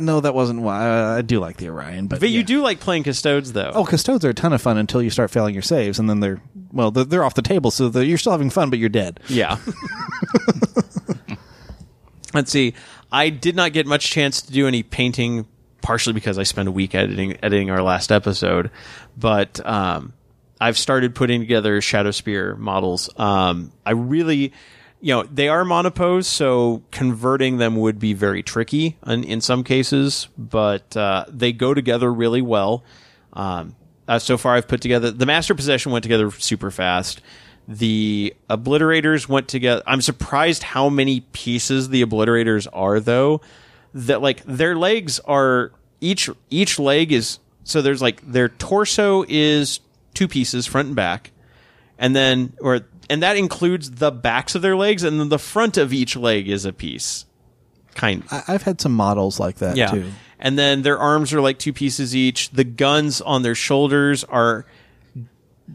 No, 0.00 0.20
that 0.20 0.34
wasn't 0.34 0.62
why. 0.62 0.88
Uh, 0.88 1.16
I 1.18 1.22
do 1.22 1.38
like 1.40 1.56
the 1.58 1.68
Orion, 1.68 2.06
but, 2.06 2.20
But 2.20 2.30
you 2.30 2.40
yeah. 2.40 2.44
do 2.46 2.62
like 2.62 2.80
playing 2.80 3.04
Custodes, 3.04 3.52
though. 3.52 3.70
Oh, 3.74 3.84
Custodes 3.84 4.24
are 4.24 4.30
a 4.30 4.34
ton 4.34 4.52
of 4.52 4.60
fun 4.62 4.78
until 4.78 5.02
you 5.02 5.10
start 5.10 5.30
failing 5.30 5.54
your 5.54 5.62
saves, 5.62 5.98
and 5.98 6.08
then 6.10 6.20
they're 6.20 6.40
well, 6.72 6.90
they're, 6.90 7.04
they're 7.04 7.24
off 7.24 7.34
the 7.34 7.42
table, 7.42 7.70
so 7.70 7.88
they're- 7.88 8.02
you're 8.04 8.18
still 8.18 8.32
having 8.32 8.50
fun, 8.50 8.70
but 8.70 8.78
you're 8.78 8.88
dead. 8.88 9.20
yeah. 9.28 9.58
Let's 12.32 12.52
see. 12.52 12.74
I 13.10 13.28
did 13.30 13.56
not 13.56 13.72
get 13.72 13.86
much 13.86 14.08
chance 14.10 14.40
to 14.42 14.52
do 14.52 14.68
any 14.68 14.82
painting, 14.84 15.46
partially 15.82 16.12
because 16.12 16.38
I 16.38 16.44
spent 16.44 16.68
a 16.68 16.72
week 16.72 16.94
editing 16.94 17.36
editing 17.42 17.70
our 17.70 17.82
last 17.82 18.12
episode. 18.12 18.70
But 19.16 19.64
um, 19.66 20.12
I've 20.60 20.78
started 20.78 21.14
putting 21.16 21.40
together 21.40 21.80
Shadow 21.80 22.12
Spear 22.12 22.54
models. 22.54 23.10
Um, 23.16 23.72
I 23.84 23.92
really 23.92 24.52
you 25.00 25.14
know, 25.14 25.22
they 25.22 25.48
are 25.48 25.64
monopose, 25.64 26.26
so 26.26 26.82
converting 26.90 27.56
them 27.56 27.76
would 27.76 27.98
be 27.98 28.12
very 28.12 28.42
tricky 28.42 28.98
in, 29.06 29.24
in 29.24 29.40
some 29.40 29.64
cases, 29.64 30.28
but 30.36 30.96
uh, 30.96 31.24
they 31.28 31.52
go 31.52 31.72
together 31.72 32.12
really 32.12 32.42
well. 32.42 32.84
Um, 33.32 33.76
uh, 34.06 34.18
so 34.18 34.36
far, 34.36 34.56
I've 34.56 34.68
put 34.68 34.80
together 34.80 35.10
the 35.10 35.26
Master 35.26 35.54
Possession 35.54 35.92
went 35.92 36.02
together 36.02 36.30
super 36.32 36.70
fast. 36.70 37.22
The 37.68 38.34
Obliterators 38.50 39.28
went 39.28 39.48
together. 39.48 39.82
I'm 39.86 40.00
surprised 40.00 40.64
how 40.64 40.88
many 40.88 41.20
pieces 41.20 41.88
the 41.88 42.04
Obliterators 42.04 42.66
are, 42.72 42.98
though. 43.00 43.40
That 43.94 44.20
like 44.20 44.42
their 44.44 44.76
legs 44.76 45.18
are 45.20 45.72
each 46.00 46.28
each 46.48 46.78
leg 46.78 47.12
is 47.12 47.38
so 47.64 47.82
there's 47.82 48.02
like 48.02 48.20
their 48.22 48.48
torso 48.48 49.24
is 49.28 49.80
two 50.14 50.28
pieces, 50.28 50.66
front 50.66 50.88
and 50.88 50.96
back, 50.96 51.30
and 51.98 52.14
then 52.14 52.52
or 52.60 52.80
and 53.10 53.22
that 53.24 53.36
includes 53.36 53.90
the 53.90 54.12
backs 54.12 54.54
of 54.54 54.62
their 54.62 54.76
legs, 54.76 55.02
and 55.02 55.18
then 55.20 55.28
the 55.28 55.38
front 55.38 55.76
of 55.76 55.92
each 55.92 56.16
leg 56.16 56.48
is 56.48 56.64
a 56.64 56.72
piece. 56.72 57.26
Kind 57.94 58.22
I, 58.30 58.44
I've 58.46 58.62
had 58.62 58.80
some 58.80 58.92
models 58.92 59.40
like 59.40 59.56
that 59.56 59.76
yeah. 59.76 59.90
too. 59.90 60.10
And 60.38 60.56
then 60.58 60.82
their 60.82 60.98
arms 60.98 61.34
are 61.34 61.40
like 61.40 61.58
two 61.58 61.72
pieces 61.72 62.14
each. 62.14 62.50
The 62.50 62.64
guns 62.64 63.20
on 63.20 63.42
their 63.42 63.56
shoulders 63.56 64.22
are 64.24 64.64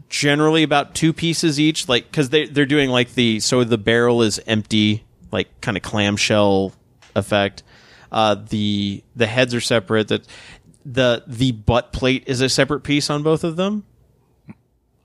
generally 0.08 0.62
about 0.62 0.94
two 0.94 1.12
pieces 1.12 1.60
each, 1.60 1.88
like 1.88 2.10
because 2.10 2.30
they 2.30 2.46
they're 2.46 2.66
doing 2.66 2.88
like 2.88 3.12
the 3.14 3.38
so 3.40 3.62
the 3.64 3.78
barrel 3.78 4.22
is 4.22 4.40
empty, 4.46 5.04
like 5.30 5.60
kind 5.60 5.76
of 5.76 5.82
clamshell 5.82 6.72
effect. 7.14 7.62
Uh, 8.10 8.34
the 8.48 9.04
the 9.14 9.26
heads 9.26 9.54
are 9.54 9.60
separate. 9.60 10.08
That 10.08 10.26
the 10.86 11.22
the 11.26 11.52
butt 11.52 11.92
plate 11.92 12.24
is 12.26 12.40
a 12.40 12.48
separate 12.48 12.80
piece 12.80 13.10
on 13.10 13.22
both 13.22 13.44
of 13.44 13.56
them. 13.56 13.84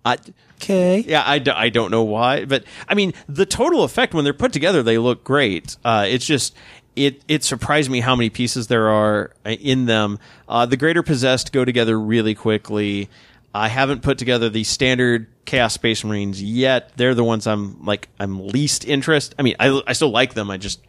Okay. 0.06 0.99
yeah, 0.99 1.23
I, 1.26 1.40
d- 1.40 1.52
I 1.52 1.69
don't 1.69 1.91
know 1.91 2.03
why, 2.03 2.45
but 2.45 2.64
I 2.88 2.94
mean, 2.94 3.14
the 3.28 3.45
total 3.45 3.84
effect 3.84 4.14
when 4.14 4.23
they're 4.23 4.34
put 4.34 4.53
together, 4.53 4.84
they 4.84 4.98
look 4.98 5.23
great. 5.23 5.76
Uh, 5.84 6.06
it's 6.07 6.26
just, 6.26 6.56
it, 6.95 7.22
it 7.28 7.44
surprised 7.44 7.90
me 7.90 7.99
how 7.99 8.15
many 8.15 8.30
pieces 8.30 8.68
there 8.68 8.90
are 8.90 9.32
uh, 9.45 9.49
in 9.52 9.86
them. 9.86 10.19
Uh, 10.48 10.65
the 10.65 10.78
greater 10.78 11.02
possessed 11.03 11.52
go 11.52 11.65
together 11.65 11.99
really 11.99 12.36
quickly. 12.36 13.10
I 13.53 13.68
haven't 13.68 14.02
put 14.02 14.18
together 14.18 14.49
the 14.49 14.64
standard 14.64 15.28
Chaos 15.45 15.73
Space 15.73 16.03
Marines 16.03 16.41
yet. 16.41 16.91
They're 16.95 17.15
the 17.15 17.23
ones 17.23 17.48
I'm 17.48 17.84
like, 17.84 18.07
I'm 18.19 18.48
least 18.48 18.86
interested. 18.86 19.36
I 19.40 19.41
mean, 19.41 19.56
I, 19.60 19.82
I 19.88 19.94
still 19.94 20.11
like 20.11 20.36
them. 20.36 20.49
I 20.52 20.57
just, 20.57 20.80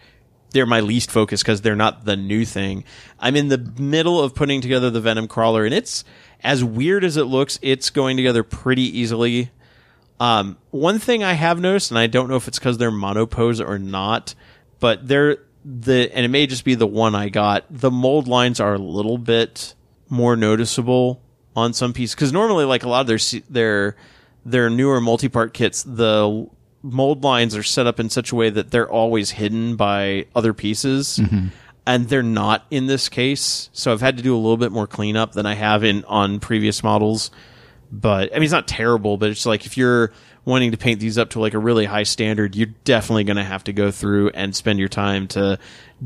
they're 0.53 0.67
my 0.67 0.81
least 0.81 1.11
focus 1.11 1.43
because 1.43 1.63
they're 1.63 1.77
not 1.77 2.05
the 2.05 2.17
new 2.17 2.45
thing. 2.45 2.85
I'm 3.19 3.37
in 3.37 3.49
the 3.49 3.59
middle 3.59 4.21
of 4.21 4.35
putting 4.35 4.61
together 4.61 4.91
the 4.91 5.01
Venom 5.01 5.29
Crawler, 5.29 5.65
and 5.65 5.75
it's 5.75 6.05
as 6.43 6.63
weird 6.63 7.05
as 7.05 7.17
it 7.17 7.25
looks. 7.25 7.59
It's 7.63 7.91
going 7.91 8.17
together 8.17 8.43
pretty 8.43 8.99
easily. 8.99 9.51
Um, 10.21 10.59
one 10.71 10.99
thing 10.99 11.25
I 11.25 11.33
have 11.33 11.61
noticed, 11.61 11.91
and 11.91 11.99
I 11.99 12.07
don't 12.07 12.29
know 12.29 12.37
if 12.37 12.47
it's 12.47 12.59
because 12.59 12.79
they're 12.79 12.91
monopose 12.91 13.61
or 13.61 13.79
not, 13.79 14.35
but 14.79 15.09
they're 15.09 15.39
the 15.65 16.11
and 16.15 16.25
it 16.25 16.29
may 16.29 16.47
just 16.47 16.65
be 16.65 16.75
the 16.75 16.87
one 16.87 17.15
I 17.15 17.29
got. 17.29 17.65
The 17.71 17.91
mold 17.91 18.29
lines 18.29 18.61
are 18.61 18.75
a 18.75 18.79
little 18.79 19.19
bit 19.19 19.75
more 20.09 20.37
noticeable 20.37 21.23
on 21.57 21.73
some 21.73 21.93
pieces 21.93 22.15
because 22.15 22.33
normally, 22.33 22.65
like 22.65 22.85
a 22.85 22.89
lot 22.89 23.01
of 23.03 23.07
their 23.07 23.41
their 23.51 23.97
their 24.45 24.71
newer 24.71 25.01
multi-part 25.01 25.55
kits, 25.55 25.83
the 25.83 26.49
mold 26.83 27.25
lines 27.25 27.57
are 27.57 27.63
set 27.63 27.87
up 27.87 28.01
in 28.01 28.11
such 28.11 28.33
a 28.33 28.35
way 28.35 28.51
that 28.51 28.71
they're 28.71 28.91
always 28.91 29.31
hidden 29.31 29.77
by 29.77 30.27
other 30.35 30.53
pieces. 30.53 31.19
And 31.85 32.09
they're 32.09 32.23
not 32.23 32.65
in 32.71 32.87
this 32.87 33.09
case, 33.09 33.69
so 33.73 33.93
I've 33.93 34.01
had 34.01 34.17
to 34.17 34.23
do 34.23 34.37
a 34.37 34.39
little 34.39 34.57
bit 34.57 34.71
more 34.71 34.87
cleanup 34.87 35.33
than 35.33 35.47
I 35.47 35.55
have 35.55 35.83
in 35.83 36.05
on 36.05 36.39
previous 36.39 36.85
models 36.85 37.33
but 37.93 38.31
I 38.33 38.37
mean, 38.37 38.45
it's 38.45 38.53
not 38.53 38.67
terrible, 38.67 39.19
but 39.19 39.29
it's 39.29 39.45
like 39.45 39.67
if 39.67 39.77
you're 39.77 40.13
wanting 40.47 40.71
to 40.71 40.79
paint 40.79 40.99
these 40.99 41.19
up 41.19 41.31
to 41.31 41.41
like 41.41 41.53
a 41.53 41.59
really 41.59 41.85
high 41.85 42.03
standard, 42.05 42.57
you're 42.57 42.73
definitely 42.85 43.23
going 43.23 43.37
to 43.37 43.45
have 43.45 43.63
to 43.65 43.73
go 43.73 43.91
through 43.91 44.31
and 44.31 44.57
spend 44.57 44.79
your 44.79 44.89
time 44.89 45.29
to 45.29 45.59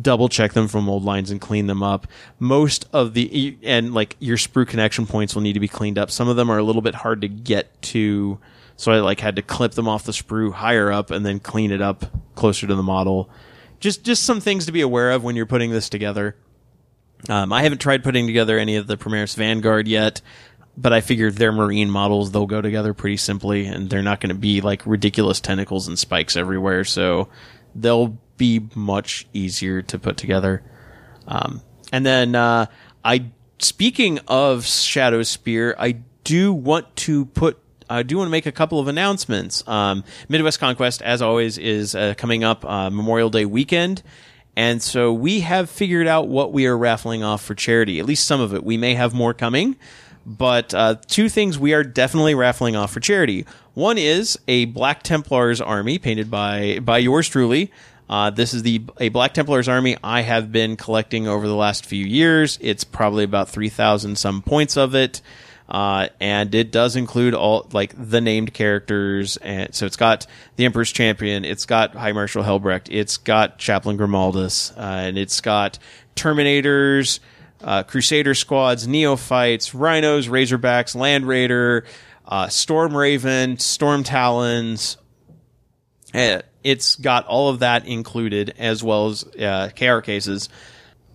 double 0.02 0.28
check 0.28 0.52
them 0.52 0.66
from 0.66 0.88
old 0.88 1.04
lines 1.04 1.30
and 1.30 1.40
clean 1.40 1.68
them 1.68 1.84
up. 1.84 2.08
Most 2.40 2.86
of 2.92 3.14
the, 3.14 3.56
and 3.62 3.94
like 3.94 4.16
your 4.18 4.36
sprue 4.36 4.66
connection 4.66 5.06
points 5.06 5.34
will 5.36 5.42
need 5.42 5.52
to 5.52 5.60
be 5.60 5.68
cleaned 5.68 5.96
up. 5.96 6.10
Some 6.10 6.28
of 6.28 6.34
them 6.34 6.50
are 6.50 6.58
a 6.58 6.62
little 6.64 6.82
bit 6.82 6.96
hard 6.96 7.20
to 7.20 7.28
get 7.28 7.80
to. 7.82 8.38
So 8.76 8.92
I 8.92 9.00
like 9.00 9.20
had 9.20 9.36
to 9.36 9.42
clip 9.42 9.72
them 9.72 9.88
off 9.88 10.04
the 10.04 10.12
sprue 10.12 10.52
higher 10.52 10.92
up 10.92 11.10
and 11.10 11.24
then 11.24 11.40
clean 11.40 11.72
it 11.72 11.80
up 11.80 12.04
closer 12.34 12.66
to 12.66 12.74
the 12.74 12.82
model. 12.82 13.30
Just, 13.80 14.04
just 14.04 14.22
some 14.22 14.40
things 14.40 14.66
to 14.66 14.72
be 14.72 14.82
aware 14.82 15.12
of 15.12 15.24
when 15.24 15.36
you're 15.36 15.46
putting 15.46 15.70
this 15.70 15.88
together. 15.88 16.36
Um, 17.28 17.52
I 17.52 17.62
haven't 17.62 17.80
tried 17.80 18.04
putting 18.04 18.26
together 18.26 18.58
any 18.58 18.76
of 18.76 18.86
the 18.86 18.96
Primaris 18.96 19.34
Vanguard 19.34 19.88
yet, 19.88 20.20
but 20.76 20.92
I 20.92 21.00
figured 21.00 21.34
their 21.34 21.52
marine 21.52 21.90
models 21.90 22.30
they'll 22.30 22.46
go 22.46 22.60
together 22.60 22.92
pretty 22.92 23.16
simply, 23.16 23.66
and 23.66 23.88
they're 23.88 24.02
not 24.02 24.20
going 24.20 24.28
to 24.28 24.38
be 24.38 24.60
like 24.60 24.86
ridiculous 24.86 25.40
tentacles 25.40 25.88
and 25.88 25.98
spikes 25.98 26.36
everywhere, 26.36 26.84
so 26.84 27.28
they'll 27.74 28.18
be 28.36 28.68
much 28.74 29.26
easier 29.32 29.82
to 29.82 29.98
put 29.98 30.18
together. 30.18 30.62
Um, 31.26 31.62
and 31.92 32.04
then 32.04 32.34
uh, 32.34 32.66
I, 33.04 33.30
speaking 33.58 34.18
of 34.28 34.66
Shadow 34.66 35.22
Spear, 35.22 35.74
I 35.78 35.92
do 36.24 36.52
want 36.52 36.94
to 36.96 37.24
put. 37.26 37.58
I 37.88 38.02
do 38.02 38.18
want 38.18 38.28
to 38.28 38.32
make 38.32 38.46
a 38.46 38.52
couple 38.52 38.80
of 38.80 38.88
announcements. 38.88 39.66
Um, 39.68 40.04
Midwest 40.28 40.58
Conquest, 40.60 41.02
as 41.02 41.22
always, 41.22 41.58
is 41.58 41.94
uh, 41.94 42.14
coming 42.16 42.44
up 42.44 42.64
uh, 42.64 42.90
Memorial 42.90 43.30
Day 43.30 43.44
weekend. 43.44 44.02
And 44.56 44.82
so 44.82 45.12
we 45.12 45.40
have 45.40 45.68
figured 45.68 46.06
out 46.06 46.28
what 46.28 46.52
we 46.52 46.66
are 46.66 46.76
raffling 46.76 47.22
off 47.22 47.44
for 47.44 47.54
charity, 47.54 48.00
at 48.00 48.06
least 48.06 48.26
some 48.26 48.40
of 48.40 48.54
it. 48.54 48.64
We 48.64 48.78
may 48.78 48.94
have 48.94 49.12
more 49.12 49.34
coming, 49.34 49.76
but 50.24 50.72
uh, 50.72 50.96
two 51.06 51.28
things 51.28 51.58
we 51.58 51.74
are 51.74 51.84
definitely 51.84 52.34
raffling 52.34 52.74
off 52.74 52.92
for 52.92 53.00
charity. 53.00 53.44
One 53.74 53.98
is 53.98 54.38
a 54.48 54.64
Black 54.64 55.02
Templars 55.02 55.60
army 55.60 55.98
painted 55.98 56.30
by 56.30 56.78
by 56.80 56.98
yours 56.98 57.28
truly. 57.28 57.70
Uh, 58.08 58.30
this 58.30 58.54
is 58.54 58.62
the 58.62 58.82
a 58.98 59.10
Black 59.10 59.34
Templars 59.34 59.68
army 59.68 59.98
I 60.02 60.22
have 60.22 60.50
been 60.50 60.76
collecting 60.76 61.28
over 61.28 61.46
the 61.46 61.54
last 61.54 61.84
few 61.84 62.04
years. 62.04 62.58
It's 62.62 62.82
probably 62.84 63.24
about 63.24 63.50
three 63.50 63.68
thousand 63.68 64.16
some 64.16 64.40
points 64.40 64.78
of 64.78 64.94
it. 64.94 65.20
Uh, 65.68 66.08
and 66.20 66.54
it 66.54 66.70
does 66.70 66.94
include 66.94 67.34
all 67.34 67.66
like 67.72 67.92
the 67.98 68.20
named 68.20 68.54
characters, 68.54 69.36
and 69.38 69.74
so 69.74 69.84
it's 69.84 69.96
got 69.96 70.24
the 70.54 70.64
Emperor's 70.64 70.92
Champion, 70.92 71.44
it's 71.44 71.66
got 71.66 71.92
High 71.94 72.12
Marshal 72.12 72.44
Helbrecht, 72.44 72.86
it's 72.88 73.16
got 73.16 73.58
Chaplain 73.58 73.98
Grimaldus, 73.98 74.76
uh, 74.76 74.80
and 74.80 75.18
it's 75.18 75.40
got 75.40 75.80
Terminators, 76.14 77.18
uh, 77.64 77.82
Crusader 77.82 78.34
squads, 78.34 78.86
Neophytes, 78.86 79.74
Rhinos, 79.74 80.28
Razorbacks, 80.28 80.94
Land 80.94 81.26
Raider, 81.26 81.84
uh, 82.28 82.46
Storm 82.46 82.96
Raven, 82.96 83.58
Storm 83.58 84.04
Talons. 84.04 84.98
Uh, 86.14 86.42
It's 86.62 86.94
got 86.94 87.26
all 87.26 87.48
of 87.48 87.58
that 87.58 87.86
included, 87.86 88.54
as 88.58 88.84
well 88.84 89.08
as 89.08 89.24
uh, 89.24 89.70
KR 89.76 89.98
cases, 89.98 90.48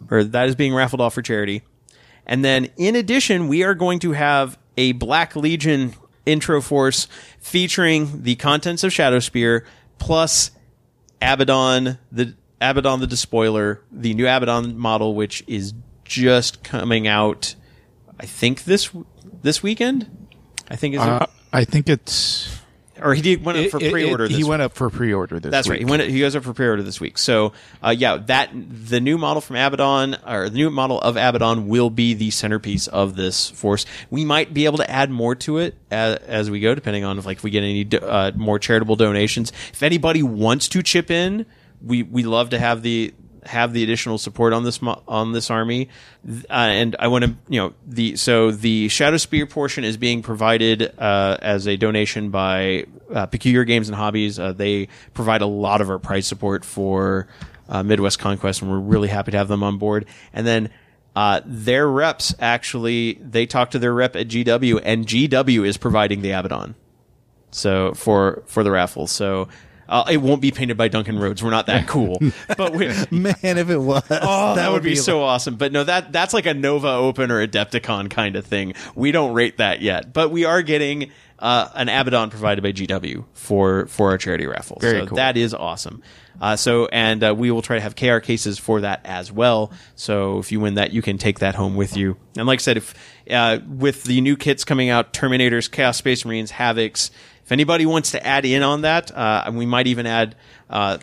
or 0.09 0.25
that 0.25 0.49
is 0.49 0.55
being 0.55 0.73
raffled 0.73 0.99
off 0.99 1.13
for 1.13 1.21
charity. 1.21 1.63
And 2.31 2.45
then, 2.45 2.69
in 2.77 2.95
addition, 2.95 3.49
we 3.49 3.61
are 3.63 3.75
going 3.75 3.99
to 3.99 4.13
have 4.13 4.57
a 4.77 4.93
Black 4.93 5.35
Legion 5.35 5.93
intro 6.25 6.61
force 6.61 7.09
featuring 7.41 8.23
the 8.23 8.37
contents 8.37 8.85
of 8.85 8.93
Shadow 8.93 9.19
Spear 9.19 9.65
plus 9.97 10.51
Abaddon, 11.21 11.97
the 12.09 12.33
Abaddon 12.61 13.01
the 13.01 13.07
Despoiler, 13.07 13.81
the 13.91 14.13
new 14.13 14.29
Abaddon 14.29 14.77
model, 14.77 15.13
which 15.13 15.43
is 15.45 15.73
just 16.05 16.63
coming 16.63 17.05
out. 17.05 17.55
I 18.17 18.27
think 18.27 18.63
this 18.63 18.89
this 19.43 19.61
weekend. 19.61 20.29
I 20.69 20.77
think 20.77 20.95
is 20.95 21.01
Uh, 21.01 21.25
I 21.51 21.65
think 21.65 21.89
it's 21.89 22.60
or 23.01 23.13
he 23.13 23.21
did 23.21 23.43
went 23.43 23.57
up 23.57 23.67
for 23.71 23.81
it- 23.81 23.91
pre-order. 23.91 24.25
it- 24.25 24.29
this 24.29 24.37
he 24.37 24.43
week. 24.43 24.49
went 24.49 24.61
up 24.61 24.73
for 24.73 24.89
pre-order 24.89 25.39
this 25.39 25.51
That's 25.51 25.67
right. 25.69 25.79
He 25.79 25.85
went. 25.85 26.03
He 26.03 26.19
goes 26.19 26.35
up 26.35 26.43
for 26.43 26.53
pre-order 26.53 26.83
this 26.83 26.99
week. 27.01 27.17
So, 27.17 27.53
uh, 27.83 27.89
yeah, 27.97 28.17
that 28.27 28.49
the 28.53 28.99
new 29.01 29.17
model 29.17 29.41
from 29.41 29.55
Abaddon 29.55 30.17
or 30.27 30.49
the 30.49 30.55
new 30.57 30.69
model 30.69 30.99
of 31.01 31.15
Abaddon 31.17 31.67
will 31.67 31.89
be 31.89 32.13
the 32.13 32.29
centerpiece 32.31 32.87
of 32.87 33.15
this 33.15 33.49
force. 33.49 33.85
We 34.09 34.25
might 34.25 34.53
be 34.53 34.65
able 34.65 34.77
to 34.77 34.89
add 34.89 35.09
more 35.09 35.35
to 35.35 35.57
it 35.57 35.75
as, 35.89 36.17
as 36.27 36.49
we 36.51 36.59
go, 36.59 36.75
depending 36.75 37.03
on 37.03 37.17
if 37.17 37.25
like 37.25 37.37
if 37.37 37.43
we 37.43 37.49
get 37.51 37.63
any 37.63 37.87
uh, 38.01 38.31
more 38.35 38.59
charitable 38.59 38.95
donations. 38.95 39.51
If 39.73 39.83
anybody 39.83 40.23
wants 40.23 40.67
to 40.69 40.83
chip 40.83 41.09
in, 41.11 41.45
we 41.83 42.03
we 42.03 42.23
love 42.23 42.51
to 42.51 42.59
have 42.59 42.81
the 42.83 43.13
have 43.45 43.73
the 43.73 43.83
additional 43.83 44.17
support 44.17 44.53
on 44.53 44.63
this 44.63 44.81
mo- 44.81 45.01
on 45.07 45.31
this 45.31 45.49
army. 45.49 45.89
Uh, 46.27 46.53
and 46.53 46.95
I 46.99 47.07
want 47.07 47.25
to 47.25 47.35
you 47.47 47.59
know 47.59 47.73
the 47.85 48.15
so 48.15 48.51
the 48.51 48.87
Shadow 48.89 49.17
Spear 49.17 49.45
portion 49.45 49.83
is 49.83 49.97
being 49.97 50.21
provided 50.21 50.93
uh, 50.97 51.37
as 51.41 51.67
a 51.67 51.77
donation 51.77 52.29
by 52.29 52.85
uh, 53.13 53.25
Peculiar 53.25 53.63
Games 53.63 53.89
and 53.89 53.95
Hobbies. 53.95 54.39
Uh, 54.39 54.53
they 54.53 54.87
provide 55.13 55.41
a 55.41 55.47
lot 55.47 55.81
of 55.81 55.89
our 55.89 55.99
price 55.99 56.27
support 56.27 56.63
for 56.63 57.27
uh, 57.69 57.83
Midwest 57.83 58.19
Conquest, 58.19 58.61
and 58.61 58.71
we're 58.71 58.79
really 58.79 59.07
happy 59.07 59.31
to 59.31 59.37
have 59.37 59.47
them 59.47 59.63
on 59.63 59.77
board. 59.77 60.05
And 60.33 60.45
then. 60.45 60.69
Uh, 61.13 61.41
their 61.43 61.89
reps 61.89 62.33
actually, 62.39 63.15
they 63.15 63.45
talked 63.45 63.73
to 63.73 63.79
their 63.79 63.93
rep 63.93 64.15
at 64.15 64.29
GW, 64.29 64.79
and 64.81 65.05
GW 65.05 65.67
is 65.67 65.75
providing 65.75 66.21
the 66.21 66.31
Abaddon 66.31 66.73
so 67.51 67.93
for 67.93 68.43
for 68.47 68.63
the 68.63 68.71
raffle. 68.71 69.07
So 69.07 69.47
Uh, 69.91 70.05
it 70.09 70.17
won't 70.17 70.41
be 70.41 70.51
painted 70.51 70.77
by 70.77 70.87
Duncan 70.87 71.19
Rhodes. 71.19 71.43
We're 71.43 71.49
not 71.49 71.65
that 71.65 71.85
cool. 71.87 72.17
but 72.57 72.73
we, 72.73 72.87
Man, 73.11 73.35
if 73.43 73.69
it 73.69 73.77
was, 73.77 74.03
Oh, 74.09 74.55
that, 74.55 74.71
would 74.71 74.83
be, 74.83 74.95
so 74.95 75.21
awesome. 75.21 75.57
But 75.57 75.73
no, 75.73 75.83
that 75.83 76.13
that's 76.13 76.33
like 76.33 76.45
a 76.45 76.53
Nova 76.53 76.87
Open 76.87 77.29
or 77.29 77.45
Adepticon 77.45 78.09
kind 78.09 78.37
of 78.37 78.45
thing. 78.45 78.73
We 78.95 79.11
don't 79.11 79.33
rate 79.33 79.57
that 79.57 79.81
yet, 79.81 80.13
but 80.13 80.31
we 80.31 80.45
are 80.45 80.61
getting 80.61 81.11
uh, 81.39 81.67
an 81.75 81.89
Abaddon 81.89 82.29
provided 82.29 82.61
by 82.61 82.71
GW 82.71 83.25
for 83.33 83.87
for 83.87 84.11
our 84.11 84.17
charity 84.17 84.45
raffle. 84.45 84.77
Very 84.79 85.01
so 85.01 85.07
cool. 85.07 85.15
that 85.17 85.35
is 85.35 85.53
awesome. 85.53 86.01
Uh, 86.39 86.55
so 86.55 86.85
and 86.87 87.23
uh, 87.23 87.35
we 87.37 87.51
will 87.51 87.61
try 87.61 87.75
to 87.75 87.81
have 87.81 87.95
KR 87.95 88.19
cases 88.19 88.57
for 88.57 88.81
that 88.81 89.01
as 89.03 89.29
well. 89.31 89.73
So 89.95 90.39
if 90.39 90.51
you 90.53 90.61
win 90.61 90.75
that, 90.75 90.91
you 90.93 91.01
can 91.01 91.17
take 91.17 91.39
that 91.39 91.55
home 91.55 91.75
with 91.75 91.97
you. 91.97 92.15
And 92.37 92.47
like 92.47 92.59
I 92.59 92.61
said, 92.61 92.77
if 92.77 92.93
uh, 93.29 93.59
with 93.67 94.03
the 94.05 94.21
new 94.21 94.37
kits 94.37 94.63
coming 94.63 94.89
out, 94.89 95.11
Terminators, 95.13 95.69
Chaos 95.69 95.97
Space 95.97 96.23
Marines, 96.23 96.51
Havocs. 96.53 97.11
If 97.51 97.53
anybody 97.53 97.85
wants 97.85 98.11
to 98.11 98.25
add 98.25 98.45
in 98.45 98.63
on 98.63 98.83
that, 98.83 99.11
uh, 99.11 99.51
we 99.53 99.65
might 99.65 99.85
even 99.87 100.05
add 100.05 100.37
uh, 100.69 100.99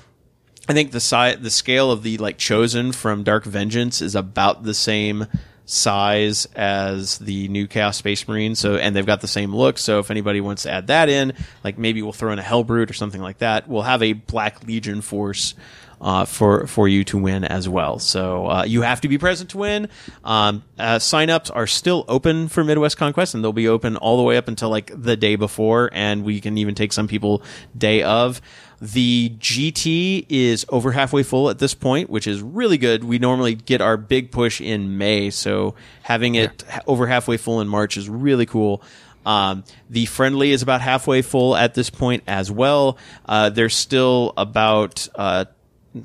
I 0.66 0.73
think 0.73 0.93
the 0.93 1.01
si- 1.01 1.35
the 1.35 1.51
scale 1.51 1.91
of 1.93 2.03
the 2.03 2.16
like 2.16 2.39
chosen 2.39 2.93
from 2.93 3.23
Dark 3.23 3.45
Vengeance 3.45 4.01
is 4.01 4.15
about 4.15 4.62
the 4.62 4.73
same 4.73 5.27
size 5.66 6.47
as 6.57 7.19
the 7.19 7.49
new 7.49 7.66
Chaos 7.66 7.99
Space 7.99 8.27
Marine. 8.27 8.55
So 8.55 8.77
and 8.77 8.97
they've 8.97 9.05
got 9.05 9.20
the 9.20 9.29
same 9.29 9.55
look. 9.55 9.77
So 9.77 9.99
if 9.99 10.11
anybody 10.11 10.41
wants 10.41 10.62
to 10.62 10.70
add 10.70 10.87
that 10.87 11.11
in, 11.11 11.35
like 11.65 11.77
maybe 11.77 12.01
we'll 12.01 12.15
throw 12.15 12.33
in 12.33 12.39
a 12.39 12.43
Hellbrute 12.43 12.89
or 12.89 12.95
something 12.95 13.20
like 13.20 13.39
that. 13.39 13.69
We'll 13.69 13.83
have 13.83 14.03
a 14.03 14.15
Black 14.15 14.65
Legion 14.66 15.03
force. 15.03 15.55
Uh, 16.01 16.25
for 16.25 16.69
for 16.69 16.87
you 16.87 17.03
to 17.03 17.19
win 17.19 17.43
as 17.43 17.69
well, 17.69 17.99
so 17.99 18.47
uh, 18.47 18.62
you 18.62 18.83
have 18.83 19.01
to 19.01 19.09
be 19.09 19.19
present 19.19 19.51
to 19.51 19.59
win. 19.59 19.89
Um, 20.23 20.62
uh, 20.79 20.99
signups 20.99 21.51
are 21.53 21.66
still 21.66 22.05
open 22.07 22.47
for 22.47 22.62
Midwest 22.62 22.97
Conquest, 22.97 23.35
and 23.35 23.43
they'll 23.43 23.53
be 23.53 23.66
open 23.66 23.97
all 23.97 24.16
the 24.16 24.23
way 24.23 24.37
up 24.37 24.47
until 24.47 24.69
like 24.69 24.93
the 24.95 25.16
day 25.16 25.35
before, 25.35 25.91
and 25.93 26.23
we 26.23 26.41
can 26.41 26.57
even 26.57 26.77
take 26.77 26.93
some 26.93 27.09
people 27.09 27.43
day 27.77 28.05
of. 28.05 28.41
The 28.81 29.31
GT 29.41 30.27
is 30.29 30.65
over 30.69 30.93
halfway 30.93 31.25
full 31.25 31.51
at 31.51 31.59
this 31.59 31.75
point, 31.75 32.09
which 32.11 32.29
is 32.29 32.41
really 32.43 32.79
good. 32.79 33.03
We 33.03 33.19
normally 33.19 33.57
get 33.57 33.81
our 33.81 33.97
big 33.97 34.31
push 34.31 34.61
in 34.61 34.99
May, 34.99 35.31
so 35.31 35.75
having 36.03 36.37
it 36.37 36.62
ha- 36.70 36.83
over 36.87 37.09
halfway 37.09 37.39
full 37.39 37.61
in 37.61 37.66
March 37.66 37.97
is 37.97 38.09
really 38.09 38.47
cool. 38.47 38.83
Um, 39.27 39.65
the 39.91 40.07
friendly 40.07 40.53
is 40.53 40.62
about 40.62 40.81
halfway 40.81 41.23
full 41.23 41.57
at 41.57 41.75
this 41.75 41.91
point 41.91 42.23
as 42.27 42.51
well. 42.51 42.99
Uh, 43.27 43.51
there's 43.51 43.75
still 43.75 44.33
about, 44.37 45.09
uh, 45.16 45.47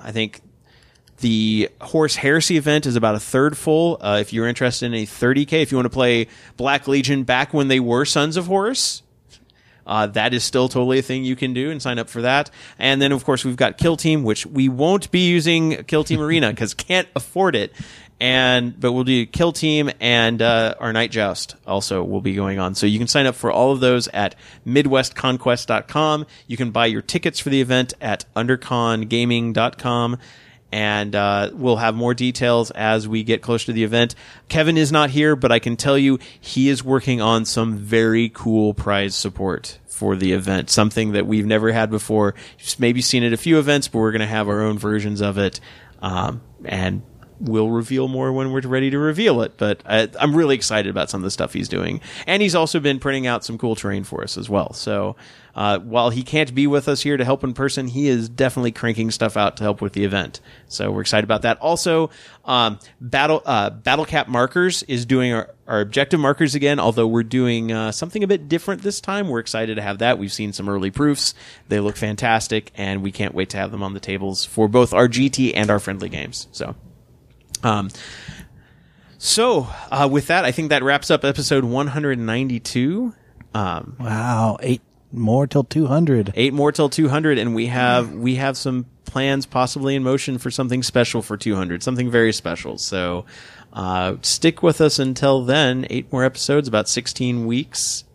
I 0.01 0.11
think, 0.11 0.41
the 1.17 1.69
Horus 1.79 2.17
Heresy 2.17 2.57
event 2.57 2.85
is 2.85 2.95
about 2.95 3.15
a 3.15 3.19
third 3.19 3.57
full. 3.57 3.97
Uh, 4.01 4.17
if 4.19 4.33
you're 4.33 4.47
interested 4.47 4.87
in 4.87 4.93
a 4.93 5.05
30k, 5.05 5.61
if 5.61 5.71
you 5.71 5.77
want 5.77 5.85
to 5.85 5.89
play 5.89 6.27
Black 6.57 6.87
Legion 6.87 7.23
back 7.23 7.53
when 7.53 7.69
they 7.69 7.79
were 7.79 8.03
Sons 8.03 8.35
of 8.35 8.47
Horus, 8.47 9.03
uh, 9.85 10.07
that 10.07 10.33
is 10.33 10.43
still 10.43 10.69
totally 10.69 10.99
a 10.99 11.01
thing 11.01 11.23
you 11.23 11.35
can 11.35 11.53
do 11.53 11.71
and 11.71 11.81
sign 11.81 11.99
up 11.99 12.09
for 12.09 12.21
that. 12.21 12.49
And 12.79 13.01
then, 13.01 13.11
of 13.11 13.25
course, 13.25 13.43
we've 13.43 13.55
got 13.55 13.77
Kill 13.77 13.97
Team, 13.97 14.23
which 14.23 14.45
we 14.45 14.69
won't 14.69 15.11
be 15.11 15.27
using 15.27 15.83
Kill 15.85 16.03
Team 16.03 16.21
Arena 16.21 16.49
because 16.51 16.73
can't 16.73 17.07
afford 17.15 17.55
it. 17.55 17.73
And 18.23 18.79
but 18.79 18.93
we'll 18.93 19.03
do 19.03 19.25
Kill 19.25 19.51
Team 19.51 19.91
and 19.99 20.41
uh, 20.41 20.75
our 20.79 20.93
Night 20.93 21.11
Joust 21.11 21.57
also 21.67 22.01
will 22.05 22.21
be 22.21 22.35
going 22.35 22.57
on. 22.57 22.73
So 22.73 22.85
you 22.85 22.97
can 22.97 23.09
sign 23.09 23.25
up 23.25 23.35
for 23.35 23.51
all 23.51 23.73
of 23.73 23.81
those 23.81 24.07
at 24.07 24.35
MidwestConquest.com. 24.65 26.25
You 26.47 26.55
can 26.55 26.71
buy 26.71 26.85
your 26.85 27.01
tickets 27.01 27.41
for 27.41 27.49
the 27.49 27.59
event 27.59 27.93
at 27.99 28.23
UnderconGaming.com 28.33 30.19
and 30.71 31.15
uh, 31.15 31.49
we'll 31.51 31.75
have 31.75 31.95
more 31.95 32.13
details 32.13 32.71
as 32.71 33.09
we 33.09 33.25
get 33.25 33.41
closer 33.41 33.65
to 33.65 33.73
the 33.73 33.83
event. 33.83 34.15
Kevin 34.47 34.77
is 34.77 34.89
not 34.89 35.09
here, 35.09 35.35
but 35.35 35.51
I 35.51 35.59
can 35.59 35.75
tell 35.75 35.97
you 35.97 36.17
he 36.39 36.69
is 36.69 36.81
working 36.81 37.19
on 37.19 37.43
some 37.43 37.75
very 37.75 38.29
cool 38.29 38.73
prize 38.73 39.15
support 39.15 39.79
for 39.85 40.15
the 40.15 40.31
event, 40.31 40.69
something 40.69 41.11
that 41.11 41.27
we've 41.27 41.45
never 41.45 41.73
had 41.73 41.89
before. 41.89 42.35
Maybe 42.79 43.01
seen 43.01 43.25
at 43.25 43.33
a 43.33 43.37
few 43.37 43.59
events, 43.59 43.89
but 43.89 43.99
we're 43.99 44.13
going 44.13 44.21
to 44.21 44.27
have 44.27 44.47
our 44.47 44.61
own 44.61 44.79
versions 44.79 45.19
of 45.19 45.37
it, 45.37 45.59
um, 46.01 46.41
and 46.63 47.01
we'll 47.39 47.69
reveal 47.69 48.07
more 48.07 48.31
when 48.31 48.51
we're 48.51 48.61
ready 48.61 48.89
to 48.89 48.99
reveal 48.99 49.41
it. 49.41 49.57
But 49.57 49.81
I, 49.85 50.09
I'm 50.19 50.35
really 50.35 50.55
excited 50.55 50.89
about 50.89 51.09
some 51.09 51.21
of 51.21 51.23
the 51.23 51.31
stuff 51.31 51.53
he's 51.53 51.69
doing, 51.69 52.01
and 52.27 52.41
he's 52.41 52.55
also 52.55 52.79
been 52.79 52.99
printing 52.99 53.27
out 53.27 53.43
some 53.43 53.57
cool 53.57 53.75
terrain 53.75 54.03
for 54.03 54.23
us 54.23 54.37
as 54.37 54.49
well. 54.49 54.73
So. 54.73 55.15
Uh, 55.55 55.77
while 55.79 56.09
he 56.09 56.23
can't 56.23 56.55
be 56.55 56.65
with 56.65 56.87
us 56.87 57.01
here 57.01 57.15
to 57.15 57.23
help 57.23 57.43
in 57.43 57.53
person, 57.53 57.87
he 57.87 58.07
is 58.07 58.27
definitely 58.27 58.71
cranking 58.71 59.11
stuff 59.11 59.37
out 59.37 59.57
to 59.57 59.63
help 59.63 59.81
with 59.81 59.93
the 59.93 60.03
event. 60.03 60.39
So 60.67 60.91
we're 60.91 61.01
excited 61.01 61.25
about 61.25 61.43
that. 61.43 61.59
Also, 61.59 62.09
um, 62.45 62.79
battle 62.99 63.43
uh, 63.45 63.69
Battle 63.69 64.05
Cap 64.05 64.27
Markers 64.27 64.81
is 64.83 65.05
doing 65.05 65.31
our, 65.31 65.53
our 65.67 65.81
objective 65.81 66.19
markers 66.19 66.55
again. 66.55 66.79
Although 66.79 67.07
we're 67.07 67.23
doing 67.23 67.71
uh, 67.71 67.91
something 67.91 68.23
a 68.23 68.27
bit 68.27 68.49
different 68.49 68.81
this 68.81 68.99
time, 68.99 69.27
we're 69.27 69.39
excited 69.39 69.75
to 69.75 69.81
have 69.83 69.99
that. 69.99 70.17
We've 70.17 70.33
seen 70.33 70.53
some 70.53 70.67
early 70.67 70.89
proofs; 70.89 71.35
they 71.67 71.79
look 71.79 71.97
fantastic, 71.97 72.71
and 72.75 73.03
we 73.03 73.11
can't 73.11 73.35
wait 73.35 73.51
to 73.51 73.57
have 73.57 73.71
them 73.71 73.83
on 73.83 73.93
the 73.93 73.99
tables 73.99 74.45
for 74.45 74.67
both 74.67 74.91
our 74.91 75.07
GT 75.07 75.51
and 75.55 75.69
our 75.69 75.79
friendly 75.79 76.09
games. 76.09 76.47
So. 76.51 76.75
Um, 77.63 77.89
so, 79.17 79.67
uh, 79.89 80.07
with 80.11 80.27
that, 80.27 80.43
I 80.45 80.51
think 80.51 80.69
that 80.69 80.83
wraps 80.83 81.09
up 81.09 81.23
episode 81.23 81.63
192. 81.63 83.13
Um, 83.55 83.95
Wow, 83.99 84.57
eight 84.61 84.81
more 85.11 85.45
till 85.47 85.63
two 85.63 85.85
hundred. 85.85 86.31
eight 86.35 86.53
more 86.53 86.71
till 86.71 86.89
200 86.89 87.37
and 87.37 87.53
we 87.53 87.67
have 87.67 88.11
we 88.15 88.35
have 88.35 88.57
some 88.57 88.87
plans 89.05 89.45
possibly 89.45 89.93
in 89.95 90.01
motion 90.01 90.39
for 90.39 90.49
something 90.49 90.81
special 90.81 91.21
for 91.21 91.37
200 91.37 91.83
something 91.83 92.09
very 92.09 92.33
special 92.33 92.79
so 92.79 93.23
uh, 93.73 94.15
stick 94.23 94.63
with 94.63 94.81
us 94.81 94.97
until 94.97 95.45
then 95.45 95.85
eight 95.91 96.11
more 96.11 96.23
episodes 96.23 96.67
about 96.67 96.89
16 96.89 97.45
weeks 97.45 98.05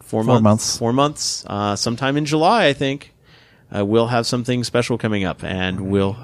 four, 0.00 0.22
Four 0.22 0.34
months, 0.34 0.42
months. 0.44 0.78
four 0.78 0.92
months 0.92 1.44
uh, 1.48 1.74
sometime 1.74 2.16
in 2.16 2.24
july 2.24 2.66
i 2.66 2.72
think 2.72 3.12
uh, 3.76 3.84
we'll 3.84 4.06
have 4.06 4.24
something 4.24 4.62
special 4.62 4.96
coming 4.96 5.24
up 5.24 5.42
and 5.42 5.90
we'll 5.90 6.16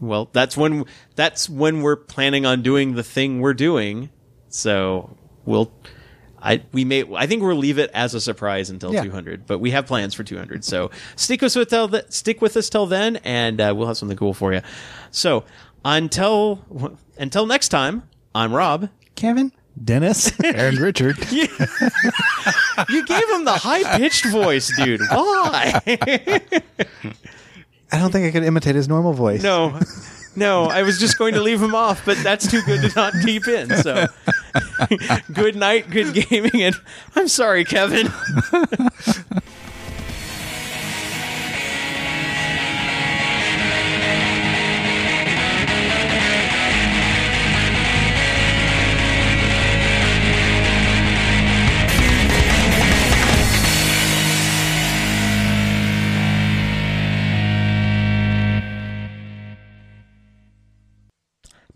well 0.00 0.28
that's 0.32 0.56
when 0.56 0.84
that's 1.14 1.48
when 1.48 1.82
we're 1.82 1.96
planning 1.96 2.46
on 2.46 2.62
doing 2.62 2.94
the 2.94 3.02
thing 3.02 3.40
we're 3.40 3.54
doing 3.54 4.10
so 4.48 5.16
we'll 5.44 5.72
I 6.42 6.62
we 6.72 6.84
may 6.84 7.04
I 7.14 7.26
think 7.26 7.42
we'll 7.42 7.54
leave 7.56 7.78
it 7.78 7.90
as 7.92 8.14
a 8.14 8.20
surprise 8.20 8.70
until 8.70 8.94
Yeah. 8.94 9.02
200, 9.04 9.46
but 9.46 9.58
we 9.58 9.72
have 9.72 9.84
plans 9.86 10.14
for 10.14 10.24
200. 10.24 10.64
So 10.64 10.90
stick 11.14 11.42
with 11.42 11.54
us 11.54 11.66
till 11.68 11.88
th- 11.88 12.06
stick 12.08 12.40
with 12.40 12.56
us 12.56 12.70
till 12.70 12.86
then, 12.86 13.16
and 13.16 13.60
uh, 13.60 13.74
we'll 13.76 13.88
have 13.88 13.98
something 13.98 14.16
cool 14.16 14.32
for 14.32 14.54
you. 14.54 14.62
So 15.10 15.44
until 15.84 16.96
until 17.18 17.44
next 17.44 17.68
time, 17.68 18.04
I'm 18.34 18.54
Rob. 18.54 18.88
Kevin, 19.16 19.52
Dennis, 19.84 20.32
And 20.42 20.78
Richard. 20.78 21.18
You 22.88 23.04
gave 23.04 23.28
him 23.28 23.44
the 23.44 23.58
high 23.60 23.98
pitched 23.98 24.24
voice, 24.24 24.72
dude. 24.82 25.02
Why? 25.10 25.82
I 27.92 27.98
don't 27.98 28.10
think 28.12 28.26
I 28.26 28.30
could 28.30 28.44
imitate 28.44 28.74
his 28.74 28.88
normal 28.88 29.12
voice. 29.12 29.42
no, 29.42 29.78
no. 30.36 30.64
I 30.64 30.82
was 30.82 30.98
just 30.98 31.18
going 31.18 31.34
to 31.34 31.40
leave 31.42 31.62
him 31.62 31.74
off, 31.74 32.04
but 32.04 32.16
that's 32.18 32.48
too 32.50 32.62
good 32.62 32.88
to 32.88 32.92
not 32.96 33.12
keep 33.24 33.48
in. 33.48 33.68
So 33.76 34.06
good 35.32 35.56
night, 35.56 35.90
good 35.90 36.14
gaming, 36.14 36.62
and 36.62 36.76
I'm 37.16 37.28
sorry, 37.28 37.64
Kevin. 37.64 38.08